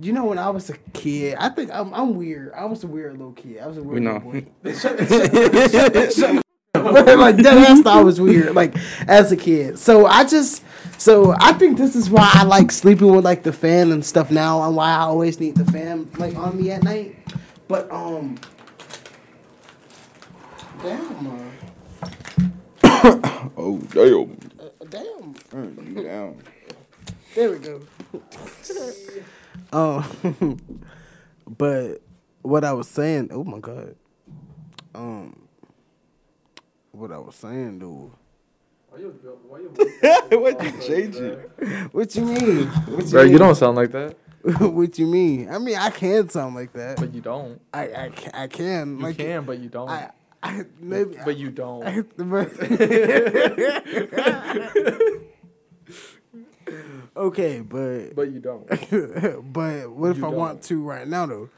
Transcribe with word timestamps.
You 0.00 0.12
know, 0.12 0.24
when 0.24 0.38
I 0.38 0.48
was 0.50 0.70
a 0.70 0.76
kid, 0.94 1.36
I 1.38 1.50
think 1.50 1.70
I'm, 1.72 1.92
I'm 1.92 2.14
weird. 2.14 2.52
I 2.54 2.64
was 2.64 2.84
a 2.84 2.86
weird 2.86 3.12
little 3.12 3.32
kid. 3.32 3.58
I 3.58 3.66
was 3.66 3.76
a 3.76 3.82
weird 3.82 3.94
We 3.94 4.00
know. 4.00 4.14
little 4.14 4.32
boy. 4.32 4.46
like 6.74 7.36
that 7.36 7.82
I 7.84 8.00
was 8.00 8.20
weird, 8.20 8.54
like 8.54 8.74
as 9.06 9.30
a 9.32 9.36
kid. 9.36 9.78
So 9.78 10.06
I 10.06 10.24
just, 10.24 10.62
so 10.98 11.34
I 11.38 11.52
think 11.52 11.76
this 11.76 11.94
is 11.94 12.08
why 12.08 12.30
I 12.32 12.44
like 12.44 12.72
sleeping 12.72 13.14
with 13.14 13.24
like 13.24 13.42
the 13.42 13.52
fan 13.52 13.92
and 13.92 14.02
stuff 14.04 14.30
now, 14.30 14.62
and 14.62 14.74
why 14.74 14.90
I 14.90 15.00
always 15.00 15.38
need 15.38 15.56
the 15.56 15.70
fan 15.70 16.08
like 16.16 16.34
on 16.36 16.56
me 16.56 16.70
at 16.70 16.82
night. 16.82 17.16
But 17.68 17.90
um, 17.90 18.38
damn, 20.82 21.26
uh, 21.26 21.50
Oh 23.56 23.78
damn. 23.90 24.38
uh, 24.58 24.68
damn. 24.88 25.34
Mm, 25.52 25.96
you 25.96 26.02
down. 26.04 26.36
There 27.34 27.50
we 27.50 27.58
go. 27.58 27.80
Oh, 29.72 30.04
but 31.58 32.02
what 32.42 32.64
I 32.64 32.72
was 32.72 32.88
saying, 32.88 33.28
oh 33.32 33.44
my 33.44 33.58
god, 33.58 33.94
um, 34.94 35.36
what 36.92 37.12
I 37.12 37.18
was 37.18 37.34
saying 37.36 37.78
though. 37.78 38.12
Why'd 38.90 39.02
you 40.62 40.72
change 40.82 41.14
it? 41.16 41.50
What 41.92 42.14
you 42.16 42.24
mean? 42.24 42.66
What 42.66 43.04
you 43.04 43.10
Bro, 43.10 43.22
mean? 43.22 43.32
you 43.32 43.38
don't 43.38 43.54
sound 43.54 43.76
like 43.76 43.92
that. 43.92 44.16
what 44.42 44.98
you 44.98 45.06
mean? 45.06 45.48
I 45.48 45.58
mean, 45.58 45.76
I 45.76 45.90
can 45.90 46.28
sound 46.28 46.56
like 46.56 46.72
that. 46.72 46.96
But 46.98 47.14
you 47.14 47.20
don't. 47.20 47.60
I 47.72 47.82
I 48.06 48.08
can. 48.08 48.32
I 48.34 48.46
can. 48.48 48.96
You 48.96 49.02
like, 49.04 49.16
can, 49.18 49.44
but 49.44 49.58
you 49.60 49.68
don't. 49.68 49.88
I, 49.88 50.10
I 50.42 50.64
maybe. 50.80 51.18
but 51.24 51.36
you 51.36 51.50
don't. 51.50 51.84
I, 51.86 52.02
but- 52.16 52.50
okay, 57.16 57.60
but 57.60 58.14
but 58.14 58.30
you 58.30 58.40
don't. 58.40 58.66
but 59.52 59.90
what 59.90 60.10
if 60.12 60.18
You 60.18 60.26
I 60.26 60.28
want 60.28 60.60
don't. 60.60 60.62
to 60.68 60.82
right 60.82 61.06
now 61.08 61.26
though? 61.26 61.48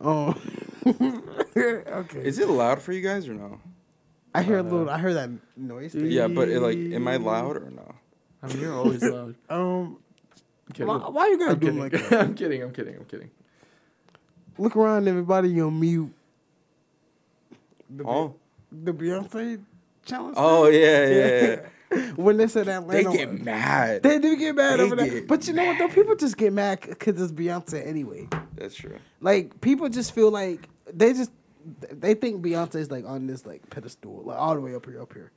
Um, 0.00 0.40
okay. 1.56 2.24
Is 2.24 2.38
it 2.38 2.48
loud 2.48 2.82
for 2.82 2.92
you 2.92 3.00
guys 3.02 3.28
or 3.28 3.34
no? 3.34 3.60
I 4.34 4.42
hear 4.42 4.58
a 4.58 4.62
little. 4.62 4.88
I 4.90 4.98
hear 4.98 5.14
that 5.14 5.30
noise. 5.56 5.92
Thing. 5.92 6.06
Yeah, 6.10 6.26
but 6.28 6.48
it, 6.48 6.60
like, 6.60 6.76
am 6.76 7.06
I 7.06 7.16
loud 7.16 7.56
or 7.56 7.70
no? 7.70 7.94
I 8.42 8.46
mean, 8.48 8.60
you're 8.60 8.74
always 8.74 9.02
loud. 9.02 9.34
Um, 9.50 9.98
I'm 10.80 10.86
why, 10.86 10.96
why 10.96 11.26
you 11.28 11.38
gotta 11.38 11.50
I'm 11.52 11.58
do 11.58 11.66
kidding. 11.66 11.80
like 11.80 11.92
that? 11.92 12.12
I'm 12.20 12.34
kidding. 12.34 12.62
I'm 12.62 12.72
kidding. 12.72 12.96
I'm 12.96 13.04
kidding. 13.04 13.30
Look 14.58 14.74
around, 14.74 15.06
everybody. 15.06 15.50
You're 15.50 15.70
mute. 15.70 16.12
The, 17.90 18.04
Oh. 18.04 18.34
the 18.70 18.92
Beyonce 18.92 19.60
challenge. 20.06 20.34
Oh 20.38 20.66
yeah, 20.68 21.06
yeah. 21.06 21.40
yeah. 21.42 21.56
when 22.16 22.36
they 22.36 22.46
said 22.48 22.68
Atlanta, 22.68 23.10
they 23.10 23.16
get 23.16 23.42
mad. 23.42 24.02
They 24.02 24.18
do 24.18 24.36
get 24.36 24.54
mad 24.54 24.78
They 24.78 24.84
over 24.84 24.96
that. 24.96 25.10
get 25.10 25.28
But 25.28 25.46
you 25.46 25.54
know 25.54 25.64
what 25.64 25.78
though? 25.78 25.88
People 25.88 26.16
just 26.16 26.36
get 26.36 26.52
mad 26.52 26.80
because 26.80 27.20
it's 27.20 27.32
Beyonce 27.32 27.86
anyway. 27.86 28.28
That's 28.54 28.74
true. 28.74 28.98
Like 29.20 29.60
people 29.60 29.88
just 29.88 30.14
feel 30.14 30.30
like 30.30 30.68
they 30.92 31.12
just 31.12 31.30
they 31.90 32.14
think 32.14 32.44
Beyonce 32.44 32.76
is 32.76 32.90
like 32.90 33.04
on 33.06 33.26
this 33.26 33.46
like 33.46 33.68
pedestal, 33.70 34.22
like 34.24 34.38
all 34.38 34.54
the 34.54 34.60
way 34.60 34.74
up 34.74 34.86
here, 34.86 35.00
up 35.00 35.12
here. 35.12 35.30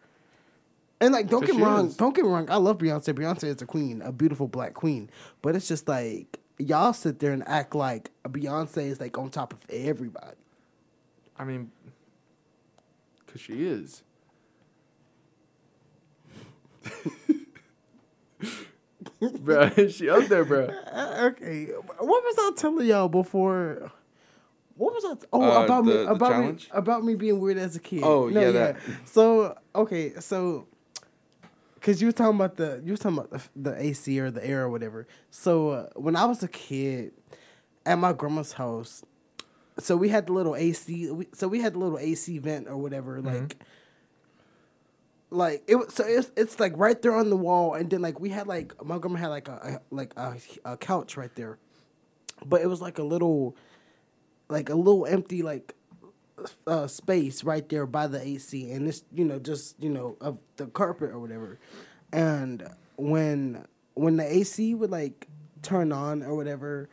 And 1.01 1.13
like, 1.13 1.29
don't 1.29 1.45
get 1.45 1.55
wrong. 1.55 1.87
is. 1.87 1.97
Don't 1.97 2.15
get 2.15 2.25
wrong. 2.25 2.49
I 2.49 2.55
love 2.55 2.77
Beyonce. 2.77 3.13
Beyonce 3.13 3.43
is 3.45 3.61
a 3.61 3.65
queen, 3.65 4.01
a 4.01 4.11
beautiful 4.11 4.47
black 4.47 4.73
queen. 4.73 5.09
But 5.41 5.55
it's 5.55 5.67
just 5.67 5.87
like 5.87 6.39
y'all 6.57 6.93
sit 6.93 7.19
there 7.19 7.31
and 7.33 7.47
act 7.47 7.75
like 7.75 8.11
Beyonce 8.23 8.87
is 8.87 8.99
like 8.99 9.17
on 9.17 9.29
top 9.29 9.53
of 9.53 9.59
everybody. 9.69 10.37
I 11.37 11.43
mean, 11.43 11.71
cause 13.27 13.41
she 13.41 13.65
is. 13.65 14.03
bro, 19.39 19.69
she 19.87 20.09
up 20.09 20.25
there, 20.27 20.45
bro. 20.45 20.65
Uh, 20.91 21.31
okay, 21.31 21.65
what 21.67 22.23
was 22.23 22.35
I 22.37 22.51
telling 22.55 22.87
y'all 22.87 23.07
before? 23.09 23.91
What 24.75 24.93
was 24.93 25.05
I? 25.05 25.25
oh, 25.31 25.41
Uh, 25.41 25.63
about 25.65 25.85
me, 25.85 25.91
the- 25.93 25.97
the 26.05 26.11
about 26.11 26.43
me, 26.43 26.57
about 26.71 27.03
me 27.05 27.15
being 27.15 27.39
weird 27.39 27.57
as 27.57 27.75
a 27.75 27.79
kid. 27.79 28.01
Oh, 28.03 28.27
yeah, 28.27 28.51
that. 28.51 28.77
So 29.05 29.57
okay, 29.73 30.13
so 30.19 30.67
because 31.75 32.01
you 32.01 32.07
were 32.07 32.11
talking 32.11 32.35
about 32.35 32.57
the 32.57 32.81
you 32.83 32.93
were 32.93 32.97
talking 32.97 33.17
about 33.19 33.31
the, 33.31 33.41
the 33.71 33.81
AC 33.81 34.19
or 34.19 34.31
the 34.31 34.45
air 34.45 34.63
or 34.63 34.69
whatever. 34.69 35.07
So 35.31 35.69
uh, 35.69 35.89
when 35.95 36.15
I 36.15 36.25
was 36.25 36.43
a 36.43 36.47
kid, 36.49 37.13
at 37.85 37.97
my 37.99 38.11
grandma's 38.11 38.53
house, 38.53 39.03
so 39.79 39.95
we 39.95 40.09
had 40.09 40.27
the 40.27 40.33
little 40.33 40.55
AC. 40.55 41.09
We, 41.11 41.27
so 41.33 41.47
we 41.47 41.61
had 41.61 41.73
the 41.75 41.79
little 41.79 41.97
AC 41.99 42.37
vent 42.39 42.67
or 42.67 42.77
whatever, 42.77 43.21
like. 43.21 43.57
Like 45.29 45.63
it 45.67 45.75
was, 45.75 45.93
so 45.93 46.03
it's 46.05 46.31
it's 46.37 46.59
like 46.59 46.73
right 46.77 47.01
there 47.01 47.15
on 47.15 47.29
the 47.29 47.35
wall, 47.35 47.73
and 47.73 47.89
then 47.89 48.01
like 48.01 48.19
we 48.19 48.29
had 48.29 48.47
like 48.47 48.73
my 48.85 48.97
grandma 48.97 49.19
had 49.19 49.27
like 49.29 49.47
a, 49.47 49.51
a 49.51 49.95
like 49.95 50.13
a, 50.15 50.35
a 50.63 50.77
couch 50.77 51.17
right 51.17 51.33
there, 51.35 51.57
but 52.45 52.61
it 52.61 52.67
was 52.67 52.81
like 52.81 52.99
a 52.99 53.03
little, 53.03 53.55
like 54.47 54.69
a 54.69 54.75
little 54.75 55.05
empty 55.05 55.41
like 55.41 55.73
uh, 56.67 56.87
space 56.87 57.43
right 57.43 57.67
there 57.69 57.85
by 57.85 58.07
the 58.07 58.21
AC, 58.21 58.71
and 58.71 58.87
it's 58.87 59.03
you 59.13 59.25
know 59.25 59.39
just 59.39 59.81
you 59.81 59.89
know 59.89 60.15
of 60.21 60.37
the 60.57 60.67
carpet 60.67 61.09
or 61.09 61.19
whatever, 61.19 61.59
and 62.13 62.69
when 62.97 63.65
when 63.95 64.17
the 64.17 64.35
AC 64.35 64.75
would 64.75 64.91
like 64.91 65.27
turn 65.61 65.91
on 65.91 66.21
or 66.23 66.35
whatever, 66.35 66.89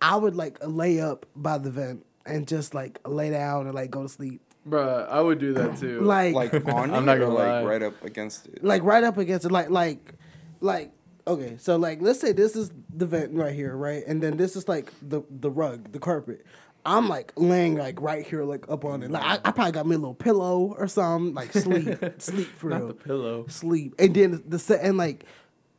I 0.00 0.16
would 0.16 0.34
like 0.34 0.58
lay 0.66 1.00
up 1.00 1.26
by 1.34 1.58
the 1.58 1.70
vent 1.70 2.04
and 2.24 2.46
just 2.46 2.74
like 2.74 2.98
lay 3.06 3.30
down 3.30 3.66
and 3.66 3.74
like 3.74 3.90
go 3.90 4.02
to 4.02 4.08
sleep, 4.08 4.42
Bro, 4.66 5.06
I 5.08 5.20
would 5.20 5.38
do 5.38 5.54
that 5.54 5.78
too. 5.78 6.00
like 6.00 6.34
Like 6.34 6.54
on 6.68 6.92
I'm 6.92 7.04
it 7.04 7.06
not 7.06 7.16
or 7.18 7.20
gonna 7.20 7.34
like 7.34 7.46
lie. 7.46 7.64
right 7.64 7.82
up 7.82 8.04
against 8.04 8.46
it. 8.48 8.64
like 8.64 8.82
right 8.82 9.04
up 9.04 9.16
against 9.16 9.46
it, 9.46 9.52
like 9.52 9.70
like 9.70 10.14
like 10.60 10.92
okay, 11.26 11.56
so 11.58 11.76
like 11.76 12.02
let's 12.02 12.20
say 12.20 12.32
this 12.32 12.56
is 12.56 12.70
the 12.94 13.06
vent 13.06 13.32
right 13.34 13.54
here, 13.54 13.76
right, 13.76 14.02
and 14.06 14.22
then 14.22 14.36
this 14.36 14.56
is 14.56 14.68
like 14.68 14.92
the 15.00 15.22
the 15.30 15.50
rug, 15.50 15.92
the 15.92 15.98
carpet. 16.00 16.44
I'm 16.84 17.08
like 17.08 17.32
laying 17.36 17.76
like 17.76 18.00
right 18.00 18.24
here, 18.26 18.44
like 18.44 18.68
up 18.68 18.84
on 18.84 19.02
it. 19.02 19.10
Like 19.10 19.22
I, 19.22 19.34
I 19.48 19.52
probably 19.52 19.72
got 19.72 19.86
me 19.86 19.96
a 19.96 19.98
little 19.98 20.14
pillow 20.14 20.74
or 20.78 20.86
something, 20.88 21.34
like 21.34 21.52
sleep, 21.52 21.98
sleep 22.18 22.48
for 22.48 22.70
Not 22.70 22.78
real, 22.78 22.88
the 22.88 22.94
pillow. 22.94 23.46
sleep, 23.48 23.94
and 23.98 24.14
then 24.14 24.42
the 24.48 24.58
set 24.58 24.80
and 24.84 24.96
like. 24.98 25.24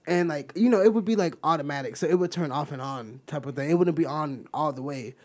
And 0.10 0.30
like 0.30 0.54
you 0.56 0.70
know, 0.70 0.82
it 0.82 0.94
would 0.94 1.04
be 1.04 1.18
like 1.18 1.36
automatic, 1.44 1.98
so 1.98 2.08
it 2.08 2.18
would 2.18 2.32
turn 2.32 2.50
off 2.50 2.72
and 2.72 2.82
on 2.82 3.20
type 3.28 3.46
of 3.46 3.58
thing. 3.58 3.70
It 3.70 3.74
wouldn't 3.74 3.98
be 3.98 4.06
on 4.06 4.48
all 4.54 4.72
the 4.72 4.82
way, 4.82 5.16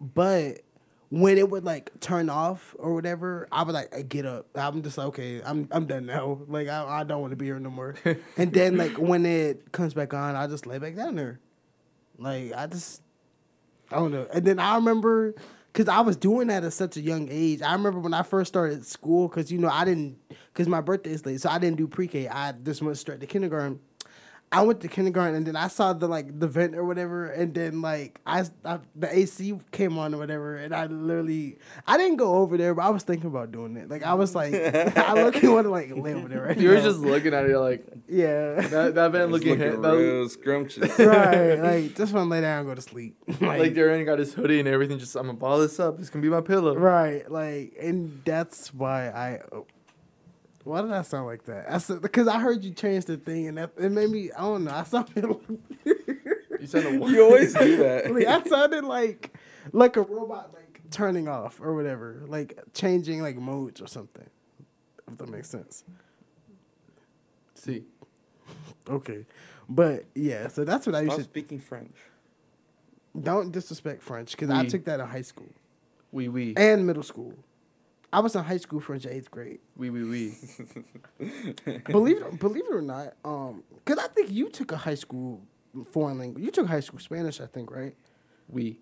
but 0.00 0.60
when 1.12 1.36
it 1.36 1.50
would 1.50 1.62
like 1.62 1.90
turn 2.00 2.30
off 2.30 2.74
or 2.78 2.94
whatever, 2.94 3.46
I 3.52 3.64
would 3.64 3.74
like 3.74 4.08
get 4.08 4.24
up. 4.24 4.46
I'm 4.54 4.82
just 4.82 4.96
like, 4.96 5.08
okay, 5.08 5.42
I'm 5.44 5.68
I'm 5.70 5.84
done 5.84 6.06
now. 6.06 6.40
Like 6.48 6.68
I, 6.68 7.00
I 7.00 7.04
don't 7.04 7.20
want 7.20 7.32
to 7.32 7.36
be 7.36 7.44
here 7.44 7.58
no 7.60 7.68
more. 7.68 7.94
and 8.38 8.50
then 8.50 8.78
like 8.78 8.92
when 8.92 9.26
it 9.26 9.72
comes 9.72 9.92
back 9.92 10.14
on, 10.14 10.36
I 10.36 10.46
just 10.46 10.66
lay 10.66 10.78
back 10.78 10.96
down 10.96 11.16
there. 11.16 11.38
Like 12.18 12.54
I 12.56 12.66
just 12.66 13.02
I 13.90 13.96
don't 13.96 14.10
know. 14.10 14.26
And 14.32 14.46
then 14.46 14.58
I 14.58 14.76
remember 14.76 15.34
because 15.70 15.86
I 15.86 16.00
was 16.00 16.16
doing 16.16 16.48
that 16.48 16.64
at 16.64 16.72
such 16.72 16.96
a 16.96 17.02
young 17.02 17.28
age. 17.30 17.60
I 17.60 17.72
remember 17.72 18.00
when 18.00 18.14
I 18.14 18.22
first 18.22 18.48
started 18.48 18.86
school 18.86 19.28
because 19.28 19.52
you 19.52 19.58
know 19.58 19.68
I 19.68 19.84
didn't 19.84 20.16
because 20.54 20.66
my 20.66 20.80
birthday 20.80 21.10
is 21.10 21.26
late, 21.26 21.42
so 21.42 21.50
I 21.50 21.58
didn't 21.58 21.76
do 21.76 21.86
pre 21.86 22.08
K. 22.08 22.26
I 22.26 22.52
just 22.52 22.80
went 22.80 22.96
straight 22.96 23.20
to 23.20 23.26
kindergarten. 23.26 23.80
I 24.52 24.60
went 24.62 24.80
to 24.82 24.88
kindergarten 24.88 25.34
and 25.34 25.46
then 25.46 25.56
I 25.56 25.68
saw 25.68 25.94
the 25.94 26.06
like 26.06 26.38
the 26.38 26.46
vent 26.46 26.76
or 26.76 26.84
whatever, 26.84 27.26
and 27.26 27.54
then 27.54 27.80
like 27.80 28.20
I, 28.26 28.44
I 28.64 28.80
the 28.94 29.16
AC 29.16 29.58
came 29.70 29.96
on 29.98 30.14
or 30.14 30.18
whatever, 30.18 30.56
and 30.56 30.74
I 30.74 30.86
literally 30.86 31.58
I 31.86 31.96
didn't 31.96 32.16
go 32.16 32.34
over 32.36 32.58
there, 32.58 32.74
but 32.74 32.82
I 32.82 32.90
was 32.90 33.02
thinking 33.02 33.28
about 33.28 33.50
doing 33.50 33.76
it. 33.76 33.88
Like 33.88 34.02
I 34.02 34.14
was 34.14 34.34
like 34.34 34.54
I 34.96 35.14
look 35.14 35.42
want 35.42 35.64
to 35.64 35.70
like 35.70 35.90
lay 35.96 36.14
over 36.14 36.28
there 36.28 36.42
right 36.42 36.58
You 36.58 36.68
were 36.68 36.80
just 36.80 36.98
looking 36.98 37.32
at 37.32 37.48
it 37.48 37.58
like 37.58 37.84
yeah. 38.08 38.60
that. 38.60 38.94
That 38.94 39.12
man 39.12 39.22
It's 39.22 39.32
looking, 39.32 39.50
looking 39.50 39.72
hit, 39.72 39.82
that, 39.82 39.92
real 39.94 40.28
scrumptious. 40.28 40.98
right, 40.98 41.54
like 41.54 41.96
just 41.96 42.12
want 42.12 42.26
to 42.26 42.30
lay 42.30 42.42
down 42.42 42.60
and 42.60 42.68
go 42.68 42.74
to 42.74 42.82
sleep. 42.82 43.16
like 43.40 43.74
Darren 43.74 44.04
got 44.04 44.18
his 44.18 44.34
hoodie 44.34 44.60
and 44.60 44.68
everything. 44.68 44.98
Just 44.98 45.16
I'm 45.16 45.26
gonna 45.26 45.38
ball 45.38 45.58
this 45.60 45.80
up. 45.80 45.98
This 45.98 46.10
can 46.10 46.20
be 46.20 46.28
my 46.28 46.42
pillow. 46.42 46.76
Right, 46.76 47.28
like, 47.30 47.74
and 47.80 48.20
that's 48.24 48.74
why 48.74 49.08
I. 49.08 49.40
Why 50.64 50.82
did 50.82 50.92
I 50.92 51.02
sound 51.02 51.26
like 51.26 51.44
that? 51.44 51.66
I 51.70 51.78
said 51.78 52.02
because 52.02 52.28
I 52.28 52.38
heard 52.38 52.62
you 52.64 52.70
change 52.72 53.06
the 53.06 53.16
thing, 53.16 53.48
and 53.48 53.58
that 53.58 53.72
it 53.78 53.90
made 53.90 54.10
me. 54.10 54.30
I 54.32 54.42
don't 54.42 54.64
know. 54.64 54.72
I 54.72 54.84
sounded. 54.84 55.24
You 56.60 56.68
said 56.68 56.86
a 56.86 56.92
you 56.92 57.24
always 57.24 57.52
do 57.58 57.76
that. 57.78 58.14
like, 58.14 58.24
I 58.24 58.40
sounded 58.44 58.84
like 58.84 59.34
like 59.72 59.96
a 59.96 60.02
robot, 60.02 60.54
like 60.54 60.80
turning 60.92 61.26
off 61.26 61.60
or 61.60 61.74
whatever, 61.74 62.22
like 62.28 62.56
changing 62.72 63.20
like 63.20 63.34
modes 63.36 63.82
or 63.82 63.88
something. 63.88 64.30
If 65.10 65.18
that 65.18 65.28
makes 65.28 65.50
sense. 65.50 65.82
See, 67.56 67.82
Okay, 68.88 69.26
but 69.68 70.04
yeah, 70.14 70.46
so 70.46 70.64
that's 70.64 70.86
what 70.86 70.94
I 70.94 71.00
used 71.00 71.16
to. 71.16 71.24
speaking 71.24 71.58
French. 71.58 71.96
Don't 73.20 73.50
disrespect 73.50 74.00
French 74.04 74.30
because 74.30 74.50
I 74.50 74.64
took 74.64 74.84
that 74.84 75.00
in 75.00 75.06
high 75.06 75.22
school 75.22 75.48
we 76.12 76.28
we 76.28 76.54
and 76.56 76.86
middle 76.86 77.02
school. 77.02 77.34
I 78.12 78.20
was 78.20 78.36
in 78.36 78.44
high 78.44 78.58
school 78.58 78.80
French 78.80 79.06
eighth 79.06 79.30
grade. 79.30 79.60
we 79.76 79.90
we 79.90 80.04
we. 80.04 80.34
believe 81.86 82.18
it, 82.18 82.38
believe 82.38 82.64
it 82.66 82.74
or 82.74 82.82
not, 82.82 83.14
um, 83.24 83.62
because 83.84 84.02
I 84.04 84.08
think 84.08 84.30
you 84.30 84.50
took 84.50 84.72
a 84.72 84.76
high 84.76 84.94
school 84.96 85.40
foreign 85.92 86.18
language. 86.18 86.44
You 86.44 86.50
took 86.50 86.66
high 86.66 86.80
school 86.80 86.98
Spanish, 86.98 87.40
I 87.40 87.46
think, 87.46 87.70
right? 87.70 87.94
We. 88.48 88.80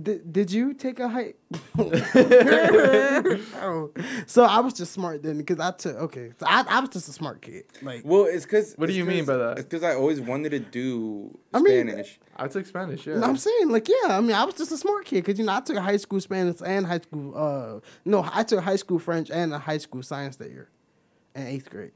Did, 0.00 0.32
did 0.32 0.52
you 0.52 0.72
take 0.72 1.00
a 1.00 1.08
hike? 1.08 1.36
oh. 1.78 1.90
So 4.26 4.44
I 4.44 4.60
was 4.60 4.72
just 4.72 4.92
smart 4.92 5.24
then 5.24 5.38
because 5.38 5.58
I 5.58 5.72
took 5.72 5.96
okay. 5.96 6.30
So 6.38 6.46
I, 6.48 6.64
I 6.68 6.78
was 6.78 6.90
just 6.90 7.08
a 7.08 7.12
smart 7.12 7.42
kid. 7.42 7.64
Like 7.82 8.02
Well, 8.04 8.26
it's 8.26 8.44
because. 8.44 8.74
What 8.74 8.86
do 8.86 8.92
you 8.92 9.04
mean 9.04 9.24
by 9.24 9.36
that? 9.36 9.58
It's 9.58 9.66
because 9.66 9.82
I 9.82 9.96
always 9.96 10.20
wanted 10.20 10.50
to 10.50 10.60
do 10.60 11.36
I 11.52 11.60
mean, 11.60 11.88
Spanish. 11.88 12.20
I 12.36 12.46
took 12.46 12.66
Spanish. 12.66 13.04
Yeah. 13.04 13.20
I'm 13.20 13.36
saying 13.36 13.70
like 13.70 13.88
yeah. 13.88 14.16
I 14.16 14.20
mean, 14.20 14.36
I 14.36 14.44
was 14.44 14.54
just 14.54 14.70
a 14.70 14.76
smart 14.76 15.06
kid 15.06 15.24
because 15.24 15.40
you 15.40 15.44
know 15.44 15.54
I 15.54 15.60
took 15.60 15.76
high 15.78 15.96
school 15.96 16.20
Spanish 16.20 16.58
and 16.64 16.86
high 16.86 17.00
school. 17.00 17.36
Uh, 17.36 17.80
no, 18.04 18.24
I 18.32 18.44
took 18.44 18.62
high 18.62 18.76
school 18.76 19.00
French 19.00 19.28
and 19.28 19.52
a 19.52 19.58
high 19.58 19.78
school 19.78 20.04
science 20.04 20.36
that 20.36 20.50
year, 20.50 20.68
in 21.34 21.48
eighth 21.48 21.68
grade. 21.68 21.90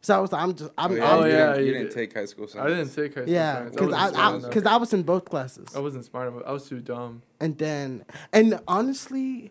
So 0.00 0.16
I 0.16 0.20
was 0.20 0.30
like, 0.32 0.42
I'm 0.42 0.54
just 0.54 0.70
I'm, 0.78 0.92
Oh, 0.92 0.94
yeah, 0.94 1.04
I'm 1.12 1.18
Oh, 1.20 1.24
you, 1.24 1.32
yeah, 1.32 1.46
didn't, 1.52 1.60
you 1.60 1.66
you 1.66 1.72
didn't 1.72 1.86
did. 1.88 1.94
take 1.94 2.14
high 2.14 2.24
school 2.24 2.46
science. 2.48 2.66
I 2.66 2.68
didn't 2.76 2.94
take 2.94 3.14
high 3.14 3.20
school 3.22 3.34
yeah 3.34 3.54
science. 3.54 3.70
because 3.72 3.88
wasn't 3.92 4.16
I 4.16 4.28
I 4.28 4.38
because 4.38 4.66
I 4.66 4.76
was 4.76 4.92
in 4.92 5.02
both 5.02 5.24
classes 5.24 5.68
I 5.74 5.80
wasn't 5.80 6.04
smart 6.04 6.28
enough. 6.28 6.42
I 6.46 6.52
was 6.52 6.68
too 6.68 6.80
dumb. 6.80 7.22
and 7.40 7.58
then 7.58 8.04
and 8.32 8.60
honestly 8.68 9.50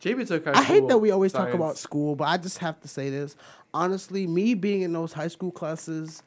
JB 0.00 0.28
took 0.28 0.44
high 0.44 0.52
I 0.52 0.62
school. 0.62 0.64
hate 0.64 0.88
that 0.88 0.98
we 0.98 1.10
always 1.10 1.32
talk 1.32 1.52
about 1.54 1.76
school, 1.76 2.14
but 2.14 2.28
I 2.28 2.36
just 2.36 2.58
have 2.58 2.80
to 2.82 2.88
say 2.88 3.10
this. 3.10 3.34
Honestly, 3.74 4.28
me 4.28 4.54
being 4.54 4.82
in 4.82 4.92
those 4.92 5.12
high 5.12 5.26
school 5.26 5.50
classes, 5.50 6.22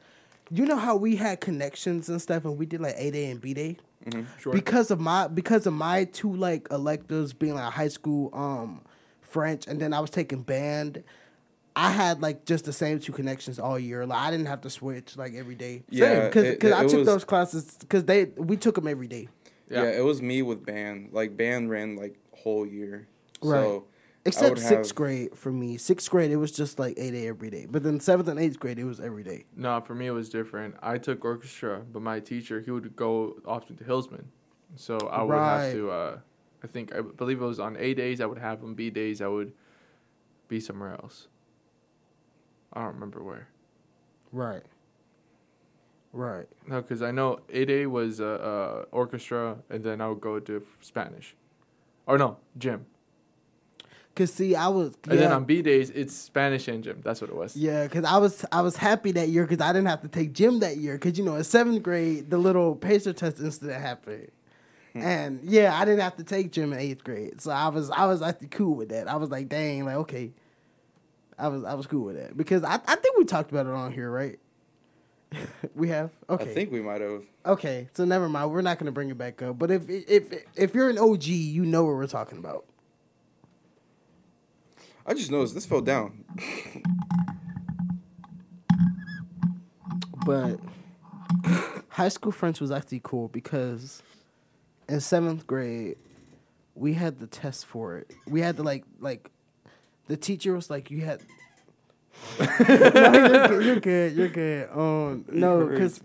you 0.50 0.66
know 0.66 0.76
how 0.76 0.94
we 0.94 1.16
had 1.16 1.40
connections 1.40 2.10
and 2.10 2.20
stuff 2.20 2.44
and 2.44 2.58
we 2.58 2.66
did 2.66 2.82
like 2.82 2.94
A 2.98 3.10
Day 3.10 3.30
and 3.30 3.40
B 3.40 3.54
Day? 3.54 3.78
Sure. 4.38 4.52
Because 4.52 4.90
of 4.90 5.00
my 5.00 5.26
because 5.26 5.66
of 5.66 5.72
my 5.72 6.04
two 6.04 6.34
like 6.34 6.68
electives 6.70 7.32
being 7.32 7.54
like 7.54 7.72
high 7.72 7.88
school 7.88 8.28
um 8.34 8.82
French 9.22 9.66
and 9.66 9.80
then 9.80 9.94
I 9.94 10.00
was 10.00 10.10
taking 10.10 10.42
band, 10.42 11.02
I 11.74 11.90
had 11.90 12.20
like 12.22 12.44
just 12.44 12.64
the 12.64 12.72
same 12.72 12.98
two 13.00 13.12
connections 13.12 13.58
all 13.58 13.78
year. 13.78 14.04
Like 14.06 14.18
I 14.18 14.30
didn't 14.30 14.46
have 14.46 14.60
to 14.62 14.70
switch 14.70 15.16
like 15.16 15.34
every 15.34 15.54
day. 15.54 15.84
Yeah, 15.88 16.26
because 16.28 16.44
it- 16.44 16.64
I 16.72 16.84
took 16.86 16.98
was- 16.98 17.06
those 17.06 17.24
classes 17.24 17.76
because 17.80 18.04
they 18.04 18.26
we 18.36 18.56
took 18.56 18.74
them 18.74 18.86
every 18.88 19.08
day. 19.08 19.28
Yeah. 19.70 19.84
Yeah. 19.84 19.98
it 20.00 20.04
was 20.04 20.20
me 20.20 20.42
with 20.42 20.64
band. 20.66 21.10
Like 21.12 21.36
band 21.36 21.70
ran 21.70 21.96
like 21.96 22.16
whole 22.32 22.66
year. 22.66 23.08
Right. 23.42 23.60
So 23.62 23.84
Except 24.24 24.58
sixth 24.58 24.90
have- 24.90 24.94
grade 24.94 25.36
for 25.36 25.50
me. 25.50 25.76
Sixth 25.78 26.08
grade 26.10 26.30
it 26.30 26.36
was 26.36 26.52
just 26.52 26.78
like 26.78 26.94
eight 26.98 27.14
A 27.14 27.26
every 27.26 27.50
day. 27.50 27.66
But 27.68 27.82
then 27.82 27.98
seventh 27.98 28.28
and 28.28 28.38
eighth 28.38 28.60
grade 28.60 28.78
it 28.78 28.84
was 28.84 29.00
every 29.00 29.22
day. 29.24 29.46
No, 29.56 29.80
for 29.80 29.94
me 29.94 30.06
it 30.06 30.10
was 30.12 30.28
different. 30.28 30.76
I 30.82 30.98
took 30.98 31.24
orchestra, 31.24 31.82
but 31.92 32.02
my 32.02 32.20
teacher 32.20 32.60
he 32.60 32.70
would 32.70 32.94
go 32.94 33.38
often 33.46 33.76
to 33.78 33.84
Hillsman, 33.84 34.26
so 34.76 34.98
I 34.98 35.22
would 35.22 35.32
Right. 35.32 35.62
have 35.64 35.72
to. 35.74 35.90
Uh, 35.90 36.18
I 36.62 36.66
think 36.68 36.94
I 36.94 37.00
believe 37.00 37.40
it 37.42 37.44
was 37.46 37.58
on 37.58 37.76
A 37.78 37.94
days 37.94 38.20
I 38.20 38.26
would 38.26 38.38
have 38.38 38.60
them. 38.60 38.74
B 38.74 38.90
days 38.90 39.20
I 39.20 39.26
would 39.26 39.52
be 40.48 40.60
somewhere 40.60 40.92
else. 40.92 41.26
I 42.72 42.80
don't 42.80 42.94
remember 42.94 43.22
where. 43.22 43.48
Right. 44.32 44.62
Right. 46.12 46.46
No, 46.66 46.82
because 46.82 47.02
I 47.02 47.10
know 47.10 47.40
A 47.50 47.64
day 47.64 47.86
was 47.86 48.20
uh, 48.20 48.24
uh, 48.24 48.84
orchestra, 48.90 49.56
and 49.70 49.82
then 49.82 50.00
I 50.00 50.08
would 50.08 50.20
go 50.20 50.38
to 50.38 50.62
Spanish, 50.80 51.34
or 52.06 52.18
no 52.18 52.36
gym, 52.58 52.84
Cause 54.14 54.30
see, 54.30 54.54
I 54.54 54.68
was 54.68 54.94
and 55.08 55.18
then 55.18 55.32
on 55.32 55.44
B 55.44 55.62
days 55.62 55.88
it's 55.88 56.14
Spanish 56.14 56.68
and 56.68 56.84
gym. 56.84 57.00
That's 57.02 57.22
what 57.22 57.30
it 57.30 57.36
was. 57.36 57.56
yeah. 57.56 57.88
Cause 57.88 58.04
I 58.04 58.18
was 58.18 58.44
I 58.52 58.60
was 58.60 58.76
happy 58.76 59.10
that 59.12 59.30
year 59.30 59.46
because 59.46 59.64
I 59.64 59.72
didn't 59.72 59.88
have 59.88 60.02
to 60.02 60.08
take 60.08 60.34
gym 60.34 60.60
that 60.60 60.76
year. 60.76 60.98
Cause 60.98 61.16
you 61.16 61.24
know 61.24 61.36
in 61.36 61.44
seventh 61.44 61.82
grade 61.82 62.28
the 62.28 62.36
little 62.36 62.76
pacer 62.76 63.14
test 63.14 63.40
incident 63.40 63.80
happened, 63.80 64.30
and 64.94 65.40
yeah, 65.42 65.74
I 65.74 65.86
didn't 65.86 66.00
have 66.00 66.16
to 66.16 66.24
take 66.24 66.52
gym 66.52 66.74
in 66.74 66.78
eighth 66.78 67.04
grade. 67.04 67.40
So 67.40 67.52
I 67.52 67.68
was 67.68 67.88
I 67.88 68.04
was 68.04 68.20
actually 68.20 68.48
cool 68.48 68.74
with 68.74 68.90
that. 68.90 69.08
I 69.08 69.16
was 69.16 69.30
like, 69.30 69.48
dang, 69.48 69.86
like 69.86 69.96
okay. 69.96 70.32
I 71.38 71.48
was 71.48 71.64
I 71.64 71.74
was 71.74 71.86
cool 71.86 72.04
with 72.04 72.16
that 72.16 72.36
because 72.36 72.64
I 72.64 72.74
I 72.86 72.96
think 72.96 73.18
we 73.18 73.24
talked 73.24 73.50
about 73.50 73.66
it 73.66 73.72
on 73.72 73.92
here, 73.92 74.10
right? 74.10 74.38
we 75.74 75.88
have 75.88 76.10
okay. 76.28 76.50
I 76.50 76.54
think 76.54 76.70
we 76.70 76.80
might 76.80 77.00
have. 77.00 77.22
Okay, 77.44 77.88
so 77.92 78.04
never 78.04 78.28
mind. 78.28 78.50
We're 78.50 78.62
not 78.62 78.78
gonna 78.78 78.92
bring 78.92 79.10
it 79.10 79.18
back 79.18 79.42
up. 79.42 79.58
But 79.58 79.70
if 79.70 79.88
if 79.88 80.32
if 80.56 80.74
you're 80.74 80.90
an 80.90 80.98
OG, 80.98 81.24
you 81.24 81.64
know 81.64 81.84
what 81.84 81.94
we're 81.94 82.06
talking 82.06 82.38
about. 82.38 82.66
I 85.04 85.14
just 85.14 85.30
noticed 85.30 85.54
this 85.54 85.66
fell 85.66 85.80
down. 85.80 86.24
But 90.24 90.60
high 91.88 92.08
school 92.08 92.30
French 92.30 92.60
was 92.60 92.70
actually 92.70 93.00
cool 93.02 93.26
because 93.26 94.02
in 94.88 95.00
seventh 95.00 95.46
grade 95.48 95.96
we 96.74 96.94
had 96.94 97.18
the 97.18 97.26
test 97.26 97.66
for 97.66 97.96
it. 97.98 98.12
We 98.26 98.40
had 98.40 98.56
to 98.56 98.62
like 98.62 98.84
like 99.00 99.31
the 100.08 100.16
teacher 100.16 100.54
was 100.54 100.70
like 100.70 100.90
you 100.90 101.02
had. 101.02 101.20
no, 102.40 103.58
you're 103.58 103.58
good. 103.58 103.64
You're 103.64 103.80
good. 103.80 104.16
You're 104.16 104.28
good. 104.28 104.70
Um, 104.70 105.24
no, 105.30 105.66
because 105.66 106.00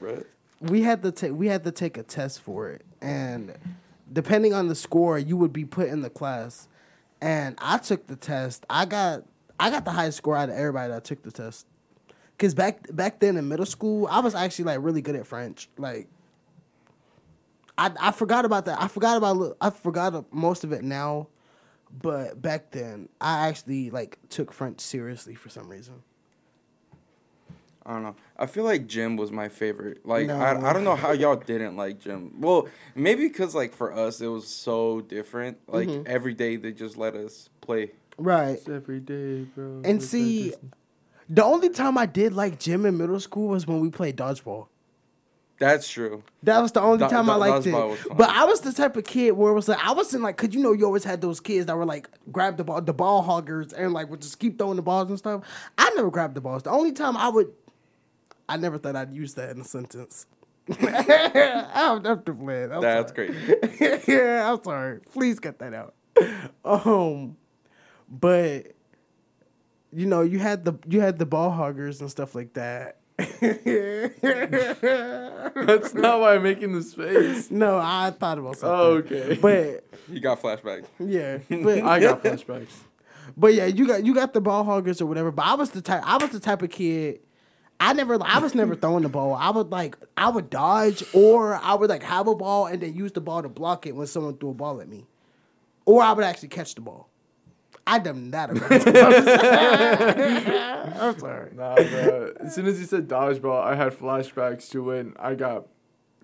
we 0.59 0.81
had 0.83 1.03
to 1.03 1.11
take 1.11 1.33
we 1.33 1.47
had 1.47 1.63
to 1.63 1.71
take 1.71 1.97
a 1.97 2.03
test 2.03 2.41
for 2.41 2.69
it, 2.69 2.83
and 3.01 3.55
depending 4.11 4.53
on 4.53 4.67
the 4.67 4.75
score, 4.75 5.17
you 5.17 5.37
would 5.37 5.53
be 5.53 5.65
put 5.65 5.89
in 5.89 6.01
the 6.01 6.09
class. 6.09 6.67
And 7.19 7.55
I 7.59 7.77
took 7.79 8.07
the 8.07 8.15
test. 8.15 8.65
I 8.69 8.85
got 8.85 9.23
I 9.59 9.69
got 9.69 9.85
the 9.85 9.91
highest 9.91 10.17
score 10.17 10.37
out 10.37 10.49
of 10.49 10.55
everybody 10.55 10.91
that 10.91 11.03
took 11.03 11.23
the 11.23 11.31
test. 11.31 11.65
Cause 12.37 12.53
back 12.53 12.85
back 12.95 13.19
then 13.19 13.37
in 13.37 13.47
middle 13.47 13.65
school, 13.65 14.07
I 14.11 14.19
was 14.19 14.35
actually 14.35 14.65
like 14.65 14.79
really 14.81 15.01
good 15.01 15.15
at 15.15 15.25
French. 15.25 15.69
Like, 15.77 16.07
I 17.77 17.91
I 17.99 18.11
forgot 18.11 18.45
about 18.45 18.65
that. 18.65 18.79
I 18.79 18.87
forgot 18.87 19.17
about 19.17 19.57
I 19.59 19.71
forgot 19.71 20.31
most 20.31 20.63
of 20.63 20.71
it 20.71 20.83
now, 20.83 21.27
but 21.91 22.41
back 22.41 22.71
then 22.71 23.09
I 23.21 23.47
actually 23.47 23.89
like 23.89 24.17
took 24.29 24.51
French 24.53 24.79
seriously 24.81 25.35
for 25.35 25.49
some 25.49 25.67
reason. 25.69 26.03
I 27.85 27.93
don't 27.93 28.03
know. 28.03 28.15
I 28.37 28.47
feel 28.47 28.65
like 28.65 28.87
gym 28.87 29.15
was 29.15 29.31
my 29.31 29.47
favorite. 29.47 30.05
Like 30.05 30.27
No. 30.27 30.37
I, 30.37 30.69
I 30.69 30.73
don't 30.73 30.83
know 30.83 30.95
how 30.97 31.11
y'all 31.13 31.37
didn't 31.37 31.77
like 31.77 31.99
gym. 31.99 32.33
Well, 32.41 32.67
maybe 32.95 33.27
because 33.29 33.55
like 33.55 33.73
for 33.73 33.93
us 33.93 34.19
it 34.19 34.27
was 34.27 34.47
so 34.47 34.99
different. 35.01 35.57
Like 35.67 35.87
Mm-hmm. 35.87 36.03
every 36.05 36.33
day 36.33 36.57
they 36.57 36.73
just 36.73 36.97
let 36.97 37.15
us 37.15 37.49
play. 37.61 37.91
Right. 38.17 38.57
It's 38.57 38.67
every 38.67 38.99
day, 38.99 39.43
bro. 39.55 39.81
And 39.85 40.01
It's 40.01 40.07
see, 40.07 40.53
The 41.29 41.43
only 41.45 41.69
time 41.69 41.97
I 41.97 42.05
did 42.07 42.33
like 42.33 42.59
gym 42.59 42.85
in 42.85 42.97
middle 42.97 43.19
school 43.21 43.49
was 43.49 43.65
when 43.65 43.79
we 43.79 43.89
played 43.89 44.17
dodgeball. 44.17 44.67
That's 45.59 45.89
true. 45.89 46.23
That 46.43 46.61
was 46.61 46.71
the 46.71 46.81
only 46.81 47.07
time 47.07 47.29
I 47.29 47.35
liked 47.35 47.65
it. 47.65 47.71
dodgeball 47.71 47.89
was 47.89 47.99
fun. 47.99 48.17
But 48.17 48.29
I 48.29 48.45
was 48.45 48.61
the 48.61 48.71
type 48.71 48.95
of 48.95 49.05
kid 49.05 49.31
where 49.31 49.51
it 49.51 49.55
was 49.55 49.67
like 49.67 49.83
I 49.83 49.91
wasn't 49.91 50.23
like, 50.23 50.37
cause 50.37 50.53
you 50.53 50.61
know 50.61 50.71
you 50.71 50.85
always 50.85 51.03
had 51.03 51.21
those 51.21 51.39
kids 51.39 51.65
that 51.65 51.75
were 51.75 51.85
like 51.85 52.09
grab 52.31 52.57
the 52.57 52.63
ball, 52.63 52.81
the 52.81 52.93
ball 52.93 53.23
hoggers, 53.23 53.73
and 53.73 53.91
like 53.91 54.09
would 54.09 54.21
just 54.21 54.39
keep 54.39 54.59
throwing 54.59 54.75
the 54.75 54.83
balls 54.83 55.09
and 55.09 55.17
stuff. 55.17 55.43
I 55.77 55.91
never 55.95 56.11
grabbed 56.11 56.35
the 56.35 56.41
balls. 56.41 56.63
The 56.63 56.69
only 56.69 56.91
time 56.91 57.17
I 57.17 57.29
would, 57.29 57.51
I 58.47 58.57
never 58.57 58.77
thought 58.77 58.95
I'd 58.95 59.13
use 59.13 59.33
that 59.33 59.49
in 59.49 59.61
a 59.61 59.63
sentence. 59.63 60.27
I'm 60.79 62.03
never 62.03 62.17
playing. 62.17 62.71
I'm 62.71 62.81
That's 62.81 63.13
sorry. 63.13 63.29
great. 63.29 64.01
yeah, 64.07 64.51
I'm 64.51 64.61
sorry. 64.63 64.99
Please 65.11 65.39
cut 65.39 65.59
that 65.59 65.73
out. 65.73 65.95
Um, 66.65 67.37
but 68.09 68.73
you 69.91 70.05
know, 70.05 70.21
you 70.21 70.39
had 70.39 70.65
the 70.65 70.73
you 70.87 71.01
had 71.01 71.17
the 71.17 71.25
ball 71.25 71.51
hoggers 71.51 72.01
and 72.01 72.11
stuff 72.11 72.35
like 72.35 72.53
that. 72.53 72.96
That's 74.27 75.93
not 75.93 76.19
why 76.21 76.35
I'm 76.35 76.43
making 76.43 76.73
this 76.73 76.93
face. 76.93 77.49
no, 77.51 77.77
I 77.77 78.11
thought 78.11 78.37
about 78.37 78.57
something. 78.57 78.77
Oh, 78.79 78.91
okay. 78.97 79.37
But 79.41 79.83
You 80.13 80.19
got 80.19 80.41
flashbacks. 80.41 80.85
yeah, 80.99 81.39
but 81.49 81.83
I 81.83 81.99
got 81.99 82.23
flashbacks. 82.23 82.69
but 83.35 83.53
yeah, 83.53 83.65
you 83.65 83.87
got 83.87 84.05
you 84.05 84.13
got 84.13 84.33
the 84.33 84.41
ball 84.41 84.63
hoggers 84.63 85.01
or 85.01 85.05
whatever. 85.05 85.31
But 85.31 85.45
I 85.45 85.55
was 85.55 85.71
the 85.71 85.81
type 85.81 86.01
I 86.05 86.17
was 86.17 86.29
the 86.31 86.39
type 86.39 86.61
of 86.61 86.69
kid. 86.69 87.19
I 87.79 87.93
never 87.93 88.17
I 88.23 88.39
was 88.39 88.55
never 88.55 88.75
throwing 88.75 89.03
the 89.03 89.09
ball. 89.09 89.33
I 89.35 89.49
would 89.49 89.69
like 89.71 89.97
I 90.15 90.29
would 90.29 90.49
dodge 90.49 91.03
or 91.13 91.55
I 91.55 91.73
would 91.75 91.89
like 91.89 92.03
have 92.03 92.27
a 92.27 92.35
ball 92.35 92.67
and 92.67 92.81
then 92.81 92.95
use 92.95 93.11
the 93.11 93.21
ball 93.21 93.41
to 93.43 93.49
block 93.49 93.85
it 93.85 93.95
when 93.95 94.07
someone 94.07 94.37
threw 94.37 94.49
a 94.51 94.53
ball 94.53 94.79
at 94.81 94.87
me, 94.89 95.05
or 95.85 96.01
I 96.01 96.13
would 96.13 96.23
actually 96.25 96.49
catch 96.49 96.73
the 96.75 96.81
ball. 96.81 97.09
I 97.87 97.99
done 97.99 98.31
that. 98.31 98.49
a 98.51 98.59
couple. 98.59 98.77
I'm 101.01 101.19
sorry. 101.19 101.51
Nah, 101.55 101.75
bro. 101.75 102.33
As 102.41 102.53
soon 102.53 102.67
as 102.67 102.79
you 102.79 102.85
said 102.85 103.07
dodgeball, 103.07 103.63
I 103.63 103.75
had 103.75 103.97
flashbacks 103.97 104.69
to 104.71 104.83
when 104.83 105.13
I 105.17 105.33
got 105.35 105.67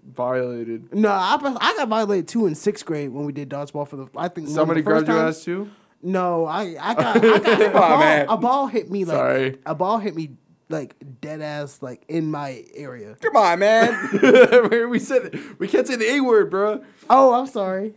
violated. 0.05 0.93
No, 0.93 1.10
I 1.10 1.38
I 1.41 1.74
got 1.77 1.88
violated 1.88 2.27
too 2.27 2.46
in 2.48 2.55
sixth 2.55 2.86
grade 2.86 3.12
when 3.12 3.25
we 3.25 3.32
did 3.32 3.50
dodgeball 3.50 3.88
for 3.88 3.96
the. 3.96 4.08
I 4.15 4.27
think 4.27 4.50
Somebody 4.50 4.82
the 4.82 4.89
first 4.89 5.05
grabbed 5.05 5.17
your 5.17 5.25
times. 5.25 5.38
ass 5.38 5.43
too. 5.46 5.70
No, 6.01 6.46
I 6.46 6.75
I 6.82 6.93
got, 6.96 7.15
I 7.15 7.20
got 7.39 7.48
a, 7.62 7.65
on, 7.67 7.72
ball, 7.74 7.98
man. 8.00 8.25
a 8.29 8.38
ball 8.38 8.67
hit 8.67 8.91
me 8.91 9.05
like 9.05 9.15
Sorry. 9.17 9.58
a 9.65 9.74
ball 9.74 10.00
hit 10.00 10.15
me 10.17 10.32
like 10.67 10.96
dead 11.22 11.39
ass 11.41 11.82
like 11.82 12.03
in 12.10 12.29
my 12.29 12.65
area. 12.75 13.15
Come 13.22 13.38
on, 13.38 13.60
man. 13.60 14.89
we 14.89 15.00
said 15.00 15.39
we 15.60 15.70
can't 15.70 15.88
say 15.88 15.96
the 15.96 16.10
A 16.15 16.20
word, 16.20 16.50
bro. 16.50 16.84
Oh, 17.10 17.34
I'm 17.34 17.48
sorry. 17.48 17.93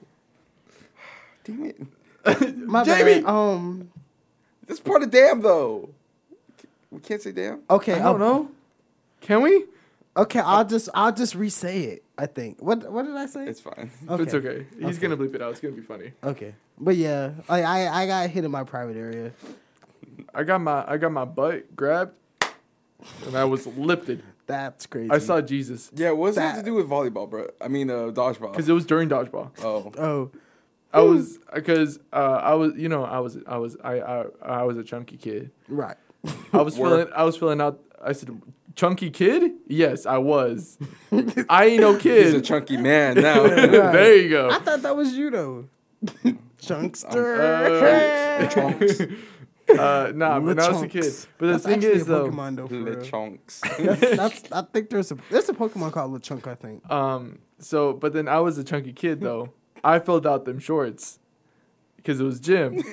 Damn 1.44 1.64
it. 1.64 1.80
My 2.56 2.84
Jamie! 2.84 3.22
bad. 3.22 3.24
Um. 3.30 3.90
This 4.66 4.80
part 4.80 5.02
of 5.02 5.10
damn 5.10 5.40
though. 5.40 5.90
We 6.90 7.00
can't 7.00 7.20
say 7.22 7.32
damn. 7.32 7.60
Okay. 7.70 7.92
I 7.94 7.96
don't 7.98 8.06
I'll- 8.06 8.18
know. 8.18 8.50
Can 9.20 9.42
we? 9.42 9.64
Okay. 10.16 10.40
I'll 10.40 10.64
just 10.64 10.88
I'll 10.94 11.12
just 11.12 11.34
re-say 11.34 11.80
it. 11.84 12.02
I 12.18 12.26
think. 12.26 12.60
What 12.62 12.90
What 12.90 13.04
did 13.04 13.14
I 13.16 13.26
say? 13.26 13.46
It's 13.46 13.60
fine. 13.60 13.90
It's 14.10 14.34
okay. 14.34 14.66
He's 14.78 14.96
Okay. 14.98 15.08
gonna 15.08 15.16
bleep 15.16 15.34
it 15.34 15.42
out. 15.42 15.50
It's 15.52 15.60
gonna 15.60 15.74
be 15.74 15.82
funny. 15.82 16.12
Okay. 16.24 16.54
But 16.78 16.96
yeah, 16.96 17.32
like 17.48 17.64
I 17.64 17.88
I 17.88 18.06
got 18.06 18.30
hit 18.30 18.44
in 18.44 18.50
my 18.50 18.64
private 18.64 18.96
area. 18.96 19.32
I 20.34 20.42
got 20.44 20.60
my 20.60 20.84
I 20.90 20.96
got 20.96 21.12
my 21.12 21.24
butt 21.24 21.74
grabbed, 21.76 22.12
and 23.26 23.36
I 23.36 23.44
was 23.44 23.66
lifted. 23.66 24.22
That's 24.46 24.86
crazy. 24.86 25.10
I 25.10 25.18
saw 25.18 25.40
Jesus 25.40 25.90
Yeah, 25.94 26.12
what 26.12 26.28
does 26.28 26.36
that 26.36 26.54
have 26.54 26.58
to 26.60 26.64
do 26.64 26.74
with 26.74 26.88
volleyball, 26.88 27.28
bro? 27.28 27.48
I 27.60 27.66
mean, 27.68 27.90
uh, 27.90 28.10
dodgeball. 28.14 28.52
because 28.52 28.68
it 28.68 28.72
was 28.72 28.86
during 28.86 29.08
dodgeball. 29.08 29.50
oh, 29.64 29.92
Oh, 29.98 30.30
I 30.96 31.00
was 31.02 31.38
because 31.54 31.98
uh, 32.12 32.40
I 32.42 32.54
was 32.54 32.74
you 32.76 32.88
know 32.88 33.04
I 33.04 33.18
was 33.20 33.38
I 33.46 33.58
was 33.58 33.76
I 33.82 34.00
I, 34.00 34.24
I 34.42 34.62
was 34.62 34.76
a 34.76 34.84
chunky 34.84 35.16
kid. 35.16 35.50
right. 35.68 35.96
I 36.52 36.62
was 36.62 36.76
Word. 36.78 36.88
filling 36.90 37.12
I 37.14 37.22
was 37.24 37.36
filling 37.36 37.60
out. 37.60 37.80
I 38.04 38.12
said, 38.12 38.30
"Chunky 38.74 39.10
kid." 39.10 39.52
Yes, 39.68 40.06
I 40.06 40.18
was. 40.18 40.78
I 41.48 41.66
ain't 41.66 41.80
no 41.80 41.96
kid. 41.96 42.24
he's 42.26 42.34
a 42.34 42.40
chunky 42.40 42.76
man 42.76 43.16
now. 43.16 43.42
there 43.46 44.16
you 44.16 44.28
go. 44.30 44.50
I 44.50 44.58
thought 44.58 44.82
that 44.82 44.96
was 44.96 45.12
you 45.14 45.30
though. 45.30 45.68
Chunkster. 46.60 47.40
Uh, 47.40 48.46
Chunks. 48.48 49.00
Uh, 49.68 50.12
nah, 50.14 50.38
but 50.38 50.60
I 50.60 50.68
was 50.70 50.82
a 50.82 50.88
kid. 50.88 51.12
But 51.38 51.46
the 51.46 51.52
That's 51.52 51.64
thing 51.64 51.82
is, 51.82 52.06
though, 52.06 52.30
Pokemon 52.30 52.56
though. 52.56 52.66
For 52.68 52.80
Le 52.80 53.04
chunks. 53.04 53.60
That's, 53.78 54.16
that's, 54.16 54.52
I 54.52 54.62
think 54.62 54.90
there's 54.90 55.10
a 55.10 55.16
there's 55.30 55.48
a 55.48 55.52
Pokemon 55.54 55.92
called 55.92 56.12
Lechunk. 56.12 56.46
I 56.46 56.54
think. 56.54 56.88
um, 56.90 57.40
so 57.58 57.92
but 57.92 58.12
then 58.12 58.28
I 58.28 58.38
was 58.40 58.58
a 58.58 58.64
chunky 58.64 58.92
kid 58.92 59.20
though. 59.20 59.52
I 59.86 60.00
filled 60.00 60.26
out 60.26 60.44
them 60.46 60.58
shorts 60.58 61.20
because 61.96 62.20
it 62.20 62.24
was 62.24 62.40
gym, 62.40 62.74
it's 62.78 62.90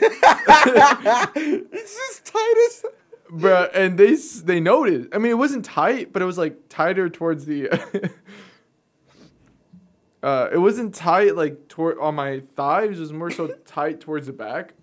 just 1.98 2.26
tight 2.26 2.68
as. 2.68 2.86
bruh. 3.32 3.72
And 3.74 3.98
they 3.98 4.16
they 4.44 4.60
noticed. 4.60 5.10
I 5.12 5.18
mean, 5.18 5.32
it 5.32 5.40
wasn't 5.40 5.66
tight, 5.66 6.14
but 6.14 6.22
it 6.22 6.26
was 6.26 6.38
like 6.38 6.70
tighter 6.70 7.10
towards 7.10 7.46
the. 7.46 7.72
uh, 10.22 10.50
it 10.54 10.60
wasn't 10.60 10.94
tight 10.94 11.36
like 11.36 11.68
toward 11.68 11.98
on 11.98 12.14
my 12.14 12.44
thighs. 12.56 12.98
It 12.98 13.00
was 13.00 13.12
more 13.12 13.32
so 13.32 13.48
tight 13.66 14.00
towards 14.00 14.28
the 14.28 14.34
back. 14.34 14.76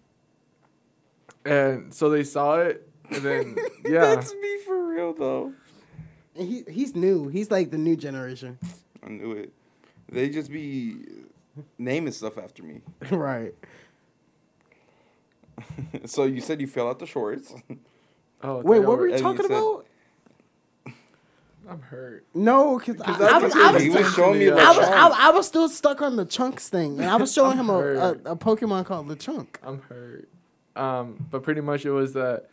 And 1.44 1.94
so 1.94 2.10
they 2.10 2.24
saw 2.24 2.56
it, 2.56 2.88
and 3.08 3.22
then 3.22 3.56
yeah. 3.84 4.14
That's 4.14 4.34
me 4.34 4.58
for 4.66 4.84
real 4.84 5.14
though. 5.14 5.52
He 6.34 6.64
he's 6.68 6.96
new. 6.96 7.28
He's 7.28 7.52
like 7.52 7.70
the 7.70 7.78
new 7.78 7.94
generation. 7.94 8.58
I 9.02 9.08
knew 9.10 9.30
it. 9.32 9.52
They 10.10 10.28
just 10.28 10.50
be 10.50 10.96
naming 11.78 12.12
stuff 12.12 12.38
after 12.38 12.62
me. 12.62 12.80
right. 13.10 13.54
so 16.06 16.24
you 16.24 16.40
said 16.40 16.60
you 16.60 16.66
fell 16.66 16.88
out 16.88 16.98
the 16.98 17.06
shorts. 17.06 17.52
Oh, 18.42 18.58
Wait, 18.64 18.80
what 18.80 18.98
were 18.98 19.06
you 19.08 19.14
and 19.14 19.20
you 19.22 19.26
talking 19.26 19.46
said- 19.46 19.56
about? 19.56 19.86
I'm 21.68 21.82
hurt. 21.82 22.24
No, 22.34 22.78
because 22.78 23.00
I, 23.00 23.06
Because 23.12 23.20
I, 23.20 23.38
was, 23.38 23.54
I, 23.54 23.72
was, 23.72 23.82
he 23.82 23.90
was 23.90 23.98
was 24.04 24.14
showing 24.14 24.38
me 24.40 24.46
the, 24.46 24.56
the 24.56 24.60
I, 24.60 24.68
was, 24.70 24.88
I. 24.88 25.28
I 25.28 25.30
was 25.30 25.46
still 25.46 25.68
stuck 25.68 26.02
on 26.02 26.16
the 26.16 26.24
chunks 26.24 26.68
thing, 26.68 26.98
and 26.98 27.08
I 27.08 27.14
was 27.14 27.32
showing 27.32 27.56
him 27.56 27.70
a, 27.70 27.78
a, 27.78 28.10
a 28.10 28.36
Pokemon 28.36 28.86
called 28.86 29.06
Lechunk. 29.06 29.56
I'm 29.62 29.80
hurt. 29.82 30.28
Um, 30.74 31.26
but 31.30 31.44
pretty 31.44 31.60
much 31.60 31.84
it 31.84 31.92
was 31.92 32.14
that 32.14 32.48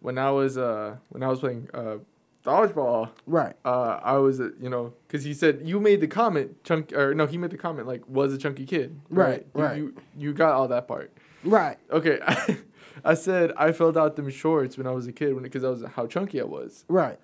when 0.00 0.18
I 0.18 0.30
was 0.30 0.56
uh 0.58 0.96
when 1.10 1.22
I 1.22 1.28
was 1.28 1.38
playing 1.40 1.68
uh 1.74 1.98
dodgeball, 2.46 3.10
Right. 3.26 3.54
uh 3.64 4.00
I 4.02 4.14
was 4.18 4.40
uh, 4.40 4.50
you 4.60 4.70
know 4.70 4.94
because 5.06 5.24
he 5.24 5.34
said 5.34 5.60
you 5.64 5.80
made 5.80 6.00
the 6.00 6.06
comment 6.06 6.62
chunk 6.64 6.92
or 6.94 7.14
no 7.14 7.26
he 7.26 7.36
made 7.36 7.50
the 7.50 7.58
comment 7.58 7.86
like 7.86 8.02
was 8.08 8.32
a 8.32 8.38
chunky 8.38 8.64
kid 8.64 8.98
Right, 9.10 9.46
You- 9.54 9.62
right. 9.62 9.76
you, 9.76 9.94
you 10.16 10.32
got 10.32 10.52
all 10.52 10.68
that 10.68 10.86
part 10.88 11.12
Right. 11.44 11.76
okay 11.90 12.18
I 13.04 13.14
said 13.14 13.52
I 13.56 13.72
filled 13.72 13.98
out 13.98 14.16
them 14.16 14.30
shorts 14.30 14.78
when 14.78 14.86
I 14.86 14.92
was 14.92 15.06
a 15.06 15.12
kid 15.12 15.34
when 15.34 15.42
because 15.42 15.64
I 15.64 15.68
was 15.70 15.82
how 15.96 16.06
chunky 16.06 16.40
I 16.40 16.44
was 16.44 16.84
Right. 16.88 17.18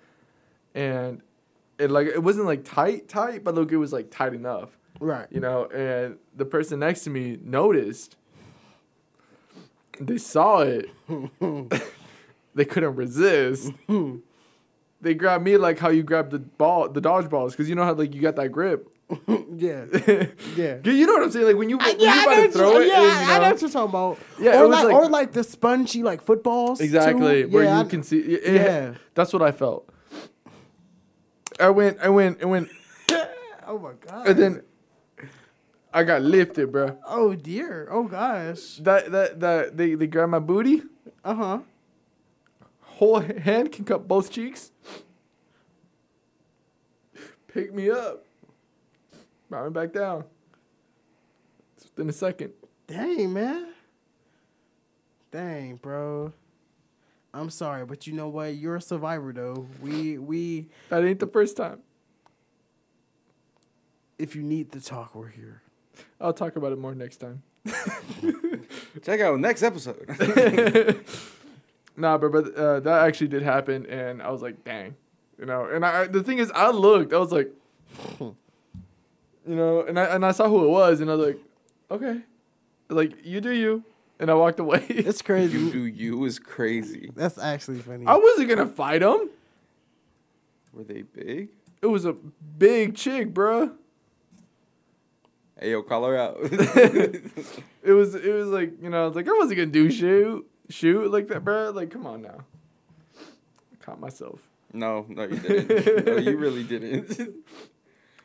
and 0.75 1.21
it 1.79 1.89
like 1.89 2.07
it 2.07 2.21
wasn't 2.21 2.45
like 2.45 2.63
tight 2.63 3.07
tight 3.09 3.43
but 3.43 3.55
look 3.55 3.71
it 3.71 3.77
was 3.77 3.91
like 3.93 4.11
tight 4.11 4.33
enough 4.33 4.77
Right. 4.99 5.27
you 5.31 5.39
know, 5.39 5.65
and 5.65 6.17
the 6.35 6.45
person 6.45 6.79
next 6.79 7.03
to 7.05 7.09
me 7.09 7.39
noticed. 7.43 8.15
They 9.99 10.17
saw 10.17 10.59
it. 10.61 10.89
they 12.55 12.65
couldn't 12.65 12.95
resist. 12.95 13.71
They 15.03 15.13
grabbed 15.13 15.43
me 15.43 15.57
like 15.57 15.77
how 15.79 15.89
you 15.89 16.01
grab 16.03 16.31
the 16.31 16.39
ball, 16.39 16.89
the 16.89 17.01
dodgeballs, 17.01 17.51
because 17.51 17.69
you 17.69 17.75
know 17.75 17.83
how 17.83 17.93
like 17.93 18.13
you 18.15 18.21
got 18.21 18.35
that 18.37 18.49
grip. 18.51 18.89
yeah. 19.53 19.85
Yeah. 20.55 20.77
you 20.83 21.05
know 21.05 21.13
what 21.13 21.23
I'm 21.23 21.31
saying? 21.31 21.45
Like 21.45 21.55
when 21.57 21.69
you 21.69 21.77
when 21.77 21.99
yeah, 21.99 22.15
you 22.15 22.23
about 22.23 22.35
to 22.45 22.51
throw 22.51 22.71
you, 22.79 22.81
it, 22.81 22.87
yeah, 22.87 22.95
and, 22.95 23.03
you 23.05 23.09
I 23.33 23.37
know 23.37 23.43
know- 23.43 23.51
what 23.51 23.61
you're 23.61 23.69
talking 23.69 23.89
about. 23.89 24.17
Yeah, 24.39 24.59
or 24.59 24.63
it 24.63 24.67
was 24.69 24.77
like, 24.77 24.85
like- 24.85 24.95
or 24.95 25.09
like 25.09 25.31
the 25.33 25.43
spongy 25.43 26.01
like 26.03 26.21
footballs. 26.21 26.79
too. 26.79 26.85
exactly 26.85 27.45
where 27.45 27.63
Yeah, 27.65 27.79
you 27.79 27.85
I- 27.85 27.89
can 27.89 28.03
see. 28.03 28.19
It, 28.19 28.43
it- 28.43 28.53
Yeah. 28.55 28.93
that's 29.13 29.31
what 29.33 29.41
I 29.41 29.51
felt. 29.51 29.89
I 31.59 31.69
went, 31.69 31.99
I 31.99 32.09
went, 32.09 32.41
I 32.41 32.45
went, 32.45 32.69
Oh 33.67 33.77
my 33.79 33.91
god. 34.07 34.27
and 34.27 34.39
then 34.39 34.61
I 35.93 36.03
got 36.03 36.21
lifted, 36.23 36.71
bro. 36.71 36.97
Oh 37.07 37.35
dear. 37.35 37.87
Oh 37.91 38.03
gosh. 38.05 38.77
That 38.77 39.11
that 39.11 39.39
that 39.41 39.77
they 39.77 39.93
they 39.95 40.07
grabbed 40.07 40.31
my 40.31 40.39
booty. 40.39 40.81
Uh 41.23 41.35
huh. 41.35 41.59
Whole 43.03 43.19
hand 43.19 43.71
can 43.71 43.83
cut 43.85 44.07
both 44.07 44.31
cheeks. 44.31 44.71
Pick 47.47 47.73
me 47.73 47.89
up. 47.89 48.25
Brought 49.49 49.65
me 49.65 49.71
back 49.71 49.93
down. 49.93 50.23
It's 51.75 51.85
within 51.85 52.09
a 52.09 52.13
second. 52.13 52.53
Dang 52.87 53.33
man. 53.33 53.67
Dang, 55.31 55.75
bro. 55.75 56.33
I'm 57.33 57.49
sorry, 57.49 57.85
but 57.85 58.05
you 58.07 58.13
know 58.13 58.29
what? 58.29 58.55
You're 58.55 58.77
a 58.77 58.81
survivor, 58.81 59.33
though. 59.33 59.67
We 59.81 60.17
we. 60.17 60.67
That 60.89 61.03
ain't 61.03 61.19
the 61.19 61.27
first 61.27 61.57
time. 61.57 61.79
If 64.19 64.35
you 64.35 64.43
need 64.43 64.71
to 64.71 64.81
talk, 64.81 65.15
we're 65.15 65.29
here. 65.29 65.63
I'll 66.21 66.33
talk 66.33 66.55
about 66.55 66.71
it 66.71 66.77
more 66.77 66.95
next 66.95 67.17
time. 67.17 67.41
Check 69.03 69.19
out 69.19 69.39
next 69.39 69.63
episode. 69.63 70.07
Nah, 71.95 72.17
but 72.17 72.31
but 72.31 72.55
uh, 72.55 72.79
that 72.81 73.05
actually 73.05 73.27
did 73.27 73.43
happen, 73.43 73.85
and 73.85 74.21
I 74.21 74.31
was 74.31 74.41
like, 74.41 74.63
dang, 74.63 74.95
you 75.39 75.45
know. 75.45 75.65
And 75.65 75.85
I 75.85 76.07
the 76.07 76.23
thing 76.23 76.39
is, 76.39 76.51
I 76.51 76.69
looked, 76.71 77.13
I 77.13 77.17
was 77.17 77.31
like, 77.31 77.51
you 78.19 78.35
know, 79.45 79.81
and 79.81 79.99
I 79.99 80.05
and 80.15 80.25
I 80.25 80.31
saw 80.31 80.47
who 80.49 80.65
it 80.65 80.69
was, 80.69 81.01
and 81.01 81.11
I 81.11 81.15
was 81.15 81.27
like, 81.27 81.37
okay, 81.91 82.21
like 82.89 83.13
you 83.23 83.41
do 83.41 83.51
you, 83.51 83.83
and 84.19 84.31
I 84.31 84.33
walked 84.33 84.59
away. 84.59 84.85
It's 84.89 85.21
crazy. 85.29 85.57
you 85.57 85.71
do 85.71 85.85
you 85.85 86.25
is 86.25 86.39
crazy. 86.39 87.11
That's 87.15 87.37
actually 87.37 87.79
funny. 87.79 88.05
I 88.07 88.15
wasn't 88.15 88.49
gonna 88.49 88.65
fight 88.67 89.03
him. 89.03 89.29
Were 90.73 90.83
they 90.83 91.03
big? 91.03 91.49
It 91.81 91.87
was 91.87 92.05
a 92.05 92.13
big 92.13 92.95
chick, 92.95 93.33
bruh. 93.33 93.71
Hey 95.59 95.71
yo, 95.71 95.83
call 95.83 96.05
her 96.05 96.17
out. 96.17 96.37
It 97.85 97.91
was 97.91 98.15
it 98.15 98.33
was 98.33 98.47
like 98.47 98.81
you 98.81 98.89
know 98.89 99.03
I 99.03 99.07
was 99.07 99.15
like 99.15 99.27
I 99.27 99.33
wasn't 99.33 99.57
gonna 99.57 99.65
do 99.65 99.91
shoot 99.91 100.49
shoot 100.73 101.11
like 101.11 101.27
that, 101.27 101.43
bro. 101.43 101.71
Like 101.71 101.91
come 101.91 102.05
on 102.07 102.21
now. 102.21 102.39
I 103.17 103.75
caught 103.83 103.99
myself. 103.99 104.39
no, 104.73 105.05
no, 105.07 105.23
you 105.23 105.37
didn't. 105.37 106.05
No, 106.05 106.17
you 106.17 106.37
really 106.45 106.63
didn't. 106.63 107.19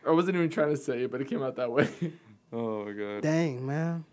I 0.07 0.11
wasn't 0.13 0.37
even 0.37 0.49
trying 0.51 0.71
to 0.71 0.77
say 0.77 1.03
it, 1.03 1.11
but 1.11 1.21
it 1.21 1.29
came 1.29 1.43
out 1.43 1.57
that 1.57 1.71
way. 1.71 1.89
oh 2.53 2.85
my 2.87 2.93
god. 2.93 3.23
Dang, 3.23 3.67
man. 3.67 4.05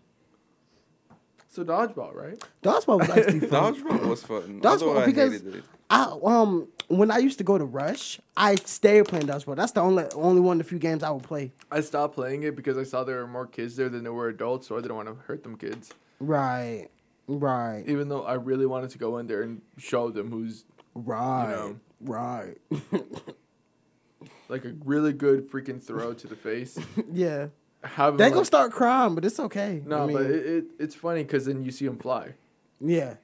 so 1.48 1.64
dodgeball, 1.64 2.14
right? 2.14 2.38
Dodgeball 2.62 3.00
was 3.00 3.10
actually 3.10 3.40
fun. 3.48 3.74
Dodgeball 3.74 4.06
was 4.06 4.22
fun. 4.22 4.60
Dodgeball, 4.60 4.82
although 4.88 4.98
I 5.00 5.06
because- 5.06 5.32
hated 5.32 5.54
it. 5.56 5.64
I 5.88 6.18
um 6.24 6.66
when 6.88 7.12
I 7.12 7.18
used 7.18 7.38
to 7.38 7.44
go 7.44 7.56
to 7.58 7.64
Rush, 7.64 8.20
I 8.36 8.56
stayed 8.56 9.06
playing 9.06 9.26
dodgeball. 9.28 9.54
That's 9.54 9.70
the 9.70 9.80
only 9.82 10.04
only 10.16 10.40
one 10.40 10.60
of 10.60 10.66
the 10.66 10.68
few 10.68 10.80
games 10.80 11.04
I 11.04 11.10
would 11.10 11.22
play. 11.22 11.52
I 11.70 11.80
stopped 11.80 12.16
playing 12.16 12.42
it 12.42 12.56
because 12.56 12.76
I 12.76 12.82
saw 12.82 13.04
there 13.04 13.18
were 13.18 13.28
more 13.28 13.46
kids 13.46 13.76
there 13.76 13.88
than 13.88 14.02
there 14.02 14.12
were 14.12 14.28
adults, 14.28 14.66
so 14.66 14.76
I 14.76 14.80
didn't 14.80 14.96
want 14.96 15.06
to 15.08 15.14
hurt 15.14 15.44
them 15.44 15.56
kids. 15.56 15.94
Right. 16.18 16.88
Right. 17.28 17.84
Even 17.86 18.08
though 18.08 18.24
I 18.24 18.34
really 18.34 18.66
wanted 18.66 18.90
to 18.90 18.98
go 18.98 19.18
in 19.18 19.26
there 19.26 19.42
and 19.42 19.60
show 19.78 20.10
them 20.10 20.30
who's 20.30 20.64
Right. 20.94 21.50
know. 21.50 21.80
Right. 22.00 22.56
like 24.48 24.64
a 24.64 24.74
really 24.84 25.12
good 25.12 25.50
freaking 25.50 25.82
throw 25.82 26.12
to 26.14 26.26
the 26.26 26.36
face. 26.36 26.78
yeah. 27.12 27.48
Have 27.82 28.16
They 28.16 28.24
them, 28.24 28.30
gonna 28.30 28.36
like- 28.40 28.46
start 28.46 28.72
crying, 28.72 29.14
but 29.14 29.24
it's 29.24 29.38
okay. 29.40 29.82
No, 29.84 30.02
I 30.04 30.06
mean, 30.06 30.16
but 30.16 30.26
it, 30.26 30.46
it 30.46 30.64
it's 30.78 30.94
funny 30.94 31.22
because 31.24 31.46
then 31.46 31.62
you 31.64 31.70
see 31.70 31.86
them 31.86 31.98
fly. 31.98 32.34
yeah. 32.80 33.14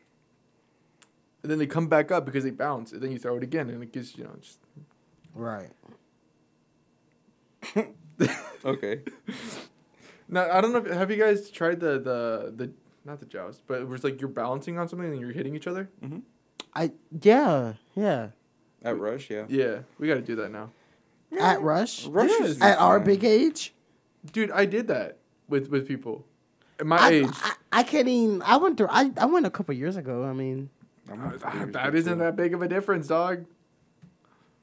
And 1.42 1.50
then 1.50 1.59
they 1.59 1.66
come 1.66 1.88
back 1.88 2.12
up 2.12 2.25
because 2.25 2.44
they 2.44 2.50
bounce, 2.50 2.92
and 2.92 3.02
then 3.02 3.11
you 3.11 3.18
throw 3.18 3.37
it 3.37 3.42
again, 3.42 3.68
and 3.68 3.82
it 3.82 3.92
gives 3.92 4.16
you 4.16 4.23
know 4.25 4.35
just 4.40 4.59
Right. 5.35 5.71
Okay. 8.64 9.00
Now 10.28 10.49
I 10.52 10.61
don't 10.61 10.73
know. 10.73 10.78
If, 10.78 10.87
have 10.97 11.11
you 11.11 11.16
guys 11.16 11.50
tried 11.50 11.80
the 11.80 11.99
the 11.99 12.52
the 12.56 12.73
not 13.04 13.21
the 13.21 13.26
joust, 13.26 13.62
but 13.66 13.80
it 13.80 13.88
was 13.88 14.04
like 14.04 14.21
you're 14.21 14.30
balancing 14.30 14.78
on 14.78 14.88
something 14.88 15.11
and 15.11 15.21
you're 15.21 15.32
hitting 15.32 15.54
each 15.54 15.66
other? 15.66 15.88
Mm-hmm. 16.02 16.18
I 16.75 16.92
yeah 17.23 17.75
yeah. 17.94 18.28
At 18.85 18.99
Rush, 18.99 19.30
yeah. 19.30 19.44
Yeah, 19.49 19.80
we 19.99 20.09
got 20.09 20.14
to 20.14 20.23
do 20.23 20.35
that 20.37 20.50
now, 20.50 20.71
At 21.38 21.62
Rush. 21.62 22.06
Rush 22.06 22.30
Yes. 22.30 22.49
is 22.49 22.61
At 22.62 22.78
our 22.78 22.99
big 22.99 23.23
age. 23.25 23.75
dude. 24.32 24.50
I 24.50 24.64
did 24.64 24.88
that 24.88 25.18
with 25.49 25.68
with 25.68 25.87
people 25.87 26.25
at 26.80 26.87
my 26.87 26.97
I, 26.99 27.11
age. 27.11 27.26
I, 27.32 27.52
I 27.73 27.82
can't 27.85 28.09
even. 28.09 28.42
I 28.42 28.56
went 28.56 28.76
through. 28.78 28.88
I, 28.90 29.11
I 29.16 29.26
went 29.26 29.47
a 29.47 29.50
couple 29.50 29.75
years 29.75 29.97
ago. 29.97 30.25
I 30.25 30.32
mean, 30.32 30.68
I'm 31.11 31.21
Uh, 31.21 31.25
not 31.25 31.40
familiar 31.40 31.64
with 31.66 31.73
that 31.75 31.88
it, 31.88 31.94
isn't 31.94 32.12
too. 32.14 32.18
that 32.18 32.35
big 32.37 32.54
of 32.54 32.62
a 32.62 32.68
difference, 32.68 33.06
dog. 33.06 33.44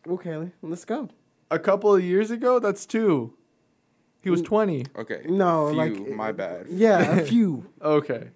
okay, 0.07 0.51
let's 0.61 0.85
go. 0.85 1.09
A 1.51 1.59
couple 1.59 1.95
of 1.95 2.03
years 2.03 2.29
ago, 2.31 2.59
that's 2.59 2.85
two. 2.85 3.33
He 4.21 4.29
was 4.29 4.41
twenty. 4.41 4.85
Okay. 4.97 5.21
No, 5.27 5.69
few, 5.69 5.77
like 5.77 6.15
my 6.15 6.29
eh, 6.29 6.33
bad. 6.33 6.67
Yeah, 6.69 7.17
a 7.19 7.25
few. 7.25 7.65
Okay, 7.81 8.29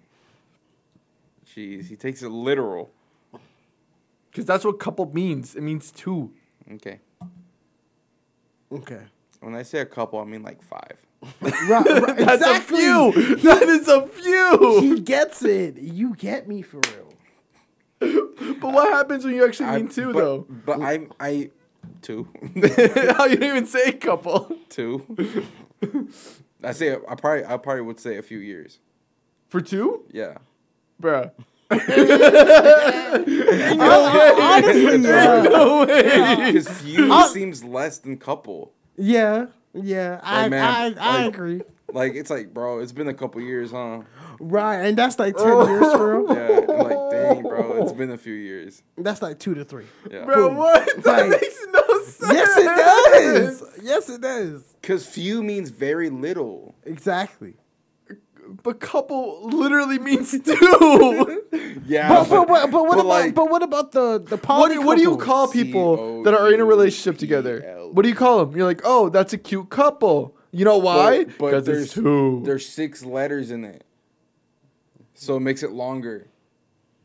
Jeez, 1.46 1.88
he 1.88 1.96
takes 1.96 2.22
it 2.22 2.30
literal. 2.30 2.90
because 4.30 4.44
that's 4.46 4.64
what 4.64 4.78
couple 4.78 5.06
means. 5.12 5.54
It 5.54 5.62
means 5.62 5.90
two. 5.92 6.32
Okay. 6.72 7.00
Okay. 8.72 9.02
When 9.40 9.54
I 9.54 9.62
say 9.62 9.80
a 9.80 9.86
couple, 9.86 10.18
I 10.18 10.24
mean 10.24 10.42
like 10.42 10.62
five. 10.62 10.96
Right, 11.40 11.60
right, 11.68 12.16
That's 12.18 12.42
exactly. 12.42 12.84
a 12.86 13.12
few. 13.12 13.36
That 13.36 13.62
is 13.62 13.88
a 13.88 14.06
few. 14.06 14.80
He 14.80 15.00
gets 15.00 15.42
it. 15.44 15.78
You 15.78 16.14
get 16.16 16.46
me 16.48 16.60
for 16.62 16.80
real. 16.80 17.14
But 18.60 18.72
what 18.72 18.90
happens 18.92 19.24
when 19.24 19.34
you 19.34 19.44
actually 19.46 19.66
I- 19.70 19.76
mean 19.78 19.88
two 19.88 20.12
but, 20.12 20.18
though? 20.18 20.46
But 20.66 20.80
I 20.82 21.06
I 21.20 21.50
two 22.02 22.28
How 23.16 23.24
you 23.24 23.36
didn't 23.36 23.42
even 23.44 23.66
say 23.66 23.92
couple? 23.92 24.54
two. 24.68 25.04
I 26.62 26.72
say 26.72 26.94
I 26.94 27.14
probably 27.14 27.44
I 27.44 27.56
probably 27.58 27.82
would 27.82 28.00
say 28.00 28.16
a 28.16 28.22
few 28.22 28.38
years. 28.38 28.78
For 29.48 29.60
two? 29.60 30.04
Yeah. 30.12 30.38
Bruh. 31.02 31.30
Oh, 33.76 34.40
honestly, 34.40 35.08
yeah. 35.08 35.42
No 35.42 35.86
way. 35.86 36.46
Because 36.52 36.68
few 36.80 37.12
I'll- 37.12 37.28
seems 37.28 37.62
less 37.64 37.98
than 37.98 38.16
couple. 38.18 38.72
Yeah, 38.96 39.46
yeah. 39.72 40.20
I, 40.22 40.48
man, 40.48 40.96
I, 40.98 41.00
I 41.00 41.24
like- 41.24 41.34
agree. 41.34 41.62
Like 41.92 42.14
it's 42.14 42.30
like, 42.30 42.52
bro, 42.52 42.80
it's 42.80 42.92
been 42.92 43.08
a 43.08 43.14
couple 43.14 43.40
years, 43.40 43.70
huh? 43.70 44.00
Right, 44.40 44.78
and 44.80 44.96
that's 44.98 45.18
like 45.18 45.36
ten 45.36 45.46
years 45.68 45.92
for 45.92 46.22
real. 46.22 46.36
Yeah. 46.36 46.58
and 46.58 46.68
like, 46.68 47.10
dang, 47.10 47.42
bro, 47.42 47.82
it's 47.82 47.92
been 47.92 48.10
a 48.10 48.18
few 48.18 48.34
years. 48.34 48.82
That's 48.98 49.22
like 49.22 49.38
two 49.38 49.54
to 49.54 49.64
three. 49.64 49.86
Yeah. 50.10 50.24
Bro, 50.24 50.48
Boom. 50.48 50.56
what? 50.56 51.02
That 51.04 51.28
Like- 51.28 51.40
makes 51.40 51.66
no 51.72 51.83
sense. 52.14 52.32
Yes, 52.32 52.56
it 52.56 52.64
does. 52.64 53.64
Yes, 53.82 54.08
it 54.08 54.20
does. 54.20 54.62
Because 54.80 55.06
few 55.06 55.42
means 55.42 55.70
very 55.70 56.10
little. 56.10 56.74
Exactly. 56.84 57.54
But 58.62 58.78
couple 58.78 59.48
literally 59.48 59.98
means 59.98 60.30
two. 60.42 61.42
Yeah. 61.86 62.08
But 62.08 62.28
but, 62.28 62.48
but, 62.48 62.70
but 62.70 62.86
what 62.86 62.96
but 62.96 63.00
about 63.00 63.06
like- 63.06 63.34
but 63.34 63.50
what 63.50 63.62
about 63.62 63.92
the 63.92 64.18
the 64.18 64.36
what, 64.36 64.42
poly 64.42 64.74
do, 64.76 64.82
what 64.82 64.96
do 64.96 65.02
you 65.02 65.16
call 65.16 65.48
people 65.48 66.22
that 66.22 66.34
are 66.34 66.52
in 66.52 66.60
a 66.60 66.64
relationship 66.64 67.18
together? 67.18 67.60
What 67.92 68.02
do 68.02 68.08
you 68.08 68.14
call 68.14 68.44
them? 68.44 68.56
You're 68.56 68.66
like, 68.66 68.80
oh, 68.84 69.08
that's 69.08 69.32
a 69.32 69.38
cute 69.38 69.70
couple. 69.70 70.36
You 70.50 70.64
know 70.64 70.78
why? 70.78 71.24
But, 71.24 71.38
but 71.38 71.46
Because 71.46 71.64
there's 71.64 71.92
two. 71.92 72.42
There's 72.44 72.68
six 72.68 73.04
letters 73.04 73.50
in 73.50 73.64
it, 73.64 73.84
so 75.14 75.36
it 75.36 75.40
makes 75.40 75.62
it 75.62 75.72
longer. 75.72 76.28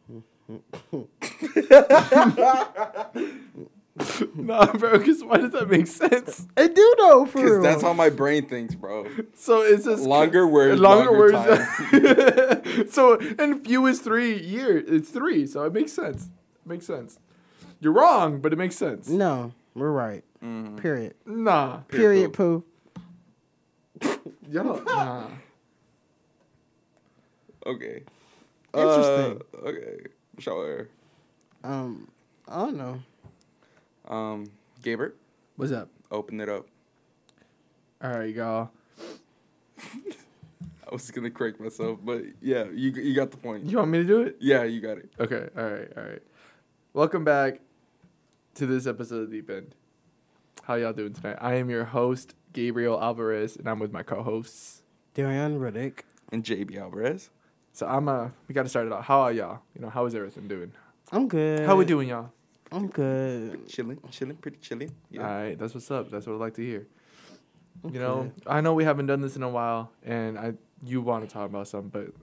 nah, 4.35 4.71
bro. 4.73 4.97
Because 4.97 5.23
why 5.23 5.37
does 5.37 5.51
that 5.51 5.69
make 5.69 5.87
sense? 5.87 6.47
I 6.55 6.67
do 6.67 6.95
know 6.99 7.25
for 7.25 7.37
Because 7.39 7.51
real. 7.51 7.61
that's 7.61 7.81
how 7.81 7.93
my 7.93 8.09
brain 8.09 8.47
thinks, 8.47 8.75
bro. 8.75 9.07
So 9.35 9.61
it's 9.61 9.85
just 9.85 10.03
Longer 10.03 10.47
words, 10.47 10.79
longer, 10.79 11.11
longer 11.11 11.71
words. 11.91 12.93
so 12.93 13.19
and 13.37 13.63
few 13.65 13.85
is 13.87 13.99
three 13.99 14.39
years. 14.39 14.85
It's 14.87 15.09
three, 15.09 15.45
so 15.47 15.63
it 15.63 15.73
makes 15.73 15.91
sense. 15.91 16.29
makes 16.65 16.85
sense. 16.85 17.19
You're 17.81 17.93
wrong, 17.93 18.39
but 18.41 18.53
it 18.53 18.57
makes 18.57 18.75
sense. 18.75 19.09
no, 19.09 19.53
we're 19.73 19.91
right. 19.91 20.23
Mm-hmm. 20.43 20.77
Period. 20.77 21.15
Nah, 21.25 21.77
Period. 21.89 22.31
Poo. 22.33 22.63
yo, 24.49 24.63
nah. 24.85 25.25
Okay. 27.65 28.03
Interesting. 28.73 29.41
Uh, 29.53 29.67
okay. 29.67 29.97
Shower. 30.37 30.87
Um, 31.63 32.07
I 32.47 32.55
don't 32.59 32.77
know. 32.77 32.99
Um, 34.09 34.51
Gaber, 34.81 35.13
What's 35.55 35.71
up? 35.71 35.89
open 36.11 36.39
it 36.39 36.49
up. 36.49 36.65
All 38.01 38.11
right, 38.11 38.33
y'all. 38.33 38.71
I 39.81 40.91
was 40.91 41.11
gonna 41.11 41.29
correct 41.29 41.59
myself, 41.59 41.99
but 42.03 42.23
yeah, 42.41 42.65
you 42.73 42.89
you 42.91 43.13
got 43.13 43.29
the 43.29 43.37
point. 43.37 43.65
You 43.65 43.77
want 43.77 43.91
me 43.91 43.99
to 43.99 44.03
do 44.03 44.21
it? 44.21 44.37
Yeah, 44.39 44.63
you 44.63 44.81
got 44.81 44.97
it. 44.97 45.11
Okay. 45.19 45.47
All 45.55 45.63
right. 45.69 45.87
All 45.95 46.03
right. 46.03 46.21
Welcome 46.93 47.23
back 47.23 47.59
to 48.55 48.65
this 48.65 48.87
episode 48.87 49.23
of 49.23 49.31
Deep 49.31 49.49
End. 49.49 49.75
How 50.63 50.75
y'all 50.75 50.93
doing 50.93 51.13
tonight? 51.13 51.37
I 51.39 51.55
am 51.55 51.69
your 51.69 51.85
host 51.85 52.33
Gabriel 52.53 52.99
Alvarez, 52.99 53.55
and 53.55 53.69
I'm 53.69 53.77
with 53.77 53.91
my 53.91 54.01
co-hosts. 54.01 54.81
Daryon 55.15 55.59
Redic. 55.59 55.99
And 56.31 56.43
JB 56.43 56.77
Alvarez. 56.77 57.29
So 57.73 57.87
I'm 57.87 58.07
uh, 58.07 58.29
we 58.47 58.53
got 58.55 58.63
to 58.63 58.69
start 58.69 58.87
it 58.87 58.91
off. 58.93 59.05
How 59.05 59.21
are 59.21 59.31
y'all? 59.31 59.59
You 59.75 59.81
know, 59.81 59.89
how 59.89 60.05
is 60.05 60.15
everything 60.15 60.47
doing? 60.47 60.71
I'm 61.11 61.27
good. 61.27 61.65
How 61.67 61.75
we 61.75 61.85
doing, 61.85 62.09
y'all? 62.09 62.31
I'm 62.71 62.87
good. 62.87 63.67
Chilling, 63.67 63.99
chilling, 64.11 64.37
pretty 64.37 64.57
chilling. 64.57 64.89
All 64.89 64.95
Yeah. 65.09 65.21
All 65.27 65.41
right, 65.43 65.57
that's 65.59 65.73
what's 65.73 65.89
up. 65.91 66.11
That's 66.11 66.27
what 66.27 66.33
I 66.33 66.37
like 66.37 66.53
to 66.55 66.61
hear. 66.61 66.87
I'm 67.83 67.93
You 67.93 67.99
know. 67.99 68.31
I 68.45 68.61
know 68.61 68.73
we 68.73 68.83
haven't 68.83 69.07
done 69.07 69.21
this 69.21 69.35
in 69.35 69.43
a 69.43 69.49
while, 69.49 69.91
and 70.03 70.37
I 70.37 70.53
you 70.83 71.01
want 71.01 71.27
to 71.27 71.33
talk 71.33 71.49
about 71.49 71.67
something, 71.67 71.89
but 71.89 72.13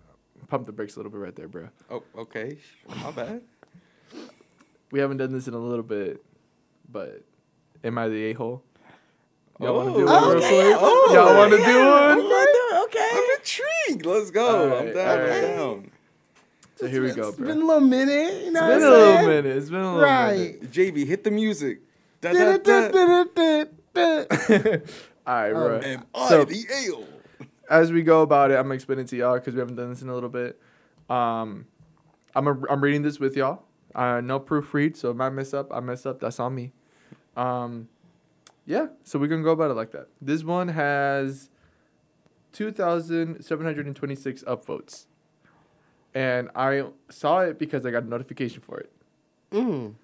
pump 0.49 0.67
the 0.67 0.73
brakes 0.73 0.95
a 0.97 0.99
little 0.99 1.11
bit 1.13 1.19
right 1.21 1.35
there, 1.35 1.49
bro. 1.49 1.69
Oh, 1.91 2.03
okay. 2.17 2.59
My 3.03 3.11
bad. 3.11 3.43
We 4.93 5.01
haven't 5.01 5.17
done 5.17 5.33
this 5.33 5.49
in 5.49 5.55
a 5.55 5.59
little 5.59 5.83
bit, 5.83 6.25
but 6.91 7.23
am 7.83 7.99
I 7.99 8.09
the 8.09 8.27
a 8.27 8.33
hole? 8.35 8.63
Y'all 9.59 9.75
want 9.75 9.95
to 9.95 10.01
do 10.01 10.07
Oh, 10.09 10.29
one 10.29 10.37
real 10.37 10.49
quick? 10.49 10.77
Oh, 10.79 11.13
Y'all 11.15 11.37
want 11.37 11.51
to 11.53 11.59
yeah, 11.59 11.67
do 11.67 11.79
one? 11.79 12.19
Okay. 12.21 12.99
Okay. 12.99 13.11
I'm 13.15 13.39
intrigued. 13.39 14.07
Let's 14.07 14.31
go. 14.31 14.67
I'm 14.67 14.73
Alright, 14.73 14.95
down. 14.95 15.09
I'm 15.09 15.21
alright. 15.21 15.43
down. 15.43 15.91
So 16.77 16.87
here 16.87 17.03
we 17.03 17.09
go, 17.13 17.15
bro. 17.15 17.29
It's 17.31 17.37
been 17.39 17.63
a 17.63 17.67
little 17.67 17.81
minute. 17.81 18.45
You 18.45 18.53
know 18.53 18.71
It's 18.71 18.85
been 18.85 18.89
a 18.89 18.91
what 18.91 18.99
I'm 18.99 19.01
little 19.01 19.15
saying? 19.17 19.27
minute. 19.29 19.57
It's 19.57 19.71
been 19.71 19.81
a 19.81 19.95
little 19.95 20.01
Right. 20.09 20.61
JB, 20.71 21.07
hit 21.07 21.25
the 21.25 21.31
music. 21.31 21.81
Da, 22.21 22.33
da, 22.33 22.57
da. 22.59 22.81
minute. 23.95 24.91
All 25.27 25.35
right, 25.35 25.53
bro. 25.53 25.81
Am 25.83 26.05
I 26.15 26.29
So- 26.29 26.45
the 26.45 26.65
ale? 26.85 27.07
as 27.69 27.91
we 27.93 28.03
go 28.03 28.23
about 28.23 28.51
it, 28.51 28.55
I'm 28.55 28.65
gonna 28.65 28.75
explain 28.75 28.99
it 29.01 29.09
to 29.09 29.17
y'all 29.17 29.35
because 29.35 29.55
we 29.55 29.61
haven't 29.61 29.77
done 29.77 29.91
this 29.91 30.03
in 30.03 30.09
a 30.09 30.15
little 30.15 30.29
bit. 30.29 30.61
Um, 31.11 31.67
I'm 32.35 32.47
a, 32.47 32.57
I'm 32.71 32.81
reading 32.83 33.03
this 33.03 33.19
with 33.19 33.37
y'all. 33.37 33.63
Uh, 33.95 34.21
no 34.21 34.39
proofread, 34.39 34.97
so 34.97 35.11
if 35.11 35.21
I 35.21 35.31
mess 35.31 35.53
up, 35.55 35.73
I 35.75 35.81
mess 35.81 36.05
up. 36.07 36.21
That's 36.21 36.39
on 36.39 36.55
me. 36.55 36.73
Um, 37.37 37.89
yeah, 38.67 38.89
so 39.03 39.19
we're 39.19 39.27
gonna 39.29 39.43
go 39.43 39.51
about 39.53 39.71
it 39.71 39.75
like 39.75 39.91
that. 39.93 40.09
This 40.21 40.45
one 40.45 40.69
has 40.69 41.49
two 42.53 42.71
thousand 42.71 43.43
seven 43.43 43.65
hundred 43.67 43.87
and 43.87 43.97
twenty 43.97 44.15
six 44.15 44.43
upvotes, 44.45 45.07
and 46.17 46.49
I 46.57 46.85
saw 47.11 47.41
it 47.41 47.59
because 47.59 47.85
I 47.85 47.91
got 47.91 48.05
a 48.05 48.09
notification 48.09 48.63
for 48.63 48.81
it. 48.81 48.91
Mm. 49.53 49.97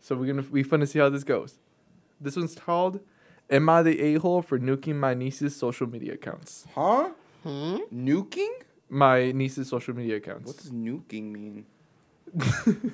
So 0.00 0.16
we're 0.16 0.26
gonna 0.26 0.44
we 0.50 0.64
to 0.64 0.86
see 0.86 0.98
how 0.98 1.08
this 1.08 1.22
goes. 1.22 1.60
This 2.20 2.34
one's 2.34 2.56
called 2.56 2.98
"Am 3.48 3.68
I 3.68 3.84
the 3.84 4.00
a 4.00 4.14
hole 4.14 4.42
for 4.42 4.58
nuking 4.58 4.96
my 4.96 5.14
niece's 5.14 5.54
social 5.54 5.86
media 5.86 6.14
accounts?" 6.14 6.66
Huh? 6.74 7.10
Hmm? 7.44 7.76
Nuking? 7.94 8.52
My 8.88 9.30
niece's 9.30 9.68
social 9.68 9.94
media 9.94 10.16
accounts. 10.16 10.44
What 10.44 10.56
does 10.56 10.72
nuking 10.72 11.30
mean? 11.30 11.66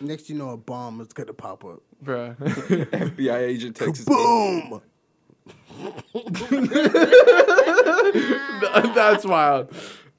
Next, 0.00 0.30
you 0.30 0.36
know, 0.36 0.50
a 0.50 0.56
bomb 0.56 1.02
is 1.02 1.12
gonna 1.12 1.34
pop 1.34 1.62
up. 1.62 1.82
Bruh. 2.02 2.36
FBI 2.38 3.38
agent 3.38 3.76
texts. 3.76 4.06
Boom. 4.06 4.80
That's 8.94 9.26
wild. 9.26 9.76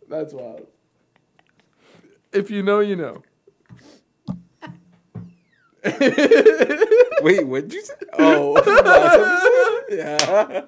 That's 0.07 0.33
wild. 0.33 0.67
If 2.33 2.49
you 2.51 2.63
know, 2.63 2.79
you 2.79 2.95
know. 2.95 3.23
Wait, 7.21 7.45
what'd 7.47 7.73
you 7.73 7.81
say? 7.81 7.93
Oh, 8.19 8.61
from 8.61 8.85
last 8.85 9.85
episode? 9.89 9.97
yeah. 9.97 10.61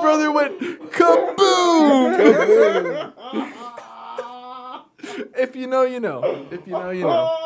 Brother 0.00 0.32
went 0.32 0.60
kaboom! 0.92 2.12
if 5.36 5.54
you 5.56 5.66
know, 5.66 5.82
you 5.82 6.00
know. 6.00 6.46
If 6.50 6.66
you 6.66 6.72
know, 6.72 6.90
you 6.90 7.02
know. 7.04 7.38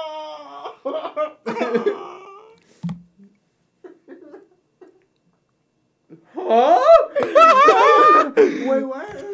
huh? 6.34 6.82
Wait, 8.36 8.82
what? 8.84 9.25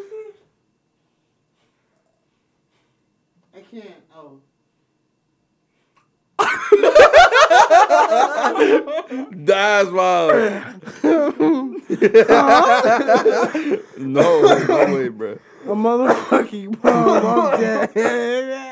Can't. 3.73 4.05
Oh. 4.15 4.41
That's 9.33 9.91
wild. 9.91 10.33
no, 13.99 14.41
no 14.67 14.95
way, 14.95 15.09
bro. 15.09 15.39
A 15.65 15.69
motherfucking 15.69 16.81
bomb. 16.83 17.27
I'm 17.27 17.61
dead. 17.93 18.69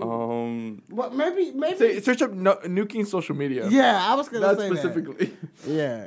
Um, 0.00 0.82
What? 0.90 1.14
Maybe. 1.14 1.52
Maybe. 1.52 1.78
Say, 1.78 2.00
search 2.00 2.22
up 2.22 2.32
no, 2.32 2.56
nuking 2.64 3.06
social 3.06 3.34
media. 3.34 3.68
yeah, 3.68 4.04
I 4.04 4.14
was 4.14 4.28
gonna 4.28 4.46
Not 4.46 4.58
say 4.58 4.68
specifically. 4.68 5.26
that. 5.64 5.70
Yeah. 5.70 6.06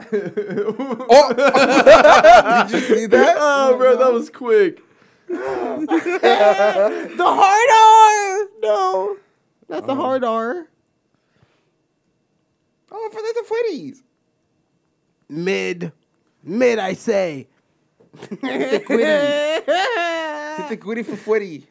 oh, 1.10 1.32
did 2.70 2.72
you 2.72 2.96
see 2.96 3.06
that? 3.06 3.36
Oh, 3.38 3.76
bro, 3.76 3.96
that 3.96 4.12
was 4.12 4.30
quick 4.30 4.80
the 5.28 7.16
hard 7.18 7.70
R. 7.70 8.48
No, 8.62 9.16
not 9.68 9.86
the 9.86 9.92
oh. 9.92 9.96
hard 9.96 10.24
R. 10.24 10.68
Oh, 12.90 13.10
for 13.12 13.20
the 13.20 13.44
Twitties. 13.46 14.02
Mid, 15.28 15.92
mid, 16.42 16.78
I 16.78 16.94
say. 16.94 17.46
Hit 18.18 18.86
the 18.88 20.78
quitty 20.80 21.04
for 21.04 21.16
footy. 21.16 21.66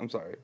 I'm 0.00 0.08
sorry. 0.08 0.36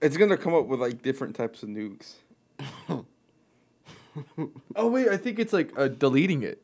It's 0.00 0.16
gonna 0.16 0.36
come 0.36 0.54
up 0.54 0.66
with 0.66 0.80
like 0.80 1.02
different 1.02 1.34
types 1.34 1.62
of 1.62 1.68
nukes. 1.68 2.14
Oh 4.76 4.88
wait, 4.88 5.08
I 5.08 5.16
think 5.16 5.38
it's 5.38 5.52
like 5.52 5.72
uh, 5.76 5.88
deleting 5.88 6.42
it. 6.42 6.62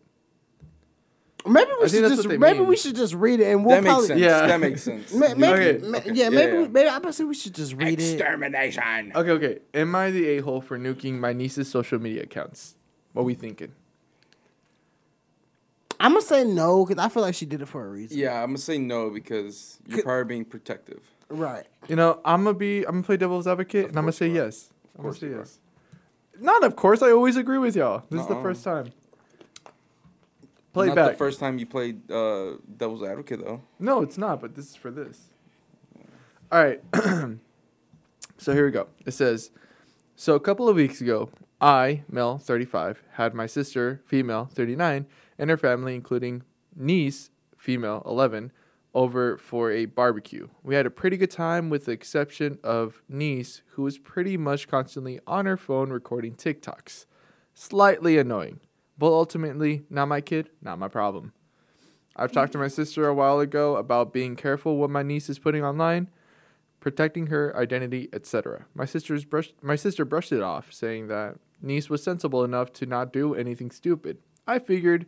Maybe 1.46 1.70
we 1.78 1.84
I 1.84 1.88
should 1.88 2.08
just 2.08 2.26
maybe 2.26 2.58
mean. 2.60 2.66
we 2.68 2.76
should 2.76 2.96
just 2.96 3.12
read 3.12 3.38
it 3.38 3.52
and 3.52 3.66
we'll 3.66 3.74
that 3.74 3.82
makes 3.82 3.92
probably 3.92 4.06
sense. 4.08 4.20
Yeah. 4.20 4.46
That 4.46 4.60
makes 4.60 4.82
sense. 4.82 5.12
Ma- 5.12 5.34
maybe, 5.36 5.44
Okay. 5.76 5.86
ma- 5.86 5.98
Okay. 5.98 6.12
yeah, 6.14 6.28
maybe, 6.30 6.52
Yeah, 6.52 6.56
we- 6.56 6.62
yeah. 6.62 6.68
maybe 6.68 6.88
I 6.88 7.10
say 7.10 7.24
we 7.24 7.34
should 7.34 7.54
just 7.54 7.74
read 7.74 8.00
it. 8.00 8.12
Extermination. 8.14 9.12
Okay, 9.14 9.30
okay. 9.30 9.58
Am 9.74 9.94
I 9.94 10.10
the 10.10 10.26
a 10.26 10.38
hole 10.40 10.62
for 10.62 10.78
nuking 10.78 11.18
my 11.18 11.34
niece's 11.34 11.68
social 11.70 11.98
media 11.98 12.22
accounts? 12.22 12.76
What 13.12 13.26
we 13.26 13.34
thinking? 13.34 13.72
I'm 16.00 16.12
gonna 16.12 16.22
say 16.22 16.44
no 16.44 16.84
because 16.86 17.02
I 17.04 17.08
feel 17.10 17.22
like 17.22 17.34
she 17.34 17.46
did 17.46 17.60
it 17.62 17.66
for 17.68 17.84
a 17.84 17.88
reason. 17.90 18.16
Yeah, 18.18 18.42
I'm 18.42 18.48
gonna 18.50 18.58
say 18.58 18.78
no 18.78 19.10
because 19.10 19.78
you're 19.86 20.02
probably 20.02 20.24
being 20.24 20.44
protective. 20.46 21.00
Right. 21.28 21.66
You 21.88 21.96
know, 21.96 22.20
I'm 22.24 22.44
gonna 22.44 22.56
be. 22.56 22.84
I'm 22.84 22.92
gonna 22.96 23.02
play 23.04 23.16
devil's 23.16 23.46
advocate, 23.46 23.84
Of 23.84 23.90
and 23.90 23.98
I'm 23.98 24.04
gonna 24.04 24.12
say 24.12 24.28
you 24.28 24.40
are. 24.40 24.46
yes. 24.46 24.70
I'm 24.98 25.04
gonna 25.04 25.14
say 25.14 25.26
you 25.28 25.34
are. 25.36 25.38
yes. 25.40 25.58
Not 26.40 26.64
of 26.64 26.76
course. 26.76 27.02
I 27.02 27.10
always 27.10 27.36
agree 27.36 27.58
with 27.58 27.76
y'all. 27.76 28.02
This 28.10 28.22
is 28.22 28.26
the 28.26 28.40
first 28.40 28.64
time. 28.64 28.92
Play 30.72 30.88
Not 30.88 30.96
back. 30.96 31.10
the 31.12 31.16
first 31.18 31.38
time 31.38 31.58
you 31.58 31.66
played 31.66 32.10
uh, 32.10 32.54
Devil's 32.76 33.04
Advocate 33.04 33.44
though. 33.44 33.62
No, 33.78 34.02
it's 34.02 34.18
not, 34.18 34.40
but 34.40 34.56
this 34.56 34.70
is 34.70 34.76
for 34.76 34.90
this. 34.90 35.30
All 36.50 36.62
right. 36.64 36.80
so 38.38 38.52
here 38.52 38.64
we 38.64 38.72
go. 38.72 38.88
It 39.06 39.12
says 39.12 39.50
So 40.16 40.34
a 40.34 40.40
couple 40.40 40.68
of 40.68 40.74
weeks 40.76 41.00
ago, 41.00 41.30
I, 41.60 42.02
male 42.10 42.38
35, 42.38 43.02
had 43.12 43.34
my 43.34 43.46
sister, 43.46 44.02
female 44.04 44.48
39, 44.52 45.06
and 45.38 45.50
her 45.50 45.56
family, 45.56 45.94
including 45.94 46.42
niece, 46.74 47.30
female 47.56 48.02
11, 48.04 48.50
over 48.94 49.37
for 49.37 49.70
a 49.72 49.87
barbecue. 49.87 50.48
We 50.62 50.74
had 50.74 50.87
a 50.87 50.90
pretty 50.90 51.16
good 51.16 51.30
time 51.30 51.68
with 51.68 51.87
the 51.87 51.92
exception 51.92 52.59
of 52.62 53.02
niece, 53.09 53.62
who 53.72 53.83
was 53.83 53.98
pretty 53.98 54.37
much 54.37 54.68
constantly 54.68 55.18
on 55.26 55.46
her 55.46 55.57
phone 55.57 55.90
recording 55.90 56.35
TikToks. 56.35 57.07
Slightly 57.54 58.18
annoying, 58.18 58.61
but 58.96 59.12
ultimately, 59.12 59.85
not 59.90 60.07
my 60.07 60.20
kid, 60.20 60.50
not 60.62 60.78
my 60.78 60.88
problem. 60.88 61.33
I've 62.16 62.33
talked 62.33 62.52
to 62.52 62.59
my 62.59 62.68
sister 62.68 63.09
a 63.09 63.14
while 63.14 63.40
ago 63.40 63.76
about 63.76 64.12
being 64.12 64.37
careful 64.37 64.76
what 64.76 64.90
my 64.90 65.02
niece 65.02 65.28
is 65.28 65.40
putting 65.40 65.64
online, 65.64 66.11
protecting 66.78 67.26
her 67.26 67.57
identity, 67.57 68.09
etc. 68.12 68.66
My 68.74 68.85
sister's 68.85 69.24
brushed 69.24 69.54
my 69.62 69.74
sister 69.74 70.04
brushed 70.04 70.30
it 70.30 70.42
off, 70.42 70.72
saying 70.72 71.09
that 71.09 71.37
niece 71.61 71.90
was 71.90 72.04
sensible 72.04 72.44
enough 72.44 72.72
to 72.74 72.87
not 72.87 73.12
do 73.12 73.35
anything 73.35 73.72
stupid. 73.72 74.18
I 74.46 74.61
figured 74.61 75.07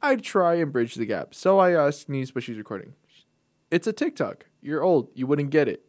I'd 0.00 0.22
try 0.22 0.54
and 0.54 0.72
bridge 0.72 0.94
the 0.94 1.06
gap. 1.06 1.34
So 1.34 1.58
I 1.58 1.72
asked 1.72 2.08
niece 2.08 2.34
what 2.34 2.44
she's 2.44 2.58
recording. 2.58 2.94
It's 3.70 3.86
a 3.86 3.92
TikTok. 3.92 4.46
You're 4.60 4.82
old. 4.82 5.10
You 5.14 5.26
wouldn't 5.26 5.50
get 5.50 5.68
it. 5.68 5.84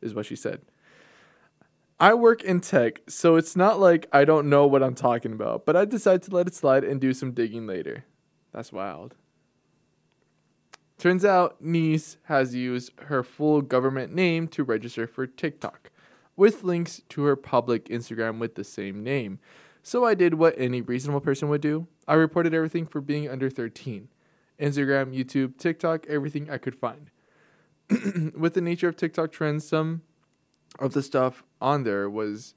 Is 0.00 0.14
what 0.14 0.26
she 0.26 0.36
said. 0.36 0.62
I 2.00 2.14
work 2.14 2.42
in 2.42 2.60
tech, 2.60 3.02
so 3.08 3.36
it's 3.36 3.54
not 3.54 3.78
like 3.78 4.08
I 4.12 4.24
don't 4.24 4.48
know 4.48 4.66
what 4.66 4.82
I'm 4.82 4.96
talking 4.96 5.32
about, 5.32 5.64
but 5.64 5.76
I 5.76 5.84
decided 5.84 6.22
to 6.24 6.34
let 6.34 6.48
it 6.48 6.54
slide 6.54 6.82
and 6.82 7.00
do 7.00 7.12
some 7.12 7.30
digging 7.30 7.66
later. 7.66 8.04
That's 8.52 8.72
wild. 8.72 9.14
Turns 10.98 11.24
out 11.24 11.60
niece 11.60 12.16
has 12.24 12.54
used 12.54 12.92
her 13.06 13.22
full 13.22 13.62
government 13.62 14.12
name 14.12 14.48
to 14.48 14.64
register 14.64 15.06
for 15.06 15.26
TikTok, 15.26 15.90
with 16.36 16.64
links 16.64 17.02
to 17.10 17.22
her 17.24 17.36
public 17.36 17.84
Instagram 17.84 18.38
with 18.38 18.56
the 18.56 18.64
same 18.64 19.02
name. 19.04 19.38
So 19.84 20.04
I 20.04 20.14
did 20.14 20.34
what 20.34 20.54
any 20.56 20.80
reasonable 20.80 21.20
person 21.20 21.48
would 21.48 21.60
do. 21.60 21.86
I 22.08 22.14
reported 22.14 22.54
everything 22.54 22.86
for 22.86 23.00
being 23.00 23.28
under 23.28 23.50
13. 23.50 24.08
Instagram, 24.62 25.12
YouTube, 25.12 25.58
TikTok, 25.58 26.06
everything 26.06 26.48
I 26.48 26.58
could 26.58 26.76
find. 26.76 27.10
with 28.36 28.54
the 28.54 28.60
nature 28.60 28.88
of 28.88 28.96
TikTok 28.96 29.32
trends, 29.32 29.66
some 29.66 30.02
of 30.78 30.92
the 30.94 31.02
stuff 31.02 31.42
on 31.60 31.82
there 31.82 32.08
was 32.08 32.54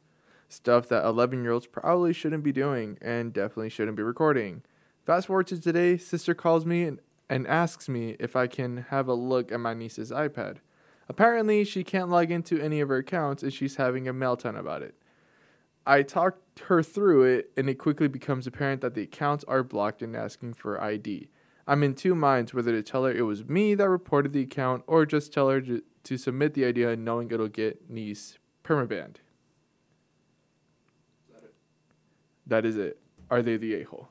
stuff 0.48 0.88
that 0.90 1.04
11 1.04 1.44
year 1.44 1.52
olds 1.52 1.66
probably 1.66 2.14
shouldn't 2.14 2.44
be 2.44 2.52
doing 2.52 2.98
and 3.02 3.34
definitely 3.34 3.70
shouldn't 3.70 3.98
be 3.98 4.04
recording. 4.04 4.62
Fast 5.06 5.28
forward 5.28 5.48
to 5.48 5.60
today, 5.60 5.98
sister 5.98 6.34
calls 6.34 6.66
me 6.66 6.84
and, 6.84 7.00
and 7.30 7.48
asks 7.48 7.90
me 7.90 8.16
if 8.20 8.36
I 8.36 8.48
can 8.48 8.86
have 8.90 9.08
a 9.08 9.14
look 9.14 9.52
at 9.52 9.60
my 9.60 9.74
niece's 9.74 10.12
iPad. 10.12 10.58
Apparently, 11.10 11.64
she 11.64 11.84
can't 11.84 12.10
log 12.10 12.32
into 12.32 12.60
any 12.60 12.80
of 12.80 12.90
her 12.90 12.98
accounts 12.98 13.44
and 13.44 13.52
she's 13.52 13.76
having 13.76 14.08
a 14.08 14.14
meltdown 14.14 14.58
about 14.58 14.82
it. 14.82 14.96
I 15.88 16.02
talked 16.02 16.60
her 16.62 16.82
through 16.82 17.24
it, 17.26 17.52
and 17.56 17.70
it 17.70 17.76
quickly 17.76 18.08
becomes 18.08 18.48
apparent 18.48 18.82
that 18.82 18.96
the 18.96 19.04
accounts 19.04 19.44
are 19.48 19.64
blocked 19.64 20.02
and 20.02 20.16
asking 20.16 20.56
for 20.56 20.82
ID. 20.82 21.30
I'm 21.68 21.82
in 21.84 21.96
two 21.96 22.14
minds 22.16 22.54
whether 22.54 22.72
to 22.72 22.84
tell 22.84 23.06
her 23.06 23.12
it 23.12 23.24
was 23.24 23.46
me 23.46 23.74
that 23.76 23.90
reported 23.90 24.34
the 24.34 24.42
account 24.42 24.84
or 24.88 25.06
just 25.06 25.34
tell 25.34 25.50
her 25.50 25.60
to, 25.62 25.82
to 26.04 26.18
submit 26.18 26.54
the 26.54 26.64
idea 26.66 26.96
knowing 26.96 27.32
it'll 27.32 27.48
get 27.48 27.90
niece 27.90 28.38
permabanned. 28.64 29.16
That 32.48 32.66
is 32.66 32.78
it. 32.78 33.00
Are 33.32 33.42
they 33.42 33.58
the 33.58 33.76
a 33.76 33.84
hole? 33.84 34.10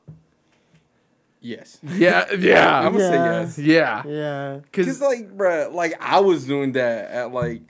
Yes. 1.40 1.78
Yeah, 1.84 2.24
yeah, 2.34 2.80
I'm 2.80 2.92
gonna 2.92 3.08
say 3.08 3.14
yes. 3.14 3.58
yeah. 3.58 4.02
Yeah. 4.06 4.54
Cause 4.72 4.86
Because 4.86 5.00
like, 5.00 5.36
bruh, 5.36 5.72
like 5.72 5.94
I 6.00 6.20
was 6.20 6.46
doing 6.46 6.72
that 6.72 7.10
at 7.10 7.32
like 7.32 7.62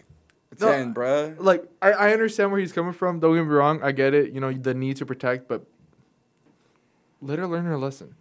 No, 0.60 0.68
ten, 0.68 0.94
bruh. 0.94 1.36
like 1.38 1.64
I, 1.82 1.90
I 1.92 2.12
understand 2.12 2.50
where 2.52 2.60
he's 2.60 2.72
coming 2.72 2.92
from. 2.92 3.20
Don't 3.20 3.34
get 3.34 3.42
me 3.42 3.48
wrong. 3.50 3.82
I 3.82 3.92
get 3.92 4.14
it. 4.14 4.32
You 4.32 4.40
know 4.40 4.52
the 4.52 4.72
need 4.74 4.96
to 4.98 5.06
protect, 5.06 5.48
but 5.48 5.66
let 7.20 7.38
her 7.38 7.46
learn 7.46 7.64
her 7.64 7.76
lesson. 7.76 8.14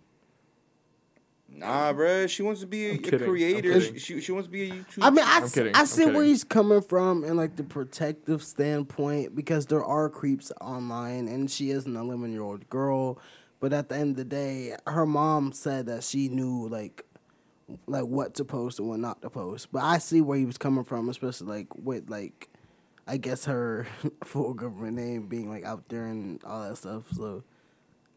Nah, 1.56 1.94
bruh. 1.94 2.28
She 2.30 2.42
wants 2.44 2.62
to 2.62 2.68
be 2.68 2.88
a, 2.88 2.92
I'm 2.94 2.98
a 3.04 3.18
creator. 3.20 3.98
She, 4.00 4.20
she 4.22 4.32
wants 4.32 4.48
to 4.48 4.52
be 4.52 4.70
a 4.70 4.74
YouTube. 4.74 5.00
I 5.02 5.10
mean, 5.12 5.24
I, 5.26 5.38
I'm 5.38 5.44
s- 5.44 5.54
kidding. 5.54 5.76
I 5.76 5.82
I'm 5.82 5.86
see 5.86 6.06
where 6.06 6.14
kidding. 6.16 6.28
he's 6.30 6.44
coming 6.44 6.82
from 6.82 7.24
in 7.24 7.38
like 7.38 7.56
the 7.56 7.64
protective 7.64 8.44
standpoint 8.44 9.36
because 9.36 9.68
there 9.68 9.84
are 9.84 10.10
creeps 10.10 10.52
online 10.60 11.28
and 11.28 11.50
she 11.50 11.70
is 11.72 11.86
an 11.86 11.96
11 11.96 12.32
year 12.32 12.42
old 12.42 12.70
girl. 12.70 13.20
But 13.60 13.72
at 13.72 13.88
the 13.90 13.96
end 13.96 14.12
of 14.12 14.18
the 14.18 14.26
day, 14.26 14.76
her 14.88 15.06
mom 15.06 15.54
said 15.54 15.86
that 15.86 16.04
she 16.04 16.28
knew 16.28 16.68
like 16.68 17.06
like 17.88 18.04
what 18.06 18.34
to 18.36 18.44
post 18.46 18.80
and 18.80 18.90
what 18.90 19.00
not 19.00 19.22
to 19.22 19.30
post. 19.30 19.72
But 19.72 19.84
I 19.84 19.98
see 20.00 20.20
where 20.22 20.38
he 20.38 20.46
was 20.46 20.58
coming 20.58 20.84
from, 20.84 21.08
especially 21.08 21.48
like 21.48 21.68
with 21.76 22.10
like 22.10 22.50
I 23.08 23.18
guess 23.18 23.46
her 23.46 23.88
full 24.24 24.54
government 24.54 24.96
name 24.98 25.28
being 25.28 25.50
like 25.50 25.64
out 25.64 25.88
there 25.90 26.08
and 26.08 26.44
all 26.44 26.68
that 26.68 26.78
stuff. 26.78 27.04
So 27.14 27.44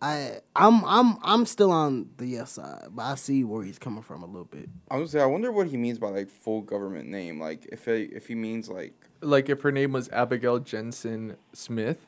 I 0.02 0.40
I'm 0.54 0.85
I'm 0.85 1.16
I'm 1.22 1.46
still 1.46 1.70
on 1.70 2.11
the 2.18 2.26
yes 2.26 2.52
side, 2.52 2.88
but 2.90 3.02
I 3.02 3.14
see 3.14 3.44
where 3.44 3.64
he's 3.64 3.78
coming 3.78 4.02
from 4.02 4.22
a 4.22 4.26
little 4.26 4.44
bit. 4.44 4.68
I 4.90 4.98
was 4.98 5.11
say, 5.12 5.20
I 5.20 5.26
wonder 5.26 5.50
what 5.50 5.68
he 5.68 5.76
means 5.78 5.98
by 5.98 6.09
like 6.11 6.28
full 6.30 6.61
government 6.61 7.09
name. 7.09 7.40
Like 7.40 7.66
if 7.72 7.87
he, 7.87 8.02
if 8.04 8.26
he 8.28 8.35
means 8.35 8.68
like, 8.68 8.92
Like 9.22 9.48
if 9.48 9.62
her 9.62 9.72
name 9.72 9.92
was 9.92 10.09
Abigail 10.11 10.59
Jensen 10.59 11.37
Smith, 11.54 12.04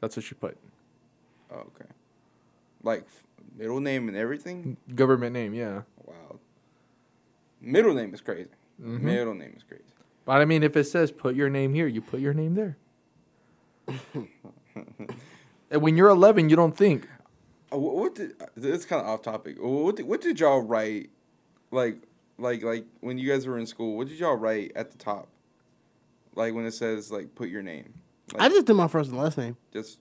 that's 0.00 0.16
what 0.16 0.24
she 0.24 0.34
put. 0.34 0.56
oh, 1.52 1.58
okay, 1.58 1.88
like 2.82 3.06
middle 3.56 3.80
name 3.80 4.08
and 4.08 4.16
everything. 4.16 4.76
Government 4.94 5.32
name, 5.32 5.54
yeah. 5.54 5.82
Wow. 6.04 6.40
Middle 7.60 7.94
name 7.94 8.12
is 8.12 8.20
crazy. 8.20 8.50
Mhm. 8.82 9.02
Middle 9.02 9.34
name 9.34 9.54
is 9.56 9.62
crazy. 9.62 9.84
But 10.24 10.40
I 10.40 10.44
mean, 10.46 10.64
if 10.64 10.76
it 10.76 10.84
says 10.84 11.12
put 11.12 11.36
your 11.36 11.48
name 11.48 11.74
here, 11.74 11.86
you 11.86 12.00
put 12.00 12.18
your 12.18 12.34
name 12.34 12.54
there. 12.54 12.76
and 15.70 15.82
when 15.82 15.96
you're 15.96 16.08
11, 16.08 16.48
you 16.48 16.56
don't 16.56 16.76
think. 16.76 17.06
Uh, 17.72 17.78
What, 17.78 17.94
what 17.96 18.14
did? 18.14 18.32
It's 18.56 18.84
kind 18.84 19.02
of 19.02 19.08
off 19.08 19.22
topic. 19.22 19.56
What 19.60 19.96
did, 19.96 20.06
what 20.06 20.20
did 20.20 20.40
y'all 20.40 20.60
write? 20.62 21.10
Like 21.70 21.98
like 22.38 22.62
like 22.62 22.84
when 23.00 23.18
you 23.18 23.30
guys 23.30 23.46
were 23.46 23.58
in 23.58 23.66
school, 23.66 23.96
what 23.96 24.08
did 24.08 24.18
y'all 24.18 24.34
write 24.36 24.72
at 24.74 24.90
the 24.90 24.98
top? 24.98 25.28
Like 26.34 26.54
when 26.54 26.64
it 26.66 26.72
says 26.72 27.10
like 27.10 27.34
put 27.34 27.48
your 27.48 27.62
name. 27.62 27.94
Like, 28.32 28.42
I 28.42 28.48
just 28.48 28.66
did 28.66 28.74
my 28.74 28.88
first 28.88 29.10
and 29.10 29.18
last 29.18 29.36
name. 29.38 29.56
just 29.72 29.98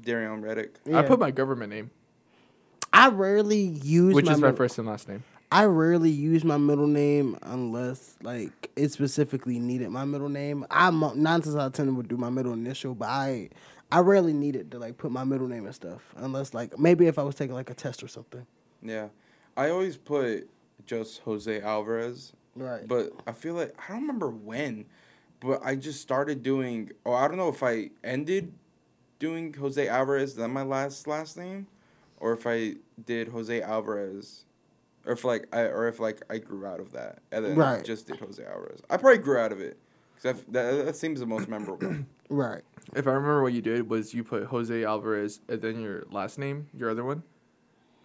Daryon 0.00 0.40
Redic. 0.42 0.94
I 0.94 1.02
put 1.02 1.18
my 1.18 1.30
government 1.30 1.70
name, 1.70 1.90
I 2.92 3.08
rarely 3.08 3.58
use 3.60 4.14
which 4.14 4.26
my 4.26 4.32
is 4.32 4.38
my 4.40 4.48
mid- 4.48 4.56
first 4.56 4.78
and 4.78 4.86
last 4.88 5.08
name. 5.08 5.22
I 5.52 5.66
rarely 5.66 6.08
use 6.08 6.44
my 6.44 6.56
middle 6.56 6.86
name 6.86 7.36
unless 7.42 8.16
like 8.22 8.70
it 8.74 8.90
specifically 8.90 9.58
needed 9.58 9.90
my 9.90 10.06
middle 10.06 10.30
name. 10.30 10.64
I'm 10.70 11.00
nine 11.00 11.42
times 11.42 11.54
out 11.54 11.66
of 11.66 11.72
ten 11.74 11.94
would 11.96 12.08
do 12.08 12.16
my 12.16 12.30
middle 12.30 12.54
initial, 12.54 12.94
but 12.94 13.08
I 13.10 13.50
I 13.90 13.98
rarely 13.98 14.32
needed 14.32 14.70
to 14.70 14.78
like 14.78 14.96
put 14.96 15.12
my 15.12 15.24
middle 15.24 15.46
name 15.46 15.66
and 15.66 15.74
stuff 15.74 16.14
unless 16.16 16.54
like 16.54 16.78
maybe 16.78 17.06
if 17.06 17.18
I 17.18 17.22
was 17.22 17.34
taking 17.34 17.54
like 17.54 17.68
a 17.68 17.74
test 17.74 18.02
or 18.02 18.08
something. 18.08 18.46
Yeah, 18.82 19.08
I 19.54 19.68
always 19.68 19.98
put 19.98 20.48
just 20.86 21.20
Jose 21.20 21.60
Alvarez, 21.60 22.32
Right. 22.56 22.88
but 22.88 23.10
I 23.26 23.32
feel 23.32 23.52
like 23.52 23.74
I 23.78 23.92
don't 23.92 24.00
remember 24.00 24.30
when, 24.30 24.86
but 25.40 25.60
I 25.62 25.76
just 25.76 26.00
started 26.00 26.42
doing. 26.42 26.92
Oh, 27.04 27.12
I 27.12 27.28
don't 27.28 27.36
know 27.36 27.50
if 27.50 27.62
I 27.62 27.90
ended 28.02 28.54
doing 29.18 29.52
Jose 29.52 29.86
Alvarez 29.86 30.34
then 30.34 30.50
my 30.50 30.62
last 30.62 31.06
last 31.06 31.36
name, 31.36 31.66
or 32.20 32.32
if 32.32 32.46
I 32.46 32.76
did 33.04 33.28
Jose 33.28 33.60
Alvarez, 33.60 34.46
or 35.06 35.12
if 35.12 35.24
like 35.24 35.46
I 35.52 35.62
or 35.62 35.88
if 35.88 35.98
like 36.00 36.22
I 36.30 36.38
grew 36.38 36.66
out 36.66 36.80
of 36.80 36.92
that 36.92 37.18
and 37.30 37.44
then 37.44 37.56
Right. 37.56 37.84
just 37.84 38.06
did 38.06 38.18
Jose 38.20 38.42
Alvarez. 38.44 38.80
I 38.90 38.96
probably 38.96 39.18
grew 39.18 39.38
out 39.38 39.52
of 39.52 39.60
it 39.60 39.78
because 40.14 40.42
that 40.48 40.84
that 40.84 40.96
seems 40.96 41.20
the 41.20 41.26
most 41.26 41.48
memorable. 41.48 42.04
right. 42.28 42.62
If 42.94 43.06
I 43.06 43.12
remember 43.12 43.42
what 43.42 43.52
you 43.52 43.62
did 43.62 43.88
was 43.88 44.14
you 44.14 44.24
put 44.24 44.44
Jose 44.44 44.84
Alvarez 44.84 45.40
and 45.48 45.60
then 45.62 45.80
your 45.80 46.04
last 46.10 46.38
name, 46.38 46.68
your 46.76 46.90
other 46.90 47.04
one, 47.04 47.22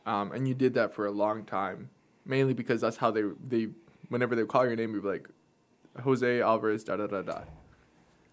um, 0.06 0.32
and 0.32 0.48
you 0.48 0.54
did 0.54 0.74
that 0.76 0.94
for 0.94 1.06
a 1.06 1.12
long 1.12 1.44
time, 1.46 1.90
mainly 2.26 2.54
because 2.54 2.82
that's 2.82 2.98
how 2.98 3.12
they 3.12 3.24
they 3.48 3.70
whenever 4.10 4.36
they 4.36 4.46
call 4.46 4.66
your 4.66 4.76
name, 4.76 4.94
you'd 4.94 5.04
be 5.04 5.08
like 5.10 5.28
Jose 6.04 6.42
Alvarez 6.42 6.84
da 6.84 6.96
da 6.98 7.08
da 7.08 7.22
da. 7.22 7.42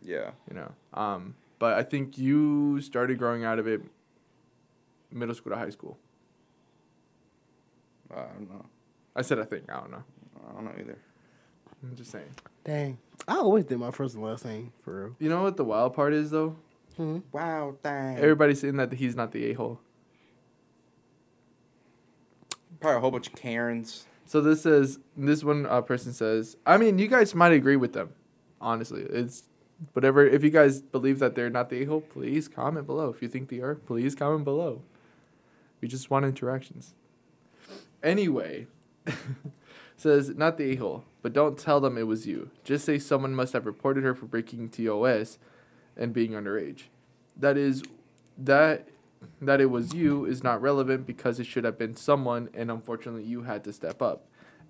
Yeah. 0.03 0.31
You 0.49 0.57
know. 0.57 0.73
Um, 0.93 1.35
but 1.59 1.75
I 1.79 1.83
think 1.83 2.19
you 2.19 2.81
started 2.81 3.19
growing 3.19 3.45
out 3.45 3.59
of 3.59 3.67
it 3.67 3.81
middle 5.11 5.35
school 5.35 5.53
to 5.53 5.59
high 5.59 5.71
school. 5.71 5.97
I 8.15 8.23
don't 8.33 8.49
know. 8.51 8.65
I 9.17 9.23
said 9.23 9.39
I 9.39 9.45
think. 9.45 9.65
I 9.71 9.81
don't 9.81 9.91
know. 9.91 10.05
I 10.49 10.53
don't 10.55 10.65
know 10.65 10.73
either. 10.79 10.99
I'm 11.83 11.97
just 11.97 12.11
saying. 12.11 12.35
Dang. 12.65 12.99
I 13.29 13.37
always 13.37 13.65
did 13.65 13.79
my 13.79 13.91
first 13.91 14.15
and 14.15 14.25
last 14.25 14.45
name 14.45 14.73
for 14.83 15.05
real. 15.05 15.17
You 15.19 15.29
know 15.29 15.43
what 15.43 15.57
the 15.57 15.65
wild 15.65 15.95
part 15.95 16.13
is 16.13 16.31
though? 16.31 16.57
hmm 16.97 17.19
Wow, 17.33 17.77
dang. 17.83 18.19
Everybody's 18.19 18.61
saying 18.61 18.77
that 18.77 18.93
he's 18.93 19.17
not 19.17 19.33
the 19.33 19.51
a 19.51 19.53
hole. 19.55 19.81
Probably 22.81 22.97
a 22.97 23.01
whole 23.01 23.11
bunch 23.11 23.29
of 23.29 23.35
Karens. 23.35 24.07
So 24.27 24.41
this 24.41 24.63
says 24.63 24.99
this 25.17 25.45
one 25.45 25.67
uh, 25.67 25.83
person 25.83 26.13
says. 26.13 26.57
I 26.67 26.77
mean, 26.77 26.99
you 26.99 27.09
guys 27.09 27.35
might 27.35 27.53
agree 27.53 27.77
with 27.77 27.93
them. 27.93 28.11
Honestly, 28.61 29.03
it's 29.03 29.45
whatever. 29.93 30.27
If 30.27 30.43
you 30.43 30.51
guys 30.51 30.81
believe 30.81 31.19
that 31.19 31.35
they're 31.35 31.51
not 31.51 31.69
the 31.71 31.83
a 31.83 31.85
hole, 31.85 32.01
please 32.01 32.49
comment 32.49 32.87
below. 32.87 33.11
If 33.11 33.21
you 33.23 33.29
think 33.29 33.49
they 33.49 33.61
are, 33.61 33.75
please 33.75 34.15
comment 34.15 34.45
below. 34.45 34.83
We 35.81 35.89
just 35.89 36.11
want 36.11 36.25
interactions. 36.25 36.95
Anyway, 38.05 38.67
says 39.97 40.29
not 40.37 40.59
the 40.59 40.73
a 40.73 40.77
hole, 40.77 41.05
but 41.23 41.33
don't 41.33 41.59
tell 41.59 41.81
them 41.81 41.97
it 41.97 42.07
was 42.07 42.27
you. 42.27 42.51
Just 42.63 42.85
say 42.85 42.99
someone 42.99 43.35
must 43.35 43.55
have 43.55 43.65
reported 43.65 44.05
her 44.05 44.15
for 44.15 44.27
breaking 44.27 44.69
TOS 44.69 45.39
and 45.97 46.13
being 46.13 46.33
underage. 46.33 46.85
That 47.37 47.57
is 47.57 47.83
that 48.37 48.89
that 49.41 49.61
it 49.61 49.71
was 49.71 49.95
you 49.95 50.27
is 50.27 50.45
not 50.45 50.61
relevant 50.61 51.07
because 51.07 51.41
it 51.41 51.47
should 51.47 51.65
have 51.65 51.79
been 51.79 51.97
someone 51.97 52.51
and 52.53 52.71
unfortunately 52.71 53.25
you 53.25 53.45
had 53.45 53.65
to 53.65 53.73
step 53.73 54.03
up. 54.03 54.27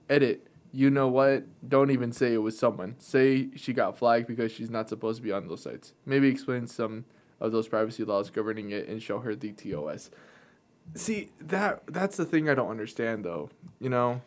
Edit. 0.09 0.47
You 0.73 0.91
know 0.91 1.07
what? 1.07 1.45
Don't 1.69 1.93
even 1.93 2.11
say 2.11 2.35
it 2.35 2.39
was 2.39 2.59
someone. 2.59 2.97
Say 2.99 3.49
she 3.57 3.73
got 3.73 3.97
flagged 3.97 4.27
because 4.27 4.51
she's 4.51 4.71
not 4.71 4.89
supposed 4.89 5.19
to 5.19 5.23
be 5.23 5.31
on 5.31 5.47
those 5.47 5.63
sites. 5.63 5.93
Maybe 6.05 6.29
explain 6.29 6.67
some 6.67 7.05
of 7.41 7.53
those 7.53 7.69
privacy 7.69 8.05
laws 8.05 8.31
governing 8.31 8.71
it 8.71 8.89
and 8.89 9.03
show 9.03 9.21
her 9.21 9.37
the 9.37 9.53
TOS. 9.53 10.11
See, 10.95 11.31
that 11.41 11.83
that's 11.87 12.17
the 12.17 12.25
thing 12.25 12.49
I 12.49 12.55
don't 12.55 12.71
understand 12.71 13.25
though. 13.25 13.51
You 13.81 13.89
know? 13.91 14.21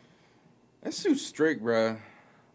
That's 0.82 1.02
too 1.02 1.14
strict, 1.14 1.62
bruh. 1.62 1.98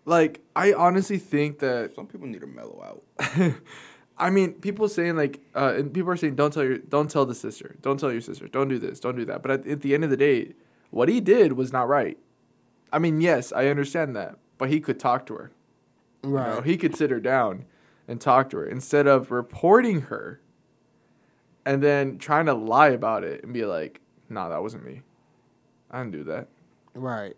Like 0.06 0.42
I 0.56 0.74
honestly 0.74 1.18
think 1.18 1.60
that 1.60 1.96
Some 1.96 2.08
people 2.08 2.28
need 2.28 2.42
to 2.42 2.48
mellow 2.48 3.02
out. 3.20 3.54
I 4.18 4.30
mean, 4.30 4.54
people 4.54 4.88
saying 4.88 5.16
like, 5.16 5.42
uh, 5.56 5.74
and 5.76 5.92
people 5.94 6.12
are 6.12 6.16
saying, 6.18 6.36
don't 6.36 6.54
tell 6.54 6.64
your, 6.64 6.78
don't 6.78 7.10
tell 7.10 7.26
the 7.26 7.34
sister, 7.34 7.76
don't 7.82 8.00
tell 8.00 8.12
your 8.12 8.22
sister, 8.22 8.48
don't 8.48 8.68
do 8.68 8.78
this, 8.78 9.00
don't 9.00 9.16
do 9.16 9.26
that. 9.26 9.42
But 9.42 9.52
at, 9.52 9.68
at 9.68 9.82
the 9.82 9.94
end 9.96 10.04
of 10.04 10.12
the 10.12 10.18
day, 10.18 10.54
what 10.92 11.10
he 11.10 11.20
did 11.20 11.54
was 11.54 11.74
not 11.74 11.88
right. 11.88 12.18
I 12.92 13.00
mean, 13.00 13.22
yes, 13.22 13.52
I 13.52 13.68
understand 13.68 14.16
that, 14.16 14.38
but 14.60 14.70
he 14.70 14.80
could 14.80 15.00
talk 15.00 15.26
to 15.26 15.34
her. 15.36 15.52
You 16.24 16.30
know, 16.30 16.36
Right. 16.38 16.64
he 16.64 16.78
could 16.78 16.96
sit 16.96 17.10
her 17.10 17.20
down 17.20 17.66
and 18.08 18.22
talk 18.22 18.52
to 18.52 18.58
her 18.58 18.66
instead 18.68 19.08
of 19.08 19.32
reporting 19.32 20.02
her, 20.04 20.40
and 21.66 21.82
then 21.82 22.18
trying 22.18 22.46
to 22.48 22.54
lie 22.54 22.90
about 22.90 23.24
it 23.24 23.44
and 23.44 23.54
be 23.54 23.66
like, 23.66 24.02
"Nah, 24.30 24.50
that 24.50 24.62
wasn't 24.62 24.86
me. 24.86 25.02
I 25.92 26.00
didn't 26.00 26.12
do 26.14 26.24
that." 26.26 26.48
Right. 26.94 27.38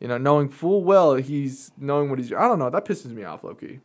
You 0.00 0.08
know, 0.08 0.18
knowing 0.18 0.48
full 0.48 0.82
well 0.84 1.14
he's 1.14 1.70
knowing 1.78 2.10
what 2.10 2.18
he's. 2.18 2.32
I 2.32 2.46
don't 2.48 2.58
know. 2.58 2.70
That 2.70 2.84
pisses 2.84 3.10
me 3.12 3.24
off, 3.24 3.42
lowkey. 3.42 3.80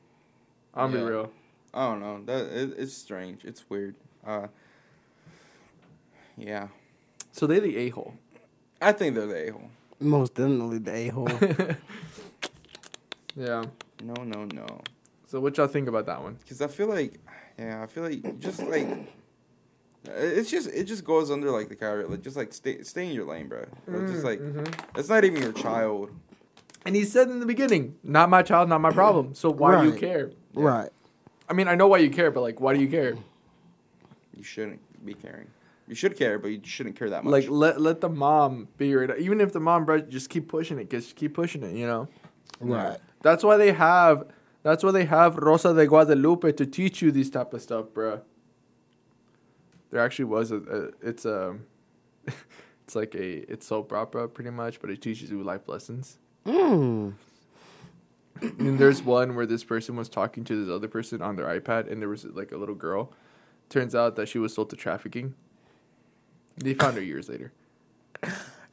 I'm 0.73 0.91
be 0.91 0.99
real. 0.99 1.31
I 1.73 1.87
don't 1.89 1.99
know. 1.99 2.21
That 2.25 2.45
it, 2.51 2.73
it's 2.77 2.93
strange. 2.93 3.45
It's 3.45 3.69
weird. 3.69 3.95
Uh. 4.25 4.47
Yeah, 6.37 6.69
So 7.33 7.47
they're 7.47 7.59
the 7.59 7.75
a 7.77 7.89
hole. 7.89 8.13
I 8.81 8.93
think 8.93 9.15
they're 9.15 9.27
the 9.27 9.49
a 9.49 9.51
hole. 9.51 9.69
Most 9.99 10.35
definitely 10.35 10.77
the 10.79 10.91
a 10.93 11.07
hole. 11.09 11.29
Yeah. 13.35 13.63
No, 14.03 14.23
no, 14.23 14.45
no. 14.45 14.65
So 15.27 15.39
what 15.39 15.55
y'all 15.57 15.67
think 15.67 15.87
about 15.87 16.05
that 16.07 16.21
one? 16.21 16.35
Because 16.41 16.61
I 16.61 16.67
feel 16.67 16.87
like, 16.87 17.19
yeah, 17.57 17.83
I 17.83 17.87
feel 17.87 18.03
like 18.03 18.39
just 18.39 18.61
like. 18.63 18.87
It's 20.05 20.49
just 20.49 20.69
it 20.69 20.85
just 20.85 21.03
goes 21.03 21.29
under 21.29 21.51
like 21.51 21.69
the 21.69 21.75
category 21.75 22.05
like 22.05 22.21
just 22.21 22.37
like 22.37 22.53
stay 22.53 22.81
stay 22.83 23.07
in 23.07 23.13
your 23.13 23.25
lane, 23.25 23.47
bro. 23.47 23.65
Mm, 23.87 23.93
like, 23.95 24.07
just 24.07 24.23
like 24.23 24.41
it's 24.95 25.09
not 25.09 25.23
even 25.23 25.41
your 25.41 25.51
child. 25.51 26.09
And 26.85 26.95
he 26.95 27.03
said 27.03 27.29
in 27.29 27.39
the 27.39 27.45
beginning, 27.45 27.95
"Not 28.03 28.29
my 28.29 28.41
child, 28.41 28.69
not 28.69 28.79
my 28.79 28.91
problem." 28.91 29.33
So 29.35 29.49
why 29.51 29.79
do 29.81 29.85
you 29.85 29.91
Right. 29.91 29.99
care? 29.99 30.31
Right. 30.53 30.89
I 31.49 31.53
mean, 31.53 31.67
I 31.67 31.75
know 31.75 31.87
why 31.87 31.97
you 31.97 32.09
care, 32.09 32.31
but 32.31 32.41
like, 32.41 32.61
why 32.61 32.73
do 32.73 32.79
you 32.79 32.87
care? 32.87 33.15
You 34.35 34.43
shouldn't 34.43 34.79
be 35.05 35.13
caring. 35.13 35.47
You 35.87 35.95
should 35.95 36.15
care, 36.15 36.39
but 36.39 36.49
you 36.49 36.61
shouldn't 36.63 36.95
care 36.95 37.09
that 37.09 37.23
much. 37.23 37.31
Like, 37.31 37.49
let 37.49 37.81
let 37.81 37.99
the 37.99 38.09
mom 38.09 38.67
be 38.77 38.91
it 38.93 39.09
out. 39.11 39.19
Even 39.19 39.41
if 39.41 39.51
the 39.51 39.59
mom, 39.59 39.85
bro, 39.85 39.99
just 39.99 40.29
keep 40.29 40.47
pushing 40.47 40.79
it. 40.79 40.89
Just 40.89 41.15
keep 41.15 41.33
pushing 41.33 41.63
it. 41.63 41.75
You 41.75 41.87
know. 41.87 42.07
Right. 42.61 42.97
That's 43.21 43.43
why 43.43 43.57
they 43.57 43.73
have. 43.73 44.25
That's 44.63 44.83
why 44.83 44.91
they 44.91 45.05
have 45.05 45.37
Rosa 45.37 45.73
de 45.73 45.87
Guadalupe 45.87 46.51
to 46.53 46.65
teach 46.65 47.01
you 47.01 47.11
these 47.11 47.29
type 47.29 47.53
of 47.53 47.61
stuff, 47.61 47.87
bruh. 47.93 48.21
There 49.91 50.01
actually 50.01 50.25
was 50.25 50.51
a. 50.51 50.57
a 50.57 51.07
it's 51.07 51.25
a. 51.25 51.57
it's 52.83 52.95
like 52.95 53.15
a. 53.15 53.51
It's 53.51 53.67
soap 53.67 53.93
opera 53.93 54.27
pretty 54.27 54.51
much, 54.51 54.79
but 54.79 54.89
it 54.89 55.01
teaches 55.01 55.31
you 55.31 55.43
life 55.43 55.67
lessons. 55.67 56.17
Mm. 56.45 57.13
and 58.41 58.79
there's 58.79 59.03
one 59.03 59.35
where 59.35 59.45
this 59.45 59.63
person 59.63 59.95
was 59.95 60.07
talking 60.07 60.43
to 60.45 60.65
this 60.65 60.73
other 60.73 60.87
person 60.87 61.21
on 61.21 61.35
their 61.35 61.59
iPad, 61.59 61.91
and 61.91 62.01
there 62.01 62.09
was 62.09 62.25
like 62.25 62.51
a 62.51 62.57
little 62.57 62.75
girl. 62.75 63.11
Turns 63.69 63.93
out 63.93 64.15
that 64.15 64.27
she 64.27 64.39
was 64.39 64.53
sold 64.53 64.69
to 64.71 64.75
trafficking. 64.75 65.35
They 66.57 66.73
found 66.73 66.95
her 66.95 67.03
years 67.03 67.29
later. 67.29 67.53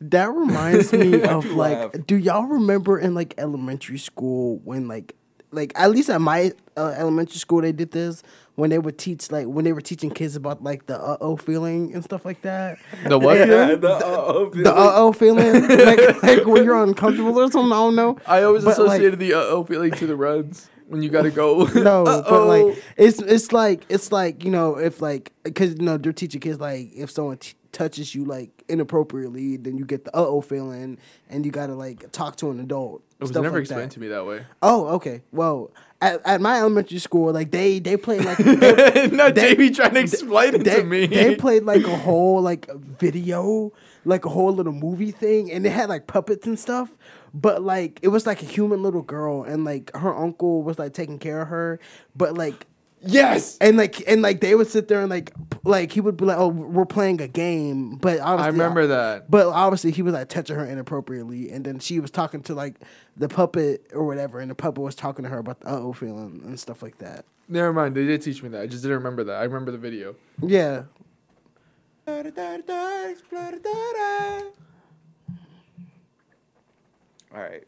That 0.01 0.31
reminds 0.31 0.93
me 0.93 1.23
of 1.23 1.47
like, 1.47 1.79
laugh? 1.79 2.07
do 2.07 2.17
y'all 2.17 2.47
remember 2.47 2.99
in 2.99 3.15
like 3.15 3.35
elementary 3.39 3.99
school 3.99 4.61
when 4.65 4.89
like, 4.89 5.15
like 5.57 5.73
at 5.75 5.91
least 5.91 6.09
at 6.11 6.21
my 6.21 6.53
uh, 6.77 6.95
elementary 6.97 7.39
school 7.39 7.61
they 7.63 7.73
did 7.73 7.91
this 7.91 8.23
when 8.55 8.71
they 8.71 8.79
would 8.79 8.97
teach 8.99 9.31
like 9.31 9.47
when 9.47 9.65
they 9.65 9.73
were 9.73 9.81
teaching 9.81 10.11
kids 10.11 10.37
about 10.37 10.63
like 10.63 10.87
the 10.87 10.99
uh 10.99 11.17
oh 11.21 11.37
feeling 11.37 11.93
and 11.95 12.05
stuff 12.05 12.25
like 12.25 12.41
that. 12.43 12.79
The 13.09 13.19
what? 13.19 13.37
feeling? 13.49 13.81
the 13.81 13.93
uh 13.93 14.49
The 14.51 14.71
uh 14.75 14.93
oh 14.95 15.13
feeling, 15.13 15.63
like, 15.69 16.23
like 16.23 16.47
when 16.47 16.65
you're 16.65 16.83
uncomfortable 16.83 17.39
or 17.41 17.51
something. 17.51 17.73
I 17.73 17.77
don't 17.77 17.97
know. 17.97 18.19
I 18.27 18.43
always 18.43 18.65
But, 18.65 18.79
like- 18.79 18.87
associated 18.89 19.19
the 19.19 19.35
uh 19.35 19.41
oh 19.41 19.65
feeling 19.65 19.91
to 19.93 20.07
the 20.07 20.17
runs 20.17 20.69
when 20.89 21.03
you 21.03 21.11
gotta 21.11 21.31
go. 21.31 21.65
No, 21.75 22.05
but 22.05 22.27
Uh-oh. 22.27 22.47
like 22.47 22.85
it's 22.97 23.21
it's 23.21 23.53
like 23.53 23.85
it's 23.89 24.13
like 24.13 24.45
you 24.45 24.51
know 24.51 24.79
if 24.79 25.03
like 25.03 25.33
because 25.43 25.71
you 25.75 25.83
know 25.83 25.97
they're 25.99 26.13
teaching 26.13 26.41
kids 26.41 26.61
like 26.61 26.91
if 26.95 27.11
someone 27.11 27.39
t- 27.39 27.55
touches 27.77 28.15
you 28.15 28.25
like 28.25 28.65
inappropriately, 28.69 29.57
then 29.57 29.77
you 29.77 29.85
get 29.85 30.05
the 30.05 30.17
uh 30.17 30.25
oh 30.27 30.41
feeling, 30.41 30.99
and 31.29 31.45
you 31.45 31.53
gotta 31.53 31.75
like 31.75 32.11
talk 32.11 32.37
to 32.37 32.51
an 32.51 32.59
adult. 32.59 33.03
it 33.21 33.23
was 33.25 33.33
never 33.33 33.51
like 33.51 33.61
explained 33.61 33.91
that. 33.91 33.95
to 33.95 34.01
me 34.01 34.09
that 34.09 34.25
way. 34.27 34.45
Oh, 34.63 34.87
okay. 34.97 35.23
Well, 35.31 35.71
at, 36.01 36.21
at 36.25 36.41
my 36.41 36.59
elementary 36.59 36.99
school, 36.99 37.33
like 37.33 37.51
they 37.51 37.79
they 37.79 37.97
played 37.97 38.25
like 38.25 38.39
they, 38.39 39.09
Not 39.09 39.35
they- 39.35 39.55
JB 39.55 39.77
trying 39.77 39.95
to 39.95 40.01
explain 40.01 40.55
it 40.55 40.65
they, 40.65 40.77
to 40.77 40.85
me. 40.85 41.07
they 41.07 41.37
played 41.37 41.65
like 41.65 41.85
a 41.85 41.97
whole 41.97 42.41
like 42.41 42.69
video, 42.75 43.73
like 44.05 44.25
a 44.25 44.31
whole 44.31 44.53
little 44.53 44.73
movie 44.73 45.11
thing, 45.13 45.53
and 45.53 45.65
they 45.65 45.71
had 45.71 45.89
like 45.89 46.07
puppets 46.07 46.47
and 46.47 46.59
stuff. 46.59 46.91
But 47.35 47.63
like 47.63 48.01
it 48.03 48.09
was 48.09 48.27
like 48.27 48.41
a 48.43 48.47
human 48.47 48.83
little 48.83 49.03
girl, 49.03 49.43
and 49.43 49.65
like 49.65 49.95
her 49.95 50.15
uncle 50.17 50.63
was 50.63 50.79
like 50.79 50.95
taking 50.95 51.19
care 51.19 51.43
of 51.43 51.49
her. 51.49 51.79
But 52.17 52.35
like 52.35 52.67
yes. 53.03 53.57
and 53.61 53.77
like 53.77 54.03
and 54.09 54.23
like 54.23 54.41
they 54.41 54.55
would 54.55 54.69
sit 54.69 54.89
there 54.89 55.01
and 55.01 55.11
like 55.11 55.33
like 55.65 55.93
he 55.93 56.01
would 56.01 56.17
be 56.17 56.25
like, 56.25 56.39
"Oh, 56.39 56.49
we're 56.49 56.87
playing 56.87 57.21
a 57.21 57.29
game," 57.29 57.97
but 57.97 58.21
obviously, 58.21 58.45
I 58.45 58.49
remember 58.49 58.87
that. 58.89 59.31
But 59.31 59.49
obviously, 59.49 59.91
he 59.91 60.03
was 60.03 60.15
like 60.15 60.29
touching 60.29 60.57
her 60.57 60.65
inappropriately, 60.65 61.51
and 61.51 61.65
then 61.65 61.79
she 61.79 62.01
was 62.01 62.11
talking 62.11 62.43
to 62.45 62.55
like 62.55 62.77
the 63.17 63.29
puppet 63.29 63.91
or 63.93 64.05
whatever, 64.05 64.41
and 64.41 64.51
the 64.51 64.55
puppet 64.55 64.83
was 64.83 64.95
talking 64.95 65.25
to 65.25 65.29
her 65.29 65.39
about 65.39 65.61
the 65.61 65.69
uh 65.69 65.79
oh 65.79 65.93
feeling 65.93 66.43
and 66.45 66.59
stuff 66.59 66.83
like 66.83 66.99
that. 66.99 67.25
Never 67.49 67.73
mind. 67.73 67.95
They 67.95 68.07
did 68.07 68.23
teach 68.23 68.43
me 68.43 68.49
that. 68.51 68.63
I 68.63 68.67
just 68.67 68.83
didn't 68.83 68.99
remember 68.99 69.25
that. 69.25 69.37
I 69.37 69.45
remember 69.45 69.71
the 69.71 69.79
video. 69.79 70.17
Yeah, 70.41 70.85
All 77.35 77.43
right, 77.43 77.65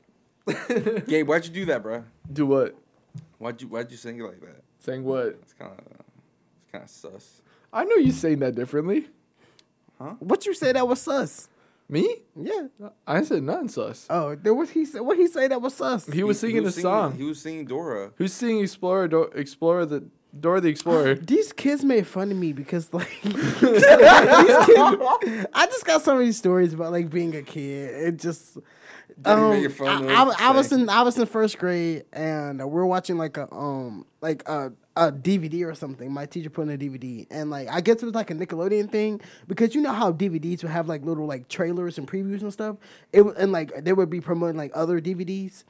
Gabe, 1.06 1.26
why'd 1.26 1.44
you 1.44 1.52
do 1.52 1.64
that, 1.66 1.82
bro? 1.82 2.04
Do 2.32 2.46
what? 2.46 2.76
Why'd 3.38 3.60
you 3.60 3.68
Why'd 3.68 3.90
you 3.90 3.96
sing 3.96 4.18
it 4.18 4.22
like 4.22 4.40
that? 4.40 4.62
Saying 4.78 5.04
what? 5.04 5.26
It's 5.42 5.52
kind 5.52 5.72
of 5.72 5.78
It's 6.62 6.72
kind 6.72 6.84
of 6.84 6.90
sus. 6.90 7.42
I 7.72 7.84
know 7.84 7.96
you 7.96 8.12
saying 8.12 8.38
that 8.40 8.54
differently. 8.54 9.08
Huh? 9.98 10.14
What 10.20 10.46
you 10.46 10.54
say 10.54 10.72
that 10.72 10.86
was 10.86 11.00
sus? 11.00 11.48
Me? 11.90 12.16
Yeah. 12.36 12.68
I 13.06 13.22
said 13.22 13.42
nothing 13.42 13.68
sus. 13.68 14.06
Oh, 14.10 14.34
there 14.34 14.54
was 14.54 14.70
he 14.70 14.84
said 14.84 15.00
what 15.00 15.16
he 15.16 15.26
say 15.26 15.48
that 15.48 15.60
was 15.60 15.74
sus. 15.74 16.06
He 16.06 16.22
was 16.22 16.38
singing 16.38 16.66
a 16.66 16.70
song. 16.70 17.16
He 17.16 17.24
was 17.24 17.40
singing 17.40 17.64
Dora. 17.64 18.12
Who's 18.16 18.32
singing 18.32 18.62
Explorer? 18.62 19.08
Do- 19.08 19.30
Explorer 19.34 19.86
the 19.86 20.04
Dora 20.38 20.60
the 20.60 20.68
Explorer. 20.68 21.14
These 21.14 21.52
kids 21.54 21.84
made 21.84 22.06
fun 22.06 22.30
of 22.30 22.36
me 22.36 22.52
because 22.52 22.92
like 22.92 23.08
these 23.22 23.32
kids, 23.32 23.84
I 25.54 25.66
just 25.70 25.86
got 25.86 26.02
so 26.02 26.16
many 26.16 26.32
stories 26.32 26.74
about 26.74 26.92
like 26.92 27.08
being 27.10 27.34
a 27.34 27.42
kid. 27.42 27.94
It 28.08 28.18
just 28.18 28.58
um, 29.24 29.50
I, 29.88 30.00
I, 30.14 30.48
I 30.48 30.50
was 30.52 30.70
in 30.72 30.88
I 30.88 31.02
was 31.02 31.18
in 31.18 31.26
first 31.26 31.58
grade 31.58 32.04
and 32.12 32.58
we 32.58 32.80
are 32.80 32.86
watching 32.86 33.18
like 33.18 33.36
a 33.36 33.52
um 33.52 34.06
like 34.20 34.48
a 34.48 34.72
a 34.96 35.12
DVD 35.12 35.64
or 35.64 35.74
something. 35.74 36.12
My 36.12 36.26
teacher 36.26 36.50
put 36.50 36.62
in 36.62 36.70
a 36.70 36.78
DVD 36.78 37.26
and 37.30 37.50
like 37.50 37.68
I 37.68 37.80
guess 37.80 37.96
it 38.02 38.04
was 38.04 38.14
like 38.14 38.30
a 38.30 38.34
Nickelodeon 38.34 38.90
thing 38.90 39.20
because 39.46 39.74
you 39.74 39.80
know 39.80 39.92
how 39.92 40.12
DVDs 40.12 40.62
would 40.62 40.72
have 40.72 40.88
like 40.88 41.04
little 41.04 41.26
like 41.26 41.48
trailers 41.48 41.98
and 41.98 42.06
previews 42.08 42.42
and 42.42 42.52
stuff. 42.52 42.76
It 43.12 43.22
and 43.36 43.52
like 43.52 43.84
they 43.84 43.92
would 43.92 44.10
be 44.10 44.20
promoting 44.20 44.56
like 44.56 44.72
other 44.74 45.00
DVDs. 45.00 45.64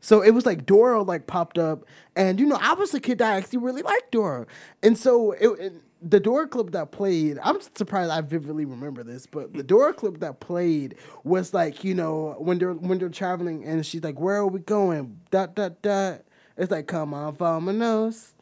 So 0.00 0.22
it 0.22 0.30
was 0.30 0.46
like 0.46 0.64
Dora 0.64 1.02
like 1.02 1.26
popped 1.26 1.58
up, 1.58 1.84
and 2.14 2.38
you 2.38 2.46
know 2.46 2.56
I 2.60 2.74
was 2.74 2.94
a 2.94 3.00
kid 3.00 3.18
that 3.18 3.36
actually 3.36 3.58
really 3.58 3.82
liked 3.82 4.12
Dora, 4.12 4.46
and 4.80 4.96
so 4.96 5.32
it, 5.32 5.48
it- 5.60 5.82
the 6.00 6.20
Dora 6.20 6.46
clip 6.46 6.70
that 6.72 6.90
played. 6.90 7.38
I'm 7.42 7.60
surprised 7.74 8.10
I 8.10 8.20
vividly 8.20 8.64
remember 8.64 9.02
this, 9.02 9.26
but 9.26 9.52
the 9.52 9.62
Dora 9.62 9.92
clip 9.92 10.20
that 10.20 10.40
played 10.40 10.96
was 11.24 11.52
like 11.52 11.84
you 11.84 11.94
know 11.94 12.36
when 12.38 12.58
they're 12.58 12.72
when 12.72 12.98
they're 12.98 13.08
traveling, 13.08 13.64
and 13.64 13.84
she's 13.84 14.02
like, 14.02 14.20
"Where 14.20 14.36
are 14.36 14.46
we 14.46 14.60
going?" 14.60 15.20
Dot 15.30 15.54
dot 15.54 15.82
dot. 15.82 16.22
It's 16.56 16.70
like, 16.70 16.86
"Come 16.86 17.14
on, 17.14 17.34
follow 17.34 17.60
my 17.60 17.72
nose, 17.72 18.34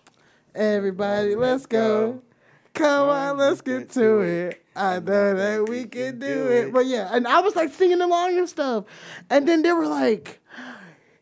everybody, 0.55 1.35
let's 1.35 1.67
go." 1.67 2.23
Come 2.75 3.09
on, 3.09 3.39
let's 3.39 3.63
get 3.63 3.89
to 3.93 4.21
it. 4.21 4.63
I 4.77 5.01
know 5.01 5.35
that 5.35 5.67
we 5.67 5.85
can 5.85 6.19
do 6.19 6.49
it. 6.49 6.75
But 6.75 6.85
yeah, 6.85 7.09
and 7.11 7.27
I 7.27 7.41
was 7.41 7.57
like 7.57 7.73
singing 7.73 8.03
along 8.03 8.37
and 8.37 8.47
stuff. 8.47 8.85
And 9.31 9.49
then 9.49 9.63
they 9.63 9.73
were 9.73 9.87
like, 9.87 10.41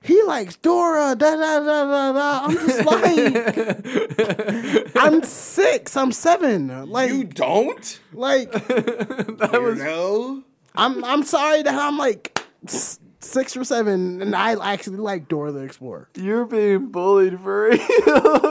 he 0.04 0.22
likes 0.24 0.56
Dora, 0.56 1.14
da 1.16 1.36
da 1.36 1.60
da 1.60 1.84
da 1.84 2.12
da. 2.12 2.44
I'm 2.44 2.54
just 2.54 2.84
like, 2.86 4.96
I'm 4.96 5.22
six, 5.22 5.96
I'm 5.96 6.12
seven. 6.12 6.90
Like, 6.90 7.10
You 7.10 7.24
don't? 7.24 8.00
like, 8.12 8.50
that 8.68 9.58
was 9.60 9.78
no. 9.78 10.42
I'm 10.76 11.04
I'm 11.04 11.22
sorry 11.22 11.62
that 11.62 11.74
I'm 11.74 11.96
like 11.98 12.38
six 12.66 13.56
or 13.56 13.64
seven, 13.64 14.20
and 14.20 14.34
I 14.36 14.54
actually 14.72 14.96
like 14.98 15.28
Dora 15.28 15.52
the 15.52 15.60
Explorer. 15.60 16.08
you're 16.16 16.44
being 16.44 16.88
bullied 16.88 17.40
for 17.40 17.70
real. 17.70 17.78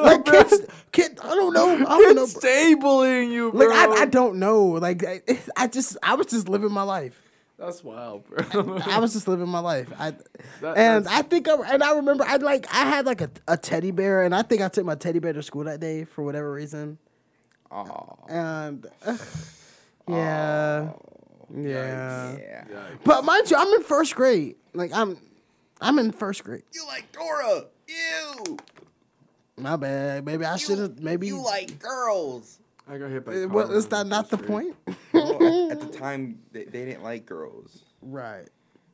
Like 0.03 0.25
kids, 0.25 0.61
kid, 0.91 1.17
I 1.23 1.29
don't 1.35 1.53
know, 1.53 1.69
I 1.87 1.97
don't 1.97 2.15
know. 2.15 2.23
Kids 2.25 2.35
stay 2.35 2.73
bullying 2.75 3.31
you, 3.31 3.51
bro. 3.51 3.67
Like 3.67 3.89
I, 3.89 4.01
I 4.01 4.05
don't 4.05 4.35
know. 4.37 4.65
Like 4.65 5.03
I, 5.05 5.21
I 5.55 5.67
just 5.67 5.95
I 6.03 6.15
was 6.15 6.27
just 6.27 6.49
living 6.49 6.71
my 6.71 6.83
life. 6.83 7.21
That's 7.63 7.81
wild, 7.81 8.25
bro. 8.27 8.77
I 8.85 8.99
was 8.99 9.13
just 9.13 9.25
living 9.27 9.47
my 9.47 9.59
life. 9.59 9.87
I, 9.97 10.13
That- 10.59 10.77
and 10.77 11.07
I 11.07 11.21
think, 11.21 11.47
I, 11.47 11.53
and 11.73 11.81
I 11.81 11.95
remember, 11.95 12.25
I 12.25 12.35
like, 12.35 12.65
I 12.73 12.85
had 12.85 13.05
like 13.05 13.21
a, 13.21 13.29
a 13.47 13.55
teddy 13.55 13.91
bear, 13.91 14.23
and 14.23 14.35
I 14.35 14.41
think 14.41 14.61
I 14.61 14.67
took 14.67 14.85
my 14.85 14.95
teddy 14.95 15.19
bear 15.19 15.31
to 15.31 15.41
school 15.41 15.63
that 15.63 15.79
day 15.79 16.03
for 16.03 16.23
whatever 16.23 16.51
reason. 16.51 16.97
Aw. 17.71 18.15
And 18.27 18.85
uh, 19.05 19.17
yeah, 20.09 20.91
yeah. 21.55 22.37
Yeah. 22.69 22.89
But 23.05 23.23
mind 23.23 23.49
you, 23.49 23.55
I'm 23.57 23.73
in 23.75 23.83
first 23.83 24.13
grade. 24.15 24.57
Like 24.73 24.91
I'm, 24.93 25.17
I'm 25.79 25.99
in 25.99 26.11
first 26.11 26.43
grade. 26.43 26.63
You 26.73 26.85
like 26.85 27.11
Dora? 27.13 27.65
You. 27.87 28.57
My 29.57 29.77
bad. 29.77 30.25
Maybe 30.25 30.43
I 30.45 30.57
should 30.57 30.79
have. 30.79 30.99
Maybe. 30.99 31.27
You 31.27 31.41
like 31.41 31.79
girls. 31.79 32.59
I 32.87 32.97
got 32.97 33.09
hit 33.09 33.25
by. 33.25 33.31
Uh, 33.31 33.35
a 33.37 33.47
what, 33.47 33.67
car 33.67 33.75
is 33.75 33.87
that 33.87 34.05
not 34.07 34.29
the 34.29 34.37
first 34.37 34.49
point? 34.49 34.75
Well, 35.23 35.71
at, 35.71 35.77
at 35.83 35.91
the 35.91 35.97
time, 35.99 36.39
they, 36.51 36.65
they 36.65 36.85
didn't 36.85 37.03
like 37.03 37.25
girls. 37.25 37.83
Right. 38.01 38.47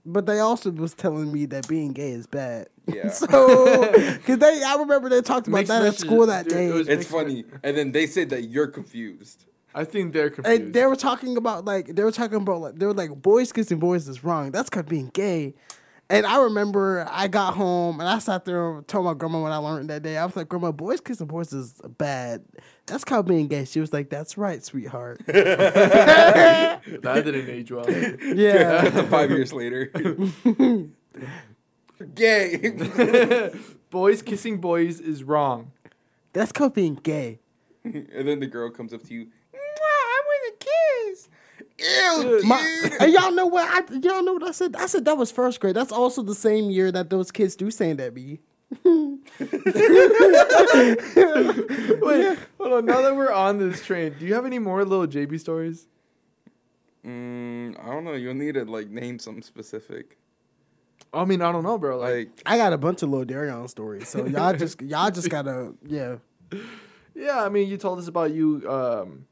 But 0.06 0.26
they 0.26 0.40
also 0.40 0.72
was 0.72 0.94
telling 0.94 1.32
me 1.32 1.46
that 1.48 1.68
being 1.68 1.92
gay 1.92 2.12
is 2.12 2.26
bad. 2.26 2.68
Yeah. 2.88 3.10
so, 3.12 3.92
because 4.18 4.40
they, 4.40 4.64
I 4.64 4.76
remember 4.80 5.10
they 5.10 5.22
talked 5.22 5.48
about 5.48 5.58
Mixed 5.58 5.70
that 5.70 5.86
at 5.86 5.96
school 5.96 6.26
that 6.28 6.46
dude, 6.46 6.54
it 6.54 6.56
day. 6.56 6.72
was- 6.72 6.88
It's 6.88 7.00
Makes 7.00 7.12
funny. 7.12 7.44
And 7.64 7.78
then 7.78 7.92
they 7.92 8.08
said 8.08 8.30
that 8.30 8.44
you're 8.44 8.68
confused. 8.68 9.46
I 9.76 9.84
think 9.84 10.14
they're 10.14 10.32
confused. 10.32 10.62
And 10.62 10.74
they 10.74 10.86
were 10.88 10.96
talking 10.96 11.38
about 11.38 11.64
like 11.64 11.88
they 11.96 12.04
were 12.04 12.12
talking 12.12 12.38
about 12.38 12.60
like 12.62 12.76
they 12.76 12.88
were 12.88 12.94
like 12.94 13.12
boys 13.22 13.52
kissing 13.52 13.78
boys 13.78 14.08
is 14.08 14.24
wrong. 14.24 14.50
That's 14.52 14.68
called 14.70 14.88
being 14.90 15.12
gay. 15.14 15.54
And 16.12 16.26
I 16.26 16.42
remember 16.42 17.08
I 17.10 17.28
got 17.28 17.54
home 17.54 18.00
and 18.00 18.10
I 18.10 18.18
sat 18.18 18.44
there 18.44 18.78
and 18.78 18.88
told 18.88 19.06
my 19.06 19.14
grandma 19.14 19.42
what 19.42 19.52
I 19.52 19.58
learned 19.58 19.92
that 19.92 20.02
day. 20.02 20.18
I 20.18 20.26
was 20.26 20.36
like, 20.36 20.50
Grandma, 20.50 20.72
boys 20.72 21.02
kissing 21.02 21.28
boys 21.28 21.54
is 21.54 21.74
bad. 22.00 22.44
That's 22.88 23.04
called 23.04 23.28
being 23.28 23.48
gay. 23.48 23.66
She 23.66 23.80
was 23.80 23.94
like, 23.94 24.10
That's 24.10 24.36
right, 24.36 24.64
sweetheart. 24.66 25.22
that 25.28 26.82
didn't 27.04 27.50
age 27.50 27.72
well. 27.72 27.90
yeah. 27.92 28.90
Five 29.08 29.30
years 29.30 29.54
later. 29.54 29.92
Gay. 32.16 33.52
boys 33.90 34.22
kissing 34.22 34.58
boys 34.58 35.00
is 35.02 35.24
wrong. 35.24 35.72
That's 36.34 36.52
called 36.52 36.74
being 36.74 36.96
gay. 36.96 37.40
and 37.84 38.28
then 38.28 38.40
the 38.40 38.48
girl 38.48 38.70
comes 38.70 38.94
up 38.94 39.04
to 39.04 39.14
you. 39.14 39.28
I 39.54 40.22
want 40.26 40.54
a 40.54 40.66
kiss. 40.66 41.30
Ew, 41.80 42.24
dude. 42.24 42.44
My, 42.46 42.90
and 43.00 43.12
y'all 43.14 43.32
know 43.32 43.46
what 43.46 43.68
I 43.70 43.96
y'all 43.98 44.24
know 44.24 44.34
what 44.34 44.44
I 44.44 44.52
said? 44.52 44.76
I 44.76 44.86
said 44.86 45.06
that 45.06 45.18
was 45.18 45.32
first 45.32 45.60
grade. 45.60 45.76
That's 45.76 45.92
also 45.92 46.22
the 46.22 46.36
same 46.36 46.70
year 46.70 46.92
that 46.92 47.10
those 47.10 47.32
kids 47.32 47.56
do 47.56 47.72
saying 47.72 48.00
at 48.00 48.14
me. 48.14 48.40
Wait, 48.86 49.18
hold 52.60 52.74
on. 52.74 52.86
Now 52.86 53.02
that 53.02 53.14
we're 53.16 53.32
on 53.32 53.58
this 53.58 53.84
train, 53.84 54.16
do 54.20 54.26
you 54.26 54.34
have 54.36 54.46
any 54.46 54.60
more 54.60 54.84
little 54.86 55.08
JB 55.08 55.40
stories? 55.40 55.88
Mm, 57.06 57.80
I 57.82 57.88
don't 57.88 58.04
know. 58.04 58.14
You'll 58.14 58.34
need 58.34 58.56
to 58.56 58.66
like 58.66 58.90
name 58.90 59.20
some 59.20 59.42
specific. 59.42 60.18
I 61.14 61.26
mean, 61.26 61.42
I 61.42 61.52
don't 61.52 61.64
know, 61.64 61.78
bro. 61.78 61.98
Like, 61.98 62.12
Like, 62.12 62.30
I 62.46 62.58
got 62.58 62.74
a 62.74 62.78
bunch 62.78 63.02
of 63.02 63.10
little 63.10 63.26
Daryon 63.26 63.70
stories. 63.70 64.08
So 64.08 64.26
y'all 64.26 64.54
just 64.54 64.82
y'all 64.82 65.10
just 65.10 65.30
gotta 65.30 65.74
yeah. 65.86 66.18
yeah, 67.16 67.44
I 67.44 67.50
mean, 67.50 67.68
you 67.70 67.78
told 67.78 68.00
us 68.00 68.08
about 68.08 68.32
you, 68.32 68.64
um, 68.70 69.26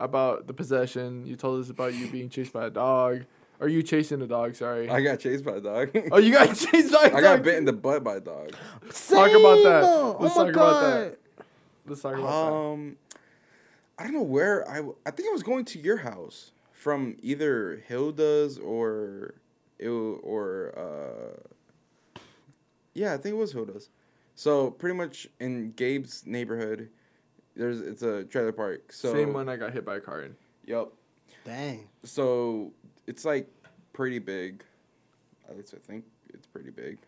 about 0.00 0.46
the 0.46 0.52
possession. 0.54 1.26
You 1.26 1.36
told 1.36 1.60
us 1.60 1.70
about 1.70 1.94
you 1.94 2.08
being 2.08 2.28
chased 2.28 2.52
by 2.52 2.66
a 2.66 2.70
dog. 2.70 3.24
Or 3.60 3.68
you 3.68 3.82
chasing 3.82 4.22
a 4.22 4.26
dog? 4.26 4.54
Sorry. 4.54 4.88
I 4.88 5.02
got 5.02 5.20
chased 5.20 5.44
by 5.44 5.56
a 5.56 5.60
dog. 5.60 5.90
oh, 6.12 6.16
you 6.18 6.32
got 6.32 6.46
chased 6.56 6.92
by 6.92 7.04
a 7.04 7.10
dog. 7.10 7.18
I 7.18 7.20
got 7.20 7.42
bit 7.42 7.56
in 7.56 7.66
the 7.66 7.74
butt 7.74 8.02
by 8.02 8.16
a 8.16 8.20
dog. 8.20 8.52
Talk 9.08 9.30
about 9.30 9.62
that. 9.62 9.82
Oh 9.84 10.16
Let's 10.18 10.34
my 10.36 10.44
talk 10.46 10.54
god. 10.54 10.70
about 10.70 11.10
that. 11.10 11.18
Let's 11.86 12.00
talk 12.00 12.14
about 12.16 12.50
that. 12.50 12.52
Um, 12.56 12.96
I 13.98 14.04
don't 14.04 14.14
know 14.14 14.22
where 14.22 14.66
I. 14.66 14.76
w- 14.76 14.96
I 15.04 15.10
think 15.10 15.28
I 15.28 15.32
was 15.32 15.42
going 15.42 15.66
to 15.66 15.78
your 15.78 15.98
house 15.98 16.52
from 16.72 17.16
either 17.20 17.82
Hilda's 17.86 18.56
or 18.58 19.34
it 19.78 19.84
w- 19.86 20.20
or 20.22 20.72
uh. 22.16 22.20
Yeah, 22.94 23.12
I 23.12 23.18
think 23.18 23.34
it 23.34 23.38
was 23.38 23.52
Hilda's. 23.52 23.90
So 24.34 24.70
pretty 24.70 24.96
much 24.96 25.28
in 25.38 25.72
Gabe's 25.72 26.22
neighborhood, 26.26 26.88
there's 27.56 27.80
it's 27.80 28.02
a 28.02 28.24
trailer 28.24 28.52
park. 28.52 28.92
So 28.92 29.12
Same 29.12 29.32
one 29.32 29.48
I 29.48 29.56
got 29.56 29.72
hit 29.72 29.84
by 29.84 29.96
a 29.96 30.00
car 30.00 30.22
in. 30.22 30.36
Yep. 30.66 30.88
Dang. 31.44 31.88
So 32.04 32.72
it's 33.06 33.24
like 33.24 33.48
pretty 33.92 34.18
big. 34.18 34.62
At 35.48 35.56
least 35.56 35.74
I 35.74 35.78
think 35.78 36.04
it's 36.32 36.46
pretty 36.46 36.70
big. 36.70 36.98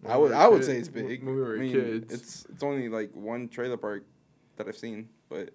When 0.00 0.12
I 0.12 0.16
would 0.16 0.30
were 0.30 0.36
I 0.36 0.48
would 0.48 0.60
kid- 0.60 0.66
say 0.66 0.76
it's 0.78 0.88
big. 0.88 1.22
When 1.24 1.34
we 1.34 1.40
were 1.40 1.56
I 1.56 1.58
mean, 1.60 1.72
kids. 1.72 2.14
it's 2.14 2.46
it's 2.46 2.62
only 2.62 2.88
like 2.88 3.10
one 3.14 3.48
trailer 3.48 3.76
park 3.76 4.04
that 4.56 4.68
I've 4.68 4.76
seen, 4.76 5.08
but 5.28 5.50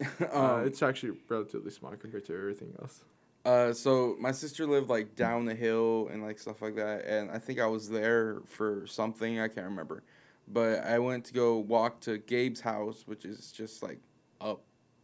uh, 0.32 0.54
um, 0.56 0.66
it's 0.66 0.82
actually 0.82 1.18
relatively 1.28 1.70
small 1.70 1.92
compared 1.96 2.24
to 2.26 2.34
everything 2.34 2.74
else. 2.80 3.04
uh, 3.44 3.72
so 3.72 4.16
my 4.18 4.32
sister 4.32 4.66
lived 4.66 4.88
like 4.88 5.14
down 5.14 5.44
the 5.44 5.54
hill 5.54 6.08
and 6.12 6.22
like 6.22 6.38
stuff 6.38 6.62
like 6.62 6.76
that, 6.76 7.04
and 7.04 7.30
I 7.30 7.38
think 7.38 7.60
I 7.60 7.66
was 7.66 7.88
there 7.88 8.40
for 8.46 8.86
something 8.86 9.38
I 9.38 9.48
can't 9.48 9.66
remember, 9.66 10.02
but 10.48 10.84
I 10.84 10.98
went 10.98 11.24
to 11.26 11.32
go 11.34 11.58
walk 11.58 12.00
to 12.02 12.18
Gabe's 12.18 12.60
house, 12.60 13.02
which 13.06 13.24
is 13.24 13.50
just 13.52 13.82
like 13.82 13.98
up 14.40 14.62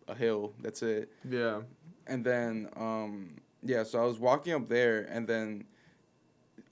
a 0.09 0.15
hill. 0.15 0.53
That's 0.61 0.83
it. 0.83 1.11
Yeah. 1.29 1.61
and 2.07 2.25
then 2.25 2.69
um 2.77 3.29
yeah 3.63 3.83
so 3.85 4.03
i 4.03 4.05
was 4.07 4.19
walking 4.19 4.55
up 4.55 4.67
there 4.69 5.03
and 5.11 5.29
then 5.29 5.65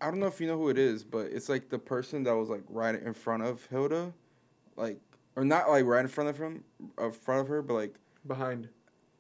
i 0.01 0.07
don't 0.11 0.19
know 0.19 0.27
if 0.27 0.41
you 0.41 0.47
know 0.47 0.57
who 0.57 0.71
it 0.71 0.79
is 0.79 1.05
but 1.05 1.27
it's 1.27 1.49
like 1.51 1.69
the 1.69 1.79
person 1.79 2.23
that 2.25 2.35
was 2.35 2.49
like 2.49 2.63
right 2.71 2.95
in 2.95 3.13
front 3.13 3.43
of 3.43 3.65
hilda 3.67 4.11
like 4.77 4.99
or 5.37 5.45
not 5.45 5.69
like 5.69 5.85
right 5.85 6.01
in 6.01 6.09
front 6.09 6.31
of 6.31 6.39
him 6.39 6.65
in 6.99 7.13
front 7.13 7.43
of 7.43 7.49
her 7.49 7.61
but 7.61 7.75
like 7.75 7.95
Behind. 8.27 8.69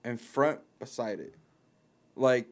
in 0.03 0.17
front 0.17 0.61
beside 0.79 1.21
it 1.21 1.35
like 2.17 2.47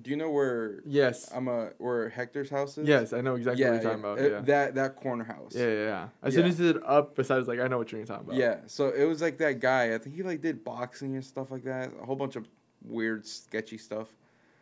do 0.00 0.10
you 0.10 0.16
know 0.16 0.30
where 0.30 0.80
Yes. 0.86 1.30
i'm 1.34 1.48
a 1.48 1.70
where 1.78 2.08
hector's 2.10 2.48
house 2.48 2.78
is 2.78 2.86
yes, 2.86 3.12
I 3.12 3.20
know 3.22 3.34
exactly 3.34 3.62
yeah, 3.64 3.70
what 3.72 3.82
you're 3.82 3.90
talking 3.90 4.04
about. 4.04 4.18
uh, 4.20 4.22
Yeah. 4.30 4.40
that 4.42 4.74
that 4.76 4.96
corner 4.96 5.24
house 5.24 5.52
yeah, 5.54 5.66
yeah, 5.66 5.74
yeah. 5.84 6.08
As 6.22 6.34
soon 6.34 6.46
as 6.46 6.56
said 6.56 6.76
up, 6.84 7.16
besides 7.16 7.48
like 7.48 7.58
I 7.58 7.66
know 7.66 7.78
what 7.78 7.90
you're 7.90 8.04
talking 8.04 8.26
about. 8.26 8.36
Yeah, 8.36 8.58
so 8.66 8.88
it 8.90 9.04
was 9.04 9.20
like 9.20 9.38
that 9.38 9.58
guy. 9.58 9.94
I 9.94 9.98
think 9.98 10.14
he 10.14 10.22
like 10.22 10.40
did 10.42 10.62
boxing 10.64 11.14
and 11.16 11.24
stuff 11.24 11.50
like 11.50 11.64
that. 11.64 11.90
A 12.00 12.06
whole 12.06 12.14
bunch 12.16 12.36
of 12.36 12.46
weird, 12.84 13.26
sketchy 13.26 13.78
stuff. 13.78 14.14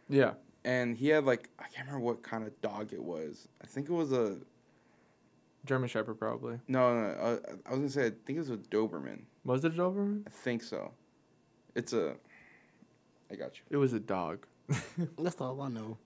Yeah. 0.08 0.32
and 0.64 0.96
he 0.96 1.08
had 1.08 1.24
like 1.26 1.50
I 1.58 1.64
can't 1.64 1.86
remember 1.86 2.06
what 2.06 2.22
kind 2.22 2.44
of 2.46 2.58
dog 2.62 2.92
it 2.94 3.02
was. 3.02 3.48
I 3.62 3.66
think 3.66 3.88
it 3.90 3.92
was 3.92 4.12
a 4.12 4.38
German 5.66 5.88
Shepherd 5.90 6.14
probably. 6.18 6.58
no, 6.68 6.94
no. 6.94 7.06
Uh, 7.10 7.38
I 7.66 7.70
was 7.70 7.78
gonna 7.80 7.88
say 7.90 8.06
I 8.06 8.10
think 8.24 8.36
it 8.38 8.38
was 8.38 8.50
a 8.50 8.56
Doberman. 8.56 9.24
Was 9.44 9.62
it 9.64 9.74
a 9.74 9.76
Doberman? 9.76 10.22
I 10.26 10.30
think 10.30 10.62
so. 10.62 10.92
It's 11.74 11.92
a. 11.92 12.14
I 13.30 13.34
got 13.34 13.56
you. 13.58 13.64
It 13.70 13.76
was 13.76 13.92
a 13.92 14.00
dog. 14.00 14.46
That's 15.18 15.40
all 15.40 15.61
I 15.61 15.68
know. 15.68 15.98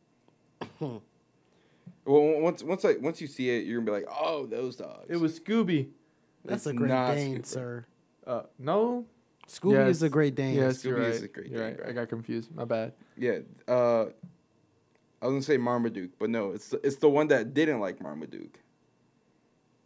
Well, 2.05 2.41
once 2.41 2.63
once 2.63 2.85
I 2.85 2.95
once 3.01 3.21
you 3.21 3.27
see 3.27 3.51
it, 3.51 3.65
you're 3.65 3.81
gonna 3.81 3.99
be 3.99 4.05
like, 4.05 4.13
oh, 4.13 4.47
those 4.47 4.77
dogs. 4.77 5.07
It 5.09 5.17
was 5.17 5.39
Scooby. 5.39 5.89
That's 6.45 6.63
It's 6.63 6.67
a 6.67 6.73
Great 6.75 6.89
not 6.89 7.15
Dane, 7.15 7.45
super. 7.45 7.47
sir. 7.47 7.87
Uh, 8.27 8.43
no. 8.59 9.07
Scooby 9.49 9.73
Yes. 9.75 9.97
is 9.97 10.03
a 10.03 10.09
Great 10.09 10.35
Dane. 10.35 10.55
Yes, 10.55 10.85
you're 10.85 10.97
Scooby 10.97 11.01
right. 11.03 11.11
is 11.11 11.23
a 11.23 11.29
Great 11.29 11.51
you're 11.51 11.59
Dane, 11.61 11.69
right. 11.69 11.77
bro. 11.79 11.89
I 11.89 11.93
got 11.93 12.09
confused. 12.09 12.55
My 12.55 12.65
bad. 12.65 12.93
Yeah. 13.17 13.39
Uh, 13.69 14.07
I 15.21 15.27
was 15.27 15.33
gonna 15.35 15.43
say 15.43 15.57
Marmaduke, 15.59 16.11
but 16.19 16.31
no, 16.31 16.51
it's 16.53 16.69
the, 16.69 16.85
it's 16.87 16.97
the 16.97 17.09
one 17.09 17.29
that 17.29 17.55
didn't 17.55 17.79
like 17.81 18.01
Marmaduke. 18.01 18.59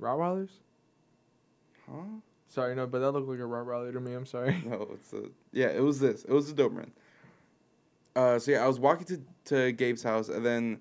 Rottweilers? 0.00 0.50
Huh? 1.90 2.00
Sorry, 2.48 2.74
no, 2.74 2.86
but 2.86 3.00
that 3.00 3.10
looked 3.12 3.28
like 3.28 3.38
a 3.38 3.42
Rottweiler 3.42 3.92
to 3.92 4.00
me. 4.00 4.14
I'm 4.14 4.26
sorry. 4.26 4.62
No, 4.66 4.88
it's 4.94 5.12
a 5.12 5.24
yeah. 5.52 5.68
It 5.68 5.82
was 5.82 6.00
this. 6.00 6.24
It 6.24 6.32
was 6.32 6.50
a 6.50 6.54
Doberman. 6.54 6.90
Uh, 8.16 8.38
so 8.38 8.50
yeah, 8.50 8.64
I 8.64 8.66
was 8.66 8.80
walking 8.80 9.06
to 9.06 9.20
to 9.46 9.72
Gabe's 9.72 10.02
house, 10.02 10.28
and 10.28 10.44
then 10.44 10.80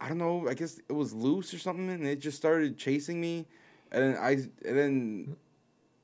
I 0.00 0.08
don't 0.08 0.18
know. 0.18 0.48
I 0.48 0.54
guess 0.54 0.80
it 0.88 0.92
was 0.92 1.14
loose 1.14 1.54
or 1.54 1.58
something, 1.58 1.88
and 1.88 2.04
it 2.06 2.16
just 2.16 2.36
started 2.36 2.76
chasing 2.76 3.20
me, 3.20 3.46
and 3.92 4.02
then 4.02 4.16
I 4.20 4.30
and 4.30 4.78
then 4.78 5.36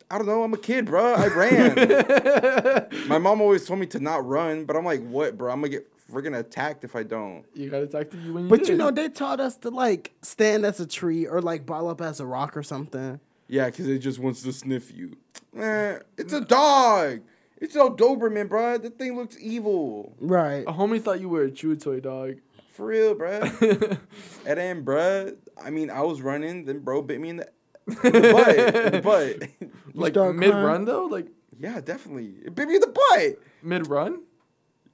I 0.09 0.19
don't 0.19 0.27
know. 0.27 0.45
I'm 0.45 0.55
a 0.55 0.59
kid, 0.59 0.87
bro. 0.87 1.15
I 1.15 1.27
ran. 1.27 2.89
My 3.09 3.19
mom 3.19 3.41
always 3.41 3.67
told 3.67 3.81
me 3.81 3.87
to 3.87 3.99
not 3.99 4.25
run, 4.25 4.65
but 4.65 4.77
I'm 4.77 4.85
like, 4.85 5.03
what, 5.03 5.37
bro? 5.37 5.53
I'm 5.53 5.61
gonna 5.61 5.71
get 5.71 5.89
friggin' 6.11 6.39
attacked 6.39 6.85
if 6.85 6.95
I 6.95 7.03
don't. 7.03 7.45
You 7.55 7.71
got 7.71 7.83
attacked 7.83 8.15
you 8.15 8.33
when 8.33 8.45
you 8.45 8.49
But 8.49 8.69
you 8.69 8.77
know, 8.77 8.93
they 8.93 9.09
taught 9.09 9.41
us 9.41 9.57
to 9.59 9.71
like 9.71 10.15
stand 10.23 10.65
as 10.65 10.79
a 10.79 10.87
tree 10.87 11.27
or 11.27 11.43
like 11.43 11.67
ball 11.67 11.89
up 11.89 12.01
as 12.01 12.21
a 12.21 12.27
rock 12.27 12.57
or 12.57 12.63
something. 12.63 13.21
Yeah, 13.49 13.67
because 13.67 13.89
it 13.89 13.99
just 13.99 14.19
wants 14.19 14.43
to 14.43 14.53
sniff 14.53 14.93
you. 14.95 15.17
Eh, 15.57 15.99
it's 16.17 16.33
a 16.33 16.41
dog. 16.41 17.23
It's 17.61 17.75
a 17.77 17.81
Doberman, 17.81 18.49
bro. 18.49 18.79
That 18.79 18.99
thing 18.99 19.17
looks 19.17 19.37
evil. 19.41 20.15
Right. 20.21 20.65
a 20.67 20.73
homie 20.73 21.03
thought 21.03 21.21
you 21.21 21.29
were 21.29 21.43
a 21.43 21.51
chew 21.51 21.77
toy 21.77 22.01
dog. 22.01 22.37
For 22.73 22.87
real, 22.87 23.15
bro. 23.15 23.41
and 23.61 23.99
then, 24.45 24.83
bro, 24.83 25.33
I 25.63 25.71
mean, 25.71 25.91
I 25.91 26.03
was 26.03 26.23
running, 26.23 26.65
then 26.65 26.81
bro 26.81 27.03
bit 27.03 27.21
me 27.21 27.31
in 27.31 27.37
the, 27.39 27.49
in 27.89 28.13
the 28.13 28.33
butt. 28.33 28.59
In 28.59 28.93
the 28.93 29.01
butt. 29.03 29.71
like 29.95 30.15
mid 30.37 30.55
run 30.55 30.85
though, 30.85 31.07
like 31.07 31.27
yeah, 31.59 31.81
definitely. 31.81 32.35
It 32.45 32.55
bit 32.55 32.69
me 32.69 32.77
in 32.77 32.81
the 32.81 32.87
butt. 32.87 33.43
mid 33.63 33.89
run, 33.89 34.21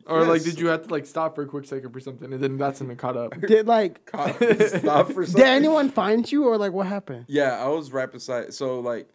or 0.06 0.24
like 0.24 0.42
did 0.42 0.58
you 0.58 0.68
have 0.68 0.86
to 0.86 0.90
like 0.90 1.06
stop 1.06 1.34
for 1.34 1.42
a 1.42 1.46
quick 1.46 1.64
second 1.64 1.92
for 1.92 2.00
something 2.00 2.32
and 2.32 2.42
then 2.42 2.56
that's 2.56 2.80
when 2.80 2.90
it 2.90 2.98
caught 2.98 3.16
up? 3.16 3.38
Did 3.46 3.66
like 3.66 4.04
Caught 4.06 4.36
stop 4.80 5.12
for 5.12 5.24
did 5.26 5.40
anyone 5.40 5.90
find 5.90 6.30
you 6.30 6.46
or 6.46 6.58
like 6.58 6.72
what 6.72 6.86
happened? 6.86 7.24
Yeah, 7.28 7.62
I 7.62 7.68
was 7.68 7.92
right 7.92 8.10
beside. 8.10 8.52
So 8.52 8.80
like, 8.80 9.08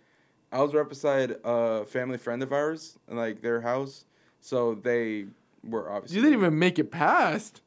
I 0.51 0.61
was 0.61 0.73
right 0.73 0.87
beside 0.87 1.35
a 1.43 1.85
family 1.85 2.17
friend 2.17 2.41
of 2.43 2.51
ours, 2.51 2.97
and 3.07 3.17
like 3.17 3.41
their 3.41 3.61
house. 3.61 4.05
So 4.41 4.75
they 4.75 5.25
were 5.63 5.89
obviously. 5.89 6.17
You 6.17 6.23
didn't 6.23 6.39
even 6.39 6.57
make 6.59 6.79
it 6.79 6.91
past. 6.91 7.61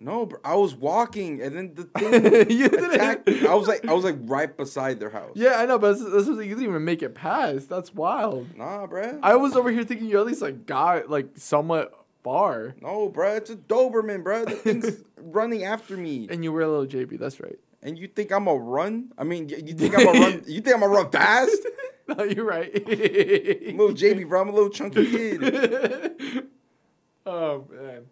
No, 0.00 0.26
bro, 0.26 0.38
I 0.44 0.54
was 0.54 0.76
walking, 0.76 1.42
and 1.42 1.56
then 1.56 1.74
the 1.74 1.82
thing 1.84 2.50
you 2.56 2.68
didn't. 2.68 3.26
me. 3.26 3.46
I 3.48 3.54
was 3.54 3.66
like, 3.66 3.84
I 3.84 3.92
was 3.92 4.04
like 4.04 4.16
right 4.20 4.56
beside 4.56 5.00
their 5.00 5.10
house. 5.10 5.32
Yeah, 5.34 5.56
I 5.56 5.66
know, 5.66 5.76
but 5.76 5.98
that's, 5.98 6.04
that's 6.08 6.28
what 6.28 6.36
you 6.46 6.54
didn't 6.54 6.68
even 6.70 6.84
make 6.84 7.02
it 7.02 7.16
past. 7.16 7.68
That's 7.68 7.92
wild. 7.92 8.56
Nah, 8.56 8.86
bruh. 8.86 9.18
I 9.24 9.34
was 9.34 9.56
over 9.56 9.72
here 9.72 9.82
thinking 9.82 10.08
you 10.08 10.20
at 10.20 10.26
least 10.26 10.40
like 10.40 10.66
got 10.66 11.10
like 11.10 11.30
somewhat 11.34 11.92
far, 12.22 12.76
no, 12.80 13.08
bruh. 13.10 13.38
It's 13.38 13.50
a 13.50 13.56
Doberman, 13.56 14.22
bruh. 14.22 14.44
The 14.44 14.54
thing's 14.54 15.02
running 15.20 15.64
after 15.64 15.96
me. 15.96 16.28
and 16.30 16.44
you 16.44 16.52
were 16.52 16.60
a 16.62 16.68
little 16.68 16.86
JB. 16.86 17.18
That's 17.18 17.40
right. 17.40 17.58
And 17.82 17.98
you 17.98 18.06
think 18.06 18.30
I'm 18.30 18.46
a 18.46 18.54
run? 18.54 19.12
I 19.18 19.24
mean, 19.24 19.48
you 19.48 19.74
think 19.74 19.94
I'm 19.98 20.06
a 20.06 20.12
run? 20.12 20.42
You 20.46 20.60
think 20.60 20.76
I'm 20.76 20.82
a 20.84 20.88
run 20.88 21.10
fast? 21.10 21.66
no, 22.16 22.24
you're 22.24 22.44
right. 22.44 22.70
I'm 22.74 23.78
a 23.78 23.82
little 23.82 23.94
JB, 23.94 24.28
bro. 24.28 24.40
I'm 24.42 24.48
a 24.48 24.52
little 24.52 24.70
chunky 24.70 25.10
kid. 25.10 25.42
oh 27.26 27.64
man. 27.70 28.06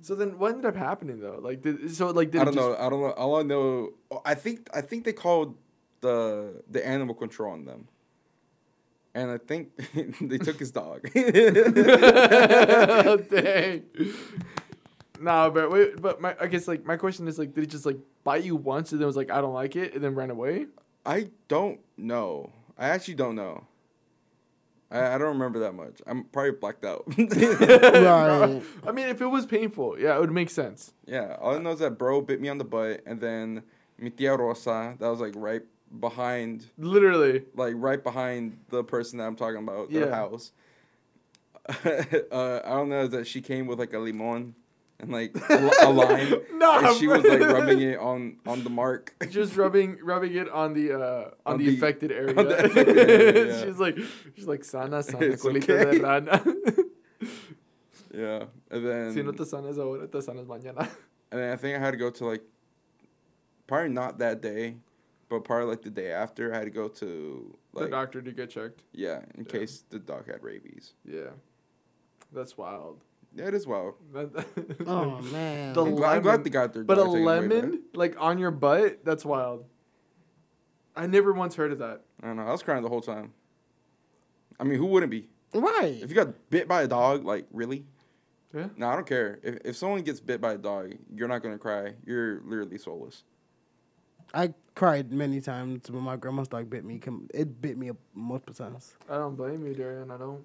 So 0.00 0.14
then, 0.14 0.38
what 0.38 0.52
ended 0.52 0.66
up 0.66 0.76
happening 0.76 1.20
though? 1.20 1.38
Like, 1.42 1.60
did 1.60 1.94
so 1.94 2.10
like 2.10 2.30
did 2.30 2.40
I 2.40 2.44
don't 2.44 2.54
just- 2.54 2.66
know. 2.68 2.76
I 2.76 2.88
don't 2.88 3.00
know. 3.02 3.10
All 3.10 3.36
I 3.36 3.42
know, 3.42 3.90
oh, 4.10 4.22
I 4.24 4.34
think, 4.34 4.68
I 4.72 4.80
think 4.80 5.04
they 5.04 5.12
called 5.12 5.56
the 6.00 6.62
the 6.70 6.86
animal 6.86 7.14
control 7.14 7.52
on 7.52 7.64
them, 7.64 7.88
and 9.14 9.30
I 9.30 9.38
think 9.38 9.76
they 10.20 10.38
took 10.38 10.58
his 10.58 10.70
dog. 10.70 11.02
Dang. 13.28 13.82
Nah, 15.20 15.50
but 15.50 15.70
wait, 15.70 16.00
but 16.00 16.20
my 16.20 16.36
I 16.40 16.46
guess 16.46 16.68
like 16.68 16.84
my 16.86 16.96
question 16.96 17.26
is 17.26 17.38
like, 17.38 17.54
did 17.54 17.64
it 17.64 17.70
just 17.70 17.84
like 17.84 17.98
bite 18.24 18.44
you 18.44 18.54
once 18.54 18.92
and 18.92 19.00
then 19.00 19.06
was 19.06 19.16
like 19.16 19.30
I 19.32 19.40
don't 19.40 19.52
like 19.54 19.74
it 19.74 19.94
and 19.94 20.02
then 20.02 20.14
ran 20.14 20.30
away? 20.30 20.66
I 21.04 21.30
don't 21.48 21.80
know. 21.96 22.52
I 22.78 22.88
actually 22.88 23.14
don't 23.14 23.34
know. 23.34 23.64
I, 24.90 25.14
I 25.14 25.18
don't 25.18 25.28
remember 25.28 25.58
that 25.60 25.74
much. 25.74 26.00
I'm 26.06 26.24
probably 26.24 26.52
blacked 26.52 26.84
out. 26.84 27.04
Right. 27.18 28.62
I 28.86 28.92
mean, 28.92 29.08
if 29.08 29.20
it 29.20 29.26
was 29.26 29.44
painful, 29.46 29.98
yeah, 29.98 30.16
it 30.16 30.20
would 30.20 30.32
make 30.32 30.48
sense. 30.50 30.92
yeah, 31.06 31.36
all 31.40 31.54
I 31.54 31.58
know 31.58 31.72
is 31.72 31.80
that 31.80 31.98
bro 31.98 32.20
bit 32.22 32.40
me 32.40 32.48
on 32.48 32.58
the 32.58 32.64
butt, 32.64 33.02
and 33.04 33.20
then 33.20 33.62
mi 33.98 34.10
tia 34.10 34.34
Rosa, 34.36 34.96
that 34.98 35.08
was 35.08 35.20
like 35.20 35.34
right 35.36 35.62
behind, 36.00 36.66
Literally. 36.78 37.44
like 37.54 37.74
right 37.76 38.02
behind 38.02 38.58
the 38.70 38.82
person 38.84 39.18
that 39.18 39.24
I'm 39.26 39.36
talking 39.36 39.58
about, 39.58 39.90
their 39.90 40.08
Yeah. 40.08 40.14
house. 40.14 40.52
uh, 41.68 42.60
I 42.64 42.70
don't 42.70 42.88
know 42.88 43.06
that 43.08 43.26
she 43.26 43.40
came 43.42 43.66
with 43.66 43.78
like 43.78 43.92
a 43.92 43.98
limon 43.98 44.54
and 45.00 45.12
like 45.12 45.32
a, 45.48 45.56
li- 45.56 45.70
a 45.82 45.90
lime, 45.90 46.34
Nah, 46.54 46.88
and 46.88 46.96
she 46.98 47.06
was 47.06 47.22
like 47.24 47.40
rubbing 47.40 47.80
it 47.80 47.98
on 47.98 48.36
on 48.46 48.64
the 48.64 48.70
mark. 48.70 49.14
Just 49.30 49.56
rubbing 49.56 49.98
rubbing 50.02 50.34
it 50.34 50.48
on 50.50 50.74
the 50.74 50.92
uh 50.92 51.30
on, 51.46 51.52
On 51.54 51.58
the, 51.58 51.66
the- 51.70 51.76
affected 51.76 52.10
area. 52.12 52.34
the 52.34 52.58
affected 52.64 52.98
area, 52.98 53.46
yeah. 53.46 53.64
she's 53.64 53.78
like 53.78 53.96
she's 54.34 54.46
like 54.46 54.64
sana 54.64 55.02
sana 55.02 55.24
It's 55.26 55.44
colita 55.44 55.70
okay. 55.70 55.98
de 55.98 56.02
rana. 56.04 56.42
Yeah, 58.12 58.44
and 58.70 58.86
then 58.86 59.12
si 59.12 59.22
no 59.22 59.32
te 59.32 59.44
sanas 59.44 59.78
ahora, 59.78 60.06
te 60.08 60.18
sanas 60.18 60.46
mañana. 60.46 60.88
And 61.30 61.40
then 61.40 61.52
I 61.52 61.56
think 61.56 61.76
I 61.76 61.80
had 61.80 61.90
to 61.92 61.98
go 61.98 62.10
to 62.10 62.24
like, 62.26 62.42
probably 63.66 63.90
not 63.90 64.18
that 64.18 64.40
day, 64.40 64.76
but 65.28 65.44
probably 65.44 65.66
like 65.68 65.82
the 65.82 65.90
day 65.90 66.10
after. 66.10 66.52
I 66.54 66.56
had 66.58 66.64
to 66.64 66.70
go 66.70 66.88
to 66.88 67.56
the 67.74 67.86
doctor 67.86 68.22
to 68.22 68.32
get 68.32 68.50
checked. 68.50 68.82
yeah, 68.92 69.20
in 69.36 69.44
Yeah. 69.44 69.52
case 69.52 69.84
the 69.90 69.98
dog 69.98 70.26
had 70.26 70.42
rabies. 70.42 70.94
Yeah. 71.04 71.30
That's 72.32 72.56
wild. 72.58 73.04
Yeah, 73.38 73.46
it 73.46 73.54
is 73.54 73.66
wild. 73.68 73.94
Oh 74.86 75.20
man. 75.22 75.72
The 75.72 75.84
I'm 75.84 75.94
glad, 75.94 76.16
I'm 76.16 76.22
glad 76.22 76.44
they 76.44 76.50
got 76.50 76.72
their. 76.72 76.82
But 76.82 76.98
a 76.98 77.02
dog 77.02 77.06
taken 77.12 77.22
away, 77.22 77.38
lemon, 77.38 77.82
like 77.94 78.16
on 78.18 78.38
your 78.38 78.50
butt, 78.50 79.04
that's 79.04 79.24
wild. 79.24 79.64
I 80.96 81.06
never 81.06 81.32
once 81.32 81.54
heard 81.54 81.70
of 81.70 81.78
that. 81.78 82.00
I 82.20 82.26
don't 82.26 82.36
know. 82.36 82.42
I 82.42 82.50
was 82.50 82.62
crying 82.62 82.82
the 82.82 82.88
whole 82.88 83.00
time. 83.00 83.32
I 84.58 84.64
mean, 84.64 84.78
who 84.78 84.86
wouldn't 84.86 85.10
be? 85.10 85.28
right. 85.54 85.98
If 86.02 86.08
you 86.10 86.16
got 86.16 86.34
bit 86.50 86.66
by 86.66 86.82
a 86.82 86.88
dog, 86.88 87.24
like 87.24 87.46
really? 87.52 87.84
Yeah. 88.52 88.68
No, 88.76 88.88
I 88.88 88.94
don't 88.96 89.06
care. 89.06 89.38
If 89.44 89.58
if 89.64 89.76
someone 89.76 90.02
gets 90.02 90.18
bit 90.18 90.40
by 90.40 90.54
a 90.54 90.58
dog, 90.58 90.94
you're 91.14 91.28
not 91.28 91.40
gonna 91.42 91.58
cry. 91.58 91.94
You're 92.04 92.40
literally 92.44 92.78
soulless. 92.78 93.22
I 94.34 94.52
cried 94.74 95.12
many 95.12 95.40
times 95.40 95.88
when 95.90 96.02
my 96.02 96.16
grandma's 96.16 96.48
dog 96.48 96.68
bit 96.68 96.84
me. 96.84 97.00
It 97.32 97.60
bit 97.62 97.78
me 97.78 97.92
multiple 98.14 98.54
times. 98.54 98.94
I 99.08 99.14
don't 99.18 99.36
blame 99.36 99.64
you, 99.64 99.74
Daryon. 99.74 100.10
I 100.10 100.18
don't. 100.18 100.44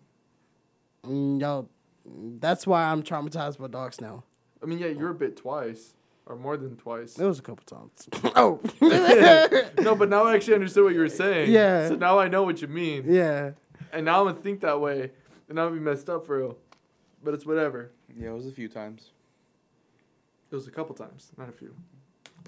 Mm, 1.06 1.42
y'all, 1.42 1.70
that's 2.06 2.68
why 2.68 2.84
I'm 2.84 3.04
traumatized 3.04 3.60
by 3.60 3.68
dogs 3.68 4.02
now. 4.02 4.24
I 4.62 4.66
mean, 4.66 4.80
yeah, 4.80 4.88
you 4.88 5.00
were 5.00 5.14
bit 5.14 5.38
twice 5.38 5.94
or 6.26 6.36
more 6.36 6.58
than 6.58 6.76
twice. 6.78 7.18
It 7.20 7.26
was 7.26 7.40
a 7.40 7.42
couple 7.42 7.66
times. 7.66 8.08
oh. 8.36 8.60
no, 9.82 9.96
but 9.96 10.10
now 10.10 10.26
I 10.26 10.36
actually 10.36 10.56
understood 10.56 10.86
what 10.86 10.94
you 10.94 11.00
were 11.00 11.10
saying. 11.10 11.52
Yeah. 11.52 11.90
So 11.90 11.96
now 11.96 12.20
I 12.20 12.28
know 12.28 12.44
what 12.44 12.62
you 12.62 12.68
mean. 12.68 13.06
yeah. 13.08 13.52
And 13.92 14.06
now 14.06 14.22
I'm 14.22 14.28
gonna 14.28 14.40
think 14.42 14.62
that 14.62 14.80
way. 14.80 15.12
And 15.50 15.60
I'm 15.60 15.68
gonna 15.68 15.76
be 15.76 15.82
messed 15.82 16.10
up 16.10 16.26
for 16.26 16.38
real. 16.38 16.58
But 17.24 17.34
it's 17.34 17.46
whatever. 17.46 17.92
Yeah, 18.16 18.30
it 18.30 18.34
was 18.34 18.48
a 18.48 18.52
few 18.52 18.68
times. 18.68 19.12
It 20.52 20.56
was 20.56 20.68
a 20.68 20.72
couple 20.72 20.96
times, 20.96 21.32
not 21.38 21.50
a 21.50 21.52
few. 21.52 21.74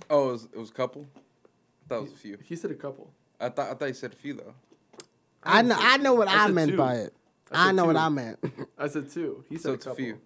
Oh, 0.10 0.30
it 0.30 0.32
was, 0.34 0.44
it 0.46 0.58
was 0.58 0.70
a 0.70 0.74
couple. 0.74 1.06
I 1.16 1.90
thought 1.90 1.98
it 1.98 2.04
was 2.04 2.14
a 2.14 2.18
few. 2.18 2.38
He 2.44 2.56
said 2.56 2.72
a 2.72 2.76
couple. 2.76 3.12
I 3.40 3.50
thought 3.50 3.70
I 3.70 3.74
thought 3.74 3.86
you 3.86 3.94
said 3.94 4.14
a 4.14 4.16
few 4.16 4.34
though. 4.34 4.54
I 5.44 5.62
know. 5.62 5.76
I 5.78 5.98
know 5.98 6.14
what 6.14 6.28
I 6.28 6.46
I, 6.46 6.48
meant 6.48 6.72
two. 6.72 6.78
by 6.78 6.96
it. 6.96 7.14
I 7.52 7.64
I, 7.64 7.68
said 7.68 7.76
know 7.76 7.86
what. 7.86 7.96
I 7.98 8.10
meant. 8.10 8.40
I 8.78 8.88
said 8.88 9.10
two. 9.10 9.44
He 9.50 9.56
said 9.58 9.64
So 9.64 9.70
a 9.72 9.74
it's 9.74 9.86
a 9.86 9.90
couple. 9.90 10.04
few. 10.04 10.18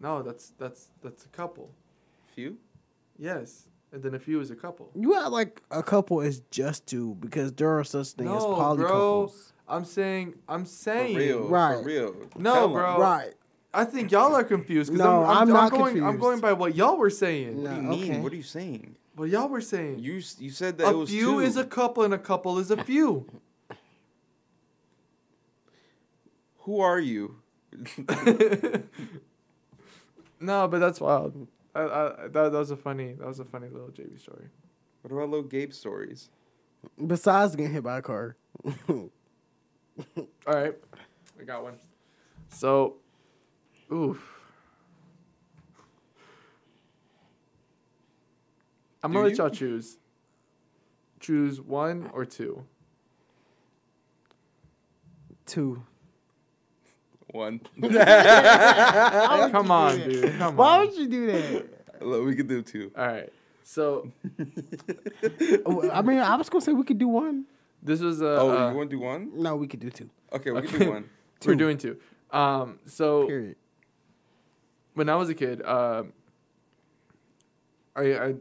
No, 0.00 0.22
that's 0.22 0.52
that's 0.58 0.88
that's 1.02 1.24
a 1.24 1.28
couple. 1.28 1.70
Few? 2.34 2.56
Yes. 3.18 3.68
And 3.92 4.02
then 4.02 4.14
a 4.14 4.18
few 4.18 4.40
is 4.40 4.50
a 4.50 4.56
couple. 4.56 4.90
you 4.94 5.14
act 5.14 5.30
like 5.30 5.62
a 5.70 5.82
couple 5.82 6.22
is 6.22 6.40
just 6.50 6.86
two 6.86 7.14
because 7.20 7.52
there 7.52 7.78
are 7.78 7.84
such 7.84 8.08
things 8.12 8.30
as 8.30 8.42
No, 8.44 8.54
poly 8.54 8.78
bro. 8.78 8.86
couples. 8.88 9.52
I'm 9.68 9.84
saying 9.84 10.34
I'm 10.48 10.64
For 10.64 10.70
saying 10.70 11.16
real. 11.16 11.48
Right. 11.48 11.76
For 11.78 11.82
real. 11.84 12.14
No, 12.36 12.54
Tell 12.54 12.64
'em. 12.66 12.72
bro. 12.72 12.98
Right. 12.98 13.34
I 13.74 13.84
think 13.84 14.10
y'all 14.10 14.34
are 14.34 14.44
confused. 14.44 14.90
'cause 14.90 14.98
No, 14.98 15.24
I'm, 15.24 15.30
I'm, 15.30 15.36
I'm 15.42 15.48
not 15.48 15.70
going, 15.72 16.02
I'm 16.02 16.18
going 16.18 16.40
by 16.40 16.52
what 16.52 16.74
y'all 16.74 16.96
were 16.96 17.10
saying. 17.10 17.62
No. 17.62 17.70
What 17.70 17.76
do 17.76 17.82
you 17.82 17.88
mean? 17.88 18.10
okay. 18.12 18.20
What 18.20 18.32
are 18.32 18.36
you 18.36 18.42
saying? 18.42 18.96
What 19.14 19.28
y'all 19.28 19.48
were 19.48 19.60
saying. 19.60 19.98
You 19.98 20.20
you 20.38 20.50
said 20.50 20.78
that 20.78 20.88
it 20.88 20.94
a 20.94 20.98
was 20.98 21.10
few 21.10 21.24
two. 21.34 21.40
is 21.40 21.56
a 21.58 21.64
couple 21.64 22.02
and 22.02 22.14
a 22.14 22.18
couple 22.18 22.58
is 22.58 22.70
a 22.70 22.82
few. 22.82 23.26
Who 26.62 26.80
are 26.80 27.00
you? 27.00 27.36
no, 30.40 30.68
but 30.68 30.78
that's 30.78 31.00
wild. 31.00 31.48
I, 31.74 31.80
I, 31.80 32.12
that, 32.28 32.32
that 32.32 32.52
was 32.52 32.70
a 32.70 32.76
funny. 32.76 33.14
That 33.14 33.26
was 33.26 33.40
a 33.40 33.44
funny 33.44 33.68
little 33.68 33.88
JB 33.88 34.20
story. 34.20 34.46
What 35.02 35.12
about 35.12 35.30
little 35.30 35.46
Gabe 35.46 35.72
stories? 35.72 36.28
Besides 37.04 37.56
getting 37.56 37.72
hit 37.72 37.82
by 37.82 37.98
a 37.98 38.02
car. 38.02 38.36
All 38.88 39.10
right, 40.46 40.74
I 41.40 41.44
got 41.44 41.64
one. 41.64 41.78
So, 42.48 42.96
oof. 43.92 44.22
I'm 49.02 49.10
Do 49.10 49.16
gonna 49.16 49.28
let 49.28 49.38
y'all 49.38 49.50
choose. 49.50 49.98
Choose 51.18 51.60
one 51.60 52.08
or 52.12 52.24
two. 52.24 52.64
Two. 55.46 55.84
One. 57.32 57.60
Come 57.80 59.70
on, 59.70 59.96
dude. 59.98 60.38
Come 60.38 60.56
Why 60.56 60.78
on. 60.80 60.86
would 60.86 60.96
you 60.96 61.08
do 61.08 61.26
that? 61.32 62.02
Look, 62.02 62.24
we 62.26 62.34
could 62.34 62.48
do 62.48 62.62
two. 62.62 62.90
All 62.96 63.06
right. 63.06 63.32
So 63.64 64.10
Oh, 65.66 65.88
I 65.90 66.02
mean, 66.02 66.18
I 66.18 66.36
was 66.36 66.48
gonna 66.48 66.60
say 66.62 66.72
we 66.72 66.84
could 66.84 66.98
do 66.98 67.08
one. 67.08 67.46
this 67.82 68.00
was 68.00 68.20
a. 68.20 68.26
Oh, 68.38 68.50
uh, 68.50 68.70
you 68.70 68.76
want 68.76 68.90
to 68.90 68.96
do 68.96 69.00
one? 69.02 69.30
No, 69.34 69.56
we 69.56 69.66
could 69.66 69.80
do 69.80 69.90
two. 69.90 70.10
Okay, 70.32 70.50
we 70.50 70.62
can 70.62 70.68
Okay. 70.74 70.84
do 70.84 70.90
one. 70.90 71.10
we're 71.46 71.54
doing 71.54 71.78
two. 71.78 71.96
Um. 72.30 72.78
So 72.86 73.26
Period. 73.26 73.56
when 74.94 75.08
I 75.08 75.16
was 75.16 75.28
a 75.30 75.34
kid, 75.34 75.62
um, 75.64 76.12
I, 77.96 78.02
I 78.14 78.34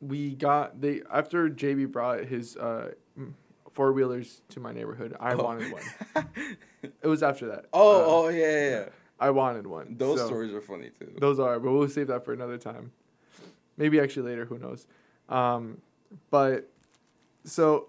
we 0.00 0.34
got 0.34 0.80
they 0.80 1.02
after 1.12 1.48
JB 1.48 1.92
brought 1.92 2.24
his 2.24 2.56
uh 2.56 2.92
four 3.74 3.92
wheelers 3.92 4.40
to 4.50 4.60
my 4.60 4.72
neighborhood. 4.72 5.14
I 5.20 5.34
Oh. 5.34 5.42
wanted 5.44 5.70
one. 5.72 5.82
It 7.02 7.06
was 7.06 7.22
after 7.22 7.46
that. 7.48 7.64
Oh, 7.72 8.00
Uh, 8.00 8.04
oh 8.06 8.28
yeah, 8.28 8.38
yeah, 8.50 8.70
yeah. 8.70 8.88
I 9.18 9.30
wanted 9.30 9.66
one. 9.66 9.96
Those 9.98 10.20
So- 10.20 10.26
stories 10.26 10.52
are 10.52 10.60
funny 10.60 10.90
too. 10.90 11.12
Those 11.18 11.38
are, 11.38 11.58
but 11.60 11.72
we'll 11.72 11.88
save 11.88 12.08
that 12.08 12.24
for 12.24 12.32
another 12.32 12.58
time. 12.58 12.92
Maybe 13.76 13.98
actually 14.00 14.28
later, 14.30 14.44
who 14.44 14.58
knows? 14.58 14.86
Um, 15.28 15.80
but 16.30 16.70
so 17.44 17.88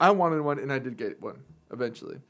I 0.00 0.10
wanted 0.10 0.40
one 0.42 0.58
and 0.58 0.72
I 0.72 0.78
did 0.78 0.96
get 0.96 1.20
one 1.20 1.42
eventually. 1.72 2.20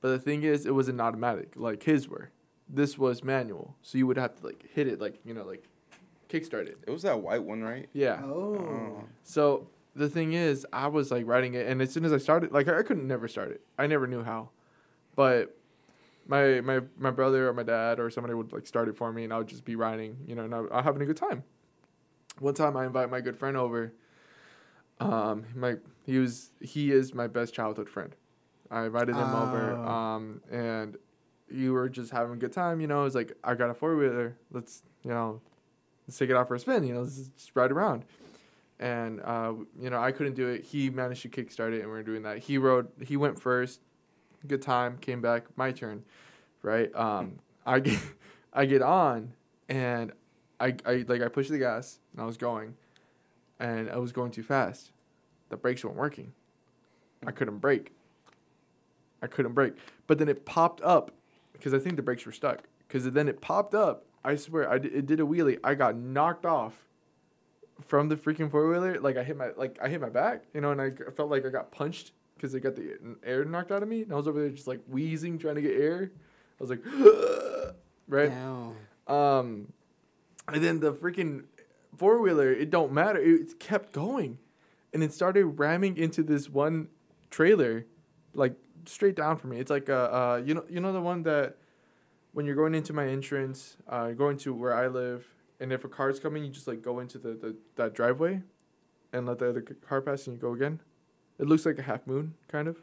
But 0.00 0.08
the 0.08 0.18
thing 0.18 0.42
is, 0.42 0.66
it 0.66 0.74
was 0.74 0.88
an 0.88 1.00
automatic, 1.00 1.52
like 1.54 1.84
his 1.84 2.08
were. 2.08 2.30
This 2.68 2.98
was 2.98 3.22
manual, 3.22 3.76
so 3.82 3.98
you 3.98 4.06
would 4.08 4.16
have 4.16 4.34
to 4.40 4.46
like 4.46 4.64
hit 4.74 4.88
it, 4.88 5.00
like 5.00 5.20
you 5.24 5.32
know, 5.34 5.44
like 5.44 5.64
kickstart 6.28 6.66
it. 6.66 6.78
It 6.86 6.90
was 6.90 7.02
that 7.02 7.20
white 7.20 7.44
one, 7.44 7.62
right? 7.62 7.88
Yeah. 7.92 8.20
Oh. 8.24 9.04
So 9.22 9.68
the 9.94 10.08
thing 10.08 10.32
is, 10.32 10.66
I 10.72 10.86
was 10.88 11.10
like 11.10 11.26
writing 11.26 11.54
it, 11.54 11.66
and 11.66 11.82
as 11.82 11.92
soon 11.92 12.04
as 12.04 12.12
I 12.12 12.18
started, 12.18 12.52
like 12.52 12.68
I 12.68 12.82
couldn't 12.82 13.06
never 13.06 13.28
start 13.28 13.50
it. 13.50 13.60
I 13.78 13.86
never 13.86 14.06
knew 14.06 14.22
how, 14.22 14.50
but 15.16 15.56
my 16.26 16.60
my 16.60 16.80
my 16.98 17.10
brother 17.10 17.48
or 17.48 17.52
my 17.52 17.62
dad 17.64 17.98
or 18.00 18.08
somebody 18.10 18.34
would 18.34 18.52
like 18.52 18.66
start 18.66 18.88
it 18.88 18.96
for 18.96 19.12
me, 19.12 19.24
and 19.24 19.32
I 19.32 19.38
would 19.38 19.48
just 19.48 19.64
be 19.64 19.76
writing, 19.76 20.16
you 20.26 20.34
know, 20.34 20.44
and 20.44 20.54
I, 20.54 20.62
I'm 20.72 20.84
having 20.84 21.02
a 21.02 21.06
good 21.06 21.16
time. 21.16 21.42
One 22.38 22.54
time, 22.54 22.76
I 22.76 22.86
invite 22.86 23.10
my 23.10 23.20
good 23.20 23.36
friend 23.36 23.56
over. 23.56 23.92
Um, 25.00 25.44
my 25.54 25.76
he 26.06 26.18
was 26.18 26.50
he 26.60 26.92
is 26.92 27.12
my 27.14 27.26
best 27.26 27.54
childhood 27.54 27.88
friend. 27.88 28.14
I 28.70 28.84
invited 28.86 29.14
him 29.14 29.34
over, 29.34 29.72
Oh. 29.76 29.86
um, 29.88 30.40
and 30.50 30.96
you 31.50 31.72
were 31.74 31.88
just 31.90 32.10
having 32.12 32.32
a 32.34 32.36
good 32.36 32.52
time. 32.52 32.80
You 32.80 32.86
know, 32.86 33.04
it's 33.04 33.14
like 33.14 33.32
I 33.44 33.54
got 33.54 33.68
a 33.68 33.74
four 33.74 33.96
wheeler. 33.96 34.36
Let's 34.50 34.82
you 35.02 35.10
know, 35.10 35.40
let's 36.06 36.16
take 36.16 36.30
it 36.30 36.36
out 36.36 36.48
for 36.48 36.54
a 36.54 36.58
spin. 36.58 36.84
You 36.84 36.94
know, 36.94 37.00
let's 37.02 37.16
just 37.36 37.50
ride 37.54 37.70
around 37.72 38.04
and 38.82 39.20
uh, 39.22 39.52
you 39.80 39.88
know 39.88 40.02
I 40.02 40.10
couldn't 40.10 40.34
do 40.34 40.48
it. 40.48 40.64
He 40.64 40.90
managed 40.90 41.22
to 41.22 41.28
kickstart 41.28 41.72
it, 41.72 41.82
and 41.82 41.90
we 41.90 41.98
are 41.98 42.02
doing 42.02 42.22
that. 42.24 42.38
He 42.38 42.58
rode. 42.58 42.88
He 43.00 43.16
went 43.16 43.40
first. 43.40 43.80
Good 44.46 44.60
time. 44.60 44.98
Came 44.98 45.22
back. 45.22 45.44
My 45.56 45.70
turn. 45.70 46.02
Right. 46.62 46.94
Um. 46.94 47.36
I 47.64 47.78
get. 47.80 47.98
I 48.54 48.66
get 48.66 48.82
on, 48.82 49.32
and 49.70 50.12
I 50.60 50.74
I 50.84 51.04
like 51.08 51.22
I 51.22 51.28
pushed 51.28 51.50
the 51.50 51.58
gas, 51.58 52.00
and 52.12 52.20
I 52.20 52.26
was 52.26 52.36
going, 52.36 52.74
and 53.58 53.88
I 53.88 53.96
was 53.96 54.12
going 54.12 54.30
too 54.30 54.42
fast. 54.42 54.90
The 55.48 55.56
brakes 55.56 55.84
weren't 55.84 55.96
working. 55.96 56.32
I 57.26 57.30
couldn't 57.30 57.58
brake. 57.58 57.92
I 59.22 59.28
couldn't 59.28 59.52
brake. 59.52 59.74
But 60.06 60.18
then 60.18 60.28
it 60.28 60.44
popped 60.44 60.82
up, 60.82 61.12
because 61.52 61.72
I 61.72 61.78
think 61.78 61.96
the 61.96 62.02
brakes 62.02 62.26
were 62.26 62.32
stuck. 62.32 62.64
Because 62.86 63.10
then 63.12 63.28
it 63.28 63.40
popped 63.40 63.74
up. 63.74 64.04
I 64.24 64.36
swear, 64.36 64.68
I 64.68 64.74
it 64.74 65.06
did 65.06 65.20
a 65.20 65.22
wheelie. 65.22 65.58
I 65.64 65.74
got 65.74 65.96
knocked 65.96 66.44
off 66.44 66.84
from 67.86 68.08
the 68.08 68.16
freaking 68.16 68.50
four 68.50 68.68
wheeler. 68.68 69.00
Like 69.00 69.16
I 69.16 69.24
hit 69.24 69.36
my 69.36 69.50
like 69.56 69.78
I 69.82 69.88
hit 69.88 70.00
my 70.00 70.08
back, 70.08 70.44
you 70.54 70.60
know, 70.60 70.72
and 70.72 70.80
I 70.80 70.90
g- 70.90 71.04
felt 71.16 71.30
like 71.30 71.44
I 71.46 71.48
got 71.48 71.70
punched 71.70 72.12
because 72.36 72.54
I 72.54 72.58
got 72.58 72.76
the 72.76 72.98
air 73.22 73.44
knocked 73.44 73.70
out 73.70 73.82
of 73.82 73.88
me, 73.88 74.02
and 74.02 74.12
I 74.12 74.16
was 74.16 74.26
over 74.26 74.40
there 74.40 74.50
just 74.50 74.66
like 74.66 74.80
wheezing, 74.88 75.38
trying 75.38 75.56
to 75.56 75.62
get 75.62 75.74
air. 75.74 76.10
I 76.60 76.62
was 76.62 76.70
like, 76.70 76.84
right. 78.08 78.30
Damn. 78.30 78.76
Um, 79.06 79.72
and 80.48 80.62
then 80.62 80.80
the 80.80 80.92
freaking 80.92 81.44
four 81.96 82.20
wheeler, 82.20 82.52
it 82.52 82.70
don't 82.70 82.92
matter. 82.92 83.20
It 83.20 83.58
kept 83.58 83.92
going, 83.92 84.38
and 84.92 85.02
it 85.02 85.12
started 85.12 85.44
ramming 85.44 85.96
into 85.96 86.22
this 86.22 86.48
one 86.48 86.88
trailer, 87.30 87.86
like 88.34 88.54
straight 88.86 89.16
down 89.16 89.36
from 89.36 89.50
me. 89.50 89.58
It's 89.58 89.70
like 89.70 89.88
uh, 89.88 89.92
uh 89.92 90.42
you 90.44 90.54
know 90.54 90.64
you 90.68 90.80
know 90.80 90.92
the 90.92 91.00
one 91.00 91.22
that 91.24 91.56
when 92.32 92.46
you're 92.46 92.56
going 92.56 92.74
into 92.74 92.92
my 92.92 93.06
entrance, 93.06 93.76
uh, 93.88 94.10
going 94.10 94.38
to 94.38 94.54
where 94.54 94.74
I 94.74 94.88
live, 94.88 95.26
and 95.62 95.72
if 95.72 95.84
a 95.84 95.88
car's 95.88 96.18
coming, 96.18 96.44
you 96.44 96.50
just 96.50 96.66
like 96.66 96.82
go 96.82 96.98
into 96.98 97.18
the, 97.18 97.30
the 97.34 97.56
that 97.76 97.94
driveway, 97.94 98.42
and 99.12 99.26
let 99.26 99.38
the 99.38 99.48
other 99.48 99.62
car 99.62 100.00
pass, 100.02 100.26
and 100.26 100.36
you 100.36 100.40
go 100.40 100.52
again. 100.52 100.80
It 101.38 101.46
looks 101.46 101.64
like 101.64 101.78
a 101.78 101.82
half 101.82 102.06
moon, 102.06 102.34
kind 102.48 102.68
of. 102.68 102.82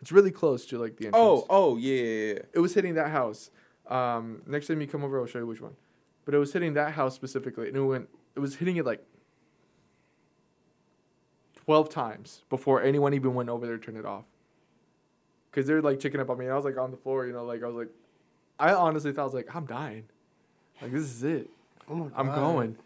It's 0.00 0.10
really 0.10 0.30
close 0.30 0.66
to 0.66 0.78
like 0.78 0.96
the 0.96 1.06
entrance 1.06 1.16
Oh, 1.22 1.46
oh 1.48 1.76
yeah, 1.76 1.94
yeah, 1.94 2.32
yeah. 2.34 2.38
it 2.52 2.58
was 2.60 2.74
hitting 2.74 2.94
that 2.94 3.10
house. 3.10 3.50
Um, 3.88 4.42
next 4.46 4.66
time 4.66 4.80
you 4.80 4.86
come 4.86 5.04
over, 5.04 5.20
I'll 5.20 5.26
show 5.26 5.38
you 5.38 5.46
which 5.46 5.60
one. 5.60 5.76
But 6.24 6.34
it 6.34 6.38
was 6.38 6.52
hitting 6.52 6.74
that 6.74 6.94
house 6.94 7.14
specifically, 7.14 7.68
and 7.68 7.76
it 7.76 7.82
went. 7.82 8.08
It 8.34 8.40
was 8.40 8.56
hitting 8.56 8.76
it 8.76 8.86
like 8.86 9.04
twelve 11.54 11.88
times 11.88 12.42
before 12.48 12.82
anyone 12.82 13.14
even 13.14 13.34
went 13.34 13.48
over 13.48 13.66
there 13.66 13.76
to 13.76 13.84
turn 13.84 13.96
it 13.96 14.06
off. 14.06 14.24
Cause 15.52 15.66
they're 15.66 15.82
like 15.82 16.00
checking 16.00 16.20
up 16.20 16.30
on 16.30 16.38
me, 16.38 16.46
and 16.46 16.52
I 16.52 16.56
was 16.56 16.64
like 16.64 16.76
on 16.78 16.90
the 16.90 16.96
floor, 16.96 17.26
you 17.26 17.32
know, 17.32 17.44
like 17.44 17.62
I 17.62 17.66
was 17.66 17.76
like, 17.76 17.90
I 18.58 18.72
honestly 18.72 19.12
thought 19.12 19.22
I 19.22 19.24
was 19.26 19.34
like, 19.34 19.54
I'm 19.54 19.66
dying, 19.66 20.04
like 20.82 20.90
this 20.90 21.02
is 21.02 21.22
it. 21.22 21.48
Oh 21.90 22.10
I'm 22.14 22.26
going. 22.26 22.76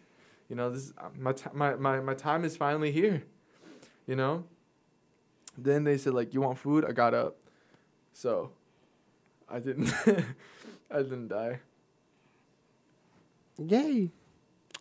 You 0.49 0.55
know, 0.55 0.71
this 0.71 0.93
uh, 0.97 1.09
my, 1.17 1.33
ti 1.33 1.49
my 1.53 1.75
my 1.75 1.99
my 1.99 2.13
time 2.13 2.43
is 2.43 2.57
finally 2.57 2.91
here. 2.91 3.23
You 4.07 4.15
know. 4.15 4.45
Then 5.57 5.83
they 5.83 5.97
said 5.97 6.13
like, 6.13 6.33
"You 6.33 6.41
want 6.41 6.57
food?" 6.57 6.85
I 6.87 6.91
got 6.91 7.13
up, 7.13 7.37
so 8.13 8.51
I 9.49 9.59
didn't. 9.59 9.93
I 10.91 10.97
didn't 11.03 11.27
die. 11.27 11.59
Yay. 13.57 14.11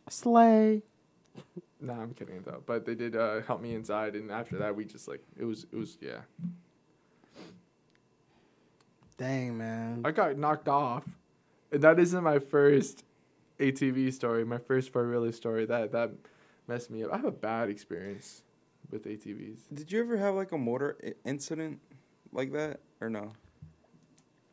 Slay. 0.08 0.82
Nah, 1.80 2.00
I'm 2.00 2.14
kidding 2.14 2.42
though. 2.44 2.62
But 2.64 2.86
they 2.86 2.94
did 2.94 3.14
uh, 3.14 3.42
help 3.42 3.60
me 3.60 3.74
inside, 3.74 4.14
and 4.14 4.30
after 4.30 4.56
that, 4.58 4.74
we 4.74 4.84
just 4.84 5.06
like 5.06 5.22
it 5.36 5.44
was 5.44 5.66
it 5.70 5.76
was 5.76 5.98
yeah. 6.00 6.20
Dang, 9.16 9.58
man. 9.58 10.02
I 10.04 10.12
got 10.12 10.38
knocked 10.38 10.68
off, 10.68 11.04
and 11.72 11.82
that 11.82 11.98
isn't 11.98 12.22
my 12.22 12.38
first 12.38 13.04
ATV 13.58 14.12
story. 14.12 14.44
My 14.44 14.58
first 14.58 14.92
four 14.92 15.08
wheeler 15.08 15.32
story 15.32 15.66
that 15.66 15.92
that 15.92 16.10
messed 16.66 16.90
me 16.90 17.04
up. 17.04 17.12
I 17.12 17.16
have 17.16 17.24
a 17.24 17.30
bad 17.32 17.68
experience 17.70 18.42
with 18.90 19.04
ATVs. 19.04 19.60
Did 19.72 19.90
you 19.92 20.00
ever 20.00 20.16
have 20.16 20.34
like 20.34 20.52
a 20.52 20.58
motor 20.58 20.96
I- 21.04 21.14
incident 21.28 21.80
like 22.32 22.52
that 22.52 22.80
or 23.00 23.10
no? 23.10 23.32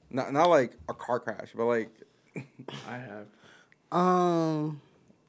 Not 0.10 0.34
not 0.34 0.50
like 0.50 0.78
a 0.90 0.94
car 0.94 1.20
crash, 1.20 1.52
but 1.56 1.66
like 1.66 1.90
I 2.90 2.98
have. 2.98 3.28
Um, 3.92 4.82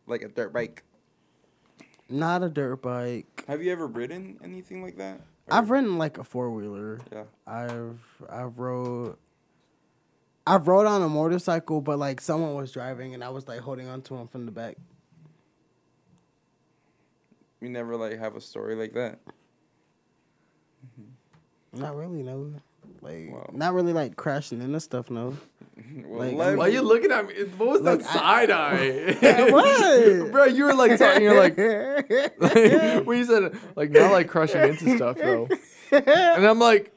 like 0.07 0.23
a 0.23 0.29
dirt 0.29 0.53
bike. 0.53 0.83
not 2.09 2.43
a 2.43 2.49
dirt 2.49 2.77
bike. 2.83 3.45
Have 3.49 3.63
you 3.63 3.71
ever 3.73 3.87
ridden 3.87 4.39
anything 4.43 4.83
like 4.83 4.97
that? 4.97 5.21
Or- 5.49 5.55
I've 5.59 5.71
ridden 5.71 5.99
like 5.99 6.19
a 6.19 6.25
four 6.25 6.51
wheeler. 6.51 7.01
Yeah. 7.13 7.25
I've 7.47 8.01
I've 8.29 8.59
rode 8.59 9.17
I've 10.47 10.69
rode 10.69 10.87
on 10.87 11.03
a 11.03 11.09
motorcycle, 11.09 11.81
but 11.81 11.99
like 11.99 12.21
someone 12.21 12.55
was 12.55 12.71
driving 12.73 13.15
and 13.15 13.25
I 13.25 13.31
was 13.31 13.49
like 13.49 13.61
holding 13.61 13.89
on 13.89 14.03
to 14.03 14.15
him 14.15 14.29
from 14.29 14.47
the 14.47 14.53
back. 14.53 14.77
You 17.61 17.69
never 17.69 17.97
like 17.97 18.19
have 18.19 18.37
a 18.37 18.41
story 18.41 18.75
like 18.77 18.93
that. 18.95 19.19
Mm-hmm. 20.87 21.81
Not 21.83 21.97
really, 21.97 22.23
no. 22.23 22.53
Like 23.01 23.31
Wow. 23.33 23.51
not 23.53 23.75
really 23.75 23.93
like 23.93 24.17
crashing 24.17 24.61
into 24.63 24.79
stuff, 24.81 25.11
no. 25.11 25.37
well, 26.05 26.33
Like, 26.33 26.57
Why 26.57 26.67
are 26.67 26.69
you 26.69 26.83
looking 26.83 27.11
at 27.11 27.27
me? 27.27 27.35
What 27.57 27.69
was 27.69 27.83
Look, 27.83 28.01
that 28.03 28.09
I- 28.11 28.47
side 28.47 28.51
eye? 29.43 29.51
What? 29.51 30.31
Bro, 30.33 30.45
you 30.47 30.65
were 30.65 30.75
like 30.75 30.99
talking. 30.99 31.23
You're 31.23 31.39
like, 31.39 31.57
when 33.07 33.19
you 33.19 33.25
said 33.25 33.59
like 33.75 33.91
not 33.91 34.13
like 34.13 34.29
crushing 34.29 34.63
into 34.63 34.97
stuff 34.97 35.19
though, 35.19 35.49
and 35.91 36.47
I'm 36.47 36.59
like, 36.59 36.93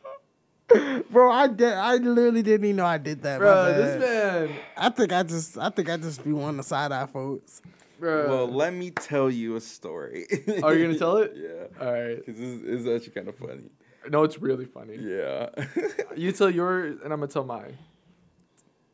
Bro, 1.10 1.32
I 1.32 1.48
did. 1.48 1.74
I 1.74 1.96
literally 1.96 2.44
didn't 2.44 2.66
even 2.66 2.76
know 2.78 2.86
I 2.86 2.98
did 2.98 3.24
that. 3.24 3.40
bro, 3.40 3.74
this 3.74 4.00
man, 4.00 4.56
I 4.78 4.90
think 4.90 5.12
I 5.12 5.24
just. 5.24 5.58
I 5.58 5.70
think 5.70 5.90
I 5.90 5.98
just 5.98 6.24
be 6.24 6.32
one 6.32 6.52
of 6.52 6.58
the 6.58 6.64
side 6.64 6.92
eye 6.92 7.08
folks. 7.08 7.62
bro. 8.00 8.30
well, 8.30 8.48
let 8.48 8.74
me 8.74 8.92
tell 8.92 9.32
you 9.32 9.56
a 9.56 9.62
story. 9.62 10.28
Oh, 10.48 10.68
Are 10.68 10.76
you 10.76 10.86
gonna 10.86 11.00
tell 11.00 11.18
it? 11.18 11.34
Yeah. 11.36 11.84
All 11.86 11.92
right. 11.92 12.24
Because 12.24 12.40
it's, 12.40 12.64
is 12.64 12.88
actually 12.88 13.14
kind 13.14 13.30
of 13.30 13.36
funny. 13.36 13.64
No, 14.10 14.24
it's 14.24 14.40
really 14.40 14.66
funny. 14.66 14.98
Yeah. 14.98 15.50
You 16.16 16.32
tell 16.32 16.50
yours, 16.50 16.98
and 17.04 17.14
I'm 17.14 17.20
gonna 17.20 17.32
tell 17.32 17.46
mine. 17.46 17.78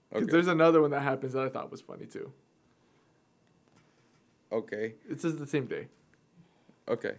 Because 0.10 0.24
okay. 0.24 0.32
there's 0.32 0.48
another 0.48 0.82
one 0.82 0.92
that 0.92 1.02
happens 1.02 1.34
that 1.34 1.44
I 1.44 1.50
thought 1.50 1.72
was 1.72 1.82
funny 1.82 2.06
too. 2.06 2.32
okay. 4.52 4.94
It's 5.10 5.24
just 5.24 5.40
the 5.40 5.48
same 5.48 5.66
day. 5.66 5.88
Okay. 6.88 7.16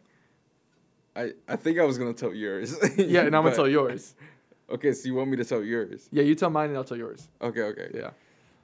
I 1.14 1.32
I 1.48 1.56
think 1.56 1.78
I 1.78 1.84
was 1.84 1.98
gonna 1.98 2.12
tell 2.12 2.32
yours. 2.32 2.76
Yeah, 2.96 3.22
and 3.22 3.34
I'm 3.34 3.42
gonna 3.42 3.54
tell 3.54 3.68
yours. 3.68 4.14
Okay, 4.68 4.92
so 4.92 5.06
you 5.06 5.14
want 5.14 5.30
me 5.30 5.36
to 5.36 5.44
tell 5.44 5.62
yours? 5.62 6.08
Yeah, 6.10 6.24
you 6.24 6.34
tell 6.34 6.50
mine, 6.50 6.70
and 6.70 6.76
I'll 6.76 6.84
tell 6.84 6.96
yours. 6.96 7.28
Okay, 7.40 7.62
okay. 7.62 7.90
Yeah. 7.94 8.10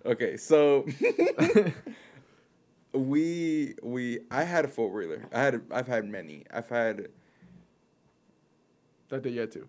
Okay, 0.05 0.37
so 0.37 0.85
we 2.93 3.75
we 3.83 4.21
I 4.31 4.43
had 4.45 4.65
a 4.65 4.69
four 4.69 4.91
wheeler. 4.91 5.25
I 5.33 5.41
had 5.41 5.63
I've 5.71 5.87
had 5.87 6.05
many. 6.05 6.45
I've 6.53 6.69
had 6.69 7.09
That 9.11 9.23
day 9.23 9.31
you 9.31 9.41
had 9.41 9.53
to. 9.53 9.69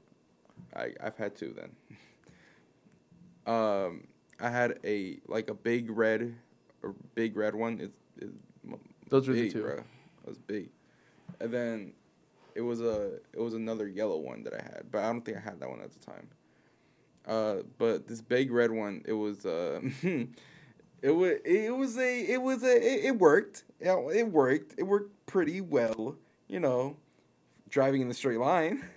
I 0.75 0.93
I've 1.01 1.17
had 1.17 1.35
two 1.35 1.53
then. 1.53 1.71
Um, 3.45 4.07
I 4.39 4.49
had 4.49 4.79
a 4.85 5.19
like 5.27 5.49
a 5.49 5.53
big 5.53 5.89
red, 5.89 6.33
a 6.81 6.87
big 7.13 7.35
red 7.35 7.53
one. 7.53 7.77
It's, 7.81 7.97
it's 8.17 8.31
Those 9.09 9.27
were 9.27 9.33
the 9.33 9.49
two. 9.51 9.63
bruh. 9.63 9.79
It 9.79 10.29
was 10.29 10.37
big, 10.37 10.69
and 11.41 11.51
then 11.51 11.91
it 12.55 12.61
was 12.61 12.81
a 12.81 13.15
it 13.33 13.39
was 13.39 13.53
another 13.53 13.87
yellow 13.87 14.17
one 14.17 14.43
that 14.43 14.53
I 14.53 14.61
had, 14.61 14.83
but 14.91 15.03
I 15.03 15.07
don't 15.07 15.21
think 15.21 15.37
I 15.37 15.41
had 15.41 15.59
that 15.59 15.69
one 15.69 15.81
at 15.81 15.91
the 15.91 15.99
time. 15.99 16.27
Uh, 17.25 17.63
but 17.77 18.07
this 18.07 18.21
big 18.21 18.51
red 18.51 18.71
one, 18.71 19.01
it 19.05 19.13
was 19.13 19.45
uh, 19.45 19.81
It 21.03 21.11
was 21.11 21.33
it 21.43 21.75
was 21.75 21.97
a 21.97 22.31
it 22.31 22.41
was 22.41 22.63
a 22.63 22.75
it, 22.77 23.05
it 23.05 23.19
worked. 23.19 23.65
It 23.81 24.27
worked. 24.29 24.75
It 24.77 24.83
worked 24.83 25.25
pretty 25.25 25.59
well. 25.59 26.15
You 26.47 26.61
know, 26.61 26.95
driving 27.69 28.01
in 28.01 28.07
the 28.07 28.15
straight 28.15 28.39
line. 28.39 28.83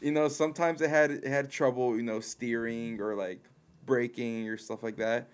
You 0.00 0.12
know, 0.12 0.28
sometimes 0.28 0.80
it 0.80 0.90
had 0.90 1.10
it 1.10 1.26
had 1.26 1.50
trouble. 1.50 1.96
You 1.96 2.04
know, 2.04 2.20
steering 2.20 3.00
or 3.00 3.16
like 3.16 3.40
braking 3.84 4.48
or 4.48 4.56
stuff 4.56 4.84
like 4.84 4.98
that. 4.98 5.28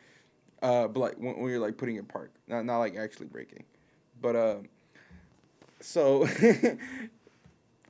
Uh, 0.62 0.88
but 0.88 1.00
like 1.00 1.14
when, 1.18 1.38
when 1.38 1.50
you're 1.50 1.60
like 1.60 1.76
putting 1.76 1.96
it 1.96 2.08
park, 2.08 2.32
not 2.48 2.64
not 2.64 2.78
like 2.78 2.96
actually 2.96 3.26
braking. 3.26 3.64
But 4.22 4.36
uh, 4.36 4.56
so 5.80 6.26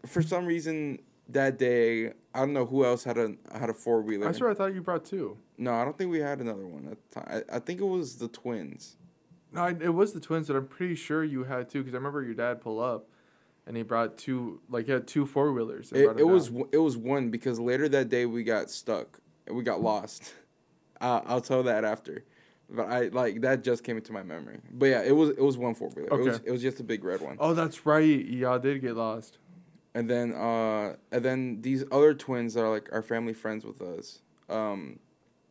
for 0.06 0.22
some 0.22 0.46
reason 0.46 0.98
that 1.28 1.58
day, 1.58 2.08
I 2.34 2.40
don't 2.40 2.52
know 2.52 2.66
who 2.66 2.84
else 2.84 3.04
had 3.04 3.18
a 3.18 3.34
had 3.52 3.70
a 3.70 3.74
four 3.74 4.02
wheeler. 4.02 4.28
I 4.28 4.32
swear 4.32 4.50
I 4.50 4.54
thought 4.54 4.74
you 4.74 4.82
brought 4.82 5.04
two. 5.04 5.38
No, 5.56 5.72
I 5.74 5.84
don't 5.84 5.96
think 5.96 6.10
we 6.10 6.18
had 6.18 6.40
another 6.40 6.66
one 6.66 6.88
at 6.90 6.98
the 7.10 7.20
time. 7.20 7.44
I, 7.50 7.56
I 7.56 7.58
think 7.60 7.80
it 7.80 7.84
was 7.86 8.16
the 8.16 8.28
twins. 8.28 8.96
No, 9.52 9.62
I, 9.62 9.70
it 9.70 9.94
was 9.94 10.12
the 10.12 10.20
twins, 10.20 10.48
but 10.48 10.56
I'm 10.56 10.66
pretty 10.66 10.96
sure 10.96 11.22
you 11.22 11.44
had 11.44 11.70
two 11.70 11.80
because 11.80 11.94
I 11.94 11.98
remember 11.98 12.22
your 12.22 12.34
dad 12.34 12.60
pull 12.60 12.80
up, 12.80 13.08
and 13.66 13.76
he 13.76 13.82
brought 13.82 14.18
two. 14.18 14.60
Like 14.68 14.86
he 14.86 14.92
had 14.92 15.06
two 15.06 15.26
four 15.26 15.52
wheelers. 15.52 15.92
It, 15.92 16.18
it 16.18 16.26
was 16.26 16.50
it 16.72 16.78
was 16.78 16.96
one 16.96 17.30
because 17.30 17.60
later 17.60 17.88
that 17.88 18.08
day 18.08 18.26
we 18.26 18.42
got 18.42 18.70
stuck. 18.70 19.20
We 19.50 19.62
got 19.62 19.80
lost. 19.80 20.34
Uh, 21.00 21.20
I'll 21.26 21.40
tell 21.40 21.64
that 21.64 21.84
after. 21.84 22.24
But 22.70 22.88
I 22.88 23.08
like 23.08 23.42
that 23.42 23.62
just 23.62 23.84
came 23.84 23.96
into 23.96 24.12
my 24.12 24.22
memory. 24.22 24.60
But 24.72 24.86
yeah, 24.86 25.02
it 25.02 25.10
was 25.14 25.30
it 25.30 25.40
was 25.42 25.58
one 25.58 25.74
four 25.74 25.88
wheeler. 25.90 26.08
It 26.08 26.24
was 26.24 26.36
Okay. 26.36 26.44
it 26.46 26.50
was 26.50 26.62
just 26.62 26.80
a 26.80 26.84
big 26.84 27.04
red 27.04 27.20
one. 27.20 27.36
Oh, 27.40 27.52
that's 27.52 27.84
right. 27.84 28.24
Y'all 28.24 28.58
did 28.58 28.80
get 28.80 28.96
lost. 28.96 29.38
And 29.94 30.10
then 30.10 30.32
uh 30.34 30.96
and 31.12 31.24
then 31.24 31.60
these 31.62 31.84
other 31.92 32.14
twins 32.14 32.54
that 32.54 32.62
are 32.64 32.70
like 32.70 32.88
our 32.92 33.02
family 33.02 33.32
friends 33.34 33.64
with 33.64 33.80
us. 33.80 34.20
Um 34.48 34.98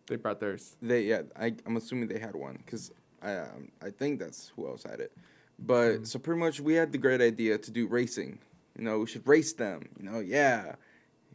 They 0.08 0.18
brought 0.18 0.39
theirs. 0.39 0.76
they 0.82 1.04
yeah 1.04 1.22
I 1.39 1.56
I'm 1.66 1.78
assuming 1.78 2.08
they 2.10 2.20
had 2.20 2.36
one 2.36 2.58
because 2.66 2.91
I 3.22 3.36
um, 3.38 3.72
I 3.82 3.89
think 3.89 4.20
that's 4.20 4.52
who 4.56 4.68
else 4.68 4.84
had 4.84 5.00
it. 5.00 5.12
But 5.60 6.02
Mm. 6.02 6.08
so 6.08 6.20
pretty 6.20 6.39
much 6.39 6.60
we 6.60 6.74
had 6.74 6.91
the 6.91 6.98
great 6.98 7.22
idea 7.22 7.58
to 7.58 7.72
do 7.72 7.88
racing. 7.88 8.39
You 8.78 8.84
know, 8.84 9.00
we 9.00 9.06
should 9.08 9.26
race 9.28 9.54
them. 9.54 9.88
You 9.98 10.04
know, 10.10 10.20
yeah. 10.20 10.76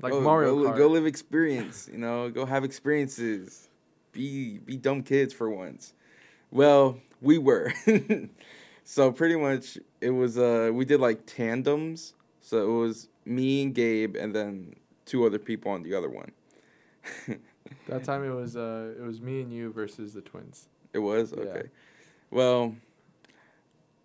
Like 0.02 0.12
go, 0.12 0.20
Mario 0.20 0.54
go, 0.54 0.68
Kart. 0.70 0.76
go 0.76 0.86
live 0.88 1.06
experience. 1.06 1.88
You 1.90 1.98
know, 1.98 2.28
go 2.30 2.44
have 2.44 2.62
experiences. 2.64 3.68
Be 4.12 4.58
be 4.58 4.76
dumb 4.76 5.02
kids 5.02 5.32
for 5.32 5.48
once. 5.48 5.94
Well, 6.50 7.00
we 7.22 7.38
were. 7.38 7.72
so 8.84 9.12
pretty 9.12 9.36
much 9.36 9.78
it 10.00 10.10
was 10.10 10.36
uh 10.36 10.70
we 10.72 10.84
did 10.84 11.00
like 11.00 11.24
tandems. 11.26 12.12
So 12.48 12.62
it 12.62 12.80
was 12.80 13.10
me 13.26 13.62
and 13.62 13.74
Gabe 13.74 14.16
and 14.16 14.34
then 14.34 14.74
two 15.04 15.26
other 15.26 15.38
people 15.38 15.70
on 15.70 15.82
the 15.82 15.92
other 15.94 16.08
one. 16.08 16.32
That 17.86 18.04
time 18.04 18.24
it 18.24 18.30
was 18.34 18.56
uh 18.56 18.94
it 18.98 19.02
was 19.02 19.20
me 19.20 19.42
and 19.42 19.52
you 19.52 19.70
versus 19.70 20.14
the 20.14 20.22
twins. 20.22 20.68
It 20.94 20.98
was 21.00 21.32
Yeah. 21.36 21.42
okay. 21.44 21.68
Well, 22.30 22.74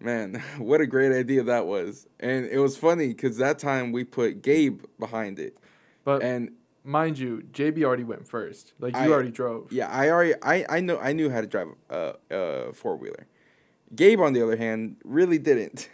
man, 0.01 0.41
what 0.57 0.81
a 0.81 0.85
great 0.87 1.13
idea 1.13 1.43
that 1.43 1.65
was, 1.65 2.05
and 2.19 2.45
it 2.45 2.59
was 2.59 2.75
funny 2.75 3.07
because 3.07 3.37
that 3.37 3.59
time 3.59 3.93
we 3.93 4.03
put 4.03 4.41
Gabe 4.41 4.81
behind 4.99 5.39
it, 5.39 5.55
But 6.03 6.21
and 6.23 6.51
mind 6.83 7.17
you, 7.17 7.43
JB 7.53 7.83
already 7.85 8.03
went 8.03 8.27
first. 8.27 8.73
Like 8.79 8.93
you 8.95 9.01
I- 9.01 9.09
already 9.09 9.31
drove. 9.31 9.71
yeah, 9.71 9.87
I 9.89 10.09
already 10.09 10.33
I 10.43 10.65
I 10.69 10.79
know 10.81 10.97
I 10.99 11.13
knew 11.13 11.29
how 11.29 11.39
to 11.39 11.47
drive 11.47 11.69
a 11.89 12.15
a 12.29 12.73
four 12.73 12.97
wheeler. 12.97 13.25
Gabe, 13.95 14.19
on 14.19 14.33
the 14.33 14.41
other 14.43 14.57
hand, 14.57 14.97
really 15.05 15.37
didn't, 15.39 15.87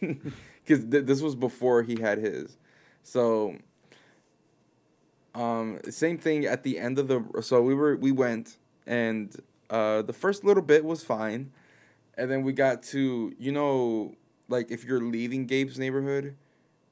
because 0.68 0.84
th- 0.84 1.04
this 1.06 1.22
was 1.22 1.34
before 1.34 1.82
he 1.82 2.00
had 2.00 2.18
his, 2.18 2.56
so. 3.02 3.56
Um, 5.34 5.78
same 5.88 6.18
thing 6.18 6.46
at 6.46 6.64
the 6.64 6.78
end 6.78 6.98
of 6.98 7.06
the 7.06 7.22
so 7.42 7.62
we 7.62 7.72
were 7.72 7.94
we 7.96 8.10
went 8.10 8.56
and 8.88 9.36
uh 9.70 10.02
the 10.02 10.12
first 10.12 10.42
little 10.42 10.62
bit 10.62 10.84
was 10.84 11.04
fine, 11.04 11.52
and 12.16 12.28
then 12.28 12.42
we 12.42 12.52
got 12.52 12.82
to 12.84 13.32
you 13.38 13.52
know 13.52 14.16
like 14.48 14.70
if 14.70 14.84
you're 14.84 15.00
leaving 15.00 15.46
Gabe's 15.46 15.78
neighborhood, 15.78 16.34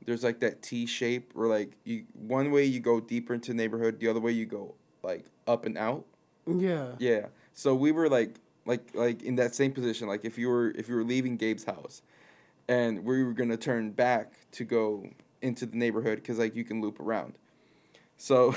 there's 0.04 0.22
like 0.22 0.40
that 0.40 0.62
T 0.62 0.86
shape 0.86 1.32
where 1.34 1.48
like 1.48 1.72
you 1.84 2.04
one 2.14 2.50
way 2.50 2.64
you 2.64 2.80
go 2.80 3.00
deeper 3.00 3.34
into 3.34 3.50
the 3.50 3.56
neighborhood, 3.56 3.98
the 3.98 4.08
other 4.08 4.20
way 4.20 4.32
you 4.32 4.46
go 4.46 4.74
like 5.02 5.24
up 5.46 5.66
and 5.66 5.76
out. 5.76 6.04
Yeah. 6.46 6.92
Yeah. 6.98 7.26
So 7.54 7.74
we 7.74 7.90
were 7.92 8.08
like 8.08 8.36
like 8.66 8.94
like 8.94 9.22
in 9.22 9.36
that 9.36 9.54
same 9.54 9.72
position. 9.72 10.06
Like 10.06 10.24
if 10.24 10.38
you 10.38 10.48
were 10.48 10.70
if 10.70 10.88
you 10.88 10.94
were 10.94 11.04
leaving 11.04 11.36
Gabe's 11.36 11.64
house, 11.64 12.02
and 12.68 13.04
we 13.04 13.22
were 13.22 13.32
gonna 13.32 13.56
turn 13.56 13.90
back 13.90 14.32
to 14.52 14.64
go 14.64 15.08
into 15.42 15.66
the 15.66 15.76
neighborhood 15.76 16.16
because 16.16 16.38
like 16.38 16.54
you 16.54 16.64
can 16.64 16.80
loop 16.80 17.00
around. 17.00 17.34
So, 18.16 18.54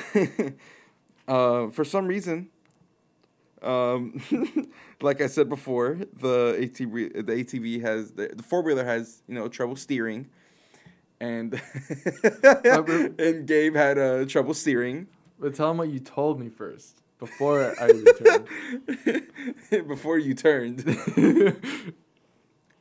uh, 1.28 1.68
for 1.70 1.84
some 1.84 2.08
reason, 2.08 2.50
um, 3.62 4.22
like 5.02 5.22
I 5.22 5.28
said 5.28 5.50
before, 5.50 6.00
the 6.14 6.56
ATV 6.60 7.26
the 7.26 7.34
ATV 7.34 7.82
has 7.82 8.12
the, 8.12 8.30
the 8.36 8.44
four 8.44 8.62
wheeler 8.62 8.86
has 8.86 9.22
you 9.28 9.36
know 9.36 9.48
trouble 9.48 9.76
steering, 9.76 10.30
and 11.20 11.62
and 12.64 13.48
Gabe 13.48 13.76
had 13.76 13.98
uh, 13.98 14.26
trouble 14.26 14.54
steering. 14.54 15.08
But 15.40 15.56
tell 15.56 15.72
him 15.72 15.78
what 15.78 15.90
you 15.90 16.00
told 16.00 16.40
me 16.40 16.50
first 16.50 17.02
before 17.18 17.74
I 17.80 17.86
returned. 17.86 18.48
before 19.88 20.18
you 20.18 20.34
turned. 20.34 20.84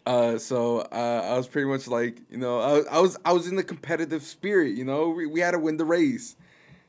Uh, 0.08 0.38
so 0.38 0.78
uh, 0.80 1.28
I 1.32 1.36
was 1.36 1.46
pretty 1.46 1.68
much 1.68 1.86
like, 1.86 2.18
you 2.30 2.38
know, 2.38 2.60
I, 2.60 2.96
I 2.96 3.00
was 3.00 3.18
I 3.26 3.32
was 3.34 3.46
in 3.46 3.56
the 3.56 3.62
competitive 3.62 4.22
spirit. 4.22 4.74
You 4.74 4.86
know, 4.86 5.10
we, 5.10 5.26
we 5.26 5.40
had 5.40 5.50
to 5.50 5.58
win 5.58 5.76
the 5.76 5.84
race. 5.84 6.34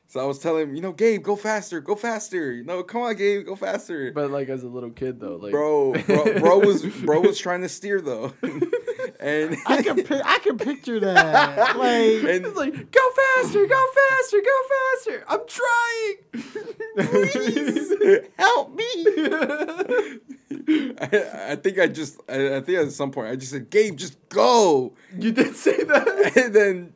So 0.06 0.18
I 0.18 0.24
was 0.24 0.38
telling 0.38 0.70
him, 0.70 0.74
you 0.74 0.80
know, 0.80 0.92
Gabe, 0.92 1.22
go 1.22 1.36
faster, 1.36 1.80
go 1.82 1.94
faster. 1.94 2.50
You 2.50 2.64
know, 2.64 2.82
come 2.82 3.02
on, 3.02 3.14
Gabe, 3.14 3.44
go 3.44 3.54
faster. 3.56 4.10
but 4.10 4.30
like 4.30 4.48
as 4.48 4.62
a 4.62 4.68
little 4.68 4.90
kid 4.90 5.20
though, 5.20 5.36
like 5.36 5.52
bro, 5.52 5.92
bro, 5.92 6.38
bro 6.40 6.58
was 6.60 6.84
bro 6.84 7.20
was 7.20 7.38
trying 7.38 7.60
to 7.60 7.68
steer 7.68 8.00
though, 8.00 8.32
and 9.20 9.56
I 9.66 9.82
can 9.82 10.02
pi- 10.02 10.22
I 10.24 10.38
can 10.38 10.56
picture 10.56 10.98
that. 11.00 11.76
Like 11.76 12.24
and 12.34 12.46
It's 12.46 12.56
like, 12.56 12.72
go 12.90 13.10
faster, 13.36 13.66
go 13.66 13.86
faster, 14.08 14.40
go 14.40 14.62
faster. 14.72 15.24
I'm 15.28 15.40
trying. 15.46 16.16
please 17.06 18.28
help 18.38 18.74
me. 18.74 20.39
I, 20.68 21.50
I 21.50 21.56
think 21.56 21.78
I 21.78 21.86
just 21.86 22.20
I, 22.28 22.56
I 22.56 22.60
think 22.60 22.78
at 22.78 22.92
some 22.92 23.10
point 23.10 23.28
I 23.28 23.36
just 23.36 23.52
said, 23.52 23.70
Gabe, 23.70 23.96
just 23.96 24.16
go. 24.28 24.94
you 25.16 25.32
did 25.32 25.54
say 25.54 25.82
that. 25.84 26.32
and 26.36 26.54
then 26.54 26.92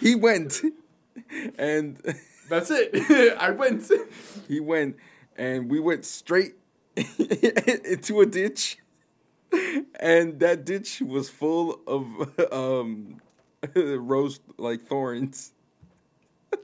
he 0.00 0.14
went 0.14 0.60
and 1.58 1.98
That's 2.48 2.70
it. 2.70 3.36
I 3.38 3.50
went. 3.50 3.90
he 4.46 4.60
went 4.60 4.96
and 5.36 5.70
we 5.70 5.80
went 5.80 6.04
straight 6.04 6.54
into 6.96 8.20
a 8.20 8.26
ditch 8.26 8.76
and 9.98 10.38
that 10.40 10.64
ditch 10.64 11.00
was 11.00 11.30
full 11.30 11.80
of 11.86 12.52
um 12.52 13.20
rose 13.74 14.40
like 14.58 14.82
thorns 14.82 15.52
It 16.52 16.60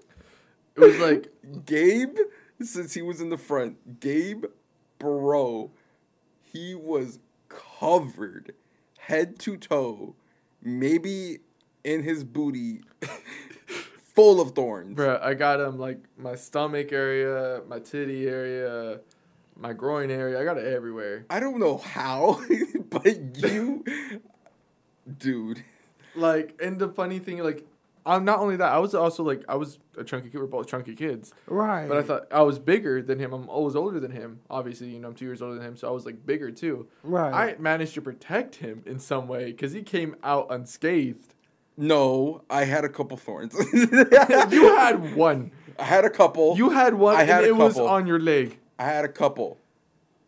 was 0.76 0.99
like 0.99 1.32
gabe 1.64 2.16
since 2.61 2.93
he 2.93 3.03
was 3.03 3.20
in 3.20 3.30
the 3.30 3.39
front 3.39 4.01
gabe 4.01 4.45
bro 4.99 5.70
he 6.59 6.74
was 6.74 7.20
covered 7.48 8.54
head 8.98 9.38
to 9.38 9.56
toe 9.56 10.14
maybe 10.62 11.38
in 11.84 12.02
his 12.02 12.24
booty 12.24 12.80
full 14.14 14.40
of 14.40 14.52
thorns 14.52 14.96
Bruh, 14.96 15.22
I 15.22 15.34
got 15.34 15.61
him 15.61 15.78
like 15.78 16.00
my 16.16 16.34
stomach 16.34 16.92
area, 16.92 17.62
my 17.68 17.78
titty 17.78 18.26
area, 18.26 19.00
my 19.56 19.72
groin 19.72 20.11
area. 20.11 20.40
I 20.40 20.44
got 20.44 20.59
it 20.59 20.66
everywhere. 20.66 21.26
I 21.30 21.40
don't 21.40 21.59
know 21.61 21.78
how, 21.78 22.40
but 22.90 23.38
you, 23.38 23.84
dude. 25.18 25.62
Like, 26.14 26.59
and 26.62 26.78
the 26.78 26.88
funny 26.88 27.18
thing, 27.20 27.38
like, 27.38 27.64
I'm 28.09 28.24
not 28.24 28.38
only 28.40 28.56
that. 28.56 28.72
I 28.72 28.78
was 28.78 28.94
also 28.94 29.22
like, 29.22 29.44
I 29.48 29.56
was 29.56 29.78
a 29.96 30.02
chunky 30.02 30.30
kid. 30.30 30.38
We're 30.38 30.46
both 30.46 30.66
chunky 30.66 30.94
kids, 30.94 31.32
right. 31.46 31.86
but 31.86 31.98
I 31.98 32.02
thought 32.02 32.26
I 32.32 32.42
was 32.42 32.59
bigger 32.59 33.02
than 33.02 33.18
him. 33.18 33.32
I'm 33.34 33.48
always 33.48 33.76
older 33.76 34.00
than 34.00 34.11
him. 34.11 34.40
Obviously, 34.48 34.88
you 34.88 34.98
know, 34.98 35.09
I'm 35.09 35.14
two 35.14 35.26
years 35.26 35.42
older 35.42 35.56
than 35.56 35.64
him, 35.64 35.76
so 35.76 35.88
I 35.88 35.90
was 35.90 36.06
like 36.06 36.24
bigger 36.24 36.50
too. 36.50 36.88
right. 37.02 37.54
I 37.54 37.61
managed 37.61 37.94
to 37.94 38.00
protect 38.02 38.56
him 38.56 38.82
in 38.86 38.98
some 38.98 39.28
way 39.28 39.46
because 39.52 39.72
he 39.72 39.82
came 39.82 40.16
out 40.24 40.46
unscathed. 40.50 41.34
No, 41.76 42.42
I 42.50 42.64
had 42.64 42.84
a 42.84 42.88
couple 42.88 43.16
thorns. 43.18 43.54
you 43.72 44.76
had 44.76 45.14
one. 45.14 45.52
I 45.78 45.84
had 45.84 46.04
a 46.04 46.11
couple. 46.11 46.56
You 46.56 46.70
had 46.70 46.94
one, 46.94 47.14
I 47.14 47.24
had 47.24 47.44
and 47.44 47.46
a 47.46 47.48
it 47.50 47.56
was 47.56 47.74
couple. 47.74 47.88
on 47.88 48.06
your 48.06 48.18
leg. 48.18 48.59
I 48.78 48.84
had 48.84 49.04
a 49.04 49.09
couple. 49.09 49.59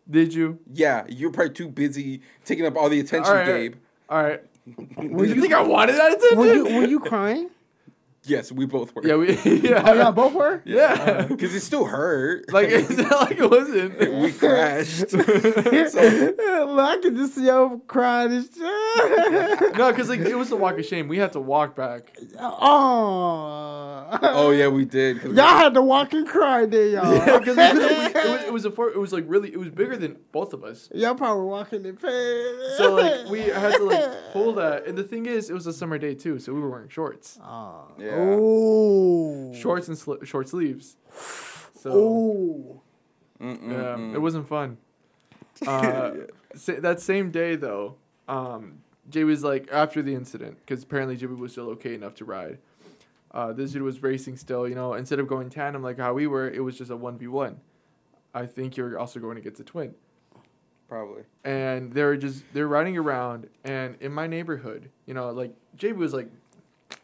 Did 0.09 0.35
you? 0.35 0.59
Yeah, 0.73 1.05
you're 1.09 1.31
probably 1.33 1.55
too 1.55 1.69
busy 1.69 2.21
taking 2.45 2.67
up 2.67 2.77
all 2.77 2.89
the 2.89 3.01
attention, 3.01 3.31
All 3.33 3.39
right. 3.39 3.47
Gabe. 3.47 3.75
All 4.09 4.23
right. 4.23 4.41
Were 4.97 5.25
you 5.25 5.35
you- 5.35 5.41
think 5.41 5.55
I 5.55 5.63
wanted 5.63 5.97
that 5.97 6.13
attention? 6.13 6.39
were 6.39 6.53
you 6.53 6.65
were 6.65 6.87
you 6.87 7.01
crying? 7.01 7.51
Yes, 8.25 8.53
we 8.53 8.67
both 8.67 8.95
were. 8.95 9.07
Yeah, 9.07 9.17
we 9.17 9.29
yeah. 9.61 9.83
Oh, 9.85 9.95
y'all 9.95 10.13
both 10.13 10.35
were? 10.35 10.63
Yeah. 10.67 10.93
Uh, 10.93 11.27
because 11.27 11.55
it 11.55 11.61
still 11.61 11.87
hurt. 11.87 12.53
like 12.53 12.69
it's 12.71 12.91
not 12.91 13.31
like 13.31 13.39
it 13.39 13.51
wasn't. 13.51 13.99
we 14.21 14.31
crashed. 14.33 15.11
so, 15.11 15.19
I 15.21 16.99
could 17.03 17.17
just 17.17 17.35
see 17.35 17.47
y'all 17.47 17.79
crying 17.79 18.45
no, 18.61 19.91
because 19.91 20.09
like 20.11 20.21
it 20.21 20.37
was 20.37 20.51
the 20.51 20.57
walk 20.57 20.79
of 20.79 20.85
shame. 20.85 21.09
We 21.09 21.17
had 21.19 21.33
to 21.33 21.41
walk 21.41 21.75
back. 21.75 22.15
oh. 22.39 24.19
oh 24.23 24.51
yeah, 24.51 24.69
we 24.69 24.85
did. 24.85 25.23
Y'all 25.23 25.35
had 25.57 25.75
to 25.75 25.83
walk 25.83 26.13
and 26.13 26.27
cry 26.27 26.67
there, 26.67 26.87
y'all. 26.89 27.15
Yeah, 27.15 27.39
because 27.39 27.57
it, 27.57 27.75
was- 27.75 27.85
it 28.15 28.31
was 28.31 28.43
it 28.45 28.53
was 28.53 28.65
a 28.65 28.71
for, 28.71 28.91
it 28.91 28.99
was 28.99 29.13
like 29.13 29.25
really 29.29 29.53
it 29.53 29.59
was 29.59 29.71
bigger 29.71 29.97
than 29.97 30.17
both 30.33 30.53
of 30.53 30.65
us. 30.65 30.89
y'all 30.95 31.15
probably 31.15 31.45
walking 31.45 31.85
in 31.87 31.97
pain. 31.97 32.57
So 32.77 32.95
like 32.95 33.29
we 33.31 33.41
had 33.43 33.77
to 33.77 33.85
like 33.85 34.33
pull 34.33 34.53
that, 34.55 34.87
and 34.87 34.99
the 34.99 35.05
thing 35.05 35.27
is, 35.27 35.49
it 35.49 35.55
was 35.55 35.67
a 35.67 35.73
summer 35.73 35.97
day 35.99 36.15
too, 36.15 36.39
so 36.39 36.53
we 36.53 36.61
were 36.61 36.69
wearing 36.69 36.89
shorts, 36.89 37.39
Oh. 37.43 37.89
Yeah. 37.99 38.10
Ooh. 38.19 39.55
shorts 39.55 39.89
and 39.89 39.97
sli- 39.97 40.25
short 40.27 40.49
sleeves. 40.49 40.97
So 41.81 41.93
Ooh. 41.95 42.81
Mm-mm-mm. 43.41 43.71
yeah, 44.11 44.15
it 44.17 44.21
wasn't 44.21 44.49
fun. 44.49 44.77
Uh, 45.67 46.13
sa- 46.55 46.81
that 46.81 47.01
same 47.01 47.31
day 47.31 47.55
though, 47.55 47.97
um, 48.29 48.79
Jay 49.11 49.25
was 49.25 49.45
like 49.45 49.69
after 49.71 50.01
the 50.01 50.15
incident 50.15 50.57
because 50.61 50.83
apparently 50.83 51.17
Jimmy 51.17 51.35
was 51.35 51.53
still 51.53 51.69
okay 51.71 51.95
enough 51.95 52.15
to 52.15 52.25
ride. 52.25 52.57
Uh, 53.33 53.53
this 53.53 53.73
dude 53.73 53.83
was 53.83 54.03
racing 54.03 54.39
still, 54.39 54.67
you 54.67 54.75
know. 54.75 54.95
Instead 54.95 55.19
of 55.19 55.29
going 55.29 55.51
tandem 55.51 55.83
like 55.83 55.99
how 55.99 56.15
we 56.15 56.27
were, 56.27 56.49
it 56.51 56.61
was 56.61 56.79
just 56.79 56.91
a 56.91 56.97
one 56.97 57.19
v 57.19 57.27
one. 57.27 57.61
I 58.33 58.47
think 58.47 58.79
you're 58.79 58.99
also 58.99 59.21
going 59.21 59.37
against 59.37 59.61
a 59.61 59.65
twin. 59.65 59.95
Probably. 60.89 61.23
and 61.45 61.93
they're 61.93 62.17
just 62.17 62.43
they're 62.53 62.67
riding 62.67 62.97
around 62.97 63.47
and 63.63 63.97
in 64.01 64.13
my 64.13 64.27
neighborhood 64.27 64.91
you 65.07 65.15
know 65.15 65.31
like 65.31 65.55
JB 65.77 65.95
was 65.95 66.13
like 66.13 66.29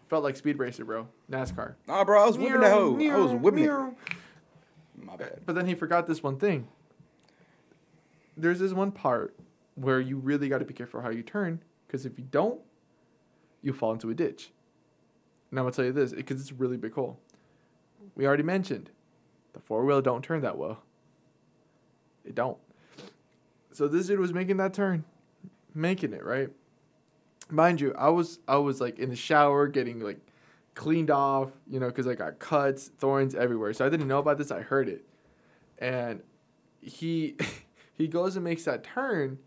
felt 0.09 0.25
like 0.25 0.37
speed 0.37 0.59
racer 0.59 0.85
bro. 0.85 1.09
NASCAR. 1.31 1.75
Nah, 1.87 2.05
bro, 2.05 2.23
I 2.23 2.27
was 2.27 2.39
whipping 2.39 2.61
the 2.61 2.71
hoe. 2.71 2.99
I 2.99 3.17
was 3.17 3.33
whipping 3.33 3.65
it. 3.65 3.71
My 4.99 5.17
bad. 5.17 5.41
but 5.45 5.55
then 5.55 5.67
he 5.67 5.75
forgot 5.75 6.07
this 6.07 6.23
one 6.23 6.39
thing. 6.39 6.69
There's 8.37 8.59
this 8.59 8.73
one 8.73 8.93
part 8.93 9.37
where 9.75 10.01
you 10.01 10.17
really 10.17 10.49
got 10.49 10.59
to 10.59 10.65
be 10.65 10.75
careful 10.75 11.01
how 11.03 11.11
you 11.11 11.23
turn 11.23 11.63
because 11.87 12.07
if 12.07 12.19
you 12.19 12.25
don't 12.31 12.61
you 13.63 13.73
fall 13.73 13.93
into 13.93 14.11
a 14.11 14.15
ditch. 14.15 14.51
And 15.51 15.59
I'm 15.59 15.65
gonna 15.65 15.75
tell 15.75 15.85
you 15.85 15.93
this 15.93 16.13
because 16.13 16.41
it's 16.41 16.51
a 16.51 16.55
really 16.55 16.77
big 16.77 16.95
hole. 16.95 17.19
We 18.15 18.27
already 18.27 18.43
mentioned 18.43 18.91
the 19.53 19.61
four 19.61 19.85
wheel 19.85 20.01
don't 20.01 20.23
turn 20.23 20.41
that 20.43 20.57
well. 20.57 20.83
It 22.25 22.35
don't. 22.35 22.59
So 23.73 23.87
this 23.89 24.07
dude 24.07 24.19
was 24.19 24.33
making 24.33 24.57
that 24.57 24.73
turn 24.73 25.05
making 25.77 26.15
it 26.15 26.25
right 26.25 26.49
mind 27.49 27.81
you 27.81 27.95
i 27.97 28.09
was 28.09 28.39
i 28.49 28.57
was 28.57 28.81
like 28.81 28.99
in 28.99 29.09
the 29.09 29.17
shower 29.17 29.69
getting 29.69 30.01
like 30.01 30.19
cleaned 30.75 31.11
off 31.11 31.51
you 31.69 31.81
know 31.81 31.87
because 31.87 32.07
i 32.07 32.15
got 32.15 32.39
cuts 32.39 32.89
thorns 32.99 33.35
everywhere. 33.35 33.73
So 33.73 33.87
i 33.87 33.89
didn't 33.89 34.09
know 34.09 34.19
about 34.19 34.39
this 34.39 34.51
i 34.51 34.61
heard 34.61 34.89
it. 34.89 35.05
And 35.79 36.23
he 36.81 37.37
he 37.95 38.07
goes 38.07 38.37
and 38.37 38.45
makes 38.45 38.65
that 38.65 38.85
turn 38.85 39.39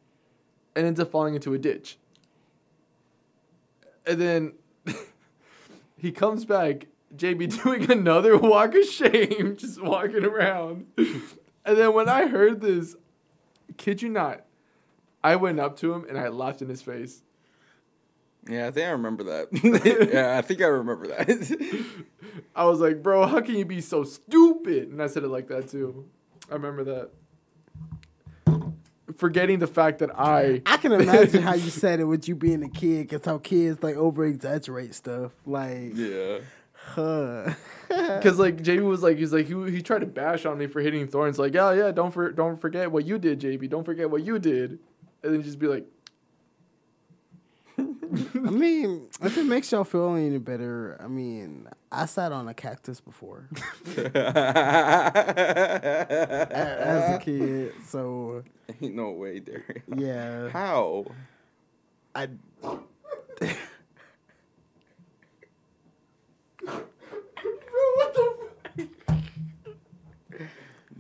and 0.76 0.86
ends 0.86 1.00
up 1.00 1.12
falling 1.12 1.36
into 1.36 1.54
a 1.54 1.58
ditch. 1.58 1.98
And 4.06 4.20
then 4.20 4.54
he 5.98 6.12
comes 6.12 6.46
back 6.46 6.88
jb 7.16 7.64
doing 7.64 7.92
another 7.92 8.38
walk 8.38 8.76
of 8.76 8.86
shame 8.86 9.56
just 9.56 9.82
walking 9.82 10.26
around. 10.26 10.88
And 10.98 11.78
then 11.78 11.94
when 11.94 12.10
i 12.10 12.28
heard 12.28 12.62
this 12.62 12.96
kid 13.78 14.02
you 14.02 14.10
not 14.10 14.46
i 15.24 15.36
went 15.36 15.60
up 15.60 15.78
to 15.78 15.94
him 15.94 16.06
and 16.10 16.18
i 16.18 16.28
laughed 16.28 16.62
in 16.62 16.70
his 16.70 16.82
face 16.82 17.22
Yeah, 18.48 18.68
I 18.68 18.72
think 18.72 18.88
I 18.88 18.92
remember 18.92 19.24
that. 19.26 20.10
yeah, 20.14 20.38
I 20.38 20.42
think 20.42 20.62
I 20.62 20.66
remember 20.66 21.08
that. 21.08 22.06
I 22.56 22.66
was 22.66 22.80
like, 22.80 23.04
bro, 23.04 23.26
how 23.28 23.42
can 23.42 23.56
you 23.56 23.66
be 23.66 23.82
so 23.82 24.04
stupid? 24.04 24.90
And 24.90 25.02
I 25.02 25.08
said 25.08 25.24
it 25.24 25.28
like 25.28 25.48
that 25.50 25.70
too. 25.70 26.06
I 26.50 26.54
remember 26.54 26.84
that. 26.86 27.10
Forgetting 29.18 29.60
the 29.60 29.68
fact 29.68 30.00
that 30.00 30.18
I. 30.18 30.62
I 30.66 30.78
can 30.78 30.94
imagine 30.94 31.44
how 31.44 31.54
you 31.54 31.70
said 31.70 32.00
it 32.00 32.06
with 32.06 32.28
you 32.28 32.36
being 32.36 32.64
a 32.64 32.70
kid, 32.70 33.10
because 33.10 33.26
how 33.26 33.38
kids 33.38 33.84
like 33.84 33.96
over 33.96 34.26
exaggerate 34.26 34.96
stuff. 34.96 35.32
Like, 35.46 35.92
yeah. 35.96 36.40
huh. 36.74 37.54
Because 37.90 38.38
like 38.38 38.58
JB 38.58 38.88
was 38.88 39.02
like 39.02 39.18
he's 39.18 39.34
like 39.34 39.48
he, 39.48 39.72
he 39.72 39.82
tried 39.82 40.00
to 40.00 40.06
bash 40.06 40.46
on 40.46 40.60
me 40.60 40.68
for 40.68 40.80
hitting 40.80 41.08
thorns 41.08 41.40
like 41.40 41.56
yeah 41.56 41.74
yeah 41.74 41.92
don't 41.92 42.12
for, 42.12 42.32
don't 42.32 42.62
forget 42.62 42.92
what 42.92 43.04
you 43.04 43.18
did 43.18 43.40
JB 43.40 43.68
don't 43.68 43.84
forget 43.84 44.12
what 44.12 44.24
you 44.24 44.38
did 44.38 44.78
and 45.24 45.34
then 45.34 45.42
just 45.42 45.58
be 45.58 45.66
like 45.66 45.88
I 48.12 48.50
mean, 48.50 49.08
if 49.22 49.38
it 49.38 49.46
makes 49.46 49.72
y'all 49.72 49.84
feel 49.84 50.16
any 50.16 50.38
better, 50.40 50.98
I 51.00 51.08
mean, 51.08 51.68
I 51.92 52.06
sat 52.06 52.32
on 52.32 52.48
a 52.48 52.54
cactus 52.54 53.02
before 53.02 53.48
as 53.98 54.06
a 57.16 57.20
kid, 57.22 57.74
so 57.86 58.44
Ain't 58.82 58.96
no 58.96 59.12
way 59.12 59.40
there. 59.40 59.64
yeah. 59.96 60.50
How? 60.50 61.06
I 62.16 62.30
what 67.94 68.14
the 68.16 68.36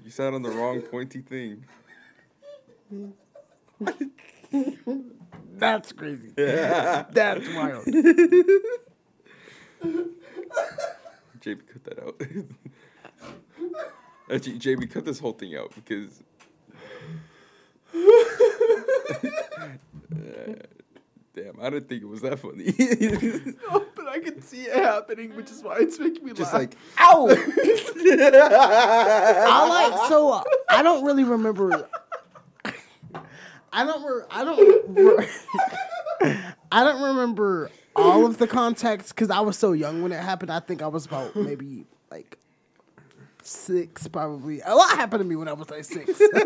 You 0.03 0.11
sat 0.11 0.33
on 0.33 0.41
the 0.41 0.49
wrong 0.49 0.81
pointy 0.81 1.21
thing. 1.21 1.63
that's 5.59 5.91
crazy. 5.91 6.31
That's 6.35 7.47
wild. 7.53 7.85
JB, 11.39 11.59
cut 11.67 11.83
that 11.85 11.99
out. 12.03 12.21
Actually, 14.31 14.59
JB, 14.59 14.91
cut 14.91 15.05
this 15.05 15.19
whole 15.19 15.33
thing 15.33 15.55
out 15.55 15.73
because. 15.73 16.21
Uh, 17.95 17.99
damn, 21.33 21.59
I 21.61 21.69
didn't 21.69 21.87
think 21.89 22.03
it 22.03 22.07
was 22.07 22.21
that 22.21 22.39
funny. 22.39 22.73
no, 23.71 23.85
but 23.95 24.07
I 24.07 24.19
can 24.19 24.41
see 24.41 24.63
it 24.63 24.75
happening 24.75 25.33
which 25.35 25.49
is 25.49 25.63
why 25.63 25.77
it's 25.79 25.97
making 25.97 26.25
me 26.25 26.33
Just 26.33 26.51
laugh 26.53 26.61
like, 26.61 26.75
Ow! 26.99 27.29
I 27.29 27.33
like 29.69 30.07
so 30.09 30.33
uh, 30.33 30.43
I 30.69 30.83
don't 30.83 31.03
really 31.05 31.23
remember. 31.23 31.87
I 33.71 33.85
don't. 33.85 34.03
Re- 34.03 34.25
I 34.29 34.43
don't. 34.43 34.95
Re- 34.95 35.27
I 36.71 36.83
don't 36.83 37.01
remember 37.01 37.69
all 37.95 38.25
of 38.25 38.37
the 38.37 38.47
context 38.47 39.15
because 39.15 39.29
I 39.29 39.39
was 39.41 39.57
so 39.57 39.71
young 39.73 40.01
when 40.01 40.11
it 40.11 40.19
happened. 40.19 40.51
I 40.51 40.59
think 40.59 40.81
I 40.81 40.87
was 40.87 41.05
about 41.05 41.35
maybe 41.35 41.85
like 42.11 42.37
six, 43.43 44.07
probably. 44.07 44.61
A 44.61 44.75
lot 44.75 44.91
happened 44.91 45.21
to 45.21 45.27
me 45.27 45.35
when 45.35 45.47
I 45.47 45.53
was 45.53 45.69
like 45.69 45.83
six. 45.83 46.19
but 46.19 46.39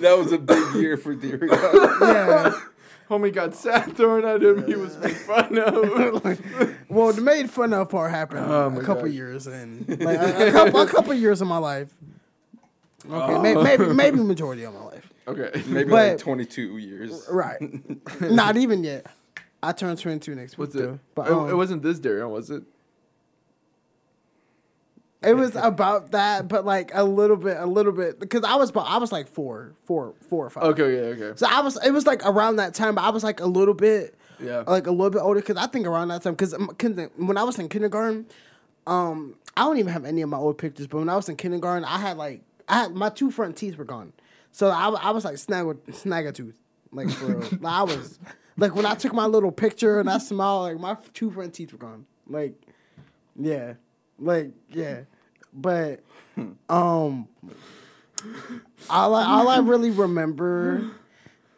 that 0.00 0.16
was 0.18 0.32
a 0.32 0.38
big 0.38 0.74
year 0.74 0.96
for 0.96 1.14
Theory. 1.16 1.48
yeah. 1.50 2.52
homie 3.08 3.32
got 3.32 3.54
sat 3.54 3.96
thrown 3.96 4.24
at 4.24 4.42
him 4.42 4.66
he 4.66 4.74
was 4.74 4.98
made 4.98 5.16
fun 5.16 5.56
of 5.58 6.22
well, 6.90 7.12
the 7.12 7.22
made 7.22 7.50
fun 7.50 7.72
of 7.72 7.88
part 7.88 8.10
happened 8.10 8.44
Oh 8.46 8.66
a 8.78 8.84
couple 8.84 9.04
God. 9.04 9.12
years 9.12 9.46
in, 9.46 9.86
like 9.88 10.18
a, 10.18 10.48
a 10.48 10.52
couple, 10.52 10.80
a 10.80 10.86
couple 10.86 11.14
years 11.14 11.40
of 11.40 11.48
my 11.48 11.58
life. 11.58 11.88
Okay, 13.10 13.38
may, 13.40 13.54
oh. 13.54 13.62
maybe 13.62 13.86
maybe 13.86 14.18
majority 14.18 14.64
of 14.64 14.74
my 14.74 14.84
life. 14.84 15.07
Okay 15.28 15.62
Maybe 15.66 15.90
But- 15.90 16.08
like 16.12 16.18
22 16.18 16.78
years. 16.78 17.26
Right. 17.30 17.58
Not 18.20 18.56
even 18.56 18.82
yet. 18.84 19.06
I 19.62 19.72
turned 19.72 19.98
22 19.98 20.34
next 20.34 20.52
week. 20.52 20.58
what's 20.58 20.74
it 20.74 20.78
though. 20.78 20.98
But 21.14 21.26
it, 21.28 21.32
um, 21.32 21.50
it 21.50 21.54
wasn't 21.54 21.82
this 21.82 21.98
Daryon 22.00 22.30
was 22.30 22.50
it 22.50 22.62
it 25.20 25.34
was 25.34 25.56
about 25.56 26.12
that, 26.12 26.46
but 26.46 26.64
like 26.64 26.92
a 26.94 27.02
little 27.02 27.36
bit, 27.36 27.56
a 27.58 27.66
little 27.66 27.90
bit, 27.90 28.20
because 28.20 28.44
I 28.44 28.54
was 28.54 28.70
about, 28.70 28.86
I 28.88 28.98
was 28.98 29.10
like 29.10 29.26
four, 29.26 29.74
four, 29.84 30.14
four 30.28 30.46
or 30.46 30.50
five. 30.50 30.62
okay 30.62 30.94
yeah 30.94 31.00
okay 31.26 31.32
So 31.36 31.46
I 31.50 31.60
was, 31.60 31.76
it 31.84 31.90
was 31.90 32.06
like 32.06 32.24
around 32.24 32.56
that 32.56 32.72
time, 32.74 32.94
but 32.94 33.02
I 33.02 33.10
was 33.10 33.24
like 33.24 33.40
a 33.40 33.46
little 33.46 33.74
bit, 33.74 34.14
yeah 34.40 34.62
like 34.66 34.86
a 34.86 34.92
little 34.92 35.10
bit 35.10 35.20
older, 35.20 35.40
because 35.40 35.56
I 35.56 35.66
think 35.66 35.88
around 35.88 36.08
that 36.08 36.22
time, 36.22 36.34
because 36.34 36.54
when 37.16 37.36
I 37.36 37.42
was 37.42 37.58
in 37.58 37.68
kindergarten, 37.68 38.26
um, 38.86 39.34
I 39.56 39.62
don't 39.64 39.78
even 39.78 39.92
have 39.92 40.04
any 40.04 40.22
of 40.22 40.28
my 40.28 40.38
old 40.38 40.56
pictures, 40.56 40.86
but 40.86 40.98
when 40.98 41.08
I 41.08 41.16
was 41.16 41.28
in 41.28 41.34
kindergarten, 41.34 41.84
I 41.84 41.98
had 41.98 42.16
like, 42.16 42.42
I 42.68 42.82
had 42.82 42.94
my 42.94 43.08
two 43.08 43.32
front 43.32 43.56
teeth 43.56 43.76
were 43.76 43.84
gone, 43.84 44.12
so 44.58 44.70
I, 44.70 44.88
I 44.88 45.10
was 45.12 45.24
like 45.24 45.38
snag 45.38 46.26
a 46.26 46.32
tooth, 46.32 46.58
like 46.90 47.08
for 47.10 47.26
like, 47.60 47.64
I 47.64 47.84
was 47.84 48.18
like 48.56 48.74
when 48.74 48.86
I 48.86 48.96
took 48.96 49.12
my 49.12 49.26
little 49.26 49.52
picture 49.52 50.00
and 50.00 50.10
I 50.10 50.18
smiled, 50.18 50.64
like 50.64 50.80
my 50.80 50.96
two 51.14 51.30
front 51.30 51.54
teeth 51.54 51.70
were 51.70 51.78
gone, 51.78 52.06
like 52.26 52.54
yeah, 53.38 53.74
like 54.18 54.50
yeah, 54.70 55.02
but 55.52 56.00
um, 56.68 57.28
all 58.90 59.14
I, 59.14 59.24
all 59.26 59.48
I 59.48 59.60
really 59.60 59.92
remember 59.92 60.90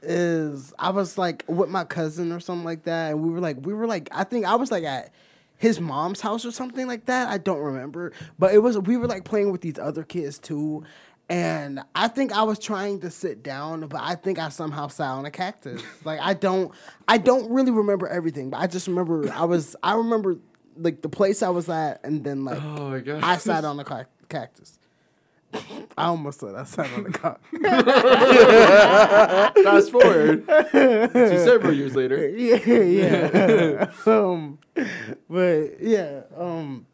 is 0.03 0.75
I 0.79 0.91
was 0.91 1.17
like 1.17 1.47
with 1.49 1.71
my 1.71 1.85
cousin 1.85 2.33
or 2.33 2.41
something 2.41 2.67
like 2.67 2.83
that, 2.83 3.13
and 3.13 3.23
we 3.23 3.31
were 3.31 3.41
like 3.41 3.65
we 3.65 3.73
were 3.73 3.87
like 3.87 4.11
I 4.13 4.25
think 4.25 4.45
I 4.45 4.57
was 4.57 4.71
like 4.71 4.85
at 4.85 5.11
his 5.57 5.79
mom's 5.79 6.23
house 6.23 6.45
or 6.47 6.51
something 6.51 6.87
like 6.87 7.05
that. 7.07 7.29
I 7.29 7.39
don't 7.39 7.61
remember, 7.61 8.13
but 8.39 8.53
it 8.53 8.59
was 8.59 8.79
we 8.79 8.99
were 8.99 9.07
like 9.07 9.25
playing 9.25 9.53
with 9.53 9.63
these 9.63 9.79
other 9.79 10.03
kids 10.03 10.39
too. 10.39 10.85
And 11.31 11.81
I 11.95 12.09
think 12.09 12.33
I 12.33 12.43
was 12.43 12.59
trying 12.59 13.01
to 13.01 13.11
sit 13.11 13.45
down, 13.45 13.87
but 13.87 14.01
I 14.03 14.17
think 14.17 14.41
I 14.41 14.49
somehow 14.49 14.89
sat 14.89 15.11
on 15.11 15.25
a 15.25 15.31
cactus. 15.31 15.81
Like 16.05 16.19
I 16.21 16.35
don't, 16.35 16.73
I 17.07 17.19
don't 17.19 17.51
really 17.51 17.71
remember 17.71 18.09
everything, 18.09 18.51
but 18.51 18.59
I 18.59 18.67
just 18.67 18.89
remember 18.89 19.31
I 19.33 19.45
was, 19.45 19.77
I 19.83 19.95
remember 19.95 20.37
like 20.77 21.03
the 21.03 21.09
place 21.09 21.43
I 21.43 21.51
was 21.51 21.69
at, 21.69 22.01
and 22.05 22.25
then 22.25 22.45
like 22.45 22.61
Oh 22.61 22.91
my 22.91 23.01
god. 23.01 23.23
I 23.23 23.37
sat 23.37 23.65
on 23.65 23.77
the 23.77 23.85
ca- 23.85 24.05
cactus. 24.29 24.79
I 25.53 26.07
almost 26.07 26.41
said 26.41 26.55
I 26.55 26.65
sat 26.65 26.93
on 26.95 27.05
the 27.05 27.11
cock. 27.11 27.41
Fast 29.65 29.91
forward 29.91 30.47
to 30.47 31.45
several 31.45 31.75
years 31.75 31.95
later. 31.95 32.29
yeah, 32.29 32.83
yeah. 32.83 33.91
um, 34.07 34.59
but 35.29 35.81
yeah, 35.81 36.23
um, 36.37 36.87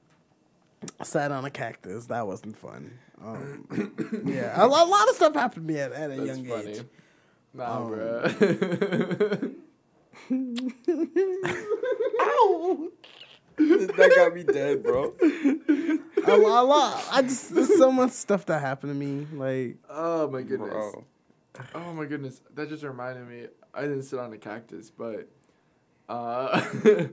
I 0.99 1.05
sat 1.05 1.33
on 1.33 1.45
a 1.45 1.51
cactus. 1.51 2.07
That 2.07 2.27
wasn't 2.27 2.57
fun. 2.57 2.99
Um, 3.25 4.23
yeah, 4.27 4.61
a, 4.63 4.67
a 4.67 4.69
lot 4.69 5.09
of 5.09 5.17
stuff 5.17 5.35
happened 5.35 5.67
to 5.69 5.73
me 5.75 5.81
at, 5.81 5.93
at 5.93 6.11
a 6.11 6.17
That's 6.17 6.27
young 6.39 6.45
funny. 6.47 6.71
age. 6.73 6.83
Nah, 7.55 7.79
Um, 7.79 7.91
bruh. 7.91 9.55
Ow! 12.21 12.89
that 13.59 14.13
got 14.15 14.35
me 14.35 14.43
dead, 14.43 14.83
bro. 14.83 15.15
a 16.27 16.37
lot, 16.37 16.63
a 16.63 16.67
lot. 16.67 17.05
I 17.11 17.23
just 17.23 17.55
there's 17.55 17.77
so 17.79 17.91
much 17.91 18.11
stuff 18.13 18.45
that 18.47 18.61
happened 18.61 18.91
to 18.93 18.95
me. 18.95 19.27
Like, 19.33 19.79
oh 19.89 20.29
my 20.31 20.43
goodness. 20.43 20.71
Bro. 20.71 21.05
Oh 21.75 21.93
my 21.95 22.05
goodness. 22.05 22.43
That 22.55 22.69
just 22.69 22.83
reminded 22.85 23.27
me. 23.29 23.47
I 23.73 23.83
didn't 23.83 24.03
sit 24.03 24.19
on 24.19 24.33
a 24.33 24.37
cactus, 24.39 24.91
but 24.91 25.29
uh, 26.09 26.61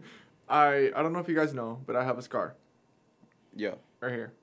I 0.49 0.91
I 0.95 1.01
don't 1.01 1.13
know 1.13 1.19
if 1.19 1.29
you 1.29 1.35
guys 1.35 1.53
know, 1.53 1.81
but 1.85 1.95
I 1.95 2.03
have 2.03 2.17
a 2.17 2.21
scar 2.21 2.55
Yeah. 3.55 3.75
right 4.01 4.11
here. 4.11 4.33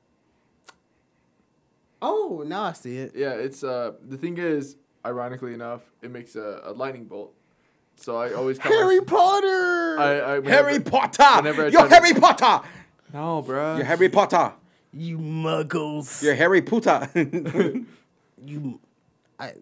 Oh, 2.02 2.42
now 2.46 2.62
I 2.64 2.72
see 2.72 2.98
it. 2.98 3.12
Yeah, 3.14 3.32
it's 3.32 3.62
uh 3.64 3.92
the 4.08 4.16
thing 4.16 4.38
is, 4.38 4.76
ironically 5.04 5.54
enough, 5.54 5.82
it 6.02 6.10
makes 6.10 6.36
a, 6.36 6.60
a 6.64 6.72
lightning 6.72 7.04
bolt. 7.04 7.32
So 7.96 8.16
I 8.16 8.32
always 8.32 8.58
cut 8.58 8.72
Harry 8.72 8.98
my, 9.00 9.04
Potter. 9.04 9.96
I, 9.98 10.20
I 10.34 10.38
whenever- 10.38 10.68
Harry 10.70 10.80
Potter! 10.80 11.24
whenever 11.36 11.62
I 11.66 11.68
You're 11.68 11.86
try 11.86 11.88
to- 11.88 11.94
Harry 12.06 12.14
Potter! 12.20 12.66
No, 13.12 13.42
bro. 13.42 13.76
You're 13.76 13.84
Harry 13.84 14.08
Potter! 14.08 14.52
you 14.92 15.18
muggles. 15.18 16.22
You're 16.22 16.34
Harry 16.34 16.62
Potter! 16.62 17.08
you. 18.44 18.80
I. 19.38 19.52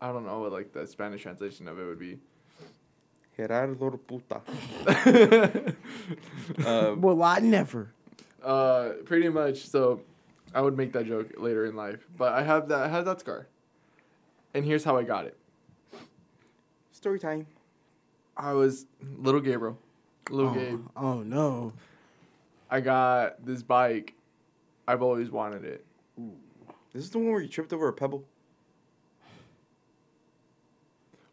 I 0.00 0.12
don't 0.12 0.24
know 0.24 0.38
what 0.40 0.52
like 0.52 0.72
the 0.72 0.86
Spanish 0.86 1.22
translation 1.22 1.68
of 1.68 1.78
it 1.78 1.84
would 1.84 1.98
be. 1.98 2.18
Gerardo 3.36 3.96
Puta. 3.98 4.40
Um, 6.66 7.00
Well, 7.00 7.22
I 7.22 7.38
never. 7.40 7.90
Uh, 8.42 8.90
pretty 9.04 9.28
much. 9.28 9.66
So, 9.68 10.00
I 10.54 10.60
would 10.60 10.76
make 10.76 10.92
that 10.92 11.06
joke 11.06 11.32
later 11.36 11.66
in 11.66 11.76
life, 11.76 12.06
but 12.16 12.32
I 12.32 12.42
have 12.42 12.68
that. 12.68 12.80
I 12.82 12.88
have 12.88 13.04
that 13.04 13.20
scar, 13.20 13.46
and 14.54 14.64
here's 14.64 14.84
how 14.84 14.96
I 14.96 15.02
got 15.02 15.26
it. 15.26 15.36
story 16.92 17.18
time. 17.18 17.46
I 18.36 18.52
was 18.52 18.86
little 19.16 19.40
Gabriel, 19.40 19.78
little 20.30 20.50
oh, 20.50 20.54
Gabe. 20.54 20.80
oh 20.96 21.22
no. 21.22 21.72
I 22.70 22.80
got 22.80 23.44
this 23.44 23.62
bike. 23.62 24.14
I've 24.86 25.02
always 25.02 25.30
wanted 25.30 25.64
it. 25.64 25.84
This 26.92 27.04
is 27.04 27.10
the 27.10 27.18
one 27.18 27.32
where 27.32 27.40
you 27.40 27.48
tripped 27.48 27.72
over 27.72 27.88
a 27.88 27.92
pebble. 27.92 28.24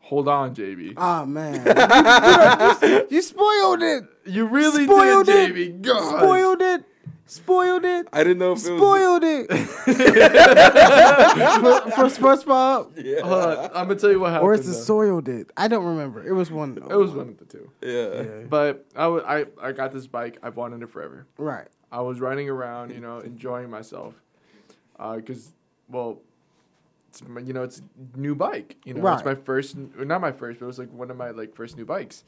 Hold 0.01 0.27
on, 0.27 0.53
JB. 0.55 0.93
Oh 0.97 1.01
ah, 1.01 1.25
man. 1.25 1.65
you, 2.81 2.87
you- 2.89 3.07
you 3.09 3.21
spoiled 3.21 3.81
it. 3.81 4.03
You 4.25 4.45
really 4.45 4.85
Spoiled 4.85 5.25
did, 5.25 5.55
it. 5.57 5.81
JB. 5.81 5.81
God. 5.81 6.19
Spoiled 6.19 6.61
it. 6.61 6.83
Spoiled 7.27 7.85
it. 7.85 8.07
I 8.13 8.23
didn't 8.23 8.37
know 8.37 8.51
if 8.51 8.63
it 8.65 8.71
was. 8.71 8.79
Spoiled 8.79 9.23
it. 9.23 9.47
for, 10.45 11.91
for 11.91 12.05
SpongeBob. 12.05 13.03
Yeah. 13.03 13.21
Hold 13.21 13.43
on, 13.43 13.57
I'm 13.73 13.87
gonna 13.87 13.95
tell 13.95 14.11
you 14.11 14.19
what 14.19 14.31
happened. 14.31 14.47
Or 14.47 14.53
is 14.53 14.61
it 14.67 14.71
though. 14.73 14.77
soiled 14.79 15.27
it? 15.27 15.51
I 15.57 15.67
don't 15.67 15.85
remember. 15.85 16.25
It 16.25 16.33
was 16.33 16.51
one. 16.51 16.77
It 16.77 16.83
was 16.95 17.11
one 17.11 17.29
of 17.29 17.37
the 17.39 17.45
two. 17.45 17.71
yeah. 17.81 18.21
Yeah. 18.21 18.45
But 18.47 18.85
I, 18.95 19.03
w- 19.03 19.23
I, 19.25 19.45
I 19.61 19.71
got 19.71 19.91
this 19.91 20.05
bike. 20.07 20.37
I've 20.43 20.55
wanted 20.55 20.81
it 20.83 20.89
forever. 20.89 21.25
Right. 21.37 21.67
I 21.91 22.01
was 22.01 22.19
riding 22.19 22.49
around, 22.49 22.91
you 22.91 22.99
know, 22.99 23.19
enjoying 23.19 23.69
myself, 23.69 24.15
uh, 24.99 25.15
because, 25.15 25.53
well, 25.89 26.19
it's 27.09 27.25
my, 27.27 27.39
you 27.41 27.53
know, 27.53 27.63
it's 27.63 27.79
a 27.79 28.17
new 28.19 28.35
bike. 28.35 28.75
You 28.85 28.95
know, 28.95 29.01
Right. 29.01 29.15
it's 29.15 29.23
my 29.25 29.35
first, 29.35 29.75
not 29.77 30.19
my 30.21 30.31
first, 30.31 30.59
but 30.59 30.65
it 30.65 30.67
was 30.67 30.77
like 30.79 30.91
one 30.91 31.09
of 31.09 31.17
my 31.17 31.29
like 31.31 31.55
first 31.55 31.77
new 31.77 31.85
bikes, 31.85 32.23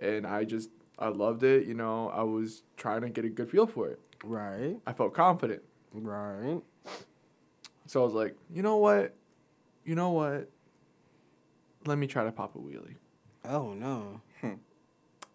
and 0.00 0.26
I 0.26 0.44
just 0.44 0.70
I 0.98 1.08
loved 1.08 1.42
it. 1.44 1.66
You 1.66 1.74
know, 1.74 2.08
I 2.08 2.22
was 2.22 2.62
trying 2.76 3.02
to 3.02 3.10
get 3.10 3.24
a 3.24 3.28
good 3.28 3.50
feel 3.50 3.66
for 3.66 3.88
it. 3.88 4.00
Right. 4.24 4.76
I 4.86 4.92
felt 4.92 5.14
confident, 5.14 5.62
Right. 5.94 6.60
so 7.86 8.02
I 8.02 8.04
was 8.04 8.14
like, 8.14 8.36
you 8.52 8.62
know 8.62 8.76
what, 8.76 9.14
you 9.84 9.94
know 9.94 10.10
what, 10.10 10.48
let 11.86 11.96
me 11.98 12.06
try 12.06 12.24
to 12.24 12.32
pop 12.32 12.54
a 12.54 12.58
wheelie. 12.58 12.96
Oh 13.44 13.72
no. 13.72 14.20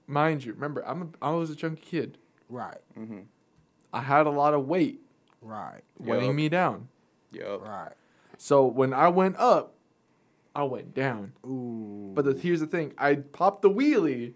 Mind 0.07 0.45
you, 0.45 0.53
remember 0.53 0.86
I'm 0.86 1.01
a, 1.01 1.07
I 1.25 1.31
was 1.31 1.49
a 1.49 1.55
chunky 1.55 1.81
kid. 1.81 2.17
Right. 2.47 2.77
Mm-hmm. 2.97 3.21
I 3.91 4.01
had 4.01 4.27
a 4.27 4.29
lot 4.29 4.53
of 4.53 4.67
weight 4.67 4.99
Right. 5.41 5.81
weighing 5.99 6.25
Yup. 6.27 6.36
me 6.36 6.49
down. 6.49 6.88
Yup. 7.31 7.61
Right. 7.65 7.93
So 8.38 8.65
when 8.65 8.93
I 8.93 9.07
went 9.09 9.36
up, 9.38 9.73
I 10.55 10.63
went 10.63 10.93
down. 10.93 11.33
Ooh. 11.45 12.11
But 12.13 12.25
the, 12.25 12.33
here's 12.33 12.59
the 12.59 12.67
thing: 12.67 12.93
I 12.99 13.15
popped 13.15 13.61
the 13.63 13.69
wheelie, 13.69 14.33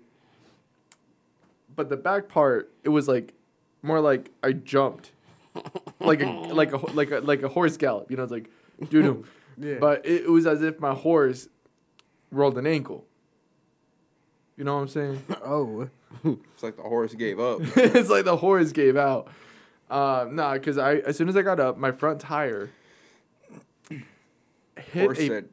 but 1.75 1.89
the 1.89 1.97
back 1.97 2.27
part 2.27 2.71
it 2.83 2.89
was 2.89 3.07
like 3.07 3.33
more 3.81 3.99
like 3.99 4.31
I 4.43 4.53
jumped, 4.53 5.11
like 5.99 6.21
a 6.21 6.29
like 6.29 6.71
a 6.73 6.77
like 6.77 7.11
a 7.11 7.19
like 7.19 7.43
a 7.43 7.49
horse 7.49 7.77
gallop. 7.77 8.11
You 8.11 8.17
know, 8.17 8.23
it's 8.23 8.31
like 8.31 8.49
doo 8.89 9.01
doo. 9.01 9.25
yeah. 9.57 9.75
But 9.79 10.05
it, 10.05 10.23
it 10.23 10.29
was 10.29 10.45
as 10.45 10.61
if 10.61 10.79
my 10.79 10.93
horse 10.93 11.47
rolled 12.31 12.57
an 12.57 12.67
ankle. 12.67 13.05
You 14.57 14.65
know 14.65 14.75
what 14.75 14.81
I'm 14.81 14.87
saying? 14.89 15.23
oh. 15.45 15.89
It's 16.23 16.63
like 16.63 16.75
the 16.75 16.83
horse 16.83 17.13
gave 17.13 17.39
up. 17.39 17.61
it's 17.77 18.09
like 18.09 18.25
the 18.25 18.35
horse 18.35 18.71
gave 18.71 18.97
out. 18.97 19.29
Uh, 19.89 20.27
nah, 20.29 20.53
because 20.53 20.77
I 20.77 20.95
as 20.95 21.17
soon 21.17 21.29
as 21.29 21.37
I 21.37 21.41
got 21.41 21.59
up, 21.59 21.77
my 21.77 21.91
front 21.91 22.19
tire 22.19 22.69
hit 23.89 24.03
horse 24.93 25.19
a 25.19 25.27
said, 25.27 25.49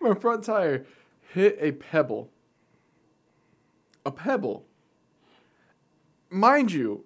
my 0.00 0.14
front 0.14 0.44
tire 0.44 0.84
hit 1.32 1.56
a 1.60 1.72
pebble. 1.72 2.30
A 4.04 4.10
pebble. 4.10 4.66
Mind 6.32 6.72
you, 6.72 7.04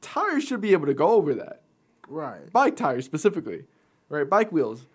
tires 0.00 0.44
should 0.44 0.60
be 0.60 0.72
able 0.72 0.86
to 0.86 0.94
go 0.94 1.08
over 1.10 1.34
that. 1.34 1.62
Right. 2.08 2.52
Bike 2.52 2.76
tires 2.76 3.04
specifically, 3.04 3.64
right? 4.08 4.28
Bike 4.28 4.52
wheels. 4.52 4.86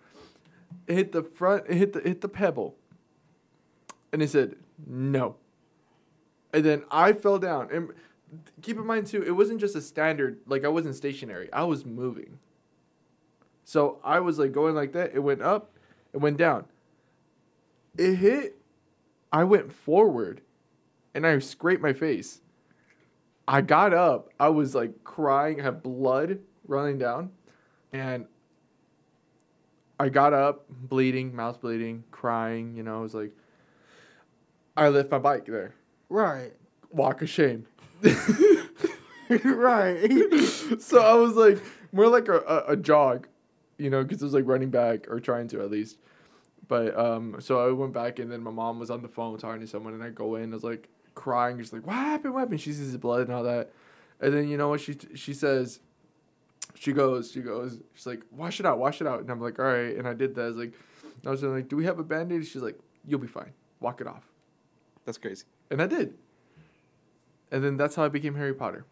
It 0.86 0.94
hit 0.94 1.12
the 1.12 1.22
front. 1.22 1.64
It 1.68 1.76
hit 1.76 1.92
the 1.92 2.00
hit 2.00 2.20
the 2.20 2.28
pebble. 2.28 2.76
And 4.12 4.22
it 4.22 4.30
said 4.30 4.56
no. 4.86 5.36
And 6.52 6.64
then 6.64 6.84
I 6.90 7.12
fell 7.12 7.38
down. 7.38 7.68
And 7.72 7.90
keep 8.62 8.76
in 8.76 8.86
mind 8.86 9.06
too, 9.06 9.22
it 9.22 9.32
wasn't 9.32 9.60
just 9.60 9.76
a 9.76 9.80
standard. 9.80 10.40
Like 10.46 10.64
I 10.64 10.68
wasn't 10.68 10.94
stationary. 10.94 11.52
I 11.52 11.64
was 11.64 11.84
moving. 11.84 12.38
So 13.64 13.98
I 14.04 14.20
was 14.20 14.38
like 14.38 14.52
going 14.52 14.74
like 14.74 14.92
that. 14.92 15.12
It 15.14 15.20
went 15.20 15.42
up. 15.42 15.72
It 16.12 16.18
went 16.18 16.36
down. 16.36 16.66
It 17.98 18.14
hit. 18.16 18.56
I 19.32 19.44
went 19.44 19.72
forward, 19.72 20.40
and 21.12 21.26
I 21.26 21.38
scraped 21.40 21.82
my 21.82 21.92
face. 21.92 22.40
I 23.48 23.60
got 23.60 23.94
up. 23.94 24.30
I 24.40 24.48
was 24.48 24.74
like 24.74 25.04
crying. 25.04 25.60
I 25.60 25.64
had 25.64 25.82
blood 25.82 26.40
running 26.66 26.98
down, 26.98 27.30
and 27.92 28.26
I 29.98 30.08
got 30.08 30.32
up, 30.32 30.66
bleeding, 30.68 31.34
mouth 31.34 31.60
bleeding, 31.60 32.04
crying. 32.10 32.76
You 32.76 32.82
know, 32.82 32.98
I 32.98 33.00
was 33.00 33.14
like, 33.14 33.32
I 34.76 34.88
left 34.88 35.10
my 35.10 35.18
bike 35.18 35.46
there. 35.46 35.74
Right. 36.08 36.52
Walk 36.90 37.22
of 37.22 37.30
shame. 37.30 37.66
right. 39.44 40.10
so 40.78 41.02
I 41.02 41.14
was 41.14 41.34
like, 41.34 41.62
more 41.92 42.08
like 42.08 42.28
a, 42.28 42.38
a, 42.40 42.72
a 42.72 42.76
jog, 42.76 43.28
you 43.78 43.90
know, 43.90 44.02
because 44.02 44.20
it 44.20 44.24
was 44.24 44.34
like 44.34 44.46
running 44.46 44.70
back 44.70 45.08
or 45.08 45.18
trying 45.20 45.48
to 45.48 45.62
at 45.62 45.70
least. 45.70 45.98
But 46.68 46.98
um, 46.98 47.36
so 47.40 47.66
I 47.66 47.72
went 47.72 47.92
back 47.92 48.18
and 48.18 48.30
then 48.30 48.42
my 48.42 48.50
mom 48.50 48.78
was 48.78 48.90
on 48.90 49.02
the 49.02 49.08
phone 49.08 49.38
talking 49.38 49.60
to 49.60 49.66
someone 49.66 49.94
and 49.94 50.02
I 50.02 50.10
go 50.10 50.34
in, 50.34 50.52
I 50.52 50.54
was 50.54 50.64
like 50.64 50.88
crying, 51.16 51.58
just 51.58 51.72
like 51.72 51.84
what 51.84 51.96
happened, 51.96 52.34
what 52.34 52.40
happened? 52.40 52.60
She 52.60 52.72
sees 52.72 52.92
the 52.92 52.98
blood 52.98 53.22
and 53.22 53.32
all 53.32 53.42
that, 53.42 53.72
and 54.20 54.32
then 54.32 54.46
you 54.48 54.56
know 54.56 54.68
what 54.68 54.80
she 54.80 54.96
she 55.16 55.34
says, 55.34 55.80
she 56.76 56.92
goes, 56.92 57.32
she 57.32 57.40
goes, 57.40 57.80
she's 57.94 58.06
like 58.06 58.22
wash 58.30 58.60
it 58.60 58.66
out, 58.66 58.78
wash 58.78 59.00
it 59.00 59.06
out, 59.08 59.20
and 59.20 59.30
I'm 59.30 59.40
like 59.40 59.58
all 59.58 59.64
right, 59.64 59.96
and 59.96 60.06
I 60.06 60.12
did 60.14 60.36
that. 60.36 60.42
I 60.42 60.46
was 60.46 60.56
like, 60.56 60.72
I 61.26 61.30
was 61.30 61.42
like, 61.42 61.68
do 61.68 61.74
we 61.76 61.84
have 61.86 61.98
a 61.98 62.04
band 62.04 62.30
aid? 62.30 62.46
She's 62.46 62.62
like, 62.62 62.78
you'll 63.04 63.18
be 63.18 63.26
fine, 63.26 63.52
walk 63.80 64.00
it 64.00 64.06
off, 64.06 64.22
That's 65.04 65.18
crazy. 65.18 65.44
and 65.70 65.82
I 65.82 65.86
did. 65.88 66.14
And 67.50 67.62
then 67.64 67.76
that's 67.76 67.94
how 67.96 68.04
I 68.04 68.08
became 68.08 68.34
Harry 68.34 68.54
Potter. 68.54 68.84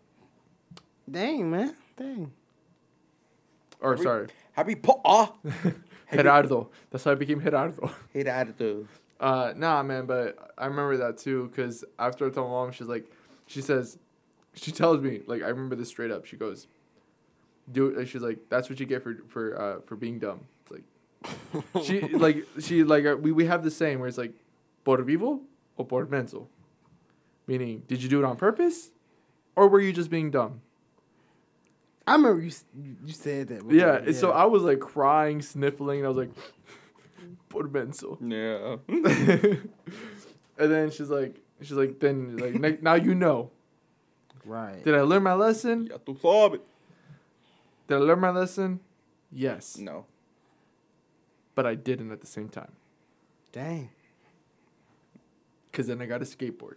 Dang, 1.10 1.50
man. 1.50 1.74
Dang. 1.96 2.32
Or 3.80 3.94
Harry- 3.94 4.02
sorry, 4.04 4.26
Happy 4.52 4.74
Potter. 4.76 5.00
Ah. 5.04 5.34
Gerardo. 6.12 6.70
That's 6.90 7.02
how 7.04 7.10
I 7.10 7.14
became 7.16 7.40
Gerardo. 7.40 7.90
Gerardo. 8.12 8.86
Uh, 9.20 9.52
nah, 9.56 9.82
man, 9.82 10.06
but 10.06 10.52
I 10.58 10.66
remember 10.66 10.96
that 10.98 11.18
too 11.18 11.48
because 11.48 11.84
after 11.98 12.26
I 12.26 12.30
told 12.30 12.48
my 12.48 12.54
mom, 12.54 12.72
she's 12.72 12.88
like, 12.88 13.10
she 13.46 13.60
says, 13.60 13.98
she 14.54 14.72
tells 14.72 15.00
me 15.00 15.22
like 15.26 15.42
I 15.42 15.48
remember 15.48 15.76
this 15.76 15.88
straight 15.88 16.10
up. 16.10 16.26
She 16.26 16.36
goes, 16.36 16.66
do 17.70 17.86
it. 17.88 18.06
She's 18.06 18.22
like, 18.22 18.38
that's 18.48 18.68
what 18.68 18.80
you 18.80 18.86
get 18.86 19.02
for 19.02 19.16
for 19.28 19.60
uh, 19.60 19.80
for 19.86 19.96
being 19.96 20.18
dumb. 20.18 20.40
It's 20.62 20.70
like 20.70 21.84
she 21.84 22.00
like 22.00 22.44
she 22.60 22.84
like 22.84 23.06
uh, 23.06 23.16
we 23.16 23.32
we 23.32 23.46
have 23.46 23.62
the 23.64 23.70
same 23.70 24.00
where 24.00 24.08
it's 24.08 24.18
like 24.18 24.32
por 24.84 25.00
vivo 25.02 25.40
or 25.76 25.86
por 25.86 26.06
menso. 26.06 26.46
Meaning, 27.46 27.82
did 27.86 28.02
you 28.02 28.08
do 28.08 28.18
it 28.18 28.24
on 28.24 28.36
purpose, 28.36 28.90
or 29.54 29.68
were 29.68 29.80
you 29.80 29.92
just 29.92 30.10
being 30.10 30.30
dumb? 30.30 30.60
I 32.06 32.16
remember 32.16 32.42
you 32.42 32.52
you 33.04 33.12
said 33.12 33.48
that. 33.48 33.66
before, 33.66 33.72
Yeah. 33.74 34.12
So 34.12 34.30
I 34.32 34.44
was 34.44 34.62
like 34.62 34.80
crying, 34.80 35.40
sniffling, 35.40 35.98
and 36.00 36.06
I 36.06 36.08
was 36.08 36.18
like, 36.18 36.30
"Por 37.48 37.68
benzo." 37.68 38.18
Yeah. 38.20 38.76
and 40.58 40.70
then 40.72 40.90
she's 40.90 41.10
like, 41.10 41.40
she's 41.60 41.72
like, 41.72 41.98
then 42.00 42.36
like 42.36 42.54
"N- 42.62 42.78
now 42.82 42.94
you 42.94 43.14
know. 43.14 43.50
right. 44.44 44.82
Did 44.84 44.94
I 44.94 45.00
learn 45.02 45.22
my 45.22 45.34
lesson? 45.34 45.86
Ya 45.86 45.96
tú 45.98 46.16
sabes. 46.18 46.60
Did 47.88 47.96
I 47.96 47.98
learn 47.98 48.20
my 48.20 48.30
lesson? 48.30 48.80
Yes, 49.32 49.76
No. 49.78 50.06
but 51.54 51.66
I 51.66 51.74
didn't 51.74 52.12
at 52.12 52.20
the 52.20 52.26
same 52.26 52.48
time. 52.48 52.72
Dang. 53.52 53.90
Cause 55.72 55.86
then 55.88 56.00
I 56.00 56.06
got 56.06 56.22
a 56.22 56.24
skateboard. 56.24 56.76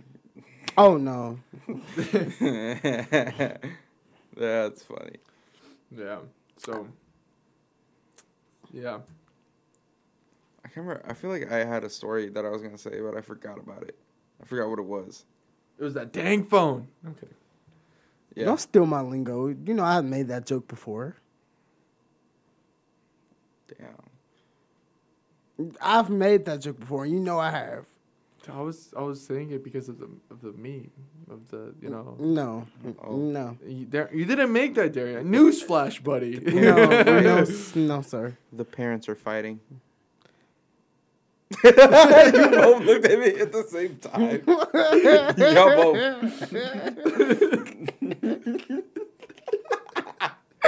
Oh 0.78 0.98
no. 0.98 1.40
That's 4.36 4.84
funny. 4.84 5.18
Yeah. 5.96 6.20
So. 6.58 6.88
Yeah. 8.74 9.00
I 10.68 10.74
can't 10.74 10.86
remember. 10.86 11.04
I 11.10 11.14
feel 11.14 11.30
like 11.30 11.50
I 11.52 11.64
had 11.64 11.84
a 11.86 11.90
story 11.90 12.28
that 12.30 12.46
I 12.46 12.50
was 12.50 12.62
gonna 12.62 12.78
say, 12.78 13.00
but 13.00 13.16
I 13.16 13.22
forgot 13.22 13.58
about 13.58 13.84
it. 13.84 13.98
I 14.42 14.46
forgot 14.46 14.70
what 14.70 14.80
it 14.80 14.86
was. 14.86 15.24
It 15.80 15.84
was 15.84 15.94
that 15.94 16.12
dang 16.12 16.44
phone. 16.44 16.88
Okay. 17.08 17.28
Yeah. 18.36 18.46
Don't 18.46 18.60
steal 18.60 18.86
my 18.86 19.02
lingo. 19.02 19.48
You 19.48 19.74
know 19.74 19.84
I've 19.86 20.04
made 20.06 20.28
that 20.28 20.46
joke 20.46 20.68
before. 20.68 21.16
Damn. 25.58 25.70
I've 25.82 26.10
made 26.10 26.46
that 26.46 26.62
joke 26.62 26.80
before. 26.80 27.06
You 27.06 27.20
know 27.20 27.40
I 27.40 27.52
have. 27.52 27.86
I 28.50 28.62
was 28.62 28.94
I 28.98 29.02
was 29.02 29.20
saying 29.22 29.52
it 29.52 29.62
because 29.64 29.90
of 29.90 30.00
the 30.00 30.10
of 30.32 30.42
the 30.42 30.54
meme 30.54 30.90
of 31.30 31.50
the 31.50 31.74
you 31.82 31.90
know 31.90 32.16
No. 32.18 32.66
Oh. 33.04 33.18
No. 33.18 33.58
you, 33.66 33.86
there, 33.90 34.10
you 34.14 34.24
didn't 34.24 34.54
make 34.54 34.74
that 34.76 34.94
Daryon 34.94 35.26
newsflash 35.26 36.02
buddy 36.02 36.40
No. 36.40 36.76
no. 37.04 37.38
s- 37.40 37.76
No, 37.76 38.02
sir. 38.02 38.38
The 38.54 38.64
parents 38.64 39.10
are 39.10 39.16
fighting. 39.16 39.60
you 41.64 41.72
both 41.72 42.84
looked 42.84 43.06
at 43.06 43.20
me 43.20 43.40
at 43.40 43.52
the 43.52 43.64
same 43.64 43.96
time. 43.98 44.44
Y'all 45.38 45.76
both. 45.76 45.98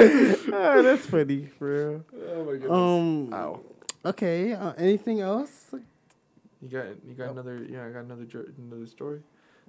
oh, 0.01 0.83
that's 0.83 1.05
funny, 1.05 1.47
for 1.57 1.67
real. 1.67 2.05
oh 2.29 2.45
my 2.45 2.51
goodness 2.53 2.71
Um. 2.71 3.33
Ow. 3.33 3.59
Okay. 4.05 4.53
Uh, 4.53 4.73
anything 4.77 5.19
else? 5.21 5.65
you 6.61 6.67
got 6.69 6.87
you 7.07 7.13
got 7.13 7.29
another 7.31 7.65
yeah 7.69 7.85
I 7.85 7.89
got 7.89 8.03
another 8.03 8.25
another 8.57 8.85
story 8.85 9.21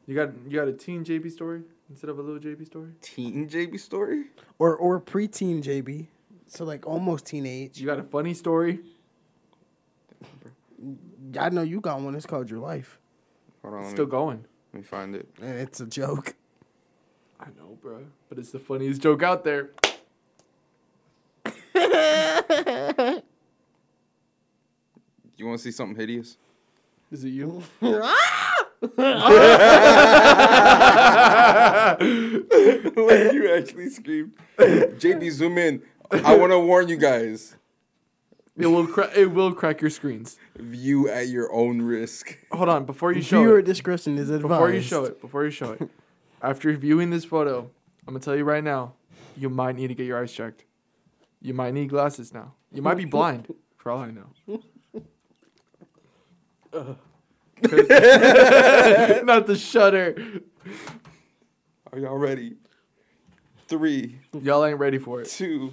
you 0.06 0.14
got 0.16 0.30
you 0.48 0.58
got 0.58 0.66
a 0.66 0.72
teen 0.72 1.04
JB 1.04 1.30
story 1.30 1.62
instead 1.88 2.10
of 2.10 2.18
a 2.18 2.22
little 2.22 2.40
JB 2.40 2.66
story 2.66 2.90
Teen 3.00 3.48
JB 3.48 3.78
story? 3.78 4.24
Or 4.58 4.76
or 4.76 5.00
preteen 5.00 5.62
JB. 5.62 6.06
So 6.46 6.64
like 6.64 6.86
almost 6.86 7.26
teenage. 7.26 7.78
you 7.80 7.86
got 7.86 7.98
a 8.00 8.02
funny 8.02 8.34
story 8.34 8.80
I 11.38 11.48
know 11.50 11.62
you 11.62 11.80
got 11.80 12.00
one. 12.00 12.14
It's 12.14 12.26
called 12.26 12.48
your 12.50 12.60
life, 12.60 12.98
Hold 13.62 13.74
on, 13.74 13.82
let 13.82 13.90
still 13.92 14.06
me, 14.06 14.10
going 14.10 14.44
let 14.72 14.80
me 14.80 14.82
find 14.82 15.14
it. 15.14 15.28
and 15.40 15.58
it's 15.58 15.80
a 15.80 15.86
joke. 15.86 16.34
I 17.38 17.46
know 17.58 17.78
bro 17.80 18.04
but 18.28 18.38
it's 18.38 18.50
the 18.50 18.58
funniest 18.58 19.00
joke 19.02 19.22
out 19.22 19.44
there 19.44 19.70
You 25.36 25.46
want 25.46 25.58
to 25.58 25.64
see 25.64 25.70
something 25.72 25.96
hideous? 25.96 26.36
is 27.10 27.24
it 27.24 27.28
you 27.30 27.62
when 32.94 33.34
you 33.34 33.52
actually 33.54 33.90
scream, 33.90 34.32
JB, 34.58 35.30
zoom 35.30 35.58
in. 35.58 35.82
I 36.10 36.36
want 36.36 36.52
to 36.52 36.58
warn 36.60 36.88
you 36.88 36.96
guys. 36.96 37.56
It 38.56 38.66
will 38.66 38.86
cra- 38.86 39.10
it 39.16 39.30
will 39.32 39.52
crack 39.52 39.80
your 39.80 39.90
screens 39.90 40.36
View 40.58 41.08
at 41.08 41.28
your 41.28 41.52
own 41.52 41.80
risk. 41.82 42.36
hold 42.52 42.68
on 42.68 42.84
before 42.84 43.12
you 43.12 43.22
show 43.22 43.42
Viewer 43.42 43.58
it 43.60 43.64
discretion 43.64 44.18
is 44.18 44.28
advised. 44.30 44.48
Before 44.48 44.70
you 44.72 44.80
show 44.82 45.04
it, 45.04 45.20
before 45.20 45.44
you 45.44 45.50
show 45.50 45.72
it, 45.72 45.88
after 46.42 46.72
viewing 46.76 47.10
this 47.10 47.24
photo, 47.24 47.70
I'm 48.06 48.14
gonna 48.14 48.20
tell 48.20 48.36
you 48.36 48.44
right 48.44 48.64
now, 48.64 48.94
you 49.36 49.48
might 49.50 49.76
need 49.76 49.88
to 49.88 49.94
get 49.94 50.06
your 50.06 50.20
eyes 50.20 50.32
checked. 50.32 50.64
You 51.40 51.54
might 51.54 51.72
need 51.74 51.88
glasses 51.88 52.34
now. 52.34 52.54
You 52.72 52.82
might 52.82 52.96
be 52.96 53.04
blind, 53.06 53.52
for 53.76 53.90
all 53.92 53.98
I 54.00 54.10
know. 54.10 54.60
'Cause- 56.72 56.96
Not 59.24 59.46
the 59.46 59.56
shutter. 59.58 60.16
Are 61.92 61.98
y'all 61.98 62.16
ready? 62.16 62.56
Three, 63.68 64.18
Y'all 64.42 64.64
ain't 64.64 64.78
ready 64.78 64.98
for 64.98 65.20
it. 65.20 65.28
two, 65.28 65.72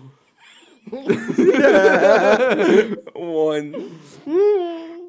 one. 3.13 3.99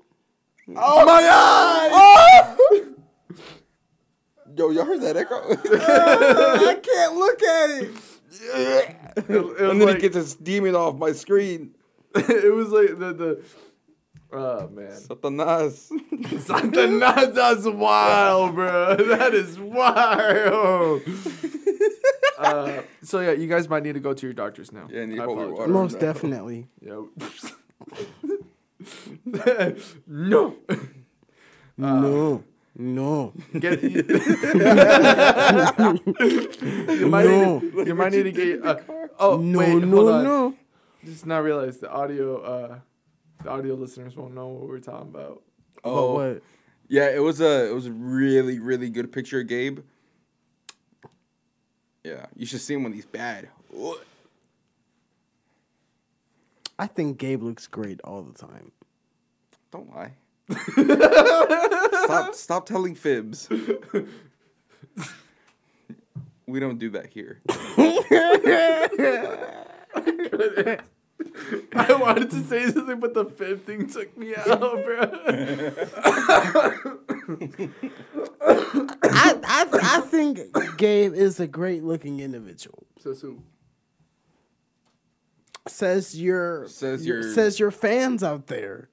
Oh 0.77 1.03
my 1.07 1.23
god! 1.23 2.59
Yo, 4.59 4.69
y'all 4.71 4.85
heard 4.85 5.01
that 5.01 5.17
echo? 5.17 5.37
I 5.51 6.75
can't 6.75 7.17
look 7.17 7.43
at 7.43 7.71
it. 7.71 7.91
It, 8.31 8.97
it 9.17 9.43
was 9.43 9.61
and 9.61 9.81
then 9.81 9.89
like, 9.89 9.97
it 9.97 10.03
gets 10.03 10.15
this 10.15 10.35
demon 10.35 10.75
off 10.75 10.97
my 10.97 11.13
screen. 11.13 11.75
it 12.15 12.53
was 12.55 12.69
like 12.69 12.99
the 12.99 13.15
the. 13.15 13.43
Oh 14.31 14.69
man, 14.69 14.91
Satanas. 14.91 15.89
Satanas, 15.89 17.35
that's 17.35 17.65
wild, 17.65 18.55
bro. 18.55 18.97
That 18.97 19.33
is 19.33 19.59
wild. 19.59 21.01
Uh, 22.39 22.83
so 23.03 23.21
yeah, 23.21 23.33
you 23.33 23.47
guys 23.49 23.69
might 23.69 23.83
need 23.83 23.95
to 23.95 24.01
go 24.01 24.15
to 24.15 24.27
your 24.27 24.33
doctors 24.35 24.73
now. 24.73 24.87
Yeah, 24.91 25.05
need 25.07 25.19
I 25.21 25.25
holy 25.25 25.43
apologize. 25.45 25.59
water. 25.59 25.73
Most 25.73 25.93
no. 25.95 26.01
definitely. 26.01 26.69
Yeah. 26.81 27.03
no. 30.07 30.57
no. 31.77 32.45
No. 32.81 33.33
Get 33.59 33.83
you, 33.83 34.03
might 37.09 37.25
No. 37.27 37.59
need 37.59 37.73
to, 37.73 37.85
you 37.87 37.95
might 37.95 38.13
need 38.13 38.23
to 38.25 38.33
get 38.33 38.65
uh, 38.65 38.77
oh 39.19 39.39
no, 39.39 39.59
wait 39.59 39.75
no, 39.83 39.97
hold 39.97 40.11
on 40.11 40.23
no. 40.25 40.55
just 41.05 41.27
not 41.27 41.43
realize 41.43 41.79
the 41.79 41.91
audio 41.91 42.41
uh 42.41 42.79
the 43.43 43.51
audio 43.51 43.75
listeners 43.75 44.15
won't 44.17 44.33
know 44.35 44.47
what 44.49 44.69
we're 44.69 44.79
talking 44.79 45.09
about 45.09 45.43
But 45.83 45.91
Oh, 45.91 46.15
what? 46.15 46.43
yeah. 46.89 47.09
It 47.11 47.21
was 47.23 47.41
a 47.41 47.69
it 47.69 47.75
was 47.75 47.87
a 47.87 47.93
really 47.93 48.61
really 48.61 48.91
good 48.91 49.11
picture 49.11 49.41
of 49.41 49.49
Gabe. 49.49 49.81
Yeah, 52.09 52.27
you 52.35 52.47
should 52.47 52.63
see 52.63 52.73
him 52.73 52.85
when 52.85 52.95
he's 52.95 53.05
bad. 53.05 53.51
I 56.79 56.87
think 56.87 57.19
Gabe 57.19 57.43
looks 57.43 57.67
great 57.67 58.01
all 58.03 58.23
the 58.23 58.33
time. 58.33 58.73
Don't 59.71 59.95
lie. 59.95 60.13
stop 62.05 62.35
stop 62.35 62.65
telling 62.65 62.95
fibs. 62.95 63.51
we 66.47 66.61
don't 66.61 66.79
do 66.79 66.89
that 66.91 67.09
here. 67.13 67.43
I 71.75 71.93
wanted 71.93 72.31
to 72.31 72.43
say 72.45 72.71
something 72.71 73.01
but 73.01 73.13
the 73.13 73.27
fifth 73.27 73.67
thing 73.67 73.87
took 73.87 74.17
me 74.17 74.35
out 74.35 74.83
bro 74.85 75.11
I, 78.49 79.39
I 79.45 79.97
I 79.97 80.01
think 80.01 80.39
Gabe 80.79 81.13
is 81.15 81.39
a 81.41 81.47
great 81.47 81.85
looking 81.85 82.21
individual. 82.21 82.87
so 83.01 83.13
so 83.15 83.37
Says 85.67 86.19
your 86.21 86.67
Says 86.69 87.07
your- 87.07 87.21
your- 87.21 87.33
says 87.35 87.61
your 87.61 87.71
fans 87.71 88.23
out 88.23 88.47
there. 88.47 88.89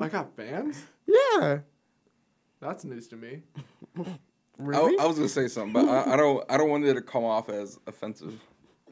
I 0.00 0.08
got 0.08 0.34
fans 0.34 0.82
Yeah. 1.06 1.58
that's 2.60 2.84
news 2.84 3.06
to 3.08 3.16
me 3.16 3.42
Really? 4.58 4.96
I, 4.98 5.02
I 5.02 5.06
was 5.06 5.16
gonna 5.16 5.28
say 5.28 5.48
something, 5.48 5.72
but 5.74 5.86
I, 5.88 6.14
I 6.14 6.16
don't 6.16 6.44
I 6.50 6.56
don't 6.56 6.70
want 6.70 6.84
it 6.84 6.94
to 6.94 7.02
come 7.02 7.24
off 7.24 7.48
as 7.50 7.78
offensive. 7.86 8.40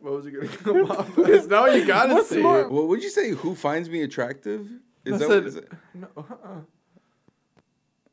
what 0.00 0.12
was 0.12 0.26
it 0.26 0.32
gonna 0.32 0.48
come 0.48 0.90
off 0.90 1.16
as 1.20 1.46
now 1.48 1.64
you 1.66 1.86
gotta 1.86 2.14
What's 2.14 2.28
say 2.28 2.42
more- 2.42 2.60
it 2.62 2.70
Well, 2.70 2.86
would 2.88 3.02
you 3.02 3.08
say 3.10 3.30
who 3.30 3.54
finds 3.54 3.88
me 3.88 4.02
attractive? 4.02 4.68
Is 5.06 5.14
I 5.14 5.16
that 5.18 5.28
said- 5.28 5.28
what 5.36 5.46
is 5.46 5.56
it? 5.56 5.72
No, 5.94 6.08
uh-uh. 6.16 6.48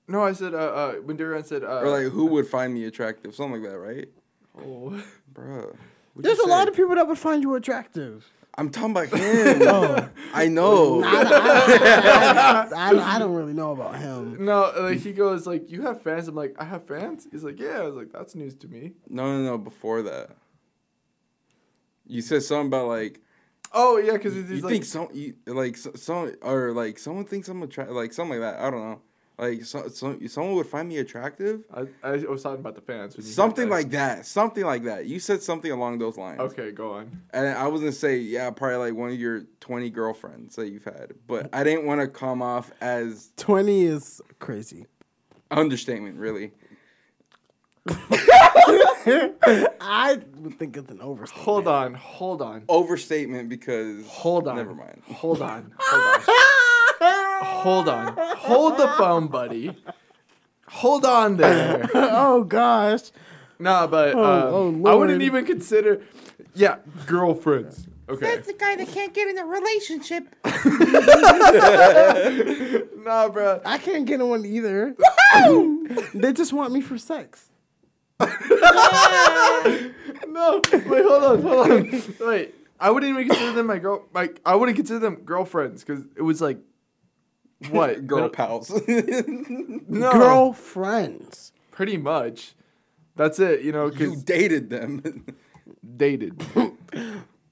No, 0.09 0.23
I 0.23 0.33
said 0.33 0.53
uh, 0.53 0.57
uh, 0.57 0.93
when 0.95 1.15
Duran 1.17 1.43
said 1.43 1.63
uh, 1.63 1.81
Or 1.81 1.89
like 1.89 2.11
who 2.11 2.25
would 2.25 2.47
find 2.47 2.73
me 2.73 2.85
attractive? 2.85 3.35
Something 3.35 3.61
like 3.61 3.71
that, 3.71 3.77
right? 3.79 4.09
oh. 4.57 5.01
Bruh. 5.33 5.61
what'd 5.67 5.77
There's 6.15 6.39
you 6.39 6.45
a 6.45 6.47
lot 6.47 6.67
of 6.67 6.75
people 6.75 6.95
that 6.95 7.07
would 7.07 7.19
find 7.19 7.43
you 7.43 7.55
attractive. 7.55 8.29
I'm 8.57 8.71
talking 8.71 8.91
about 8.91 9.07
him. 9.07 10.09
I 10.33 10.47
know. 10.47 11.01
I, 11.03 11.21
I, 11.21 12.67
I, 12.75 12.89
I, 12.91 13.15
I 13.15 13.19
don't 13.19 13.33
really 13.33 13.53
know 13.53 13.71
about 13.71 13.95
him. 13.97 14.43
No, 14.43 14.73
like 14.77 14.97
he 14.99 15.13
goes 15.13 15.47
like, 15.47 15.69
"You 15.71 15.83
have 15.83 16.01
fans." 16.01 16.27
I'm 16.27 16.35
like, 16.35 16.55
"I 16.59 16.65
have 16.65 16.85
fans." 16.85 17.27
He's 17.31 17.43
like, 17.43 17.59
"Yeah." 17.59 17.77
I 17.77 17.83
was 17.83 17.95
like, 17.95 18.11
"That's 18.11 18.35
news 18.35 18.55
to 18.55 18.67
me." 18.67 18.93
No, 19.07 19.37
no, 19.37 19.43
no. 19.51 19.57
Before 19.57 20.01
that, 20.01 20.31
you 22.05 22.21
said 22.21 22.43
something 22.43 22.67
about 22.67 22.87
like 22.87 23.21
Oh 23.71 23.97
yeah, 23.97 24.13
because 24.13 24.35
you 24.35 24.43
like, 24.61 24.71
think 24.71 24.85
some 24.85 25.09
you, 25.13 25.35
like 25.45 25.77
some 25.77 26.33
or 26.41 26.71
like 26.71 26.97
someone 26.97 27.25
thinks 27.25 27.47
I'm 27.47 27.61
attractive, 27.61 27.95
like 27.95 28.13
something 28.13 28.39
like 28.39 28.53
that. 28.55 28.61
I 28.61 28.69
don't 28.71 28.81
know. 28.81 29.01
Like 29.39 29.63
so, 29.63 29.87
so, 29.87 30.17
someone 30.27 30.55
would 30.55 30.67
find 30.67 30.89
me 30.89 30.97
attractive. 30.97 31.63
I, 31.73 31.85
I 32.03 32.17
was 32.17 32.43
talking 32.43 32.59
about 32.59 32.75
the 32.75 32.81
fans. 32.81 33.15
when 33.15 33.25
you 33.25 33.31
said 33.31 33.35
Something 33.35 33.69
that. 33.69 33.75
like 33.75 33.89
that. 33.91 34.25
Something 34.25 34.65
like 34.65 34.83
that. 34.83 35.05
You 35.05 35.17
said 35.19 35.41
something 35.41 35.71
along 35.71 35.99
those 35.99 36.17
lines. 36.17 36.41
Okay, 36.41 36.71
go 36.71 36.91
on. 36.95 37.21
And 37.31 37.47
I 37.47 37.67
was 37.67 37.79
gonna 37.79 37.93
say, 37.93 38.17
yeah, 38.17 38.49
probably 38.51 38.75
like 38.77 38.95
one 38.95 39.11
of 39.11 39.19
your 39.19 39.43
twenty 39.61 39.89
girlfriends 39.89 40.57
that 40.57 40.67
you've 40.67 40.83
had, 40.83 41.13
but 41.25 41.45
mm. 41.45 41.49
I 41.53 41.63
didn't 41.63 41.85
want 41.85 42.01
to 42.01 42.07
come 42.07 42.41
off 42.41 42.71
as 42.81 43.31
Twenty 43.37 43.83
is 43.83 44.21
crazy. 44.39 44.87
understatement, 45.51 46.17
really. 46.17 46.51
I 49.81 50.19
would 50.37 50.59
think 50.59 50.75
it's 50.77 50.91
an 50.91 51.01
overstatement. 51.01 51.45
Hold 51.45 51.67
on, 51.67 51.93
hold 51.93 52.41
on, 52.41 52.63
Overstatement 52.67 53.47
because 53.49 54.05
hold 54.05 54.47
on. 54.49 54.57
Never 54.57 54.75
mind. 54.75 55.01
Hold 55.07 55.41
on, 55.41 55.71
hold 55.79 56.03
on, 56.15 56.21
hold 57.41 57.89
on. 57.89 58.15
Hold 58.17 58.77
the 58.77 58.87
phone, 58.97 59.27
buddy. 59.27 59.75
Hold 60.67 61.05
on 61.05 61.37
there. 61.37 61.89
oh 61.93 62.43
gosh. 62.43 63.11
Nah, 63.57 63.87
but 63.87 64.15
Oh, 64.15 64.23
uh, 64.23 64.49
oh, 64.51 64.83
I 64.85 64.95
wouldn't 64.95 65.21
even 65.21 65.45
consider. 65.45 66.01
Yeah, 66.53 66.77
girlfriends. 67.05 67.87
Okay. 68.07 68.25
That's 68.25 68.47
the 68.47 68.53
guy 68.53 68.75
that 68.75 68.87
can't 68.87 69.13
get 69.13 69.27
in 69.27 69.37
a 69.37 69.45
relationship. 69.45 70.35
Nah, 72.99 73.29
bro. 73.29 73.61
I 73.65 73.77
can't 73.79 74.05
get 74.05 74.19
in 74.19 74.27
one 74.29 74.45
either. 74.45 74.95
they 76.13 76.33
just 76.33 76.53
want 76.53 76.73
me 76.73 76.81
for 76.81 76.97
sex. 76.97 77.49
No, 80.27 80.61
wait, 80.71 81.05
hold 81.05 81.23
on, 81.23 81.41
hold 81.41 81.71
on. 81.71 82.03
Wait, 82.19 82.55
I 82.79 82.91
wouldn't 82.91 83.09
even 83.09 83.27
consider 83.27 83.53
them 83.53 83.67
my 83.67 83.79
girl. 83.79 84.05
Like, 84.13 84.39
I 84.45 84.55
wouldn't 84.55 84.75
consider 84.75 84.99
them 84.99 85.15
girlfriends 85.25 85.83
because 85.83 86.05
it 86.15 86.21
was 86.21 86.41
like, 86.41 86.59
what 87.69 88.07
Girl 88.07 88.21
No, 88.21 88.29
pals. 88.29 88.69
No, 88.87 90.11
Girlfriends. 90.11 91.51
pretty 91.71 91.97
much. 91.97 92.55
That's 93.15 93.39
it, 93.39 93.61
you 93.61 93.71
know, 93.71 93.89
cause 93.89 93.99
you 93.99 94.15
dated 94.15 94.69
them. 94.69 95.25
dated. 95.97 96.41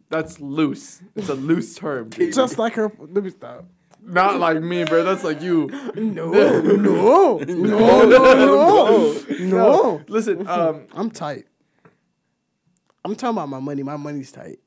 That's 0.09 0.39
loose. 0.39 1.01
It's 1.15 1.27
a 1.29 1.33
loose 1.35 1.75
term. 1.75 2.09
dude. 2.09 2.33
Just 2.33 2.57
like 2.57 2.73
her. 2.75 2.91
Let 2.99 3.23
me 3.23 3.29
stop. 3.29 3.65
Not 4.01 4.39
like 4.39 4.61
me, 4.61 4.85
bro. 4.85 5.03
That's 5.03 5.25
like 5.25 5.41
you. 5.41 5.67
No, 5.95 6.29
no, 6.31 6.61
no, 6.61 7.39
no, 7.39 8.05
no, 8.05 9.13
no. 9.39 10.01
Listen, 10.07 10.47
um, 10.47 10.85
I'm 10.93 11.11
tight. 11.11 11.45
I'm 13.03 13.15
talking 13.15 13.35
about 13.37 13.49
my 13.49 13.59
money. 13.59 13.83
My 13.83 13.97
money's 13.97 14.31
tight. 14.31 14.59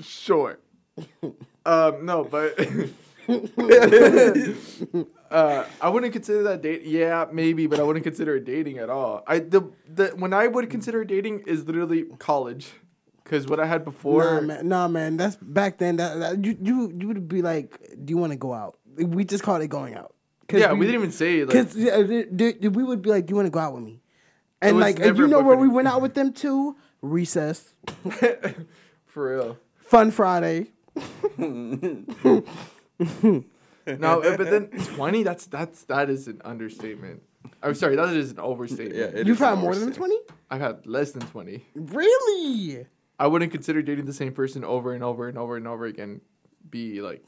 Sure. 0.00 0.58
um, 1.64 2.06
no, 2.06 2.22
but 2.30 2.56
uh, 5.30 5.64
I 5.80 5.88
wouldn't 5.88 6.12
consider 6.12 6.42
that 6.44 6.62
date. 6.62 6.82
Yeah, 6.84 7.26
maybe, 7.32 7.66
but 7.66 7.80
I 7.80 7.82
wouldn't 7.82 8.04
consider 8.04 8.36
it 8.36 8.44
dating 8.44 8.78
at 8.78 8.90
all. 8.90 9.22
I 9.26 9.40
the 9.40 9.70
the 9.88 10.08
when 10.16 10.32
I 10.32 10.46
would 10.46 10.70
consider 10.70 11.04
dating 11.04 11.40
is 11.46 11.64
literally 11.64 12.04
college, 12.18 12.72
because 13.24 13.46
what 13.46 13.60
I 13.60 13.66
had 13.66 13.84
before. 13.84 14.22
Nah, 14.22 14.40
man. 14.40 14.68
Nah, 14.68 14.88
man. 14.88 15.16
That's 15.16 15.36
back 15.36 15.78
then. 15.78 15.96
That, 15.96 16.18
that 16.20 16.44
you 16.44 16.56
you 16.60 16.92
you 16.98 17.08
would 17.08 17.28
be 17.28 17.42
like, 17.42 17.78
do 18.04 18.12
you 18.12 18.16
want 18.16 18.32
to 18.32 18.38
go 18.38 18.54
out? 18.54 18.78
We 18.96 19.24
just 19.24 19.42
called 19.42 19.62
it 19.62 19.68
going 19.68 19.94
out. 19.94 20.14
yeah, 20.52 20.72
we, 20.72 20.86
didn't 20.86 21.00
even 21.00 21.12
say 21.12 21.44
like. 21.44 21.48
Because 21.48 21.76
yeah, 21.76 22.02
th- 22.02 22.28
th- 22.36 22.72
we 22.72 22.84
would 22.84 23.02
be 23.02 23.10
like, 23.10 23.26
do 23.26 23.32
"You 23.32 23.36
want 23.36 23.46
to 23.46 23.50
go 23.50 23.58
out 23.58 23.74
with 23.74 23.82
me?" 23.82 24.00
And 24.62 24.80
like, 24.80 24.98
and 25.00 25.18
you 25.18 25.26
know 25.26 25.42
where 25.42 25.56
we 25.56 25.68
went 25.68 25.88
out 25.88 26.00
with 26.00 26.14
them 26.14 26.32
too? 26.32 26.76
Recess, 27.02 27.74
For 29.06 29.36
real. 29.36 29.58
Fun 29.78 30.10
Friday. 30.10 30.68
No, 32.98 34.20
uh, 34.22 34.36
but 34.36 34.50
then 34.50 34.68
twenty. 34.94 35.22
That's 35.22 35.46
that's 35.46 35.84
that 35.84 36.10
is 36.10 36.26
an 36.28 36.40
understatement. 36.44 37.22
I'm 37.62 37.74
sorry, 37.74 37.96
that 37.96 38.08
is 38.14 38.32
an 38.32 38.40
overstatement. 38.40 38.96
yeah, 38.96 39.04
it 39.20 39.26
You've 39.26 39.36
is 39.36 39.40
had 39.40 39.58
more 39.58 39.74
than 39.74 39.92
twenty? 39.92 40.18
I've 40.50 40.60
had 40.60 40.86
less 40.86 41.12
than 41.12 41.22
twenty. 41.28 41.64
Really? 41.74 42.86
I 43.18 43.26
wouldn't 43.28 43.52
consider 43.52 43.80
dating 43.82 44.06
the 44.06 44.12
same 44.12 44.32
person 44.32 44.64
over 44.64 44.92
and 44.92 45.02
over 45.04 45.28
and 45.28 45.38
over 45.38 45.56
and 45.56 45.66
over 45.68 45.86
again. 45.86 46.20
Be 46.68 47.00
like 47.00 47.24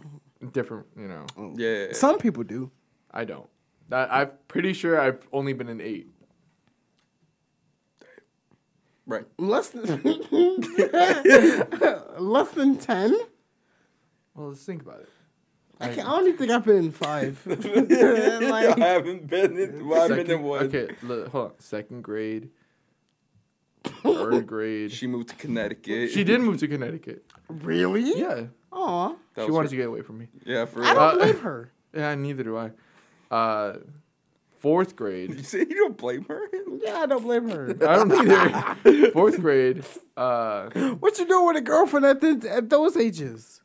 different, 0.53 0.87
you 0.97 1.07
know. 1.07 1.25
Yeah. 1.57 1.93
Some 1.93 2.19
people 2.19 2.43
do. 2.43 2.73
I 3.13 3.25
don't. 3.25 3.49
That 3.89 4.13
I'm 4.13 4.31
pretty 4.49 4.73
sure 4.73 5.01
I've 5.01 5.27
only 5.33 5.53
been 5.53 5.69
an 5.69 5.81
eight. 5.81 6.09
Right. 9.07 9.25
Less 9.39 9.69
than 9.71 9.85
less 12.19 12.51
than 12.51 12.77
ten. 12.77 13.17
Well, 14.35 14.49
let's 14.49 14.65
think 14.65 14.83
about 14.83 15.01
it. 15.01 15.09
I, 15.81 15.89
can't, 15.95 16.09
I 16.09 16.21
don't 16.21 16.37
think 16.39 16.51
I've 16.51 16.65
been 16.65 16.77
in 16.77 16.91
five. 16.93 17.41
I 17.49 18.75
haven't 18.79 19.27
been 19.29 19.57
in. 19.59 19.87
Well, 19.89 20.03
I've 20.03 20.09
been 20.09 20.27
Second- 20.27 20.31
in 20.33 20.43
one. 20.43 20.65
Okay, 20.67 20.89
look, 21.03 21.29
hold 21.29 21.45
on. 21.47 21.53
Second 21.61 22.03
grade, 22.03 22.51
third 23.85 24.47
grade. 24.47 24.93
She 24.93 25.07
moved 25.07 25.29
to 25.31 25.37
Connecticut. 25.37 26.11
She 26.11 26.25
did 26.25 26.41
move 26.41 26.59
to 26.59 26.69
Connecticut. 26.69 27.25
really? 27.49 28.19
Yeah, 28.19 28.45
Aw. 28.73 29.09
That 29.09 29.17
she 29.37 29.41
was 29.47 29.51
wanted 29.51 29.67
her- 29.67 29.71
to 29.71 29.77
get 29.77 29.87
away 29.87 30.03
from 30.03 30.19
me. 30.19 30.29
Yeah, 30.45 30.65
for 30.65 30.83
I 30.83 30.91
real. 30.93 30.95
don't 31.01 31.21
Uh, 31.21 31.25
blame 31.25 31.39
her. 31.41 31.73
Yeah, 31.95 32.15
neither 32.17 32.43
do 32.43 32.57
I. 32.59 32.71
Uh, 33.31 33.79
fourth 34.59 34.91
You 34.91 34.97
grade. 34.97 35.47
say 35.47 35.61
you 35.61 35.67
don't 35.77 35.97
blame 35.97 36.25
her? 36.29 36.43
Yeah, 36.85 36.99
I 37.01 37.07
don't 37.07 37.23
blame 37.23 37.49
her. 37.51 37.71
I 37.89 37.97
don't 37.97 38.13
either. 38.13 39.11
Fourth 39.13 39.41
grade. 39.41 39.85
Uh, 40.17 40.69
What 40.99 41.19
you 41.19 41.27
doing 41.27 41.47
with 41.47 41.57
a 41.57 41.61
girlfriend 41.61 42.05
at, 42.07 42.21
the, 42.21 42.49
at 42.53 42.69
those 42.69 42.97
ages? 42.97 43.61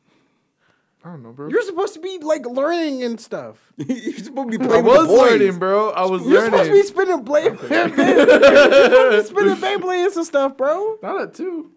I 1.05 1.09
don't 1.09 1.23
know, 1.23 1.31
bro. 1.33 1.49
You're 1.49 1.61
supposed 1.63 1.93
to 1.95 1.99
be 1.99 2.17
like 2.19 2.45
learning 2.45 3.03
and 3.03 3.19
stuff. 3.19 3.73
You're 3.77 4.13
supposed 4.17 4.51
to 4.51 4.57
be 4.57 4.63
I 4.63 4.67
playing 4.67 4.85
was 4.85 4.99
with 4.99 5.07
the 5.09 5.13
boys. 5.15 5.31
learning, 5.31 5.59
bro. 5.59 5.89
I 5.91 6.05
was 6.05 6.25
You're 6.25 6.45
supposed 6.45 6.63
to 6.63 6.71
be 6.71 6.99
learning. 7.01 7.57
spinning. 7.57 7.67
You're 7.69 9.23
supposed 9.23 9.29
to 9.29 9.33
be 9.43 9.55
spinning 9.55 9.55
Beyblades 9.81 10.15
and 10.15 10.25
stuff, 10.25 10.55
bro. 10.57 10.97
Not 11.03 11.21
at 11.21 11.33
two. 11.33 11.71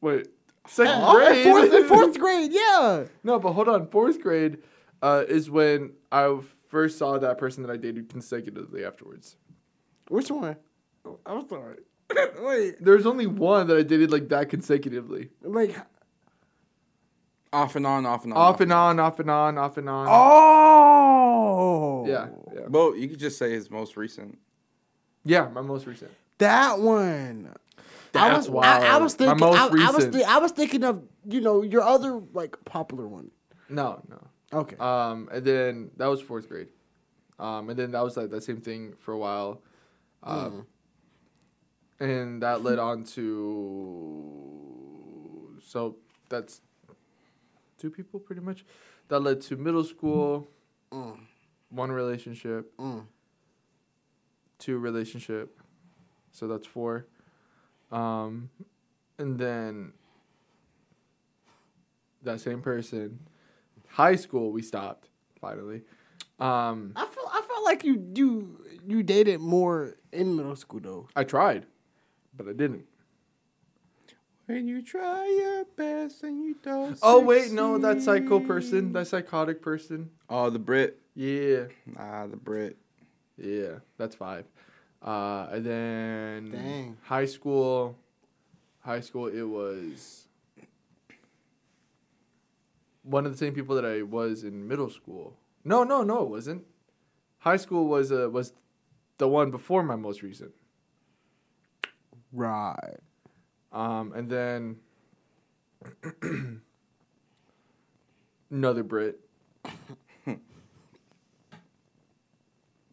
Wait, 0.00 0.28
second 0.68 0.94
Oh, 1.04 1.14
grade. 1.16 1.44
fourth, 1.44 1.88
fourth 1.88 2.18
grade, 2.18 2.52
yeah. 2.52 3.04
No, 3.24 3.38
but 3.40 3.52
hold 3.54 3.68
on. 3.68 3.88
Fourth 3.88 4.20
grade 4.20 4.58
uh, 5.02 5.24
is 5.28 5.50
when 5.50 5.92
I 6.12 6.38
first 6.68 6.96
saw 6.96 7.18
that 7.18 7.38
person 7.38 7.64
that 7.64 7.72
I 7.72 7.76
dated 7.76 8.08
consecutively 8.08 8.84
afterwards. 8.84 9.36
Which 10.08 10.30
one? 10.30 10.56
I'm 11.26 11.48
sorry. 11.48 11.78
Wait, 12.40 12.76
There's 12.84 13.06
only 13.06 13.26
one 13.26 13.66
that 13.68 13.76
I 13.76 13.82
dated 13.82 14.10
like 14.10 14.28
that 14.30 14.48
consecutively. 14.48 15.30
like, 15.42 15.76
Off 17.52 17.74
and 17.76 17.86
on, 17.86 18.06
off 18.06 18.24
and 18.24 18.32
on. 18.32 18.38
Off 18.38 18.60
and 18.60 18.72
on, 18.72 19.00
off 19.00 19.18
and 19.18 19.30
on, 19.30 19.58
off 19.58 19.76
and 19.76 19.88
on. 19.88 20.06
oh, 20.08 22.06
Yeah, 22.06 22.28
yeah. 22.54 22.60
Well, 22.68 22.94
you 22.96 23.08
could 23.08 23.18
just 23.18 23.38
say 23.38 23.50
his 23.50 23.70
most 23.70 23.96
recent. 23.96 24.38
Yeah, 25.24 25.48
my 25.48 25.60
most 25.60 25.86
recent. 25.86 26.10
that 26.38 26.78
one. 26.78 27.52
I 28.14 28.28
That's 28.30 28.48
was, 28.48 28.64
I, 28.64 28.78
I 28.78 28.88
wild. 28.90 29.02
was 29.04 29.18
My 29.20 29.26
thinking. 29.26 29.46
most 29.46 29.58
I, 29.58 29.64
I 29.64 29.68
was. 29.68 29.94
recent. 29.96 30.14
Thi- 30.14 30.24
I 30.24 30.38
was 30.38 30.52
thinking 30.52 30.84
of 30.84 31.02
you 31.28 31.40
know 31.40 31.62
your 31.62 31.82
other 31.82 32.20
like 32.32 32.56
popular 32.64 33.06
one. 33.06 33.30
No, 33.68 34.02
no. 34.08 34.18
Okay. 34.52 34.76
Um, 34.78 35.28
and 35.32 35.44
then 35.44 35.90
that 35.96 36.06
was 36.06 36.20
fourth 36.20 36.48
grade. 36.48 36.68
Um, 37.38 37.70
and 37.70 37.78
then 37.78 37.92
that 37.92 38.02
was 38.02 38.16
like 38.16 38.30
the 38.30 38.40
same 38.40 38.60
thing 38.60 38.94
for 38.98 39.12
a 39.12 39.18
while. 39.18 39.62
Um, 40.24 40.66
and 42.00 42.42
that 42.42 42.64
led 42.64 42.78
on 42.80 43.04
to 43.04 45.60
so 45.64 45.96
that's 46.28 46.60
two 47.80 47.90
people 47.90 48.20
pretty 48.20 48.42
much. 48.42 48.64
That 49.08 49.20
led 49.20 49.40
to 49.42 49.56
middle 49.56 49.82
school, 49.84 50.46
one 51.70 51.90
relationship, 51.92 52.76
Mm. 52.78 53.06
two 54.58 54.78
relationship, 54.78 55.60
so 56.32 56.46
that's 56.46 56.66
four. 56.66 57.06
Um, 57.90 58.50
and 59.18 59.38
then 59.38 59.92
that 62.22 62.40
same 62.40 62.60
person, 62.60 63.18
high 63.88 64.16
school 64.16 64.52
we 64.52 64.62
stopped 64.62 65.08
finally. 65.40 65.82
Um, 66.38 66.92
I 66.96 67.06
feel. 67.06 67.24
I 67.32 67.42
felt 67.46 67.64
like 67.64 67.84
you 67.84 68.06
you 68.14 68.64
you 68.86 69.02
dated 69.02 69.40
more 69.40 69.96
in 70.12 70.36
middle 70.36 70.56
school 70.56 70.80
though. 70.80 71.08
I 71.16 71.24
tried, 71.24 71.66
but 72.36 72.48
I 72.48 72.52
didn't. 72.52 72.86
When 74.50 74.66
you 74.66 74.82
try 74.82 75.26
your 75.28 75.64
best 75.76 76.24
and 76.24 76.44
you 76.44 76.56
don't. 76.60 76.98
Oh 77.02 77.20
wait, 77.20 77.52
no, 77.52 77.78
that 77.78 78.02
psycho 78.02 78.40
person, 78.40 78.92
that 78.94 79.06
psychotic 79.06 79.62
person. 79.62 80.10
Oh, 80.28 80.50
the 80.50 80.58
Brit. 80.58 80.98
Yeah, 81.14 81.66
Ah, 81.96 82.26
the 82.26 82.36
Brit. 82.36 82.76
yeah, 83.38 83.78
that's 83.96 84.16
five. 84.16 84.44
Uh, 85.00 85.46
and 85.52 85.64
then 85.64 86.50
Dang. 86.50 86.96
high 87.02 87.26
school, 87.26 87.96
high 88.80 89.00
school 89.00 89.28
it 89.28 89.42
was 89.44 90.26
one 93.02 93.24
of 93.24 93.30
the 93.32 93.38
same 93.38 93.54
people 93.54 93.76
that 93.76 93.84
I 93.84 94.02
was 94.02 94.42
in 94.42 94.66
middle 94.66 94.90
school. 94.90 95.36
No, 95.64 95.84
no, 95.84 96.02
no, 96.02 96.22
it 96.22 96.28
wasn't. 96.28 96.64
High 97.38 97.56
school 97.56 97.86
was 97.86 98.10
uh, 98.10 98.28
was 98.30 98.52
the 99.18 99.28
one 99.28 99.52
before 99.52 99.84
my 99.84 99.96
most 99.96 100.22
recent. 100.22 100.50
Right. 102.32 102.98
Um, 103.72 104.12
and 104.14 104.28
then 104.28 104.76
another 108.50 108.82
Brit. 108.82 109.20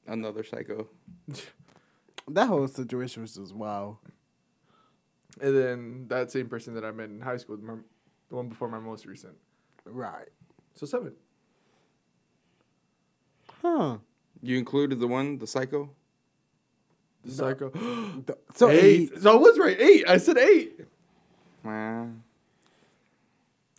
another 0.07 0.43
psycho. 0.43 0.87
That 2.29 2.47
whole 2.47 2.67
situation 2.67 3.21
was 3.21 3.35
just 3.35 3.55
wow. 3.55 3.99
And 5.39 5.55
then 5.55 6.05
that 6.09 6.29
same 6.29 6.49
person 6.49 6.73
that 6.75 6.83
I 6.83 6.91
met 6.91 7.09
in 7.09 7.21
high 7.21 7.37
school, 7.37 7.55
the 7.55 8.35
one 8.35 8.49
before 8.49 8.67
my 8.67 8.79
most 8.79 9.05
recent. 9.05 9.35
Right. 9.85 10.27
So 10.75 10.85
seven. 10.85 11.13
Huh. 13.61 13.97
You 14.41 14.57
included 14.57 14.99
the 14.99 15.07
one, 15.07 15.37
the 15.37 15.47
psycho. 15.47 15.89
The 17.27 17.33
psycho. 17.33 17.69
The- 17.69 18.37
So 18.55 18.69
eight. 18.69 19.11
eight. 19.13 19.21
So 19.21 19.33
I 19.33 19.35
was 19.35 19.57
right. 19.59 19.79
Eight. 19.79 20.05
I 20.09 20.17
said 20.17 20.37
eight. 20.37 20.79
Man, 21.63 22.23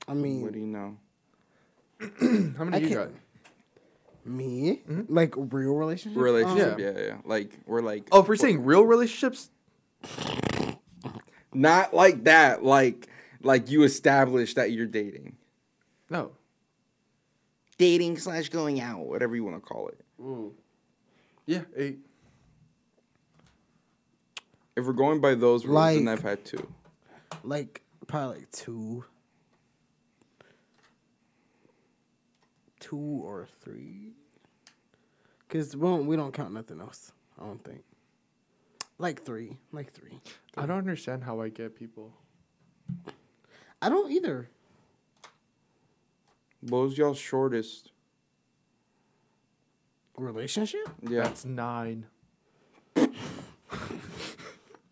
I 0.07 0.15
mean, 0.15 0.43
what 0.43 0.53
do 0.53 0.59
you 0.59 0.67
know? 0.67 0.97
How 2.57 2.65
many 2.65 2.77
I 2.77 2.81
you 2.81 2.95
got? 2.95 3.07
can't- 3.09 3.15
me 4.25 4.83
Mhm. 4.87 5.07
like 5.09 5.33
real 5.37 5.73
relationship. 5.75 6.21
Relationship, 6.21 6.79
Yeah. 6.79 6.91
yeah. 6.91 7.07
yeah, 7.07 7.17
Like 7.25 7.51
we're 7.67 7.81
like. 7.81 8.07
Oh, 8.13 8.21
if 8.21 8.29
we're 8.29 8.37
saying 8.37 8.63
real 8.63 8.85
relationships, 8.85 9.49
not 11.55 11.95
like 11.95 12.25
that. 12.25 12.63
Like 12.63 13.09
like 13.43 13.71
you 13.71 13.85
establish 13.85 14.53
that 14.55 14.73
you're 14.73 14.87
dating, 14.87 15.37
no. 16.11 16.33
dating 17.79 18.19
slash 18.19 18.49
going 18.51 18.81
out, 18.81 19.07
whatever 19.07 19.35
you 19.35 19.45
want 19.45 19.57
to 19.57 19.61
call 19.63 19.89
it. 19.89 20.01
Ooh. 20.21 20.53
Yeah, 21.47 21.63
eight. 21.77 22.01
If 24.79 24.85
we're 24.87 24.93
going 24.93 25.21
by 25.21 25.35
those 25.35 25.67
rules, 25.67 25.95
then 25.95 26.05
Like- 26.05 26.19
I've 26.19 26.23
had 26.25 26.45
two. 26.45 26.73
like 27.43 27.83
probably 28.07 28.39
like 28.39 28.51
two, 28.53 29.05
two 32.79 32.97
or 32.97 33.49
three. 33.61 34.13
Cause 35.49 35.75
we 35.75 35.83
don't, 35.83 36.07
we 36.07 36.15
don't 36.15 36.33
count 36.33 36.53
nothing 36.55 36.81
else. 36.81 37.11
I 37.41 37.45
don't 37.45 37.63
think. 37.65 37.83
Like 38.99 39.25
three, 39.25 39.57
like 39.73 39.93
three. 39.93 40.21
I 40.57 40.67
don't 40.67 40.79
understand 40.79 41.25
how 41.25 41.41
I 41.41 41.49
get 41.49 41.75
people. 41.77 42.13
I 43.83 43.89
don't 43.89 44.13
either. 44.13 44.49
What 46.61 46.79
was 46.83 46.97
y'all's 46.99 47.19
shortest? 47.19 47.91
Relationship? 50.17 50.89
Yeah, 51.03 51.23
That's 51.25 51.45
nine. 51.45 52.07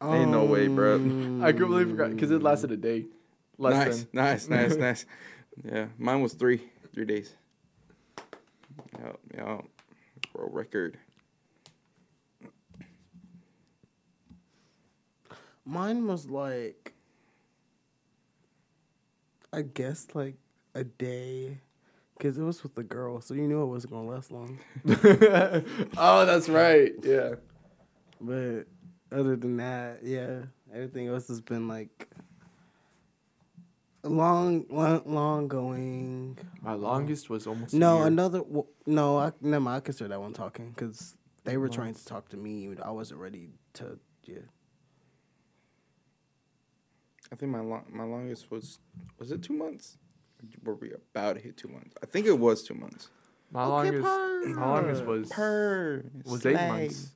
Ain't 0.02 0.30
no 0.30 0.44
way, 0.44 0.68
bro. 0.68 0.94
I 1.42 1.52
completely 1.52 1.86
forgot 1.86 2.10
because 2.10 2.30
it 2.30 2.42
lasted 2.42 2.70
a 2.72 2.76
day. 2.76 3.06
Less 3.58 3.74
nice, 3.74 3.98
than. 4.02 4.08
nice, 4.12 4.48
nice, 4.48 4.76
nice. 4.76 5.06
Yeah, 5.64 5.86
mine 5.98 6.20
was 6.20 6.34
three, 6.34 6.62
three 6.92 7.06
days. 7.06 7.34
Yep, 8.98 9.18
yep. 9.34 9.64
World 10.34 10.54
record. 10.54 10.98
Mine 15.64 16.06
was 16.06 16.26
like, 16.26 16.94
I 19.52 19.62
guess 19.62 20.06
like 20.14 20.36
a 20.74 20.84
day, 20.84 21.58
cause 22.20 22.36
it 22.36 22.42
was 22.42 22.62
with 22.62 22.74
the 22.74 22.84
girl, 22.84 23.20
so 23.22 23.34
you 23.34 23.48
knew 23.48 23.62
it 23.62 23.66
wasn't 23.66 23.94
gonna 23.94 24.08
last 24.08 24.30
long. 24.30 24.58
oh, 25.96 26.26
that's 26.26 26.48
right. 26.48 26.92
Yeah. 27.02 27.36
But 28.20 28.66
other 29.12 29.36
than 29.36 29.56
that, 29.58 30.00
yeah, 30.02 30.42
everything 30.72 31.08
else 31.08 31.28
has 31.28 31.40
been 31.40 31.68
like 31.68 32.08
long, 34.02 34.64
long, 34.70 35.02
long 35.06 35.48
going. 35.48 36.38
My 36.62 36.74
longest 36.74 37.28
was 37.30 37.46
almost. 37.46 37.74
a 37.74 37.78
No, 37.78 37.98
year. 37.98 38.06
another. 38.06 38.38
w 38.38 38.64
no, 38.86 39.18
I 39.18 39.32
never. 39.40 39.60
mind, 39.60 39.76
I 39.76 39.80
consider 39.80 40.08
that 40.08 40.20
one 40.20 40.32
talking 40.32 40.70
because 40.70 41.16
they 41.44 41.56
were 41.56 41.68
trying 41.68 41.94
to 41.94 42.04
talk 42.04 42.28
to 42.30 42.36
me. 42.36 42.74
I 42.82 42.90
wasn't 42.90 43.20
ready 43.20 43.50
to. 43.74 43.98
Yeah. 44.24 44.38
I 47.32 47.34
think 47.36 47.50
my 47.50 47.60
long, 47.60 47.84
my 47.90 48.04
longest 48.04 48.50
was 48.50 48.78
was 49.18 49.30
it 49.32 49.42
two 49.42 49.54
months? 49.54 49.98
Were 50.62 50.74
we 50.74 50.92
about 50.92 51.34
to 51.36 51.40
hit 51.40 51.56
two 51.56 51.68
months? 51.68 51.94
I 52.02 52.06
think 52.06 52.26
it 52.26 52.38
was 52.38 52.62
two 52.62 52.74
months. 52.74 53.08
My 53.50 53.62
Okay, 53.64 53.70
longest. 53.70 54.02
purr. 54.04 54.46
My 54.54 54.66
longest 54.66 55.04
was 55.04 55.28
Per 55.30 56.04
was 56.24 56.46
eight 56.46 56.54
months. 56.54 57.12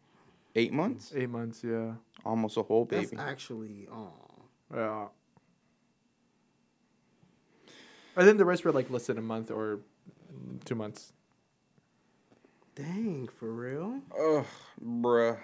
Eight 0.57 0.73
months? 0.73 1.13
Eight 1.15 1.31
months. 1.31 1.63
Yeah. 1.65 1.93
Almost 2.25 2.57
a 2.57 2.63
whole 2.63 2.85
baby. 2.85 3.07
That's 3.07 3.23
actually. 3.23 3.89
Oh. 3.93 4.13
Yeah. 4.75 5.07
I 8.17 8.25
think 8.25 8.39
the 8.39 8.45
rest 8.45 8.65
were 8.65 8.73
like 8.73 8.91
less 8.91 9.07
than 9.07 9.19
a 9.19 9.23
month 9.23 9.51
or 9.51 9.81
two 10.65 10.75
months. 10.75 11.13
Dang, 12.75 13.29
for 13.29 13.53
real? 13.53 14.01
Ugh, 14.19 14.47
bruh. 14.85 15.39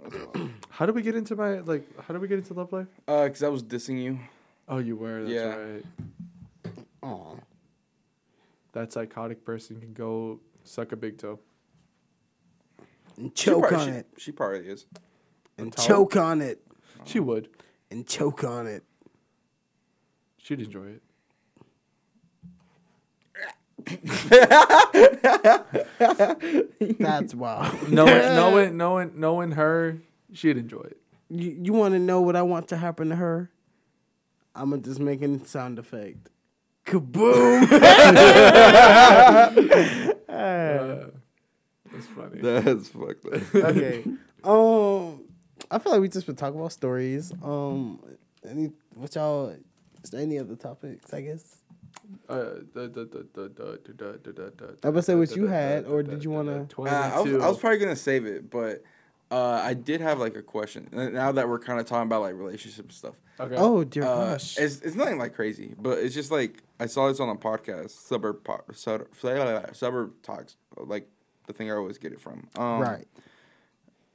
How 0.70 0.86
did 0.86 0.94
we 0.94 1.02
get 1.02 1.16
into 1.16 1.34
my 1.34 1.58
like? 1.60 1.84
How 2.02 2.12
did 2.14 2.20
we 2.22 2.28
get 2.28 2.38
into 2.38 2.54
love 2.54 2.72
life? 2.72 2.86
Uh, 3.08 3.26
cause 3.28 3.42
I 3.42 3.48
was 3.48 3.62
dissing 3.64 4.00
you. 4.02 4.18
Oh, 4.68 4.78
you 4.78 4.96
were. 4.96 5.22
That's 5.22 5.32
Yeah. 5.32 5.56
right. 5.56 5.84
Oh. 7.02 7.38
That 8.72 8.92
psychotic 8.92 9.44
person 9.44 9.80
can 9.80 9.92
go 9.92 10.40
suck 10.62 10.92
a 10.92 10.96
big 10.96 11.18
toe. 11.18 11.40
And 13.18 13.34
choke 13.34 13.68
probably- 13.68 13.78
on 13.78 13.86
she- 13.92 13.98
it. 13.98 14.06
She 14.16 14.32
probably 14.32 14.68
is. 14.68 14.86
And 15.58 15.76
choke 15.76 16.16
on 16.16 16.40
it. 16.40 16.62
She 17.04 17.20
would. 17.20 17.48
And 17.90 18.06
choke 18.06 18.44
on 18.44 18.66
it. 18.66 18.84
She'd 20.38 20.60
enjoy 20.60 20.86
it. 20.86 21.02
That's 26.98 27.34
wild. 27.34 27.88
Knowing, 27.90 28.18
knowing, 28.34 28.76
knowing, 28.76 29.12
knowing 29.16 29.50
her, 29.52 29.98
she'd 30.32 30.56
enjoy 30.56 30.80
it. 30.82 30.96
You, 31.30 31.58
you 31.62 31.72
want 31.72 31.94
to 31.94 31.98
know 31.98 32.20
what 32.20 32.36
I 32.36 32.42
want 32.42 32.68
to 32.68 32.76
happen 32.76 33.08
to 33.10 33.16
her? 33.16 33.50
I'm 34.54 34.70
going 34.70 34.82
to 34.82 34.88
just 34.88 35.00
make 35.00 35.22
a 35.22 35.44
sound 35.46 35.78
effect. 35.78 36.28
Kaboom! 36.86 37.66
Uh, 40.28 41.06
that's 41.98 42.06
funny. 42.06 42.40
That's 42.40 42.88
fucked 42.88 43.26
up. 43.26 43.54
okay. 43.54 44.04
Um, 44.44 45.24
I 45.70 45.78
feel 45.78 45.92
like 45.92 46.00
we 46.00 46.08
just 46.08 46.26
been 46.26 46.36
talking 46.36 46.58
about 46.58 46.72
stories. 46.72 47.32
Um, 47.42 48.00
any 48.48 48.72
what 48.94 49.14
y'all? 49.14 49.54
Is 50.02 50.10
there 50.10 50.20
any 50.20 50.38
other 50.38 50.56
topics? 50.56 51.12
I 51.12 51.22
guess. 51.22 51.56
I'm 54.84 54.92
gonna 54.92 55.02
say 55.02 55.14
what 55.14 55.34
you 55.34 55.46
had, 55.46 55.86
or 55.86 56.02
did 56.02 56.24
you 56.24 56.30
wanna? 56.30 56.66
I, 56.78 57.20
was, 57.20 57.32
I 57.34 57.48
was 57.48 57.58
probably 57.58 57.78
gonna 57.78 57.96
save 57.96 58.26
it, 58.26 58.48
but 58.50 58.82
uh, 59.30 59.60
I 59.62 59.74
did 59.74 60.00
have 60.00 60.18
like 60.18 60.36
a 60.36 60.42
question. 60.42 60.88
Now 60.92 61.32
that 61.32 61.48
we're 61.48 61.58
kind 61.58 61.80
of 61.80 61.86
talking 61.86 62.06
about 62.06 62.22
like 62.22 62.34
relationship 62.34 62.92
stuff. 62.92 63.16
Okay. 63.38 63.56
Oh 63.56 63.84
dear 63.84 64.04
gosh. 64.04 64.58
It's, 64.58 64.80
it's 64.80 64.96
nothing 64.96 65.18
like 65.18 65.34
crazy, 65.34 65.74
but 65.78 65.98
it's 65.98 66.14
just 66.14 66.30
like 66.30 66.62
I 66.80 66.86
saw 66.86 67.08
this 67.08 67.20
on 67.20 67.28
a 67.28 67.36
podcast, 67.36 67.90
suburb 67.90 68.44
po- 68.44 68.64
suburb, 68.72 69.08
suburb 69.74 70.22
talks, 70.22 70.56
like 70.76 71.08
the 71.48 71.52
thing 71.52 71.68
I 71.70 71.74
always 71.74 71.98
get 71.98 72.12
it 72.12 72.20
from. 72.20 72.46
Um, 72.56 72.80
right. 72.80 73.08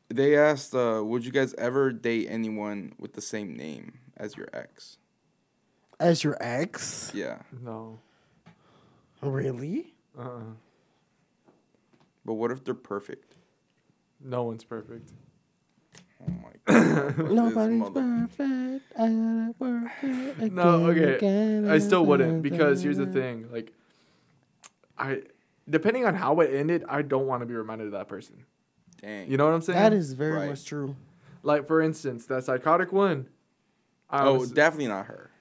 They 0.10 0.38
asked, 0.38 0.74
uh, 0.74 1.02
"Would 1.04 1.26
you 1.26 1.32
guys 1.32 1.54
ever 1.56 1.92
date 1.92 2.28
anyone 2.30 2.94
with 3.00 3.14
the 3.14 3.22
same 3.22 3.56
name 3.58 4.00
as 4.16 4.38
your 4.38 4.48
ex?" 4.54 4.98
As 6.00 6.24
your 6.24 6.38
ex? 6.42 7.12
Yeah, 7.14 7.40
No. 7.62 8.00
Really? 9.22 9.94
Uh-uh. 10.18 10.42
but 12.26 12.34
what 12.34 12.52
if 12.52 12.64
they're 12.64 12.74
perfect? 12.74 13.36
No 14.20 14.44
one's 14.44 14.64
perfect. 14.64 15.12
Oh 16.22 16.32
my 16.32 16.52
god! 16.66 17.18
Nobody's 17.32 17.80
mother- 17.80 18.28
perfect. 18.38 18.86
I 18.98 19.08
gotta 19.08 19.56
work 19.60 19.92
it 20.04 20.38
again, 20.38 20.56
No, 20.56 20.86
okay. 20.90 21.16
again, 21.16 21.70
I 21.70 21.78
still 21.80 22.06
wouldn't 22.06 22.42
because 22.44 22.82
here's 22.82 22.98
the 22.98 23.06
thing. 23.08 23.50
Like, 23.52 23.74
I, 24.98 25.24
depending 25.69 26.06
on 26.06 26.15
how 26.15 26.40
it 26.41 26.53
ended, 26.53 26.84
I 26.88 27.02
don't 27.02 27.27
want 27.27 27.41
to 27.41 27.45
be 27.45 27.53
reminded 27.56 27.88
of 27.88 27.94
that 27.94 28.07
person. 28.07 28.45
Dang. 29.02 29.30
You 29.30 29.38
know 29.38 29.45
what 29.45 29.53
I'm 29.53 29.61
saying? 29.61 29.80
That 29.80 29.94
is 29.94 30.14
very 30.14 30.34
Right. 30.34 30.49
much 30.49 30.65
true. 30.65 30.95
like 31.44 31.68
for 31.68 31.81
instance, 31.81 32.26
that 32.27 32.44
psychotic 32.45 32.91
one. 32.94 33.27
I 34.10 34.23
oh, 34.26 34.40
was- 34.40 34.52
definitely 34.52 34.88
not 34.88 35.07
her. 35.07 35.31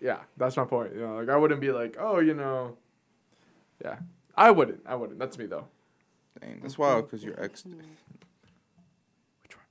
yeah, 0.00 0.20
that's 0.36 0.56
my 0.56 0.64
point. 0.64 0.94
You 0.94 1.00
know, 1.00 1.16
like 1.16 1.28
I 1.28 1.36
wouldn't 1.36 1.60
be 1.60 1.72
like, 1.72 1.96
oh, 1.98 2.20
you 2.20 2.34
know, 2.34 2.76
yeah, 3.84 3.98
I 4.36 4.50
wouldn't. 4.50 4.82
I 4.86 4.94
wouldn't. 4.94 5.18
That's 5.18 5.36
me 5.38 5.46
though. 5.46 5.66
Dang, 6.40 6.60
that's 6.60 6.78
wild 6.78 7.06
because 7.06 7.24
your 7.24 7.40
ex. 7.42 7.62
Mm-hmm. 7.62 7.78
Which 9.42 9.56
one? 9.56 9.64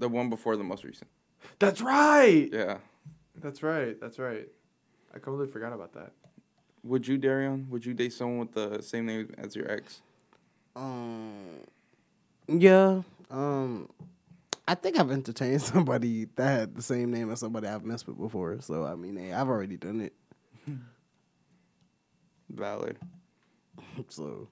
The 0.00 0.08
one 0.08 0.28
before 0.30 0.56
the 0.56 0.64
most 0.64 0.82
recent. 0.84 1.08
That's 1.60 1.80
right. 1.80 2.48
Yeah. 2.52 2.78
That's 3.36 3.62
right. 3.62 4.00
That's 4.00 4.18
right. 4.18 4.48
I 5.14 5.18
completely 5.20 5.52
forgot 5.52 5.72
about 5.72 5.92
that. 5.92 6.12
Would 6.84 7.08
you, 7.08 7.18
Daryon? 7.18 7.68
Would 7.70 7.84
you 7.86 7.94
date 7.94 8.12
someone 8.12 8.40
with 8.40 8.52
the 8.52 8.82
same 8.82 9.06
name 9.06 9.32
as 9.38 9.56
your 9.56 9.70
ex? 9.70 10.00
Um, 10.76 11.32
yeah. 12.46 13.00
Um, 13.30 13.88
I 14.68 14.74
think 14.74 14.98
I've 14.98 15.10
entertained 15.10 15.62
somebody 15.74 16.26
that 16.36 16.46
had 16.46 16.76
the 16.76 16.82
same 16.82 17.10
name 17.10 17.30
as 17.32 17.40
somebody 17.40 17.66
I've 17.68 17.84
messed 17.84 18.06
with 18.06 18.18
before. 18.18 18.60
So 18.60 18.84
I 18.84 18.94
mean, 18.96 19.16
hey, 19.16 19.32
I've 19.32 19.48
already 19.48 19.76
done 19.76 20.00
it. 20.02 20.12
Valid. 22.50 22.98
So 24.08 24.48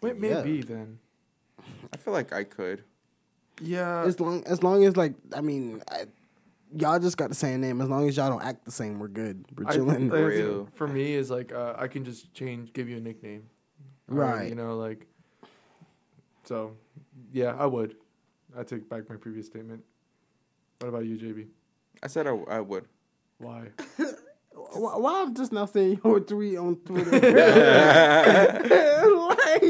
Wait, 0.00 0.16
Yeah. 0.20 0.42
maybe 0.42 0.62
then. 0.62 0.98
I 1.92 1.96
feel 1.96 2.12
like 2.12 2.32
I 2.32 2.44
could. 2.44 2.82
Yeah. 3.60 4.02
As 4.04 4.18
long 4.20 4.42
as 4.44 4.62
long 4.62 4.84
as 4.84 4.96
like 4.96 5.14
I 5.34 5.40
mean, 5.40 5.82
I, 5.90 6.06
y'all 6.76 6.98
just 6.98 7.16
got 7.16 7.28
the 7.28 7.34
same 7.34 7.60
name. 7.60 7.80
As 7.80 7.88
long 7.88 8.08
as 8.08 8.16
y'all 8.16 8.30
don't 8.30 8.42
act 8.42 8.64
the 8.64 8.70
same, 8.70 8.98
we're 8.98 9.08
good. 9.08 9.44
We're 9.56 9.68
I- 9.68 9.74
chilling. 9.74 10.08
like, 10.08 10.20
Real. 10.20 10.68
for 10.74 10.88
me 10.88 11.14
is 11.14 11.30
like 11.30 11.52
uh, 11.52 11.74
I 11.76 11.88
can 11.88 12.04
just 12.04 12.32
change, 12.34 12.72
give 12.72 12.88
you 12.88 12.96
a 12.96 13.00
nickname, 13.00 13.44
Or, 14.10 14.16
Right. 14.16 14.48
You 14.48 14.54
know, 14.54 14.76
like. 14.76 15.06
So, 16.44 16.76
yeah, 17.32 17.54
I 17.58 17.66
would. 17.66 17.96
I 18.56 18.62
take 18.62 18.88
back 18.88 19.08
my 19.08 19.16
previous 19.16 19.46
statement. 19.46 19.82
What 20.80 20.88
about 20.88 21.06
you, 21.06 21.16
JB? 21.16 21.46
I 22.02 22.06
said 22.08 22.26
I, 22.26 22.30
I 22.48 22.60
would. 22.60 22.84
Why? 23.38 23.68
Why, 24.72 24.96
why 24.96 25.22
I'm 25.22 25.34
just 25.34 25.52
now 25.52 25.66
saying 25.66 26.00
your 26.04 26.20
tweet 26.20 26.56
on 26.58 26.76
Twitter? 26.76 27.10
like, 29.28 29.62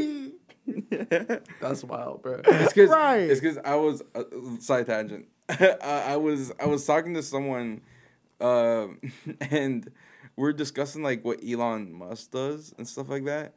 That's 1.61 1.83
wild, 1.83 2.21
bro. 2.21 2.41
It's 2.45 2.73
because 2.73 2.89
Right. 2.89 3.21
it's 3.29 3.39
because 3.39 3.57
I 3.63 3.75
was 3.75 4.01
uh, 4.13 4.23
side 4.59 4.87
tangent. 4.87 5.27
I, 5.49 5.75
I 6.13 6.15
was 6.17 6.51
I 6.59 6.65
was 6.65 6.85
talking 6.85 7.13
to 7.15 7.23
someone, 7.23 7.81
um, 8.41 8.99
and 9.51 9.89
we're 10.35 10.53
discussing 10.53 11.03
like 11.03 11.23
what 11.23 11.39
Elon 11.47 11.93
Musk 11.93 12.31
does 12.31 12.73
and 12.77 12.87
stuff 12.87 13.09
like 13.09 13.25
that. 13.25 13.53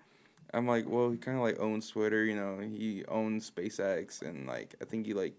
I'm 0.54 0.66
like, 0.66 0.88
well, 0.88 1.10
he 1.10 1.16
kind 1.18 1.36
of 1.36 1.42
like 1.42 1.58
owns 1.60 1.88
Twitter, 1.90 2.24
you 2.24 2.34
know. 2.36 2.58
He 2.60 3.04
owns 3.08 3.50
SpaceX, 3.50 4.22
and 4.22 4.46
like 4.46 4.74
I 4.80 4.84
think 4.84 5.06
he 5.06 5.14
like, 5.14 5.34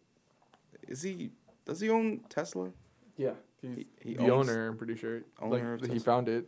is 0.87 1.01
he 1.01 1.31
does 1.65 1.79
he 1.79 1.89
own 1.89 2.21
Tesla? 2.29 2.71
Yeah, 3.17 3.33
he's 3.61 3.75
He- 3.77 3.87
he 4.09 4.13
the 4.15 4.29
owns- 4.31 4.49
owner. 4.49 4.67
I'm 4.69 4.77
pretty 4.77 4.95
sure. 4.95 5.21
owner 5.41 5.73
of 5.73 5.81
like 5.81 5.91
he 5.91 5.97
Tesla. 5.99 6.13
found 6.13 6.29
it, 6.29 6.47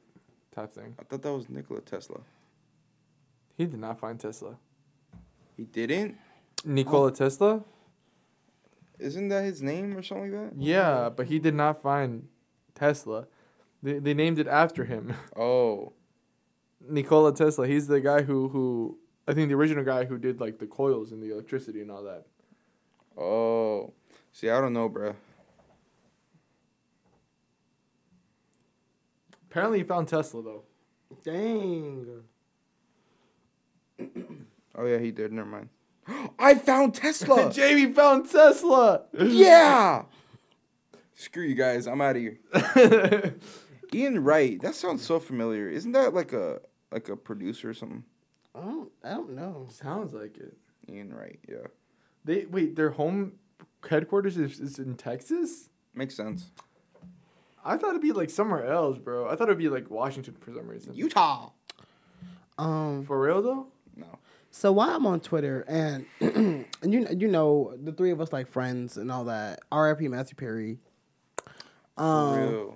type 0.56 0.74
thing. 0.74 0.96
I 1.00 1.04
thought 1.04 1.22
that 1.22 1.32
was 1.34 1.50
Nikola 1.50 1.82
Tesla. 1.82 2.22
He 3.58 3.66
did 3.66 3.80
not 3.80 4.00
find 4.00 4.20
Tesla. 4.20 4.58
He 5.62 5.66
didn't. 5.66 6.18
Nikola 6.66 7.08
oh. 7.08 7.10
Tesla? 7.12 7.64
Isn't 8.98 9.28
that 9.28 9.44
his 9.44 9.62
name 9.62 9.96
or 9.96 10.02
something 10.02 10.32
like 10.32 10.50
that? 10.50 10.60
Yeah, 10.60 11.10
but 11.16 11.28
he 11.28 11.38
did 11.38 11.54
not 11.54 11.84
find 11.84 12.28
Tesla. 12.74 13.28
They 13.84 14.00
they 14.00 14.16
named 14.16 14.40
it 14.40 14.48
after 14.48 14.86
him. 14.86 15.14
Oh, 15.38 15.94
Nikola 16.90 17.36
Tesla. 17.36 17.68
He's 17.68 17.86
the 17.86 18.02
guy 18.02 18.24
who 18.24 18.50
who 18.50 18.98
I 19.28 19.34
think 19.34 19.50
the 19.50 19.56
original 19.56 19.84
guy 19.84 20.06
who 20.06 20.18
did 20.18 20.40
like 20.40 20.58
the 20.58 20.66
coils 20.66 21.12
and 21.12 21.22
the 21.22 21.32
electricity 21.32 21.82
and 21.82 21.92
all 21.92 22.04
that. 22.04 22.26
oh. 23.16 23.94
See, 24.34 24.50
I 24.50 24.60
don't 24.62 24.74
know, 24.74 24.90
bruh. 24.90 25.14
Apparently, 29.50 29.80
he 29.80 29.84
found 29.84 30.08
Tesla 30.08 30.42
though. 30.42 30.64
dang. 31.24 32.24
Oh 34.76 34.86
yeah, 34.86 34.98
he 35.00 35.12
did. 35.12 35.32
Never 35.32 35.50
mind. 35.50 35.70
I 36.40 36.56
found 36.56 36.96
Tesla. 36.96 37.52
Jamie 37.54 37.92
found 37.94 38.30
Tesla. 38.30 39.04
yeah. 39.20 40.04
Screw 41.14 41.44
you 41.44 41.56
guys. 41.56 41.88
I'm 41.88 42.02
out 42.02 42.16
of 42.16 42.22
here. 42.22 42.40
Ian 43.94 44.24
Wright. 44.24 44.62
That 44.62 44.76
sounds 44.76 45.06
so 45.06 45.20
familiar. 45.20 45.70
Isn't 45.70 45.92
that 45.92 46.14
like 46.14 46.34
a 46.34 46.62
like 46.92 47.10
a 47.10 47.16
producer 47.16 47.70
or 47.70 47.74
something? 47.74 48.04
I 48.56 48.62
don't. 48.62 48.92
I 49.04 49.10
don't 49.12 49.36
know. 49.36 49.68
Sounds 49.70 50.14
like 50.14 50.38
it. 50.38 50.58
Ian 50.90 51.14
Wright. 51.14 51.40
Yeah. 51.48 51.68
They 52.26 52.46
wait. 52.46 52.76
Their 52.76 52.92
home 52.92 53.34
headquarters 53.88 54.38
is, 54.38 54.60
is 54.60 54.80
in 54.80 54.96
Texas. 54.96 55.70
Makes 55.94 56.16
sense. 56.16 56.52
I 57.64 57.78
thought 57.78 57.92
it'd 57.92 58.02
be 58.02 58.12
like 58.12 58.30
somewhere 58.30 58.66
else, 58.66 58.98
bro. 58.98 59.28
I 59.28 59.36
thought 59.36 59.44
it'd 59.48 59.58
be 59.58 59.70
like 59.70 59.90
Washington 59.90 60.36
for 60.40 60.52
some 60.52 60.68
reason. 60.68 60.96
Utah. 60.96 61.52
Um. 62.58 63.06
for 63.06 63.20
real 63.20 63.42
though? 63.42 63.68
No. 63.96 64.20
So 64.52 64.74
while 64.74 64.90
I'm 64.90 65.06
on 65.06 65.22
Twitter 65.22 65.64
and 65.68 66.06
and 66.20 66.66
you 66.84 67.08
you 67.18 67.28
know 67.30 67.74
the 67.82 67.94
three 67.94 68.12
of 68.12 68.20
us 68.20 68.32
like 68.34 68.48
friends 68.48 68.98
and 68.98 69.12
all 69.12 69.26
that. 69.26 69.62
R.I.P. 69.72 70.08
Matthew 70.10 70.36
Perry. 70.36 70.78
Um. 71.98 72.76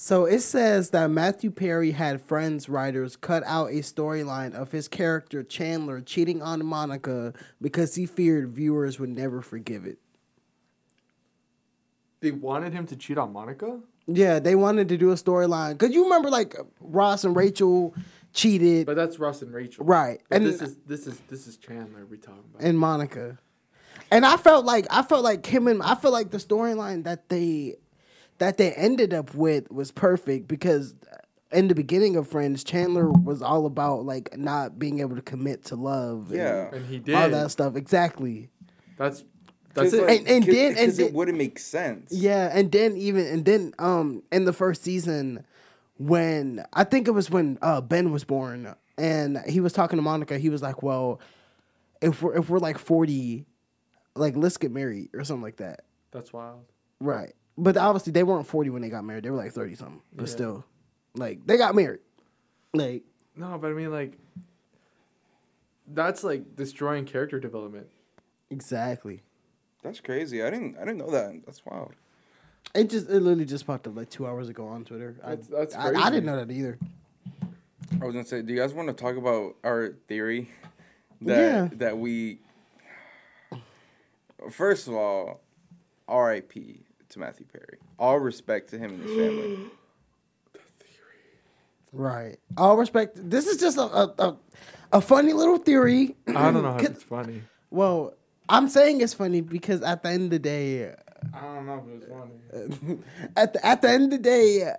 So 0.00 0.26
it 0.26 0.40
says 0.40 0.90
that 0.90 1.10
Matthew 1.10 1.50
Perry 1.50 1.90
had 1.90 2.22
friends 2.22 2.68
writers 2.68 3.16
cut 3.16 3.42
out 3.44 3.70
a 3.70 3.80
storyline 3.80 4.54
of 4.54 4.70
his 4.70 4.86
character 4.86 5.42
Chandler 5.42 6.00
cheating 6.00 6.40
on 6.40 6.64
Monica 6.64 7.32
because 7.60 7.96
he 7.96 8.06
feared 8.06 8.50
viewers 8.50 9.00
would 9.00 9.10
never 9.10 9.42
forgive 9.42 9.84
it. 9.84 9.98
They 12.20 12.30
wanted 12.30 12.72
him 12.72 12.86
to 12.86 12.96
cheat 12.96 13.18
on 13.18 13.32
Monica. 13.32 13.80
Yeah, 14.06 14.38
they 14.38 14.54
wanted 14.54 14.88
to 14.88 14.96
do 14.96 15.10
a 15.10 15.16
storyline 15.16 15.72
because 15.76 15.92
you 15.92 16.04
remember 16.04 16.30
like 16.30 16.54
Ross 16.80 17.24
and 17.24 17.34
Rachel 17.34 17.92
cheated, 18.32 18.86
But 18.86 18.96
that's 18.96 19.18
Ross 19.18 19.42
and 19.42 19.52
Rachel. 19.52 19.84
right? 19.84 20.20
But 20.28 20.36
And 20.36 20.46
this 20.46 20.60
is 20.62 20.76
this 20.86 21.06
is 21.06 21.20
this 21.28 21.46
is 21.46 21.56
Chandler 21.56 22.06
we 22.06 22.16
talking 22.18 22.44
about. 22.54 22.66
and 22.66 22.78
Monica. 22.78 23.38
And 24.10 24.24
I 24.24 24.36
felt 24.36 24.64
like 24.64 24.86
I 24.90 25.02
felt 25.02 25.24
like 25.24 25.44
him 25.46 25.66
and 25.68 25.82
I 25.82 25.94
felt 25.94 26.12
like 26.14 26.30
the 26.30 26.38
storyline 26.38 27.04
that 27.04 27.28
they 27.28 27.76
that 28.38 28.56
they 28.56 28.72
ended 28.72 29.12
up 29.12 29.34
with 29.34 29.70
was 29.70 29.90
perfect 29.90 30.46
because 30.48 30.94
in 31.50 31.68
the 31.68 31.74
beginning 31.74 32.14
of 32.16 32.28
Friends, 32.28 32.62
Chandler 32.62 33.08
was 33.10 33.42
all 33.42 33.66
about 33.66 34.04
like 34.04 34.36
not 34.38 34.78
being 34.78 35.00
able 35.00 35.16
to 35.16 35.22
commit 35.22 35.64
to 35.66 35.76
love. 35.76 36.32
Yeah. 36.32 36.70
and 36.72 36.86
he 36.86 36.98
did. 36.98 37.14
all 37.14 37.28
that 37.30 37.50
stuff. 37.50 37.74
Exactly. 37.76 38.48
That's 38.96 39.24
that's 39.74 39.92
it. 39.92 40.02
like, 40.06 40.18
And- 40.20 40.28
and 40.28 40.44
'cause- 40.44 40.54
then- 40.54 40.76
and 40.76 40.86
'cause 40.88 40.98
it 40.98 41.12
wouldn't 41.12 41.38
make 41.38 41.58
sense. 41.58 42.10
Yeah, 42.12 42.50
and 42.52 42.70
then 42.72 42.96
even 42.96 43.26
and 43.26 43.44
then 43.44 43.74
um 43.78 44.22
in 44.32 44.44
the 44.44 44.52
first 44.52 44.82
season 44.82 45.44
when 45.98 46.64
I 46.72 46.84
think 46.84 47.06
it 47.08 47.12
was 47.12 47.28
when 47.30 47.58
uh 47.62 47.80
Ben 47.80 48.10
was 48.12 48.24
born 48.24 48.74
and 48.96 49.38
he 49.46 49.60
was 49.60 49.72
talking 49.72 49.96
to 49.98 50.02
Monica, 50.02 50.38
he 50.38 50.48
was 50.48 50.62
like, 50.62 50.82
"Well, 50.82 51.20
if 52.00 52.22
we're 52.22 52.36
if 52.38 52.48
we're 52.48 52.58
like 52.58 52.78
40, 52.78 53.44
like 54.14 54.36
let's 54.36 54.56
get 54.56 54.70
married 54.72 55.10
or 55.14 55.22
something 55.24 55.42
like 55.42 55.56
that." 55.56 55.80
that's 56.10 56.32
wild. 56.32 56.64
Right. 57.00 57.34
But 57.58 57.76
obviously 57.76 58.12
they 58.12 58.22
weren't 58.22 58.46
40 58.46 58.70
when 58.70 58.80
they 58.82 58.88
got 58.88 59.04
married. 59.04 59.24
They 59.24 59.30
were 59.30 59.36
like 59.36 59.52
30 59.52 59.74
something. 59.74 60.00
But 60.14 60.22
Yeah. 60.26 60.32
still 60.32 60.64
like 61.14 61.46
they 61.46 61.56
got 61.58 61.74
married. 61.74 62.00
Like 62.72 63.02
No, 63.36 63.58
but 63.58 63.70
I 63.70 63.74
mean 63.74 63.90
like 63.92 64.16
that's 65.86 66.22
like 66.24 66.56
destroying 66.56 67.04
character 67.04 67.38
development. 67.40 67.88
exactly. 68.50 69.22
That's 69.82 70.00
crazy. 70.00 70.42
I 70.42 70.50
didn't 70.50 70.76
I 70.76 70.80
didn't 70.80 70.98
know 70.98 71.10
that. 71.10 71.42
That's 71.46 71.64
wild. 71.66 71.92
It 72.74 72.90
just 72.90 73.08
it 73.08 73.20
literally 73.20 73.44
just 73.46 73.66
popped 73.66 73.86
up 73.86 73.96
like 73.96 74.10
2 74.10 74.26
hours 74.26 74.48
ago 74.48 74.66
on 74.68 74.84
Twitter. 74.84 75.16
I- 75.24 75.30
That's- 75.30 75.46
that's 75.48 75.74
I, 75.74 75.88
I 75.88 75.90
crazy. 75.92 76.10
didn't 76.10 76.26
know 76.26 76.36
that 76.44 76.50
either. 76.52 76.78
I 78.00 78.04
was 78.04 78.14
gonna 78.14 78.26
say, 78.26 78.42
do 78.42 78.52
you 78.52 78.58
guys 78.60 78.74
want 78.74 78.88
to 78.88 78.94
talk 78.94 79.16
about 79.16 79.56
our 79.64 79.94
theory 80.06 80.50
that 81.22 81.36
Yeah. 81.38 81.68
that 81.78 81.98
we 81.98 82.40
first 84.50 84.86
of 84.88 84.94
all, 84.94 85.40
R.I.P. 86.06 86.80
to 87.10 87.18
Matthew 87.18 87.46
Perry. 87.52 87.78
All 87.98 88.18
respect 88.18 88.70
to 88.70 88.78
him 88.78 88.92
and 88.92 89.02
his 89.02 89.16
family. 89.16 89.58
Right. 91.92 92.36
All 92.58 92.76
respect. 92.76 93.12
This 93.16 93.46
is 93.46 93.56
just 93.58 93.78
a 93.78 93.82
a, 93.82 94.14
a, 94.18 94.36
a 94.92 95.00
funny 95.00 95.32
little 95.32 95.56
theory. 95.56 96.16
I 96.26 96.32
don't 96.50 96.62
know 96.62 96.72
how 96.72 96.76
it's 96.80 97.02
funny. 97.02 97.42
Well, 97.70 98.12
I'm 98.46 98.68
saying 98.68 99.00
it's 99.00 99.14
funny 99.14 99.40
because 99.40 99.80
at 99.82 100.02
the 100.02 100.10
end 100.10 100.24
of 100.24 100.30
the 100.30 100.38
day, 100.38 100.94
I 101.34 101.40
don't 101.40 101.66
know 101.66 101.84
if 101.86 102.02
it's 102.02 102.10
funny. 102.10 102.98
at 103.36 103.52
the 103.52 103.66
at 103.66 103.82
the 103.82 103.90
end 103.90 104.04
of 104.04 104.10
the 104.10 104.18
day, 104.18 104.72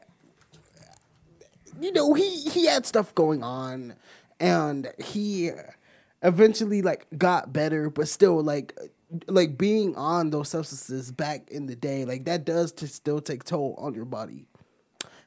you 1.82 1.92
know, 1.92 2.14
he 2.14 2.42
he 2.50 2.66
had 2.66 2.86
stuff 2.86 3.14
going 3.16 3.44
on, 3.44 3.96
and 4.40 4.92
he 4.98 5.52
eventually 6.22 6.82
like 6.82 7.08
got 7.18 7.54
better, 7.54 7.90
but 7.90 8.08
still 8.08 8.42
like 8.42 8.78
like 9.28 9.58
being 9.58 9.96
on 9.96 10.30
those 10.30 10.50
substances 10.50 11.12
back 11.12 11.50
in 11.50 11.66
the 11.66 11.76
day, 11.76 12.06
like 12.06 12.26
that 12.26 12.46
does 12.46 12.72
to 12.74 12.88
still 12.88 13.22
take 13.22 13.44
toll 13.44 13.76
on 13.78 13.94
your 13.94 14.06
body. 14.06 14.46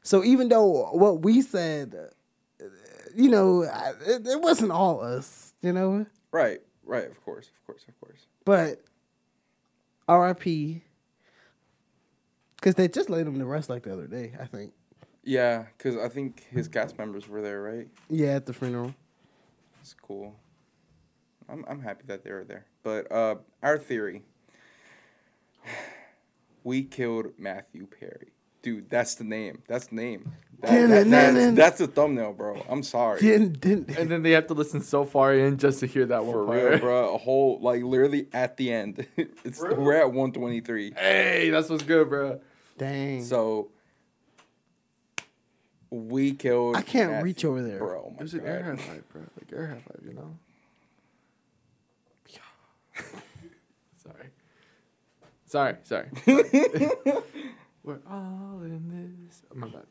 So 0.02 0.24
even 0.24 0.48
though 0.48 0.90
what 0.92 1.22
we 1.22 1.42
said, 1.42 1.94
you 3.14 3.30
know, 3.30 3.62
it, 3.62 4.26
it 4.26 4.40
wasn't 4.40 4.72
all 4.72 5.00
us, 5.02 5.54
you 5.62 5.72
know, 5.72 6.06
Right, 6.32 6.60
right, 6.84 7.08
of 7.08 7.22
course, 7.24 7.48
of 7.48 7.66
course, 7.66 7.84
of 7.88 8.00
course. 8.00 8.26
but 8.44 8.80
R.I.P. 10.08 10.82
Because 12.62 12.76
they 12.76 12.86
just 12.86 13.10
laid 13.10 13.26
him 13.26 13.40
to 13.40 13.44
rest 13.44 13.68
like 13.68 13.82
the 13.82 13.92
other 13.92 14.06
day, 14.06 14.34
I 14.40 14.44
think. 14.46 14.72
Yeah, 15.24 15.64
because 15.76 15.96
I 15.96 16.08
think 16.08 16.44
his 16.52 16.68
cast 16.68 16.96
members 16.96 17.26
were 17.28 17.42
there, 17.42 17.60
right? 17.60 17.88
Yeah, 18.08 18.36
at 18.36 18.46
the 18.46 18.52
funeral. 18.52 18.94
It's 19.80 19.94
cool. 20.00 20.36
I'm 21.48 21.64
I'm 21.68 21.80
happy 21.80 22.04
that 22.06 22.22
they 22.22 22.30
were 22.30 22.44
there. 22.44 22.66
But 22.84 23.10
uh, 23.10 23.34
our 23.62 23.78
theory. 23.78 24.22
We 26.64 26.84
killed 26.84 27.32
Matthew 27.38 27.86
Perry. 27.88 28.28
Dude, 28.62 28.88
that's 28.88 29.16
the 29.16 29.24
name. 29.24 29.62
That's 29.66 29.88
the 29.88 29.96
name. 29.96 30.30
That- 30.60 30.86
that- 30.88 31.10
that's, 31.10 31.56
that's 31.56 31.78
the 31.78 31.88
thumbnail, 31.88 32.34
bro. 32.34 32.64
I'm 32.68 32.84
sorry. 32.84 33.18
Didn't 33.20 33.60
didn't. 33.60 33.90
And 33.98 34.08
then 34.08 34.22
they 34.22 34.30
have 34.30 34.46
to 34.46 34.54
listen 34.54 34.80
so 34.80 35.04
far 35.04 35.34
in 35.34 35.56
just 35.58 35.80
to 35.80 35.86
hear 35.86 36.06
that 36.06 36.20
For 36.20 36.44
one 36.44 36.56
real, 36.56 36.68
part. 36.68 36.80
bro. 36.80 37.14
A 37.16 37.18
whole 37.18 37.58
like 37.60 37.82
literally 37.82 38.28
at 38.32 38.56
the 38.56 38.72
end. 38.72 39.04
it's 39.16 39.58
Really? 39.58 39.74
we're 39.74 39.96
at 39.96 40.06
123. 40.12 40.92
Hey, 40.96 41.50
that's 41.50 41.68
what's 41.68 41.82
good, 41.82 42.08
bro. 42.08 42.40
Dang. 42.78 43.24
So 43.24 43.68
we 45.90 46.32
killed. 46.32 46.76
I 46.76 46.82
can't 46.82 47.10
Matthew. 47.12 47.24
reach 47.24 47.44
over 47.44 47.62
there. 47.62 47.78
Bro, 47.78 48.12
oh 48.12 48.14
it 48.18 48.22
was 48.22 48.34
God. 48.34 48.42
an 48.42 48.48
air 48.48 48.74
life, 48.74 49.02
bro. 49.12 49.22
Like 49.38 49.52
air 49.52 49.78
life, 49.88 50.00
you 50.06 50.14
know. 50.14 50.38
sorry. 54.02 54.26
Sorry, 55.46 55.76
sorry. 55.82 56.08
We're 57.84 57.98
all 58.08 58.60
in 58.62 59.26
this. 59.28 59.42
Oh, 59.52 59.58
my 59.58 59.68
bad 59.68 59.82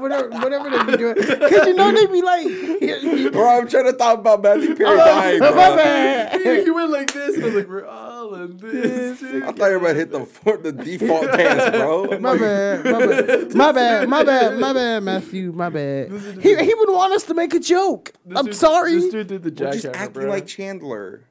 whatever, 0.00 0.28
whatever 0.30 0.70
they 0.70 0.84
be 0.84 0.96
doing. 0.96 1.14
Cause 1.16 1.66
you 1.66 1.74
know 1.74 1.92
they 1.92 2.06
be 2.06 2.22
like, 2.22 2.46
Bro, 3.32 3.48
I'm 3.58 3.68
trying 3.68 3.84
to 3.84 3.92
talk 3.92 4.18
about 4.18 4.42
Matthew 4.42 4.74
Perry 4.74 4.90
Oh, 4.90 4.96
dying, 4.96 5.38
my 5.40 5.50
bad. 5.52 6.40
you, 6.44 6.52
you 6.64 6.74
went 6.74 6.90
like 6.90 7.12
this. 7.12 7.38
I 7.40 7.44
was 7.44 7.54
like, 7.54 7.68
we're 7.68 7.86
all 7.86 8.34
in 8.34 8.56
this. 8.56 9.22
I 9.22 9.52
thought 9.52 9.70
you 9.70 9.78
were 9.78 9.94
hit 9.94 10.10
the 10.10 10.24
for 10.24 10.56
the 10.56 10.72
default 10.72 11.26
dance, 11.36 11.70
bro. 11.76 12.18
My 12.18 12.30
like, 12.32 12.40
bad, 12.40 12.84
my 12.84 12.98
bad, 13.06 13.54
my 13.54 13.72
bad, 13.72 14.08
my 14.08 14.24
bad, 14.24 14.58
my 14.58 14.72
bad, 14.72 15.02
Matthew, 15.04 15.52
my 15.52 15.68
bad. 15.68 16.10
He 16.42 16.56
he 16.56 16.74
would 16.74 16.90
want 16.90 17.12
us 17.12 17.24
to 17.24 17.34
make 17.34 17.54
a 17.54 17.60
joke. 17.60 18.12
This 18.24 18.38
I'm 18.38 18.46
dude- 18.46 18.54
sorry. 18.56 18.94
This 18.96 19.10
dude 19.12 19.26
did 19.28 19.42
the 19.44 19.50
We're 19.64 19.72
just 19.72 19.86
jackhammer, 19.86 19.94
acting 19.96 20.12
bro. 20.22 20.30
like 20.30 20.46
Chandler. 20.46 21.22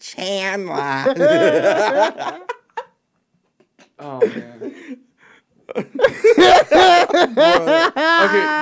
Chandler. 0.00 1.04
oh 3.98 4.20
man. 4.20 4.98
Okay, 5.76 5.84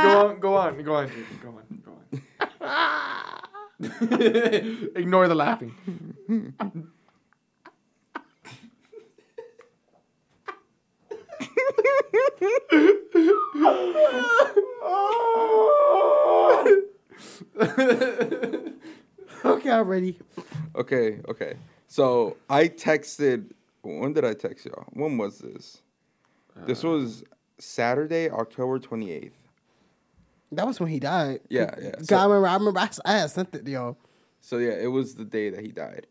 go 0.02 0.28
on, 0.28 0.40
go 0.40 0.56
on, 0.56 0.82
go 0.82 0.94
on, 0.94 1.08
dude. 1.08 1.26
Go 1.42 1.48
on, 1.48 1.62
go 1.84 1.92
on. 2.66 2.82
Ignore 4.96 5.28
the 5.28 5.34
laughing. 5.34 5.74
Okay, 19.44 19.70
I'm 19.70 19.86
ready. 19.86 20.18
okay, 20.74 21.20
okay. 21.28 21.54
So 21.86 22.36
I 22.50 22.68
texted. 22.68 23.52
When 23.82 24.12
did 24.12 24.24
I 24.24 24.34
text 24.34 24.66
y'all? 24.66 24.84
When 24.92 25.16
was 25.18 25.38
this? 25.38 25.82
This 26.66 26.84
uh, 26.84 26.88
was 26.88 27.24
Saturday, 27.58 28.30
October 28.30 28.78
twenty 28.78 29.10
eighth. 29.10 29.36
That 30.52 30.66
was 30.66 30.78
when 30.80 30.88
he 30.90 31.00
died. 31.00 31.40
Yeah, 31.48 31.74
yeah. 31.80 31.90
God, 31.90 32.00
I 32.00 32.02
So, 32.04 32.28
remember. 32.28 32.48
I 32.48 32.54
remember. 32.54 32.80
I, 32.80 32.88
I 33.04 33.12
had 33.18 33.30
sent 33.30 33.54
it 33.54 33.64
to 33.64 33.70
y'all. 33.70 33.96
so 34.40 34.58
yeah, 34.58 34.72
it 34.72 34.86
was 34.86 35.16
the 35.16 35.24
day 35.24 35.50
that 35.50 35.60
he 35.60 35.72
died. 35.72 36.06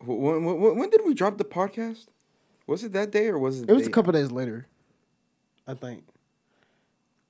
When, 0.00 0.44
when, 0.44 0.76
when 0.78 0.90
did 0.90 1.02
we 1.04 1.14
drop 1.14 1.38
the 1.38 1.44
podcast? 1.44 2.06
Was 2.66 2.82
it 2.82 2.92
that 2.92 3.10
day 3.10 3.28
or 3.28 3.38
was 3.38 3.60
it? 3.60 3.68
It 3.70 3.72
was 3.72 3.84
the 3.84 3.90
a 3.90 3.92
couple 3.92 4.12
days 4.12 4.30
later, 4.32 4.66
I 5.66 5.74
think. 5.74 6.04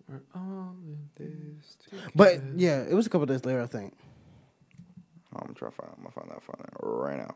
We're 0.09 0.21
all 0.35 0.77
in 0.87 0.99
this. 1.17 1.77
But 2.15 2.41
yeah, 2.57 2.83
it 2.83 2.95
was 2.95 3.07
a 3.07 3.11
couple 3.11 3.27
days 3.27 3.45
later, 3.45 3.61
I 3.63 3.67
think. 3.67 3.95
I'm 5.35 5.55
trying 5.55 5.73
to 5.73 5.77
find. 5.77 5.91
I'm 5.97 6.03
gonna 6.03 6.11
find 6.13 6.31
that 6.31 6.43
find 6.43 6.59
that 6.61 6.73
right 6.81 7.19
now. 7.19 7.35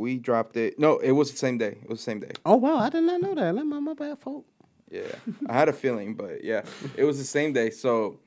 We 0.00 0.16
dropped 0.16 0.56
it. 0.56 0.78
No, 0.78 0.98
it 0.98 1.12
was 1.12 1.30
the 1.30 1.36
same 1.36 1.58
day. 1.58 1.78
It 1.82 1.88
was 1.88 1.98
the 1.98 2.04
same 2.04 2.20
day. 2.20 2.32
Oh 2.46 2.56
wow, 2.56 2.78
I 2.78 2.88
did 2.88 3.02
not 3.02 3.20
know 3.20 3.34
that. 3.34 3.54
That 3.54 3.64
my, 3.64 3.80
my 3.80 3.94
bad 3.94 4.18
fault. 4.18 4.46
Yeah, 4.90 5.02
I 5.48 5.52
had 5.52 5.68
a 5.68 5.72
feeling, 5.72 6.14
but 6.14 6.42
yeah, 6.42 6.62
it 6.96 7.04
was 7.04 7.18
the 7.18 7.24
same 7.24 7.52
day. 7.52 7.70
So 7.70 8.18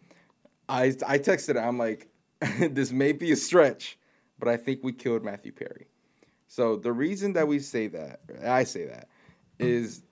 I 0.69 0.85
I 1.07 1.17
texted. 1.17 1.55
her, 1.55 1.61
I'm 1.61 1.77
like, 1.77 2.07
this 2.59 2.91
may 2.91 3.11
be 3.11 3.31
a 3.31 3.35
stretch, 3.35 3.97
but 4.39 4.47
I 4.47 4.55
think 4.55 4.81
we 4.83 4.93
killed 4.93 5.23
Matthew 5.23 5.51
Perry. 5.51 5.87
So 6.47 6.75
the 6.77 6.93
reason 6.93 7.33
that 7.33 7.47
we 7.47 7.57
say 7.59 7.87
that, 7.87 8.21
I 8.45 8.63
say 8.63 8.85
that, 8.85 9.09
is 9.57 10.03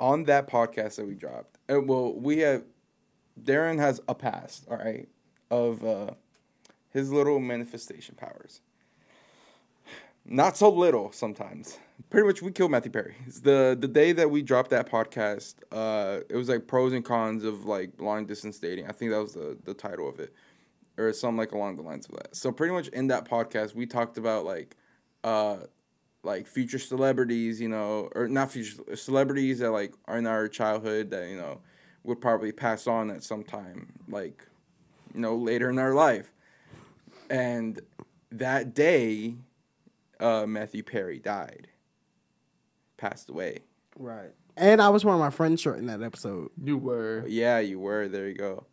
on 0.00 0.24
that 0.24 0.48
podcast 0.48 0.96
that 0.96 1.06
we 1.06 1.14
dropped. 1.14 1.58
uh, 1.70 1.80
well, 1.80 2.14
we 2.14 2.38
have 2.38 2.64
Daryon 3.40 3.78
has 3.78 4.00
a 4.08 4.14
past, 4.14 4.66
all 4.70 4.78
right, 4.78 5.08
of 5.50 5.84
uh, 5.84 6.12
his 6.88 7.12
little 7.12 7.38
manifestation 7.38 8.14
powers. 8.14 8.62
Not 10.24 10.56
so 10.56 10.70
little 10.70 11.12
sometimes. 11.12 11.78
Pretty 12.10 12.26
much, 12.26 12.42
we 12.42 12.52
killed 12.52 12.70
Matthew 12.70 12.90
Perry. 12.90 13.16
It's 13.26 13.40
the 13.40 13.76
the 13.78 13.88
day 13.88 14.12
that 14.12 14.30
we 14.30 14.42
dropped 14.42 14.70
that 14.70 14.88
podcast, 14.90 15.54
uh, 15.72 16.20
it 16.28 16.36
was 16.36 16.48
like 16.48 16.66
pros 16.66 16.92
and 16.92 17.04
cons 17.04 17.44
of 17.44 17.64
like 17.64 17.92
long 18.00 18.26
distance 18.26 18.58
dating. 18.58 18.86
I 18.86 18.92
think 18.92 19.10
that 19.10 19.20
was 19.20 19.34
the 19.34 19.56
the 19.64 19.74
title 19.74 20.08
of 20.08 20.20
it, 20.20 20.32
or 20.98 21.12
something 21.12 21.38
like 21.38 21.52
along 21.52 21.76
the 21.76 21.82
lines 21.82 22.06
of 22.06 22.16
that. 22.16 22.36
So 22.36 22.52
pretty 22.52 22.72
much 22.72 22.88
in 22.88 23.08
that 23.08 23.24
podcast, 23.28 23.74
we 23.74 23.86
talked 23.86 24.18
about 24.18 24.44
like, 24.44 24.76
uh, 25.24 25.58
like 26.22 26.46
future 26.46 26.78
celebrities, 26.78 27.60
you 27.60 27.68
know, 27.68 28.10
or 28.14 28.28
not 28.28 28.52
future 28.52 28.96
celebrities 28.96 29.58
that 29.60 29.70
like 29.70 29.94
are 30.06 30.18
in 30.18 30.26
our 30.26 30.48
childhood 30.48 31.10
that 31.10 31.28
you 31.30 31.36
know 31.36 31.60
would 32.04 32.20
probably 32.20 32.52
pass 32.52 32.86
on 32.86 33.10
at 33.10 33.22
some 33.22 33.44
time, 33.44 33.92
like, 34.08 34.46
you 35.14 35.20
know, 35.20 35.36
later 35.36 35.70
in 35.70 35.78
our 35.78 35.94
life. 35.94 36.32
And 37.30 37.80
that 38.30 38.74
day, 38.74 39.36
uh, 40.22 40.46
Matthew 40.46 40.82
Perry 40.82 41.18
died, 41.18 41.68
passed 42.96 43.28
away. 43.28 43.60
Right. 43.98 44.30
And 44.56 44.80
I 44.80 44.90
was 44.90 45.04
wearing 45.04 45.20
my 45.20 45.30
friend's 45.30 45.60
shirt 45.60 45.78
in 45.78 45.86
that 45.86 46.02
episode. 46.02 46.50
You 46.62 46.78
were. 46.78 47.24
Yeah, 47.26 47.58
you 47.58 47.78
were. 47.78 48.08
There 48.08 48.28
you 48.28 48.34
go. 48.34 48.66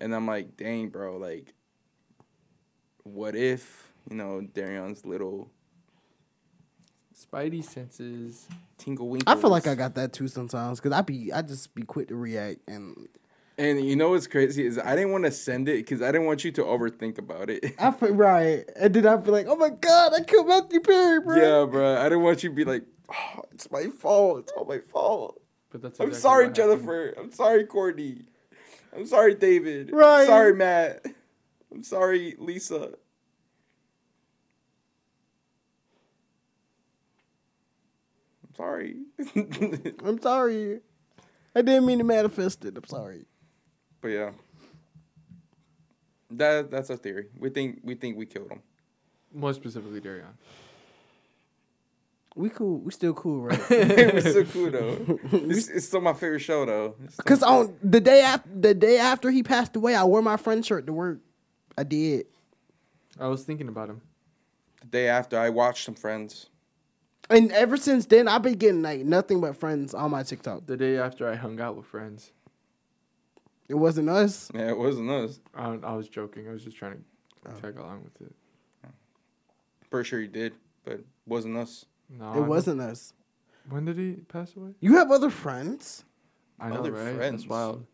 And 0.00 0.14
I'm 0.14 0.26
like, 0.26 0.56
dang, 0.56 0.88
bro, 0.88 1.16
like, 1.16 1.54
what 3.02 3.34
if, 3.34 3.92
you 4.10 4.16
know, 4.16 4.46
Daryon's 4.52 5.06
little 5.06 5.50
Spidey 7.16 7.64
senses. 7.64 8.46
tingle 8.78 9.08
winkle. 9.08 9.32
I 9.32 9.40
feel 9.40 9.50
like 9.50 9.66
I 9.66 9.74
got 9.74 9.94
that 9.94 10.12
too 10.12 10.28
sometimes 10.28 10.80
because 10.80 10.96
I 10.96 11.00
be 11.02 11.32
I 11.32 11.42
just 11.42 11.74
be 11.74 11.82
quick 11.82 12.08
to 12.08 12.16
react 12.16 12.60
and 12.68 13.08
And 13.58 13.82
you 13.82 13.96
know 13.96 14.10
what's 14.10 14.26
crazy 14.26 14.66
is 14.66 14.78
I 14.78 14.94
didn't 14.94 15.12
want 15.12 15.24
to 15.24 15.30
send 15.30 15.68
it 15.68 15.78
because 15.78 16.02
I 16.02 16.12
didn't 16.12 16.26
want 16.26 16.44
you 16.44 16.52
to 16.52 16.62
overthink 16.62 17.16
about 17.16 17.48
it. 17.48 17.74
I 17.78 17.90
feel 17.90 18.12
right. 18.12 18.68
And 18.76 18.92
then 18.92 19.06
I'd 19.06 19.24
be 19.24 19.30
like, 19.30 19.46
oh 19.48 19.56
my 19.56 19.70
god, 19.70 20.12
I 20.14 20.22
killed 20.24 20.48
Matthew 20.48 20.80
Perry, 20.80 21.20
bro. 21.20 21.36
yeah, 21.36 21.64
bro. 21.64 21.96
I 21.96 22.04
didn't 22.04 22.22
want 22.22 22.42
you 22.42 22.50
to 22.50 22.54
be 22.54 22.64
like, 22.64 22.84
oh, 23.10 23.42
it's 23.52 23.70
my 23.70 23.86
fault. 23.86 24.40
It's 24.40 24.52
all 24.52 24.66
my 24.66 24.80
fault. 24.80 25.40
But 25.70 25.80
that's. 25.80 25.98
I'm 26.00 26.12
sorry, 26.12 26.46
what. 26.46 26.54
Jennifer. 26.54 27.14
I'm 27.18 27.32
sorry, 27.32 27.64
Courtney. 27.64 28.24
I'm 28.94 29.06
sorry, 29.06 29.34
David. 29.34 29.90
Right. 29.90 30.20
I'm 30.20 30.26
sorry, 30.26 30.54
Matt. 30.54 31.06
I'm 31.72 31.82
sorry, 31.82 32.34
Lisa. 32.38 32.92
I'm 38.44 38.54
sorry. 38.54 38.96
I'm 40.04 40.20
sorry. 40.20 40.80
I 41.54 41.62
didn't 41.62 41.86
mean 41.86 41.98
to 41.98 42.04
manifest 42.04 42.66
it. 42.66 42.76
I'm 42.76 42.84
sorry. 42.84 43.24
But 44.06 44.12
yeah. 44.12 44.30
That 46.30 46.70
that's 46.70 46.90
our 46.90 46.96
theory. 46.96 47.26
We 47.38 47.50
think 47.50 47.80
we 47.82 47.96
think 47.96 48.16
we 48.16 48.26
killed 48.26 48.50
him. 48.52 48.62
More 49.34 49.52
specifically, 49.52 50.00
Daryon. 50.00 50.34
We 52.36 52.50
cool. 52.50 52.78
We 52.80 52.92
still 52.92 53.14
cool, 53.14 53.42
right? 53.42 53.60
We're 53.70 54.20
so 54.20 54.44
cool 54.44 54.70
though. 54.70 55.18
It's, 55.32 55.68
it's 55.68 55.86
still 55.88 56.00
my 56.00 56.12
favorite 56.12 56.40
show 56.40 56.64
though. 56.66 56.96
Cause 57.24 57.42
on 57.42 57.76
the 57.82 58.00
day 58.00 58.22
after 58.22 58.48
the 58.54 58.74
day 58.74 58.98
after 58.98 59.30
he 59.30 59.42
passed 59.42 59.74
away, 59.76 59.96
I 59.96 60.04
wore 60.04 60.22
my 60.22 60.36
friend's 60.36 60.66
shirt 60.68 60.86
to 60.86 60.92
work. 60.92 61.18
I 61.76 61.82
did. 61.82 62.26
I 63.18 63.28
was 63.28 63.42
thinking 63.44 63.68
about 63.68 63.88
him. 63.90 64.02
the 64.82 64.86
day 64.88 65.08
after 65.08 65.38
I 65.38 65.50
watched 65.50 65.84
some 65.84 65.94
friends. 65.96 66.48
And 67.30 67.50
ever 67.52 67.76
since 67.76 68.06
then, 68.06 68.28
I've 68.28 68.42
been 68.42 68.54
getting 68.54 68.82
like 68.82 69.00
nothing 69.00 69.40
but 69.40 69.56
friends 69.56 69.94
on 69.94 70.12
my 70.12 70.22
TikTok. 70.22 70.66
The 70.66 70.76
day 70.76 70.98
after 70.98 71.28
I 71.28 71.34
hung 71.34 71.60
out 71.60 71.76
with 71.76 71.86
friends. 71.86 72.32
It 73.68 73.74
wasn't 73.74 74.08
us. 74.08 74.50
Yeah, 74.54 74.68
it 74.70 74.78
wasn't 74.78 75.10
us. 75.10 75.40
I, 75.54 75.78
I 75.82 75.92
was 75.94 76.08
joking. 76.08 76.48
I 76.48 76.52
was 76.52 76.62
just 76.64 76.76
trying 76.76 76.92
to 76.92 76.98
Oh. 77.48 77.60
tag 77.60 77.76
along 77.78 78.02
with 78.04 78.28
it. 78.28 78.34
Pretty 79.90 80.08
sure 80.08 80.20
he 80.20 80.26
did, 80.26 80.52
but 80.84 81.00
wasn't 81.26 81.56
us. 81.56 81.84
No, 82.10 82.24
I 82.26 82.30
It 82.32 82.34
don't- 82.34 82.48
wasn't 82.48 82.80
us. 82.80 83.12
When 83.68 83.84
did 83.84 83.98
he 83.98 84.12
pass 84.28 84.54
away? 84.56 84.70
You 84.80 84.96
have 84.96 85.10
other 85.10 85.30
friends, 85.30 86.04
I 86.60 86.68
know, 86.70 86.76
Other 86.76 86.92
right? 86.92 87.14
friends. 87.16 87.42
That's 87.42 87.48
wild. 87.50 87.86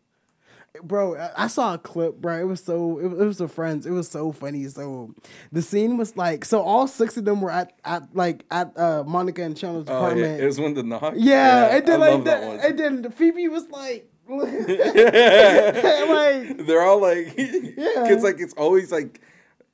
bro. 0.81 1.15
I- 1.15 1.43
I 1.43 1.47
saw 1.47 1.75
a 1.75 1.77
clip, 1.77 2.15
bro. 2.19 2.39
It 2.39 2.45
was 2.45 2.63
so. 2.63 2.97
It, 2.97 3.07
was- 3.07 3.19
it 3.19 3.25
was 3.25 3.37
the 3.37 3.47
friends. 3.47 3.85
It 3.85 3.91
was 3.91 4.07
so 4.07 4.31
funny. 4.31 4.67
So 4.69 5.13
the 5.51 5.61
scene 5.61 5.97
was 5.97 6.17
like. 6.17 6.45
So 6.45 6.61
all 6.63 6.87
six 6.87 7.15
of 7.15 7.25
them 7.25 7.41
were 7.41 7.51
at 7.51 7.73
at 7.85 8.15
like 8.15 8.43
at 8.49 8.75
uh, 8.77 9.03
Monica 9.05 9.43
and 9.43 9.55
Chandler's 9.55 9.85
Oh, 9.87 9.91
yeah. 9.93 9.97
apartment. 9.99 10.41
It 10.41 10.45
was 10.47 10.59
when 10.59 10.73
the 10.73 10.81
knock. 10.83 11.13
Yeah, 11.15 11.75
and 11.75 11.85
then 11.87 12.01
I 12.01 12.05
like 12.07 12.11
love 12.13 12.23
that 12.25 12.41
that, 12.41 12.47
one. 12.47 12.59
and 12.59 12.79
then 13.03 13.11
Phoebe 13.11 13.47
was 13.49 13.69
like, 13.69 14.09
like 14.27 14.67
they're 16.67 16.81
all 16.81 17.01
like, 17.01 17.33
Yeah. 17.37 18.03
because 18.03 18.23
like 18.23 18.39
it's 18.39 18.53
always 18.55 18.91
like, 18.91 19.21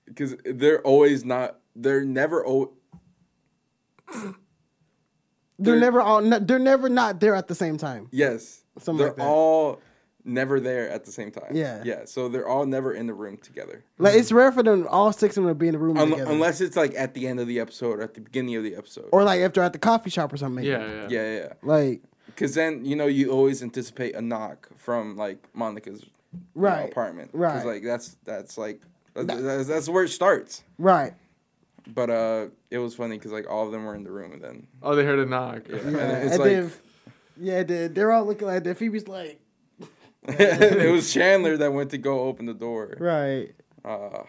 because 0.06 0.36
they're 0.46 0.82
always 0.82 1.24
not, 1.26 1.60
they're 1.76 2.04
never. 2.04 2.46
O- 2.46 2.74
they're 4.12 4.34
They're- 5.60 5.80
never 5.80 6.02
all, 6.02 6.22
they're 6.22 6.60
never 6.60 6.90
not 6.90 7.20
there 7.20 7.36
at 7.36 7.48
the 7.48 7.56
same 7.56 7.78
time. 7.78 8.08
yes, 8.12 8.64
Something 8.80 8.98
they're 9.00 9.08
like 9.10 9.18
that. 9.18 9.28
all 9.28 9.82
never 10.24 10.60
there 10.60 10.90
at 10.90 11.06
the 11.06 11.12
same 11.12 11.32
time. 11.32 11.52
Yeah. 11.54 11.82
yeah. 11.86 12.02
So 12.06 12.30
they're 12.30 12.48
all 12.48 12.66
never 12.66 12.94
in 12.94 13.08
the 13.08 13.14
room 13.14 13.38
together, 13.38 13.84
Like 13.98 14.16
it's 14.16 14.32
rare 14.32 14.52
for 14.52 14.64
them 14.64 14.88
all 14.90 15.12
six 15.12 15.38
of 15.38 15.44
them 15.44 15.52
to 15.52 15.56
be 15.56 15.68
in 15.68 15.74
the 15.74 15.80
room 15.80 15.98
Un- 15.98 16.12
together, 16.12 16.32
unless 16.32 16.62
it's 16.62 16.76
like 16.78 16.94
at 16.96 17.14
the 17.14 17.28
end 17.28 17.40
of 17.40 17.48
the 17.48 17.60
episode 17.60 18.00
or 18.00 18.04
at 18.04 18.14
the 18.14 18.22
beginning 18.22 18.56
of 18.56 18.64
the 18.64 18.76
episode. 18.76 19.10
or 19.12 19.24
like 19.24 19.42
if 19.42 19.54
they're 19.54 19.64
at 19.64 19.74
the 19.74 19.80
coffee 19.80 20.10
shop 20.10 20.32
or 20.34 20.38
something. 20.38 20.64
Yeah, 20.64 20.80
yeah. 20.80 21.08
yeah, 21.10 21.10
yeah, 21.10 21.36
yeah. 21.40 21.54
Like 21.62 22.02
Because 22.40 22.56
then 22.56 22.86
you 22.86 22.96
know 22.96 23.06
you 23.08 23.32
always 23.32 23.62
anticipate 23.62 24.16
a 24.16 24.22
knock 24.22 24.70
from 24.78 25.18
like 25.18 25.38
Monica's 25.54 26.04
you 26.04 26.08
know, 26.56 26.70
Right, 26.70 26.90
apartment. 26.90 27.32
right. 27.34 27.52
Because 27.54 27.66
like 27.66 27.84
that's 27.84 28.16
that's 28.24 28.58
like 28.58 28.82
That's, 29.14 29.42
that's, 29.42 29.68
that's 29.68 29.90
where 29.90 30.06
it 30.06 30.10
starts. 30.10 30.64
Right. 30.78 31.14
But 31.94 32.10
uh, 32.10 32.46
it 32.72 32.78
was 32.78 32.96
funny 32.96 33.18
because 33.18 33.32
like 33.34 33.50
all 33.50 33.66
of 33.66 33.72
them 33.74 33.84
were 33.84 33.96
in 33.96 34.04
the 34.04 34.12
room, 34.12 34.32
and 34.32 34.42
then 34.42 34.68
Oh, 34.82 34.96
they 34.96 35.04
heard 35.04 35.20
a 35.20 35.26
knock. 35.26 35.64
Yeah. 35.68 35.76
Yeah. 35.76 35.82
And 35.88 35.96
And, 35.98 36.28
it's 36.30 36.38
like- 36.38 36.50
then, 36.52 36.72
yeah, 37.38 37.64
they- 37.64 37.88
they're 37.88 38.12
all 38.14 38.26
looking 38.26 38.48
like 38.48 38.64
that. 38.64 38.78
Phoebe's 38.78 39.08
like, 39.08 39.40
it 40.28 40.92
was 40.92 41.12
Chandler 41.14 41.58
that 41.58 41.74
went 41.74 41.90
to 41.92 41.98
go 41.98 42.22
open 42.22 42.46
the 42.46 42.54
door. 42.54 42.96
right. 43.00 43.54
Uh, 43.84 44.24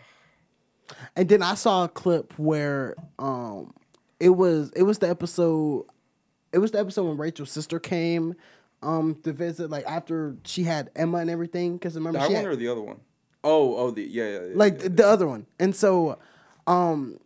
And 1.17 1.29
then 1.29 1.43
I 1.43 1.55
saw 1.55 1.85
a 1.85 1.89
clip 1.89 2.33
where 2.39 2.97
um 3.19 3.73
it 4.19 4.31
was 4.31 4.71
it 4.75 4.83
was 4.85 4.99
the 4.99 5.09
episode 5.09 5.87
it 6.53 6.59
was 6.59 6.73
the 6.73 6.79
episode 6.79 7.05
when 7.05 7.17
Rachel's 7.17 7.51
sister 7.51 7.79
came 7.79 8.35
um 8.83 9.17
to 9.25 9.33
visit 9.33 9.71
like 9.71 9.85
after 9.87 10.37
she 10.45 10.65
had 10.65 10.91
Emma 10.97 11.19
and 11.19 11.29
everything 11.29 11.75
because 11.77 11.95
remember 11.95 12.19
that 12.19 12.29
she 12.29 12.35
one 12.35 12.45
had, 12.45 12.53
or 12.53 12.57
the 12.57 12.69
other 12.69 12.81
one? 12.81 13.01
Oh, 13.45 13.77
oh, 13.77 13.91
the 13.91 14.03
yeah, 14.03 14.25
yeah, 14.25 14.31
yeah 14.33 14.53
like 14.55 14.83
yeah, 14.83 14.89
the 14.91 15.07
other 15.07 15.27
one. 15.27 15.47
And 15.59 15.75
so 15.75 16.19
um 16.67 17.19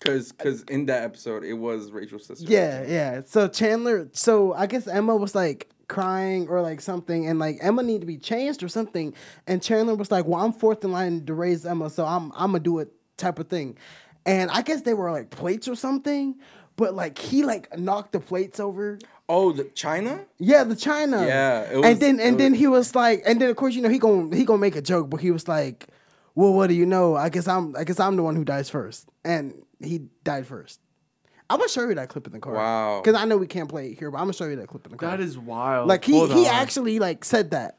Cause, 0.00 0.30
cause 0.30 0.62
in 0.68 0.86
that 0.86 1.02
episode 1.02 1.42
it 1.42 1.54
was 1.54 1.90
Rachel's 1.90 2.26
sister. 2.26 2.44
yeah 2.46 2.84
yeah. 2.86 3.22
So 3.26 3.48
Chandler 3.48 4.08
so 4.12 4.52
I 4.52 4.66
guess 4.66 4.86
Emma 4.86 5.16
was 5.16 5.34
like 5.34 5.70
crying 5.88 6.46
or 6.48 6.60
like 6.60 6.80
something 6.80 7.26
and 7.26 7.38
like 7.38 7.58
Emma 7.62 7.82
needed 7.82 8.02
to 8.02 8.06
be 8.06 8.18
changed 8.18 8.62
or 8.62 8.68
something. 8.68 9.14
And 9.46 9.62
Chandler 9.62 9.94
was 9.94 10.10
like 10.10 10.26
well 10.26 10.44
I'm 10.44 10.52
fourth 10.52 10.84
in 10.84 10.92
line 10.92 11.24
to 11.26 11.34
raise 11.34 11.66
Emma 11.66 11.90
so 11.90 12.04
I'm 12.04 12.30
I'm 12.32 12.52
gonna 12.52 12.60
do 12.60 12.78
it 12.78 12.92
type 13.16 13.38
of 13.38 13.48
thing. 13.48 13.76
And 14.24 14.50
I 14.50 14.60
guess 14.62 14.82
they 14.82 14.94
were 14.94 15.10
like 15.10 15.30
plates 15.30 15.66
or 15.68 15.74
something 15.74 16.36
but 16.78 16.94
like 16.94 17.18
he 17.18 17.42
like 17.44 17.68
knocked 17.78 18.12
the 18.12 18.20
plates 18.20 18.58
over 18.58 18.98
Oh, 19.28 19.52
the 19.52 19.64
China. 19.64 20.24
yeah 20.38 20.64
the 20.64 20.74
China 20.76 21.26
Yeah, 21.26 21.70
it 21.70 21.76
was- 21.76 21.84
and 21.86 22.00
then 22.00 22.18
and 22.20 22.36
it 22.36 22.38
then 22.38 22.52
was- 22.52 22.60
he 22.60 22.66
was 22.66 22.94
like 22.94 23.22
and 23.26 23.38
then 23.38 23.50
of 23.50 23.56
course 23.56 23.74
you 23.74 23.82
know 23.82 23.90
he 23.90 23.98
gonna 23.98 24.34
he 24.34 24.44
gonna 24.46 24.58
make 24.58 24.76
a 24.76 24.80
joke 24.80 25.10
but 25.10 25.20
he 25.20 25.30
was 25.30 25.46
like 25.46 25.86
well 26.34 26.54
what 26.54 26.68
do 26.68 26.74
you 26.74 26.86
know 26.86 27.14
I 27.14 27.28
guess 27.28 27.46
I'm 27.46 27.76
I 27.76 27.84
guess 27.84 28.00
I'm 28.00 28.16
the 28.16 28.22
one 28.22 28.36
who 28.36 28.44
dies 28.44 28.70
first 28.70 29.06
and 29.24 29.52
he 29.80 30.08
died 30.24 30.46
first 30.46 30.80
I'm 31.50 31.58
gonna 31.58 31.68
show 31.68 31.86
you 31.88 31.94
that 31.96 32.08
clip 32.08 32.26
in 32.26 32.32
the 32.32 32.38
car 32.40 32.54
Wow. 32.54 33.00
because 33.02 33.20
I 33.20 33.24
know 33.26 33.36
we 33.36 33.46
can't 33.46 33.68
play 33.68 33.88
it 33.90 33.98
here 33.98 34.10
but 34.10 34.16
I'm 34.18 34.24
gonna 34.24 34.32
show 34.34 34.46
you 34.46 34.56
that 34.56 34.68
clip 34.68 34.86
in 34.86 34.92
the 34.92 34.98
car 34.98 35.10
That 35.10 35.20
is 35.20 35.36
wild. 35.36 35.88
like 35.88 36.04
he 36.04 36.12
Hold 36.12 36.32
he 36.32 36.46
on. 36.46 36.54
actually 36.54 36.98
like 36.98 37.22
said 37.24 37.50
that, 37.50 37.76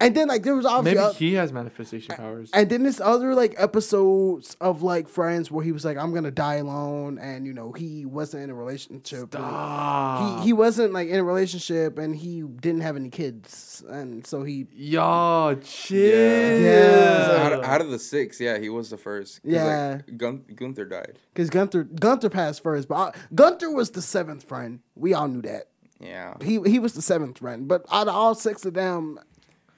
and 0.00 0.14
then 0.14 0.28
like 0.28 0.42
there 0.42 0.54
was 0.54 0.64
obviously 0.66 1.02
Maybe 1.02 1.14
he 1.18 1.34
has 1.34 1.52
manifestation 1.52 2.14
powers. 2.16 2.50
and 2.52 2.68
then 2.70 2.82
this 2.84 3.00
other 3.00 3.34
like 3.34 3.54
episodes 3.58 4.56
of 4.60 4.82
like 4.82 5.08
Friends 5.08 5.50
where 5.50 5.64
he 5.64 5.72
was 5.72 5.84
like 5.84 5.96
I'm 5.96 6.12
gonna 6.14 6.30
die 6.30 6.56
alone, 6.56 7.18
and 7.18 7.46
you 7.46 7.52
know 7.52 7.72
he 7.72 8.04
wasn't 8.06 8.44
in 8.44 8.50
a 8.50 8.54
relationship. 8.54 9.28
Stop. 9.32 10.40
He 10.40 10.46
he 10.48 10.52
wasn't 10.52 10.92
like 10.92 11.08
in 11.08 11.16
a 11.18 11.24
relationship, 11.24 11.98
and 11.98 12.14
he 12.16 12.42
didn't 12.42 12.82
have 12.82 12.96
any 12.96 13.10
kids, 13.10 13.82
and 13.88 14.26
so 14.26 14.42
he 14.42 14.66
Y'all, 14.74 15.54
chill. 15.56 16.60
Yeah. 16.62 17.26
'Cause 17.26 17.38
Out, 17.38 17.52
of, 17.52 17.64
out 17.64 17.80
of 17.80 17.90
the 17.90 17.98
six, 17.98 18.40
yeah, 18.40 18.58
he 18.58 18.68
was 18.68 18.90
the 18.90 18.96
first. 18.98 19.40
Yeah. 19.44 19.98
like, 20.06 20.16
Gun- 20.18 20.44
Gunther 20.54 20.84
died. 20.84 21.18
because 21.34 21.50
Gunther 21.50 21.84
Gunther 21.84 22.30
passed 22.30 22.62
first, 22.62 22.88
but 22.88 22.94
uh, 22.94 23.12
Gunther 23.34 23.70
was 23.70 23.90
the 23.90 24.02
seventh 24.02 24.44
friend. 24.44 24.80
We 24.94 25.14
all 25.14 25.28
knew 25.28 25.42
that 25.42 25.68
Yeah. 26.00 26.34
he 26.40 26.60
he 26.66 26.78
was 26.78 26.92
the 26.94 27.02
seventh 27.02 27.38
friend, 27.38 27.66
but 27.68 27.84
out 27.90 28.08
of 28.08 28.14
all 28.14 28.34
six 28.34 28.64
of 28.64 28.74
them, 28.74 29.18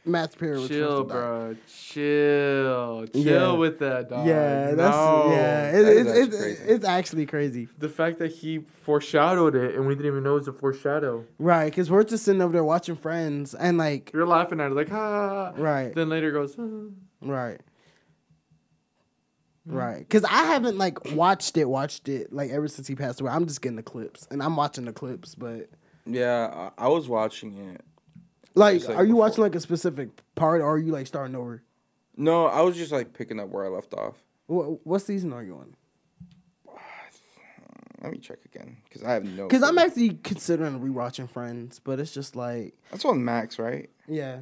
Matt 0.04 0.36
Perry 0.38 0.58
was 0.58 0.68
Chill, 0.68 1.02
first 1.04 1.08
bro. 1.08 1.56
Chill. 1.68 3.06
Chill 3.08 3.22
Yeah. 3.22 3.52
with 3.52 3.78
that, 3.80 4.08
dog. 4.08 4.26
Yeah, 4.26 4.72
that's 4.74 4.96
No. 4.96 5.30
yeah. 5.30 5.70
It, 5.70 5.82
That 5.82 5.92
is 5.92 6.06
it, 6.06 6.08
actually 6.08 6.20
it, 6.22 6.40
crazy. 6.40 6.62
it's 6.72 6.84
actually 6.84 7.26
crazy, 7.26 7.68
The 7.78 7.88
fact 7.90 8.18
that 8.20 8.32
he 8.32 8.58
foreshadowed 8.60 9.54
it 9.54 9.74
and 9.74 9.86
we 9.86 9.94
didn't 9.94 10.06
even 10.06 10.22
know 10.22 10.32
it 10.32 10.38
was 10.40 10.48
a 10.48 10.52
foreshadow. 10.54 11.24
right? 11.38 11.66
Because 11.66 11.90
we're 11.90 12.04
just 12.04 12.24
sitting 12.24 12.40
over 12.40 12.52
there 12.52 12.64
watching 12.64 12.96
Friends, 12.96 13.54
and 13.54 13.76
like, 13.76 14.10
You're 14.14 14.26
laughing 14.26 14.58
at 14.60 14.70
it 14.70 14.74
like, 14.74 14.90
ah. 14.90 15.52
right, 15.56 15.94
Then 15.94 16.08
later 16.08 16.32
goes, 16.32 16.56
ah. 16.58 16.62
right, 17.20 17.60
Mm-hmm. 19.68 19.76
right. 19.76 19.98
Because 19.98 20.24
I 20.24 20.44
haven't 20.46 20.78
like 20.78 21.12
watched 21.12 21.58
it, 21.58 21.66
watched 21.66 22.08
it 22.08 22.32
like 22.32 22.50
ever 22.50 22.66
since 22.68 22.86
he 22.88 22.94
passed 22.94 23.20
away. 23.20 23.30
I'm 23.30 23.46
just 23.46 23.60
getting 23.60 23.76
the 23.76 23.82
clips, 23.82 24.26
and 24.30 24.42
I'm 24.42 24.56
watching 24.56 24.86
the 24.86 24.92
clips, 24.92 25.34
but 25.34 25.68
Yeah, 26.06 26.70
I, 26.78 26.86
I 26.86 26.88
was 26.88 27.08
watching 27.08 27.58
it. 27.58 27.82
Like, 28.54 28.82
like, 28.86 28.96
are 28.96 29.04
you 29.04 29.14
before. 29.14 29.20
watching 29.20 29.42
like 29.42 29.54
a 29.54 29.60
specific 29.60 30.08
part, 30.34 30.60
or 30.60 30.74
are 30.74 30.78
you 30.78 30.92
like 30.92 31.06
starting 31.06 31.36
over? 31.36 31.62
No, 32.16 32.46
I 32.46 32.60
was 32.62 32.76
just 32.76 32.92
like 32.92 33.12
picking 33.12 33.40
up 33.40 33.48
where 33.48 33.64
I 33.64 33.68
left 33.68 33.94
off. 33.94 34.16
What, 34.46 34.84
what 34.86 34.98
season 35.00 35.32
are 35.32 35.42
you 35.42 35.54
on? 35.54 35.76
Let 38.02 38.12
me 38.12 38.18
check 38.18 38.38
again 38.44 38.78
because 38.84 39.02
I 39.04 39.12
have 39.12 39.24
no. 39.24 39.46
Because 39.46 39.62
I'm 39.62 39.78
actually 39.78 40.18
considering 40.22 40.80
rewatching 40.80 41.30
Friends, 41.30 41.78
but 41.78 42.00
it's 42.00 42.12
just 42.12 42.34
like, 42.36 42.74
That's 42.90 43.04
on 43.04 43.24
Max, 43.24 43.58
right? 43.58 43.88
yeah. 44.08 44.40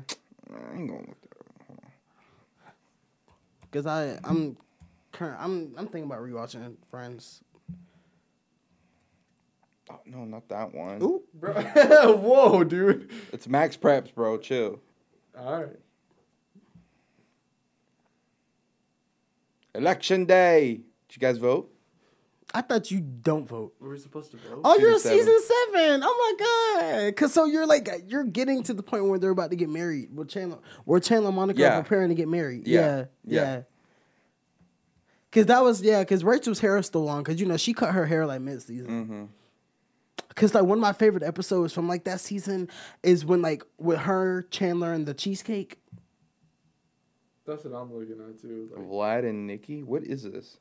I 0.50 0.76
ain't 0.76 0.88
gonna 0.88 1.00
look 1.00 1.20
that. 2.64 2.74
Because 3.60 3.86
I 3.86 4.18
I'm 4.24 4.56
current 5.12 5.36
I'm 5.40 5.74
I'm 5.76 5.86
thinking 5.86 6.04
about 6.04 6.20
rewatching 6.20 6.76
Friends. 6.90 7.42
Oh, 9.90 10.00
no, 10.06 10.24
not 10.24 10.48
that 10.48 10.74
one. 10.74 11.02
Ooh, 11.02 11.22
Bro. 11.34 11.54
Whoa, 12.18 12.64
dude. 12.64 13.10
It's 13.32 13.48
Max 13.48 13.76
Preps, 13.76 14.14
bro. 14.14 14.38
Chill. 14.38 14.80
All 15.38 15.62
right. 15.62 15.76
Election 19.74 20.24
day. 20.24 20.80
Did 21.08 21.16
you 21.16 21.20
guys 21.20 21.38
vote? 21.38 21.72
I 22.54 22.62
thought 22.62 22.90
you 22.90 23.00
don't 23.00 23.46
vote. 23.46 23.74
Were 23.78 23.90
we 23.90 23.98
supposed 23.98 24.30
to 24.30 24.38
vote? 24.38 24.62
Oh, 24.64 24.78
you're 24.78 24.92
in 24.92 24.98
Season 24.98 25.18
season 25.18 25.40
seven. 25.42 26.00
Oh 26.02 26.36
my 26.38 27.02
god! 27.04 27.16
Cause 27.16 27.32
so 27.34 27.44
you're 27.44 27.66
like 27.66 27.88
you're 28.06 28.24
getting 28.24 28.62
to 28.62 28.72
the 28.74 28.82
point 28.82 29.04
where 29.04 29.18
they're 29.18 29.30
about 29.30 29.50
to 29.50 29.56
get 29.56 29.68
married. 29.68 30.08
Where 30.14 30.24
Chandler, 30.24 30.58
where 30.86 30.98
Chandler 30.98 31.28
and 31.28 31.36
Monica 31.36 31.60
Yeah. 31.60 31.78
are 31.78 31.82
preparing 31.82 32.08
to 32.08 32.14
get 32.14 32.26
married. 32.26 32.66
Yeah. 32.66 32.80
Yeah, 32.80 33.04
yeah. 33.24 33.40
Yeah. 33.56 33.60
Cause 35.30 35.44
that 35.46 35.62
was 35.62 35.82
yeah. 35.82 36.02
Cause 36.04 36.24
Rachel's 36.24 36.58
hair 36.58 36.78
is 36.78 36.86
still 36.86 37.04
long. 37.04 37.22
Cause 37.22 37.38
you 37.38 37.44
know 37.44 37.58
she 37.58 37.74
cut 37.74 37.92
her 37.92 38.06
hair 38.06 38.24
like 38.24 38.40
mid 38.40 38.62
season. 38.62 39.04
Mm-hmm. 39.04 39.24
Cause 40.36 40.54
like 40.54 40.64
one 40.64 40.78
of 40.78 40.82
my 40.82 40.92
favorite 40.92 41.22
episodes 41.24 41.72
from 41.72 41.88
like 41.88 42.04
that 42.04 42.20
season 42.20 42.68
is 43.02 43.24
when 43.24 43.42
like 43.42 43.62
with 43.78 43.98
her 43.98 44.42
Chandler 44.50 44.92
and 44.92 45.04
the 45.06 45.14
cheesecake. 45.14 45.78
That's 47.46 47.64
what 47.64 47.72
I'm 47.74 47.92
looking 47.92 48.20
at 48.20 48.40
too. 48.40 48.68
Like, 48.76 48.86
Vlad 48.86 49.28
and 49.28 49.48
Niki. 49.48 49.82
What 49.82 50.04
is 50.04 50.22
this? 50.24 50.58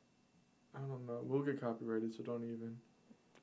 I 0.74 0.80
don't 0.80 1.06
know. 1.06 1.20
We'll 1.22 1.42
get 1.42 1.60
copyrighted, 1.60 2.14
so 2.14 2.22
don't 2.22 2.44
even. 2.44 2.76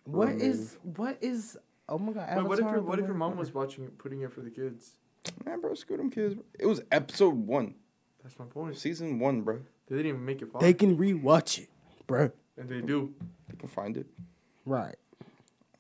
What 0.06 0.30
Mm. 0.30 0.42
is 0.42 0.78
what 0.84 1.18
is? 1.22 1.58
Oh 1.88 1.98
my 2.00 2.14
god! 2.14 2.36
Wait, 2.38 2.46
what 2.48 2.60
if 2.60 2.66
your, 2.66 2.82
what 2.82 3.00
if 3.00 3.06
your 3.06 3.16
mom 3.16 3.38
was 3.38 3.54
watching 3.54 3.84
it, 3.86 3.98
putting 3.98 4.22
it 4.22 4.32
for 4.34 4.42
the 4.42 4.50
kids? 4.50 4.98
Man, 5.46 5.62
bro, 5.62 5.74
screw 5.76 5.98
them 5.98 6.10
kids. 6.10 6.36
It 6.60 6.66
was 6.66 6.82
episode 6.92 7.36
one, 7.36 7.76
That's 8.24 8.38
my 8.40 8.46
point. 8.46 8.78
season 8.78 9.20
one, 9.20 9.42
bro. 9.42 9.60
They 9.88 9.96
didn't 9.98 10.10
even 10.10 10.26
make 10.26 10.42
it 10.42 10.52
far, 10.52 10.62
They 10.62 10.74
can 10.74 10.98
rewatch 10.98 11.60
it, 11.60 11.70
bro. 12.08 12.32
and 12.58 12.68
they 12.70 12.82
do. 12.82 13.14
They 13.50 13.56
can 13.58 13.70
find 13.70 13.98
it. 13.98 14.08
Right. 14.66 14.96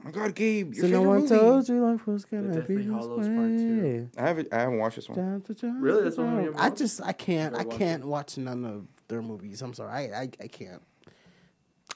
My 0.06 0.12
God, 0.12 0.36
Gabe, 0.36 0.76
your 0.76 0.84
so 0.84 0.88
no 0.90 0.98
favorite 1.00 1.10
one 1.10 1.20
movie. 1.22 1.36
told 1.36 1.68
you 1.70 1.84
life 1.84 2.06
was 2.06 2.26
gonna 2.26 2.50
be 2.50 2.56
Deathly 2.60 2.76
this 2.78 2.86
Hallows 2.86 3.28
Part 3.28 3.58
Two. 3.58 4.10
I 4.16 4.22
haven't. 4.22 4.54
I 4.54 4.60
haven't 4.60 4.78
watched 4.78 4.98
this 4.98 5.10
one. 5.10 5.18
Down 5.18 5.42
to 5.42 5.54
down 5.56 5.82
Really? 5.82 6.04
That's 6.04 6.18
one 6.18 6.28
down. 6.28 6.36
you 6.44 6.52
haven't 6.52 6.62
I 6.62 6.70
just 6.70 7.02
I 7.02 7.12
can't 7.12 7.56
I 7.56 7.64
gotta 7.64 7.78
can't 7.78 8.06
watch 8.06 8.38
none 8.38 8.66
of 8.66 8.88
their 9.08 9.24
movies. 9.24 9.64
I'm 9.64 9.74
sorry. 9.74 9.92
I, 10.14 10.22
I 10.22 10.30
I 10.42 10.48
can't. 10.48 10.82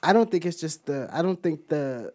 I 0.02 0.12
don't 0.12 0.28
think 0.28 0.44
it's 0.44 0.60
just 0.60 0.86
the 0.86 1.08
I 1.12 1.22
don't 1.22 1.40
think 1.40 1.68
the 1.68 2.12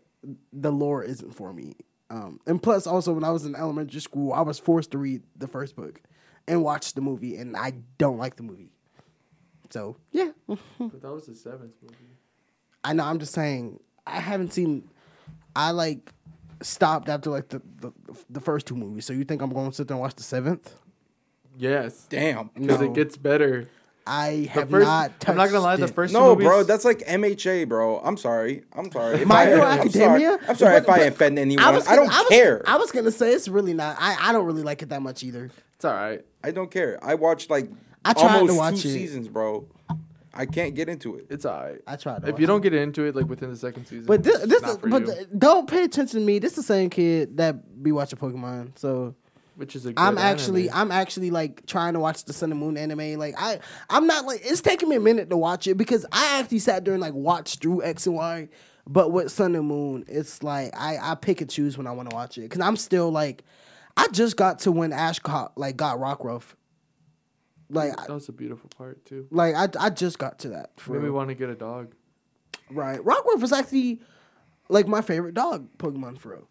the 0.51 0.71
lore 0.71 1.01
isn't 1.01 1.33
for 1.33 1.53
me. 1.53 1.75
Um, 2.09 2.39
and 2.45 2.61
plus, 2.61 2.87
also 2.87 3.13
when 3.13 3.23
I 3.23 3.31
was 3.31 3.45
in 3.45 3.55
elementary 3.55 4.01
school, 4.01 4.33
I 4.33 4.41
was 4.41 4.59
forced 4.59 4.91
to 4.91 4.97
read 4.97 5.23
the 5.37 5.47
first 5.47 5.77
book 5.77 6.01
and 6.47 6.61
watch 6.61 6.93
the 6.93 7.01
movie, 7.01 7.37
and 7.37 7.55
I 7.55 7.73
don't 7.97 8.17
like 8.17 8.35
the 8.35 8.43
movie. 8.43 8.71
So 9.69 9.95
yeah, 10.11 10.31
But 10.47 11.01
that 11.01 11.11
was 11.11 11.25
the 11.27 11.35
seventh 11.35 11.73
movie. 11.81 11.95
I 12.83 12.91
know. 12.93 13.03
I'm 13.05 13.19
just 13.19 13.33
saying. 13.33 13.79
I 14.05 14.19
haven't 14.19 14.51
seen. 14.51 14.89
I 15.55 15.71
like 15.71 16.11
stopped 16.61 17.09
after 17.09 17.29
like 17.29 17.49
the 17.49 17.61
the, 17.79 17.91
the 18.29 18.39
first 18.41 18.65
two 18.67 18.75
movies. 18.75 19.05
So 19.05 19.13
you 19.13 19.23
think 19.23 19.41
I'm 19.41 19.51
going 19.51 19.69
to 19.69 19.75
sit 19.75 19.87
there 19.87 19.95
and 19.95 20.01
watch 20.01 20.15
the 20.15 20.23
seventh? 20.23 20.73
Yes, 21.57 22.05
Damn. 22.09 22.49
because 22.53 22.79
No. 22.81 22.85
it 22.87 22.93
gets 22.93 23.15
better. 23.17 23.69
I 24.07 24.47
have 24.51 24.69
first, 24.69 24.85
not. 24.85 25.11
I'm 25.25 25.35
not 25.35 25.47
gonna 25.47 25.61
lie. 25.61 25.77
The 25.77 25.81
touched 25.83 25.91
it. 25.93 25.95
first 25.95 26.13
No, 26.13 26.29
movies, 26.35 26.45
bro, 26.47 26.63
that's 26.63 26.85
like 26.85 26.99
MHA, 27.07 27.67
bro. 27.67 27.99
I'm 28.01 28.17
sorry. 28.17 28.63
I'm 28.73 28.91
sorry. 28.91 29.21
If 29.21 29.27
My 29.27 29.41
I, 29.41 29.45
Hero 29.47 29.61
I'm 29.65 29.89
sorry. 29.89 30.05
Academia? 30.25 30.39
I'm 30.47 30.55
sorry 30.57 30.75
if 30.77 30.87
I 30.89 30.97
offend 30.99 31.39
anyone. 31.39 31.63
I, 31.65 31.71
was 31.71 31.85
don't 31.85 32.05
gonna- 32.05 32.09
was- 32.09 32.27
care. 32.29 32.61
I 32.67 32.77
was 32.77 32.91
gonna 32.91 33.09
say 33.09 33.31
it's 33.33 33.47
really 33.47 33.73
not. 33.73 33.95
I, 33.99 34.29
I 34.29 34.31
don't 34.31 34.45
really 34.45 34.61
like 34.61 34.83
it 34.83 34.89
that 34.89 35.01
much 35.01 35.23
either. 35.23 35.49
it's 35.75 35.85
all 35.85 35.93
right. 35.93 36.23
I 36.43 36.51
don't 36.51 36.69
care. 36.69 36.99
I 37.03 37.15
watched 37.15 37.49
like 37.49 37.67
I 38.03 38.13
tried 38.13 38.33
to 38.33 38.37
almost 38.41 38.57
watch 38.59 38.81
two 38.83 38.89
it. 38.89 38.91
seasons, 38.93 39.27
bro. 39.27 39.65
I 40.35 40.45
can't 40.45 40.75
get 40.75 40.89
into 40.89 41.15
it. 41.15 41.27
It's 41.29 41.45
all 41.45 41.59
right. 41.63 41.81
I 41.87 41.95
tried. 41.95 42.21
To 42.21 42.27
If 42.27 42.33
watch 42.33 42.41
you 42.41 42.47
don't 42.47 42.61
get 42.61 42.73
into 42.73 43.03
it 43.03 43.15
like 43.15 43.27
within 43.27 43.49
the 43.49 43.55
second 43.55 43.85
season, 43.85 44.05
but 44.05 44.23
this, 44.23 44.37
it's 44.43 44.47
this 44.47 44.61
not 44.61 44.71
is, 44.71 44.77
for 44.77 44.89
but 44.89 45.01
you, 45.01 45.07
the- 45.07 45.27
don't 45.37 45.69
pay 45.69 45.83
attention 45.83 46.19
to 46.19 46.25
me. 46.25 46.39
This 46.39 46.51
is 46.51 46.57
the 46.57 46.63
same 46.63 46.89
kid 46.89 47.37
that 47.37 47.81
be 47.83 47.91
watching 47.91 48.19
Pokemon. 48.19 48.77
So 48.77 49.15
which 49.55 49.75
is 49.75 49.85
a 49.85 49.93
good 49.93 50.01
I'm 50.01 50.17
actually 50.17 50.69
anime. 50.69 50.81
I'm 50.81 50.91
actually 50.91 51.31
like 51.31 51.65
trying 51.65 51.93
to 51.93 51.99
watch 51.99 52.25
the 52.25 52.33
Sun 52.33 52.51
and 52.51 52.59
Moon 52.59 52.75
anime. 52.77 53.17
Like 53.17 53.35
I 53.37 53.59
I'm 53.89 54.05
not 54.07 54.25
like 54.25 54.41
it's 54.43 54.61
taking 54.61 54.89
me 54.89 54.97
a 54.97 54.99
minute 54.99 55.29
to 55.29 55.37
watch 55.37 55.67
it 55.67 55.75
because 55.77 56.05
I 56.11 56.39
actually 56.39 56.59
sat 56.59 56.83
there 56.83 56.93
and 56.93 57.01
like 57.01 57.13
watched 57.13 57.61
through 57.61 57.83
X 57.83 58.05
and 58.05 58.15
Y. 58.15 58.49
But 58.87 59.11
with 59.11 59.31
Sun 59.31 59.55
and 59.55 59.65
Moon, 59.67 60.03
it's 60.07 60.43
like 60.43 60.71
I 60.77 60.97
I 61.01 61.15
pick 61.15 61.41
and 61.41 61.49
choose 61.49 61.77
when 61.77 61.87
I 61.87 61.91
want 61.91 62.09
to 62.09 62.15
watch 62.15 62.37
it 62.37 62.41
because 62.41 62.59
I'm 62.61 62.75
still 62.75 63.09
like 63.11 63.43
I 63.97 64.07
just 64.09 64.35
got 64.35 64.59
to 64.59 64.71
when 64.73 64.91
Ash 64.91 65.19
got 65.19 65.57
like 65.57 65.77
got 65.77 65.97
Rockruff. 65.99 66.53
Like, 67.69 67.95
That 67.97 68.09
I, 68.09 68.13
was 68.13 68.29
a 68.29 68.31
beautiful 68.31 68.69
part 68.77 69.03
too. 69.05 69.27
like 69.31 69.55
I, 69.55 69.67
I 69.79 69.89
just 69.89 70.19
got 70.19 70.39
to 70.39 70.49
that. 70.49 70.71
For 70.77 70.93
Made 70.93 70.99
me 70.99 71.05
real. 71.05 71.13
want 71.13 71.29
to 71.29 71.35
get 71.35 71.49
a 71.49 71.55
dog. 71.55 71.93
Right. 72.69 72.99
Rockruff 72.99 73.41
is 73.43 73.51
actually 73.51 74.01
like 74.69 74.87
my 74.87 75.01
favorite 75.01 75.33
dog 75.33 75.67
Pokemon 75.77 76.17
for 76.19 76.29
real. 76.29 76.47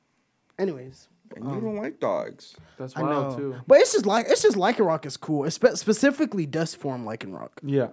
Anyways. 0.59 1.09
And 1.35 1.45
you 1.45 1.51
um, 1.51 1.61
don't 1.61 1.77
like 1.77 1.99
dogs. 2.01 2.55
That's 2.79 2.97
I 2.97 3.03
wild 3.03 3.33
know. 3.33 3.37
too. 3.39 3.57
But 3.67 3.79
it's 3.79 3.93
just 3.93 4.07
like 4.07 4.27
it's 4.29 4.43
just 4.43 4.57
Lycanroc 4.57 5.05
is 5.07 5.17
cool. 5.17 5.43
Espe- 5.45 5.77
specifically 5.77 6.47
dust 6.47 6.77
form 6.77 7.05
Lycanroc. 7.05 7.51
Yeah. 7.63 7.89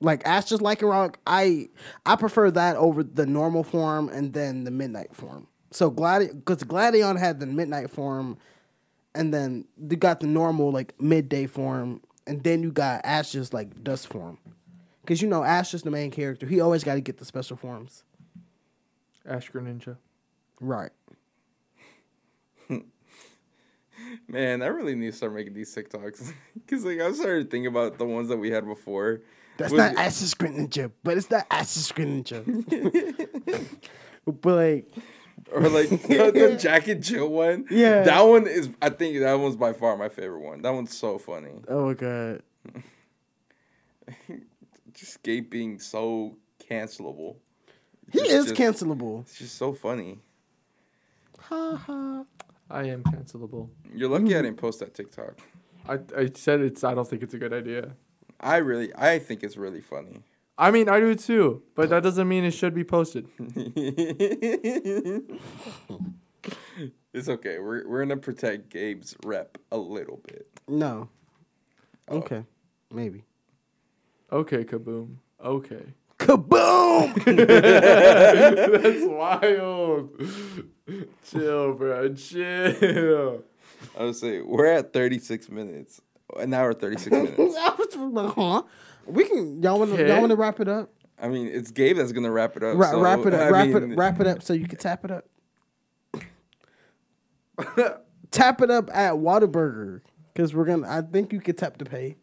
Like 0.00 0.22
Ash 0.26 0.44
just 0.46 0.62
Lycanroc, 0.62 1.16
I 1.26 1.68
I 2.06 2.16
prefer 2.16 2.50
that 2.52 2.76
over 2.76 3.02
the 3.02 3.26
normal 3.26 3.64
form 3.64 4.08
and 4.08 4.32
then 4.32 4.64
the 4.64 4.70
midnight 4.70 5.14
form. 5.14 5.46
So 5.72 5.90
Gladi 5.90 6.32
because 6.32 6.62
Gladion 6.64 7.18
had 7.18 7.40
the 7.40 7.46
midnight 7.46 7.90
form 7.90 8.38
and 9.14 9.32
then 9.34 9.66
they 9.76 9.96
got 9.96 10.20
the 10.20 10.26
normal 10.26 10.70
like 10.70 10.94
midday 11.00 11.46
form 11.46 12.00
and 12.26 12.42
then 12.42 12.62
you 12.62 12.72
got 12.72 13.00
Ash 13.04 13.32
just 13.32 13.52
like 13.54 13.82
dust 13.82 14.08
form. 14.08 14.38
Cause 15.06 15.22
you 15.22 15.28
know 15.28 15.44
Ash 15.44 15.72
is 15.72 15.82
the 15.82 15.90
main 15.90 16.10
character. 16.10 16.46
He 16.46 16.60
always 16.60 16.82
gotta 16.82 17.00
get 17.00 17.18
the 17.18 17.24
special 17.24 17.56
forms. 17.56 18.02
Ash 19.24 19.50
Greninja. 19.50 19.96
Right. 20.60 20.90
Man, 24.28 24.62
I 24.62 24.66
really 24.66 24.94
need 24.94 25.10
to 25.12 25.16
start 25.16 25.32
making 25.34 25.54
these 25.54 25.74
TikToks. 25.74 26.32
Because, 26.66 26.84
like, 26.84 26.98
I 26.98 27.12
started 27.12 27.48
thinking 27.48 27.68
about 27.68 27.96
the 27.96 28.04
ones 28.04 28.28
that 28.28 28.38
we 28.38 28.50
had 28.50 28.66
before. 28.66 29.20
That's 29.56 29.70
With- 29.70 29.78
not 29.78 29.96
Ash's 29.96 30.34
Greninja, 30.34 30.90
but 31.04 31.16
it's 31.16 31.30
not 31.30 31.46
Ash's 31.48 31.92
Greninja. 31.92 32.42
but 34.42 34.56
like, 34.56 34.88
Or, 35.52 35.68
like, 35.68 35.88
the, 36.08 36.30
the 36.32 36.56
Jack 36.60 36.88
and 36.88 37.02
Jill 37.02 37.28
one. 37.28 37.66
Yeah. 37.70 38.02
That 38.02 38.20
one 38.22 38.46
is, 38.46 38.70
I 38.82 38.90
think 38.90 39.20
that 39.20 39.34
one's 39.34 39.56
by 39.56 39.72
far 39.72 39.96
my 39.96 40.08
favorite 40.08 40.40
one. 40.40 40.62
That 40.62 40.74
one's 40.74 40.96
so 40.96 41.18
funny. 41.18 41.62
oh 41.68 41.86
my 41.86 41.94
god, 41.94 42.42
Just 44.94 45.22
Gabe 45.22 45.50
being 45.50 45.78
so 45.78 46.36
cancelable. 46.70 47.36
he 48.12 48.20
It's 48.20 48.32
is 48.32 48.46
just- 48.46 48.60
cancelable. 48.60 49.22
It's 49.22 49.38
just 49.38 49.56
so 49.56 49.72
funny. 49.72 50.18
Ha 51.40 51.76
ha. 51.76 52.24
I 52.68 52.84
am 52.84 53.04
cancelable. 53.04 53.68
You're 53.94 54.08
lucky 54.08 54.34
I 54.34 54.40
mm. 54.40 54.42
didn't 54.42 54.56
post 54.56 54.80
that 54.80 54.94
TikTok. 54.94 55.38
I 55.88 56.00
I 56.16 56.30
said 56.34 56.60
it's. 56.60 56.82
I 56.82 56.94
don't 56.94 57.08
think 57.08 57.22
it's 57.22 57.34
a 57.34 57.38
good 57.38 57.52
idea. 57.52 57.92
I 58.40 58.56
really, 58.56 58.90
I 58.96 59.18
think 59.20 59.44
it's 59.44 59.56
really 59.56 59.80
funny. 59.80 60.24
I 60.58 60.70
mean, 60.70 60.88
I 60.88 61.00
do 61.00 61.14
too, 61.14 61.62
but 61.74 61.90
that 61.90 62.02
doesn't 62.02 62.26
mean 62.26 62.44
it 62.44 62.52
should 62.52 62.74
be 62.74 62.84
posted. 62.84 63.28
it's 67.12 67.28
okay. 67.28 67.58
We're 67.58 67.86
we're 67.86 68.00
gonna 68.04 68.16
protect 68.16 68.70
Gabe's 68.70 69.14
rep 69.24 69.58
a 69.70 69.76
little 69.76 70.20
bit. 70.26 70.48
No. 70.66 71.10
Oh. 72.08 72.18
Okay, 72.18 72.44
maybe. 72.90 73.24
Okay, 74.32 74.64
kaboom. 74.64 75.16
Okay. 75.44 75.84
Kaboom! 76.18 77.14
That's 78.82 79.04
wild. 79.04 80.10
Chill, 81.30 81.74
bro. 81.74 82.14
Chill. 82.14 83.44
I 83.98 84.02
would 84.04 84.16
say 84.16 84.40
we're 84.40 84.66
at 84.66 84.92
36 84.92 85.50
minutes, 85.50 86.00
an 86.38 86.54
hour 86.54 86.72
36 86.72 87.10
minutes. 87.10 87.56
huh? 88.34 88.62
We 89.06 89.24
can 89.24 89.62
y'all 89.62 89.78
want 89.78 89.94
to 89.94 90.06
y'all 90.06 90.20
want 90.20 90.30
to 90.30 90.36
wrap 90.36 90.60
it 90.60 90.68
up? 90.68 90.90
I 91.18 91.28
mean, 91.28 91.46
it's 91.46 91.70
Gabe 91.70 91.96
that's 91.96 92.12
gonna 92.12 92.30
wrap 92.30 92.56
it 92.56 92.62
up. 92.62 92.76
Ra- 92.76 92.90
so, 92.90 93.00
wrap 93.00 93.20
it 93.20 93.34
up. 93.34 93.40
I 93.40 93.50
wrap 93.50 93.68
mean, 93.68 93.92
it. 93.92 93.96
Wrap 93.96 94.20
it 94.20 94.26
up 94.26 94.42
so 94.42 94.52
you 94.52 94.66
can 94.66 94.78
tap 94.78 95.04
it 95.04 95.10
up. 95.10 95.24
tap 98.30 98.60
it 98.60 98.70
up 98.70 98.90
at 98.94 99.14
Whataburger 99.14 100.02
because 100.32 100.54
we're 100.54 100.66
gonna. 100.66 100.88
I 100.88 101.00
think 101.00 101.32
you 101.32 101.40
could 101.40 101.56
tap 101.56 101.78
to 101.78 101.84
pay. 101.84 102.16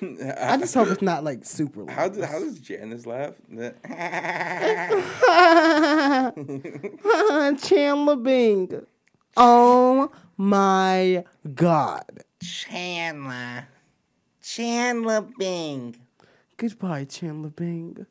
I 0.00 0.56
just 0.58 0.74
hope 0.74 0.88
it's 0.88 1.02
not 1.02 1.24
like 1.24 1.44
super. 1.44 1.80
Loud. 1.84 1.90
How 1.90 2.08
does 2.08 2.24
how 2.24 2.38
does 2.38 2.58
Janice 2.58 3.06
laugh? 3.06 3.34
Chandler 7.62 8.16
Bing. 8.16 8.86
Oh 9.36 10.10
my 10.36 11.24
god. 11.54 12.24
Chandler. 12.42 13.68
Chandler 14.42 15.22
Bing. 15.38 15.96
Goodbye, 16.56 17.04
Chandler 17.04 17.50
Bing. 17.50 18.06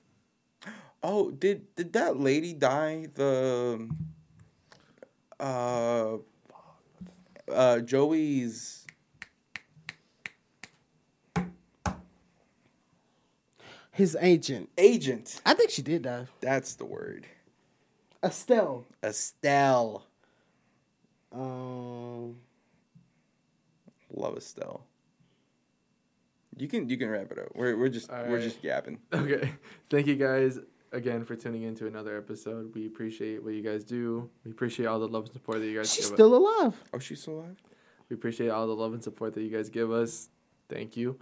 oh, 1.01 1.31
did 1.31 1.73
did 1.75 1.93
that 1.93 2.17
lady 2.19 2.53
die? 2.53 3.07
The 3.13 3.89
uh 5.39 6.17
uh 7.51 7.79
Joey's 7.79 8.79
His 13.91 14.17
agent. 14.19 14.69
agent. 14.79 15.39
I 15.45 15.53
think 15.53 15.69
she 15.69 15.83
did 15.83 16.01
die. 16.01 16.25
That's 16.41 16.73
the 16.73 16.85
word. 16.85 17.27
Estelle. 18.23 18.87
Estelle. 19.03 20.07
Um. 21.33 22.35
Love 24.15 24.37
Estelle. 24.37 24.85
You 26.55 26.67
can 26.67 26.87
you 26.87 26.97
can 26.97 27.09
wrap 27.09 27.31
it 27.31 27.39
up. 27.39 27.47
We're 27.55 27.75
we're 27.75 27.89
just 27.89 28.11
we're 28.11 28.41
just 28.41 28.63
yapping. 28.63 28.99
Okay. 29.13 29.51
Thank 29.89 30.05
you 30.07 30.15
guys 30.15 30.59
again 30.91 31.25
for 31.25 31.35
tuning 31.35 31.63
in 31.63 31.73
to 31.75 31.87
another 31.87 32.15
episode. 32.17 32.75
We 32.75 32.85
appreciate 32.85 33.43
what 33.43 33.53
you 33.55 33.63
guys 33.63 33.83
do. 33.83 34.29
We 34.45 34.51
appreciate 34.51 34.85
all 34.85 34.99
the 34.99 35.07
love 35.07 35.23
and 35.23 35.33
support 35.33 35.59
that 35.59 35.65
you 35.65 35.77
guys 35.77 35.91
She's 35.91 36.05
give 36.05 36.13
us. 36.13 36.15
still 36.17 36.35
alive. 36.35 36.75
Oh, 36.93 36.99
she's 36.99 37.21
still 37.21 37.39
alive. 37.39 37.55
We 38.09 38.13
appreciate 38.13 38.49
all 38.49 38.67
the 38.67 38.75
love 38.75 38.93
and 38.93 39.03
support 39.03 39.33
that 39.33 39.41
you 39.41 39.49
guys 39.49 39.69
give 39.69 39.91
us. 39.91 40.29
Thank 40.69 40.95
you. 40.95 41.17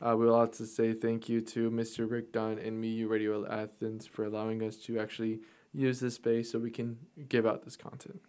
Uh, 0.00 0.14
we 0.18 0.26
would 0.26 0.32
like 0.32 0.52
to 0.52 0.66
say 0.66 0.92
thank 0.92 1.28
you 1.30 1.40
to 1.40 1.70
Mr. 1.70 2.10
Rick 2.10 2.32
Dunn 2.32 2.58
and 2.58 2.78
Me 2.78 2.88
You 2.88 3.08
Radio 3.08 3.46
Athens 3.50 4.06
for 4.06 4.24
allowing 4.26 4.62
us 4.62 4.76
to 4.78 4.98
actually 5.00 5.40
use 5.72 6.00
this 6.00 6.14
space 6.16 6.52
so 6.52 6.58
we 6.58 6.70
can 6.70 6.98
give 7.30 7.46
out 7.46 7.62
this 7.62 7.76
content. 7.76 8.20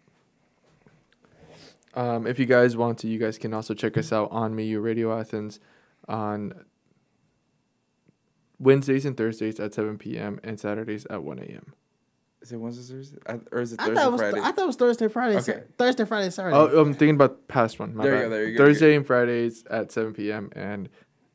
Um, 1.98 2.28
if 2.28 2.38
you 2.38 2.46
guys 2.46 2.76
want 2.76 2.98
to, 2.98 3.08
you 3.08 3.18
guys 3.18 3.38
can 3.38 3.52
also 3.52 3.74
check 3.74 3.98
us 3.98 4.12
out 4.12 4.30
on 4.30 4.54
Me 4.54 4.62
You 4.64 4.78
Radio 4.80 5.18
Athens 5.18 5.58
on 6.06 6.54
Wednesdays 8.60 9.04
and 9.04 9.16
Thursdays 9.16 9.58
at 9.58 9.74
7 9.74 9.98
p.m. 9.98 10.38
and 10.44 10.60
Saturdays 10.60 11.06
at 11.06 11.24
1 11.24 11.38
a.m. 11.40 11.72
Is 12.40 12.52
it 12.52 12.56
Wednesday, 12.58 12.94
Thursday, 12.94 13.18
I- 13.26 13.40
or 13.50 13.60
is 13.62 13.72
it 13.72 13.80
I 13.80 13.86
Thursday, 13.86 14.00
thought, 14.00 14.06
it 14.08 14.12
was 14.12 14.20
Friday? 14.20 14.38
I 14.40 14.52
thought 14.52 14.62
it 14.62 14.66
was 14.68 14.76
Thursday, 14.76 15.08
Friday. 15.08 15.36
Okay. 15.38 15.52
Sa- 15.52 15.58
Thursday, 15.76 16.04
Friday, 16.04 16.30
Saturday. 16.30 16.56
Oh, 16.56 16.80
I'm 16.80 16.92
thinking 16.94 17.16
about 17.16 17.30
the 17.36 17.52
past 17.52 17.80
one. 17.80 17.96
My 17.96 18.04
There 18.04 18.14
you 18.14 18.22
go, 18.22 18.28
there 18.30 18.44
you 18.44 18.56
go, 18.56 18.64
Thursday 18.64 18.94
and 18.94 19.04
Fridays 19.04 19.64
at 19.68 19.90
7 19.90 20.12
p.m. 20.14 20.50
and 20.54 20.88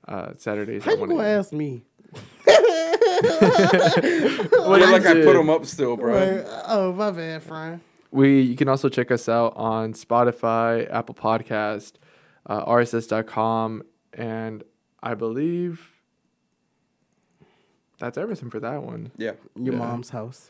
uh, 0.07 0.31
Saturdays 0.37 0.85
How 0.85 0.93
at 0.93 0.99
you 0.99 1.07
gonna 1.07 1.19
a.m. 1.19 1.39
ask 1.39 1.51
me? 1.51 1.83
What 4.63 4.79
yeah, 4.79 4.87
I 4.87 4.91
like 4.91 5.05
I 5.05 5.13
put 5.23 5.33
them 5.33 5.49
up 5.49 5.65
still, 5.65 5.97
bro. 5.97 6.13
Right. 6.13 6.45
Oh, 6.67 6.93
my 6.93 7.11
bad, 7.11 7.45
Brian. 7.45 7.81
We 8.13 8.41
you 8.41 8.55
can 8.55 8.69
also 8.69 8.89
check 8.89 9.09
us 9.11 9.27
out 9.27 9.53
on 9.55 9.93
Spotify, 9.93 10.89
Apple 10.91 11.15
Podcast, 11.15 11.93
uh, 12.45 12.63
RSS.com, 12.65 13.83
and 14.13 14.63
I 15.01 15.15
believe 15.15 15.89
that's 17.99 18.17
everything 18.17 18.49
for 18.49 18.59
that 18.59 18.83
one. 18.83 19.11
Yeah, 19.17 19.31
Your 19.55 19.73
Yeah. 19.73 19.79
mom's 19.79 20.09
house. 20.11 20.49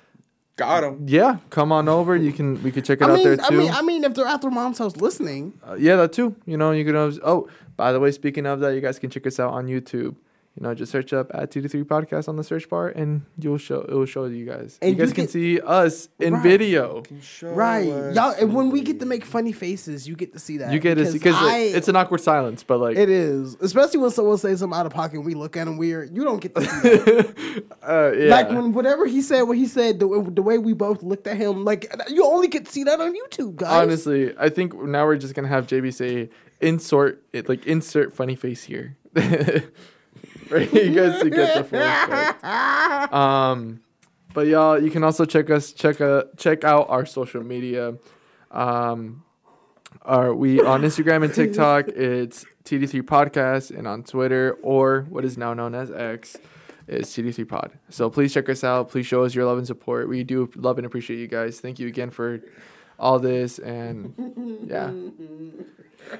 got 0.56 0.84
him. 0.84 1.06
Yeah, 1.08 1.38
come 1.50 1.72
on 1.72 1.88
over. 1.90 2.16
You 2.16 2.32
can 2.32 2.62
we 2.62 2.72
could 2.72 2.86
check 2.86 3.02
it 3.02 3.08
I 3.08 3.12
out 3.12 3.16
mean, 3.16 3.24
there 3.24 3.38
I 3.44 3.50
too. 3.50 3.58
mean, 3.58 3.72
I 3.72 3.82
mean, 3.82 4.04
if 4.04 4.14
they're 4.14 4.28
at 4.28 4.42
their 4.42 4.52
mom's 4.52 4.78
house 4.80 4.98
listening, 4.98 5.54
Uh, 5.68 5.76
yeah, 5.80 5.96
that 5.96 6.14
too. 6.14 6.36
You 6.46 6.58
know, 6.58 6.72
you 6.72 6.86
can 6.86 6.96
always. 6.96 7.20
Oh, 7.24 7.48
by 7.78 7.92
the 7.92 8.00
way, 8.00 8.12
speaking 8.12 8.46
of 8.46 8.60
that, 8.60 8.76
you 8.76 8.82
guys 8.82 9.00
can 9.00 9.10
check 9.10 9.26
us 9.26 9.40
out 9.40 9.52
on 9.54 9.66
YouTube. 9.68 10.16
You 10.56 10.62
know, 10.62 10.76
just 10.76 10.92
search 10.92 11.14
up 11.14 11.32
at 11.34 11.50
two 11.50 11.62
to 11.62 11.68
three 11.68 11.84
podcast 11.84 12.30
on 12.30 12.36
the 12.36 12.44
search 12.44 12.70
bar, 12.70 12.90
and 12.90 13.24
you'll 13.40 13.58
show 13.58 13.82
it 13.82 13.90
will 13.90 14.06
show 14.06 14.26
you 14.26 14.46
guys. 14.46 14.78
And 14.84 14.92
you 14.92 14.96
guys 14.98 15.10
you 15.10 15.16
can 15.16 15.24
can- 15.26 15.32
see 15.32 15.60
us 15.60 16.10
in 16.20 16.36
Right. 16.36 16.44
video. 16.44 17.02
right? 17.42 18.14
Y'all, 18.14 18.36
and 18.40 18.54
when 18.54 18.70
we 18.70 18.82
get 18.82 19.00
to 19.00 19.08
make 19.08 19.26
funny 19.26 19.52
faces, 19.52 20.08
you 20.08 20.16
get 20.16 20.32
to 20.34 20.38
see 20.40 20.58
that. 20.58 20.72
You 20.72 20.78
get 20.78 20.94
to 20.96 21.08
see 21.08 21.14
because 21.14 21.34
I- 21.36 21.58
it's 21.74 21.88
an 21.88 21.96
awkward 21.96 22.20
silence, 22.22 22.62
but 22.62 22.78
like 22.80 22.98
It 22.98 23.10
is, 23.10 23.58
especially 23.62 24.00
when 24.02 24.12
someone 24.12 24.38
says 24.38 24.60
something 24.60 24.78
out 24.78 24.86
of 24.86 24.92
pocket 24.94 25.16
and 25.16 25.26
we 25.26 25.34
look 25.34 25.58
at 25.58 25.68
him 25.68 25.76
weird. 25.78 26.16
You 26.16 26.24
don't 26.24 26.40
get 26.40 26.54
to 26.54 26.62
see 26.62 26.68
that. 26.68 27.64
uh, 27.82 28.12
yeah. 28.16 28.30
Like 28.30 28.50
when 28.50 28.74
whatever 28.74 29.08
he 29.08 29.24
said, 29.24 29.42
what 29.44 29.58
he 29.58 29.66
said, 29.66 29.98
the, 30.00 30.06
the 30.36 30.44
way 30.44 30.60
we 30.60 30.74
both 30.74 31.02
looked 31.02 31.26
at 31.26 31.36
him, 31.36 31.66
like 31.66 31.92
you 32.10 32.24
only 32.24 32.48
get 32.48 32.66
to 32.68 32.72
see 32.72 32.84
that 32.84 33.02
on 33.02 33.16
YouTube, 33.16 33.56
guys. 33.56 33.72
Honestly, 33.88 34.36
I 34.38 34.50
think 34.50 34.76
now 34.80 35.04
we're 35.08 35.18
just 35.18 35.34
gonna 35.34 35.48
have 35.48 35.66
JB 35.66 35.92
say 35.96 36.30
insert 36.62 37.24
it 37.34 37.50
like 37.50 37.66
insert 37.66 38.14
funny 38.14 38.36
face 38.36 38.64
here. 38.66 38.98
For 40.48 40.60
you 40.62 40.94
guys 40.94 41.22
to 41.22 41.30
get 41.30 41.58
the 41.58 41.64
full 41.64 41.80
effect. 41.80 42.44
Um 43.14 43.82
but 44.34 44.48
y'all 44.48 44.82
you 44.82 44.90
can 44.90 45.04
also 45.04 45.26
check 45.26 45.50
us 45.50 45.72
check 45.74 46.02
uh 46.02 46.24
check 46.38 46.64
out 46.64 46.90
our 46.90 47.06
social 47.06 47.44
media. 47.44 47.96
Um 48.52 49.24
are 50.02 50.34
we 50.34 50.60
on 50.62 50.82
Instagram 50.82 51.24
and 51.24 51.34
TikTok 51.34 51.88
it's 51.90 52.46
TD3 52.66 53.02
Podcast 53.04 53.78
and 53.78 53.88
on 53.88 54.04
Twitter 54.04 54.58
or 54.62 55.06
what 55.10 55.26
is 55.26 55.38
now 55.38 55.54
known 55.54 55.76
as 55.76 55.92
X 55.92 56.38
is 56.88 57.08
TD3 57.08 57.48
Pod. 57.48 57.80
So 57.90 58.10
please 58.10 58.34
check 58.34 58.50
us 58.50 58.64
out. 58.64 58.90
Please 58.90 59.06
show 59.06 59.24
us 59.24 59.36
your 59.36 59.46
love 59.46 59.58
and 59.58 59.68
support. 59.68 60.10
We 60.10 60.24
do 60.24 60.50
love 60.56 60.78
and 60.78 60.86
appreciate 60.86 61.20
you 61.20 61.28
guys. 61.28 61.60
Thank 61.60 61.80
you 61.80 61.88
again 61.88 62.10
for 62.10 62.42
all 63.00 63.20
this, 63.20 63.60
and 63.60 64.14
yeah. 64.68 64.92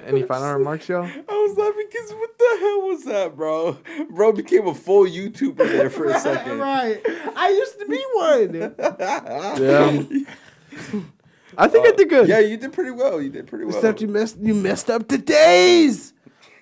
Any 0.06 0.22
final 0.22 0.52
remarks, 0.54 0.88
yo? 0.88 1.02
I 1.02 1.08
was 1.08 1.56
laughing 1.56 1.86
because 1.90 2.12
what 2.12 2.36
the 2.38 2.56
hell 2.60 2.82
was 2.88 3.04
that, 3.04 3.36
bro? 3.36 3.78
Bro 4.10 4.32
became 4.32 4.66
a 4.66 4.74
full 4.74 5.04
YouTuber 5.04 5.56
there 5.58 5.90
for 5.90 6.06
a 6.06 6.18
second. 6.18 6.58
right. 6.58 7.00
I 7.36 7.48
used 7.50 7.78
to 7.80 7.86
be 7.86 8.04
one. 8.14 8.74
Yeah. 9.60 11.00
I 11.56 11.68
think 11.68 11.86
I 11.86 11.92
did 11.92 12.08
good. 12.08 12.28
Yeah, 12.28 12.40
you 12.40 12.56
did 12.56 12.72
pretty 12.72 12.90
well. 12.90 13.22
You 13.22 13.30
did 13.30 13.46
pretty 13.46 13.64
well. 13.64 13.76
Except 13.76 14.00
you 14.00 14.08
messed 14.08 14.38
you 14.40 14.54
messed 14.54 14.90
up 14.90 15.06
the 15.06 15.18
days. 15.18 16.12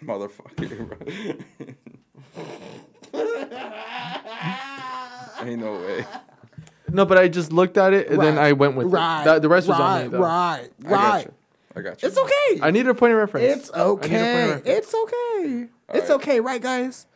Motherfucker, 0.04 0.86
bro. 0.86 0.98
Ain't 5.42 5.60
no 5.60 5.72
way. 5.72 6.04
No, 6.90 7.06
but 7.06 7.16
I 7.18 7.28
just 7.28 7.52
looked 7.52 7.78
at 7.78 7.94
it 7.94 8.08
and 8.10 8.20
then 8.20 8.36
I 8.38 8.52
went 8.52 8.76
with 8.76 8.88
Right. 8.88 9.22
it. 9.22 9.24
That, 9.24 9.42
the 9.42 9.48
rest 9.48 9.66
was 9.66 9.80
on 9.80 10.02
me, 10.02 10.08
though. 10.08 10.18
Right. 10.20 10.68
I 10.84 10.88
got 10.88 11.14
Right. 11.14 11.28
You. 11.74 11.80
I 11.80 11.82
got 11.82 12.02
you. 12.02 12.08
It's 12.08 12.18
okay. 12.18 12.60
I 12.62 12.70
need 12.70 12.86
a 12.86 12.94
point 12.94 13.12
of 13.12 13.18
reference. 13.18 13.68
It's 13.68 13.70
I 13.72 13.78
need 13.78 13.84
point 13.84 14.04
of 14.04 14.10
okay. 14.10 14.46
reference. 14.46 14.66
It's 14.66 14.94
okay. 14.94 15.68
It's 15.94 16.08
right. 16.08 16.10
okay, 16.10 16.40
right, 16.40 16.62
guys? 16.62 17.06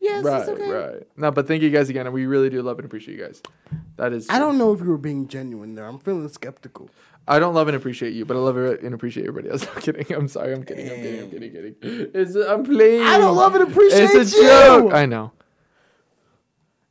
Yes, 0.00 0.22
right, 0.22 0.40
it's 0.40 0.48
okay. 0.50 0.70
right. 0.70 1.02
No, 1.16 1.30
but 1.30 1.48
thank 1.48 1.62
you 1.62 1.70
guys 1.70 1.88
again, 1.88 2.12
we 2.12 2.26
really 2.26 2.50
do 2.50 2.60
love 2.60 2.78
and 2.78 2.84
appreciate 2.84 3.18
you 3.18 3.24
guys. 3.24 3.42
That 3.96 4.12
is. 4.12 4.28
I 4.28 4.38
don't 4.38 4.58
know 4.58 4.72
if 4.72 4.80
you 4.80 4.86
were 4.86 4.98
being 4.98 5.28
genuine 5.28 5.74
there. 5.74 5.86
I'm 5.86 5.98
feeling 5.98 6.28
skeptical. 6.28 6.90
I 7.26 7.38
don't 7.38 7.54
love 7.54 7.68
and 7.68 7.76
appreciate 7.76 8.12
you, 8.12 8.26
but 8.26 8.36
I 8.36 8.40
love 8.40 8.58
and 8.58 8.92
appreciate 8.92 9.26
everybody 9.26 9.50
else. 9.50 9.66
I'm 9.74 9.80
kidding. 9.80 10.14
I'm 10.14 10.28
sorry. 10.28 10.52
I'm 10.52 10.62
kidding. 10.62 10.90
I'm 10.90 10.96
kidding. 10.96 11.22
I'm 11.22 11.30
kidding. 11.30 11.74
kidding. 11.80 12.10
It's, 12.12 12.34
I'm 12.36 12.64
playing. 12.64 13.02
I 13.02 13.16
don't 13.16 13.34
love 13.34 13.54
and 13.54 13.64
appreciate 13.70 14.10
you. 14.12 14.20
It's 14.20 14.34
a 14.34 14.36
you. 14.36 14.42
joke. 14.42 14.92
I 14.92 15.06
know. 15.06 15.32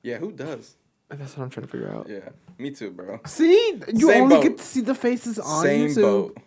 Yeah, 0.01 0.17
who 0.17 0.31
does? 0.31 0.75
That's 1.09 1.37
what 1.37 1.43
I'm 1.43 1.49
trying 1.51 1.67
to 1.67 1.71
figure 1.71 1.91
out. 1.91 2.07
Yeah, 2.09 2.29
me 2.57 2.71
too, 2.71 2.89
bro. 2.89 3.19
See, 3.25 3.79
you 3.93 4.07
Same 4.07 4.23
only 4.23 4.37
boat. 4.37 4.43
get 4.43 4.57
to 4.57 4.63
see 4.63 4.81
the 4.81 4.95
faces 4.95 5.37
on 5.37 5.63
Same 5.63 5.89
YouTube. 5.89 6.01
boat. 6.01 6.37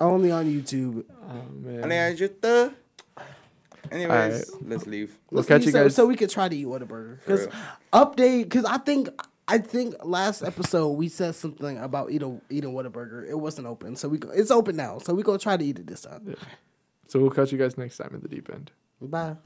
Only 0.00 0.30
on 0.30 0.44
YouTube. 0.46 1.04
Oh, 1.28 1.42
man. 1.52 1.84
And 1.84 1.92
I 1.92 2.14
just, 2.14 2.44
uh, 2.44 2.70
Anyways, 3.90 4.50
Alright. 4.50 4.68
let's 4.68 4.86
leave. 4.86 5.16
We'll 5.30 5.38
Let's 5.38 5.48
catch 5.48 5.60
see, 5.62 5.66
you 5.66 5.72
so, 5.72 5.82
guys. 5.84 5.94
so 5.94 6.06
we 6.06 6.16
could 6.16 6.30
try 6.30 6.48
to 6.48 6.56
eat 6.56 6.66
Whataburger. 6.66 7.20
For 7.22 7.36
Because 7.36 7.48
update, 7.92 8.42
because 8.44 8.64
I 8.64 8.78
think 8.78 9.08
I 9.48 9.58
think 9.58 9.94
last 10.02 10.42
episode 10.42 10.88
we 10.94 11.08
said 11.08 11.36
something 11.36 11.78
about 11.78 12.10
eating 12.10 12.40
eating 12.50 12.72
Whataburger. 12.72 13.28
It 13.28 13.36
wasn't 13.38 13.68
open, 13.68 13.94
so 13.94 14.08
we 14.08 14.18
go, 14.18 14.28
it's 14.30 14.50
open 14.50 14.74
now. 14.74 14.98
So 14.98 15.14
we 15.14 15.22
gonna 15.22 15.38
try 15.38 15.56
to 15.56 15.64
eat 15.64 15.78
it 15.78 15.86
this 15.86 16.02
time. 16.02 16.34
So 17.06 17.20
we'll 17.20 17.30
catch 17.30 17.52
you 17.52 17.58
guys 17.58 17.78
next 17.78 17.98
time 17.98 18.10
in 18.12 18.20
the 18.20 18.28
deep 18.28 18.50
end. 18.52 18.72
Bye. 19.00 19.36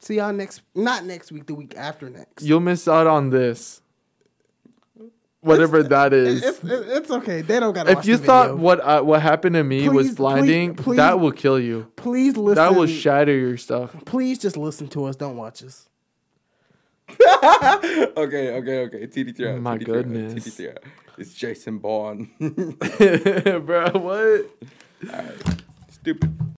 See 0.00 0.16
y'all 0.16 0.32
next. 0.32 0.62
Not 0.74 1.04
next 1.04 1.30
week. 1.30 1.46
The 1.46 1.54
week 1.54 1.76
after 1.76 2.10
next. 2.10 2.42
You'll 2.42 2.58
miss 2.58 2.88
out 2.88 3.06
on 3.06 3.30
this. 3.30 3.82
Whatever 5.42 5.82
that 5.84 6.12
is. 6.12 6.42
It's, 6.42 6.58
it's, 6.62 6.64
it's 6.64 7.10
okay. 7.10 7.40
They 7.40 7.60
don't 7.60 7.72
gotta. 7.72 7.92
if 7.92 8.04
you 8.04 8.18
the 8.18 8.24
thought 8.24 8.48
video. 8.48 8.62
what 8.62 8.80
uh, 8.80 9.02
what 9.02 9.22
happened 9.22 9.54
to 9.54 9.64
me 9.64 9.88
was 9.88 10.14
blinding, 10.14 10.74
please, 10.74 10.84
please. 10.84 10.96
that 10.98 11.18
will 11.18 11.32
kill 11.32 11.58
you. 11.58 11.90
please 11.96 12.36
listen. 12.36 12.56
That 12.56 12.74
will 12.74 12.86
shatter 12.86 13.36
your 13.36 13.56
stuff. 13.56 13.94
please 14.04 14.38
just 14.38 14.58
listen 14.58 14.88
to 14.88 15.06
us. 15.06 15.16
Don't 15.16 15.36
watch 15.36 15.62
us. 15.62 15.88
okay, 17.10 18.54
okay, 18.54 18.78
okay. 18.82 19.06
TD3. 19.06 19.60
My 19.60 19.78
TD3 19.78 19.84
goodness. 19.84 20.34
TD3. 20.34 20.76
It's 21.18 21.34
Jason 21.34 21.78
Bourne. 21.78 22.30
Bro, 22.38 23.90
what? 23.94 24.46
Alright. 25.06 25.62
Stupid. 25.90 26.40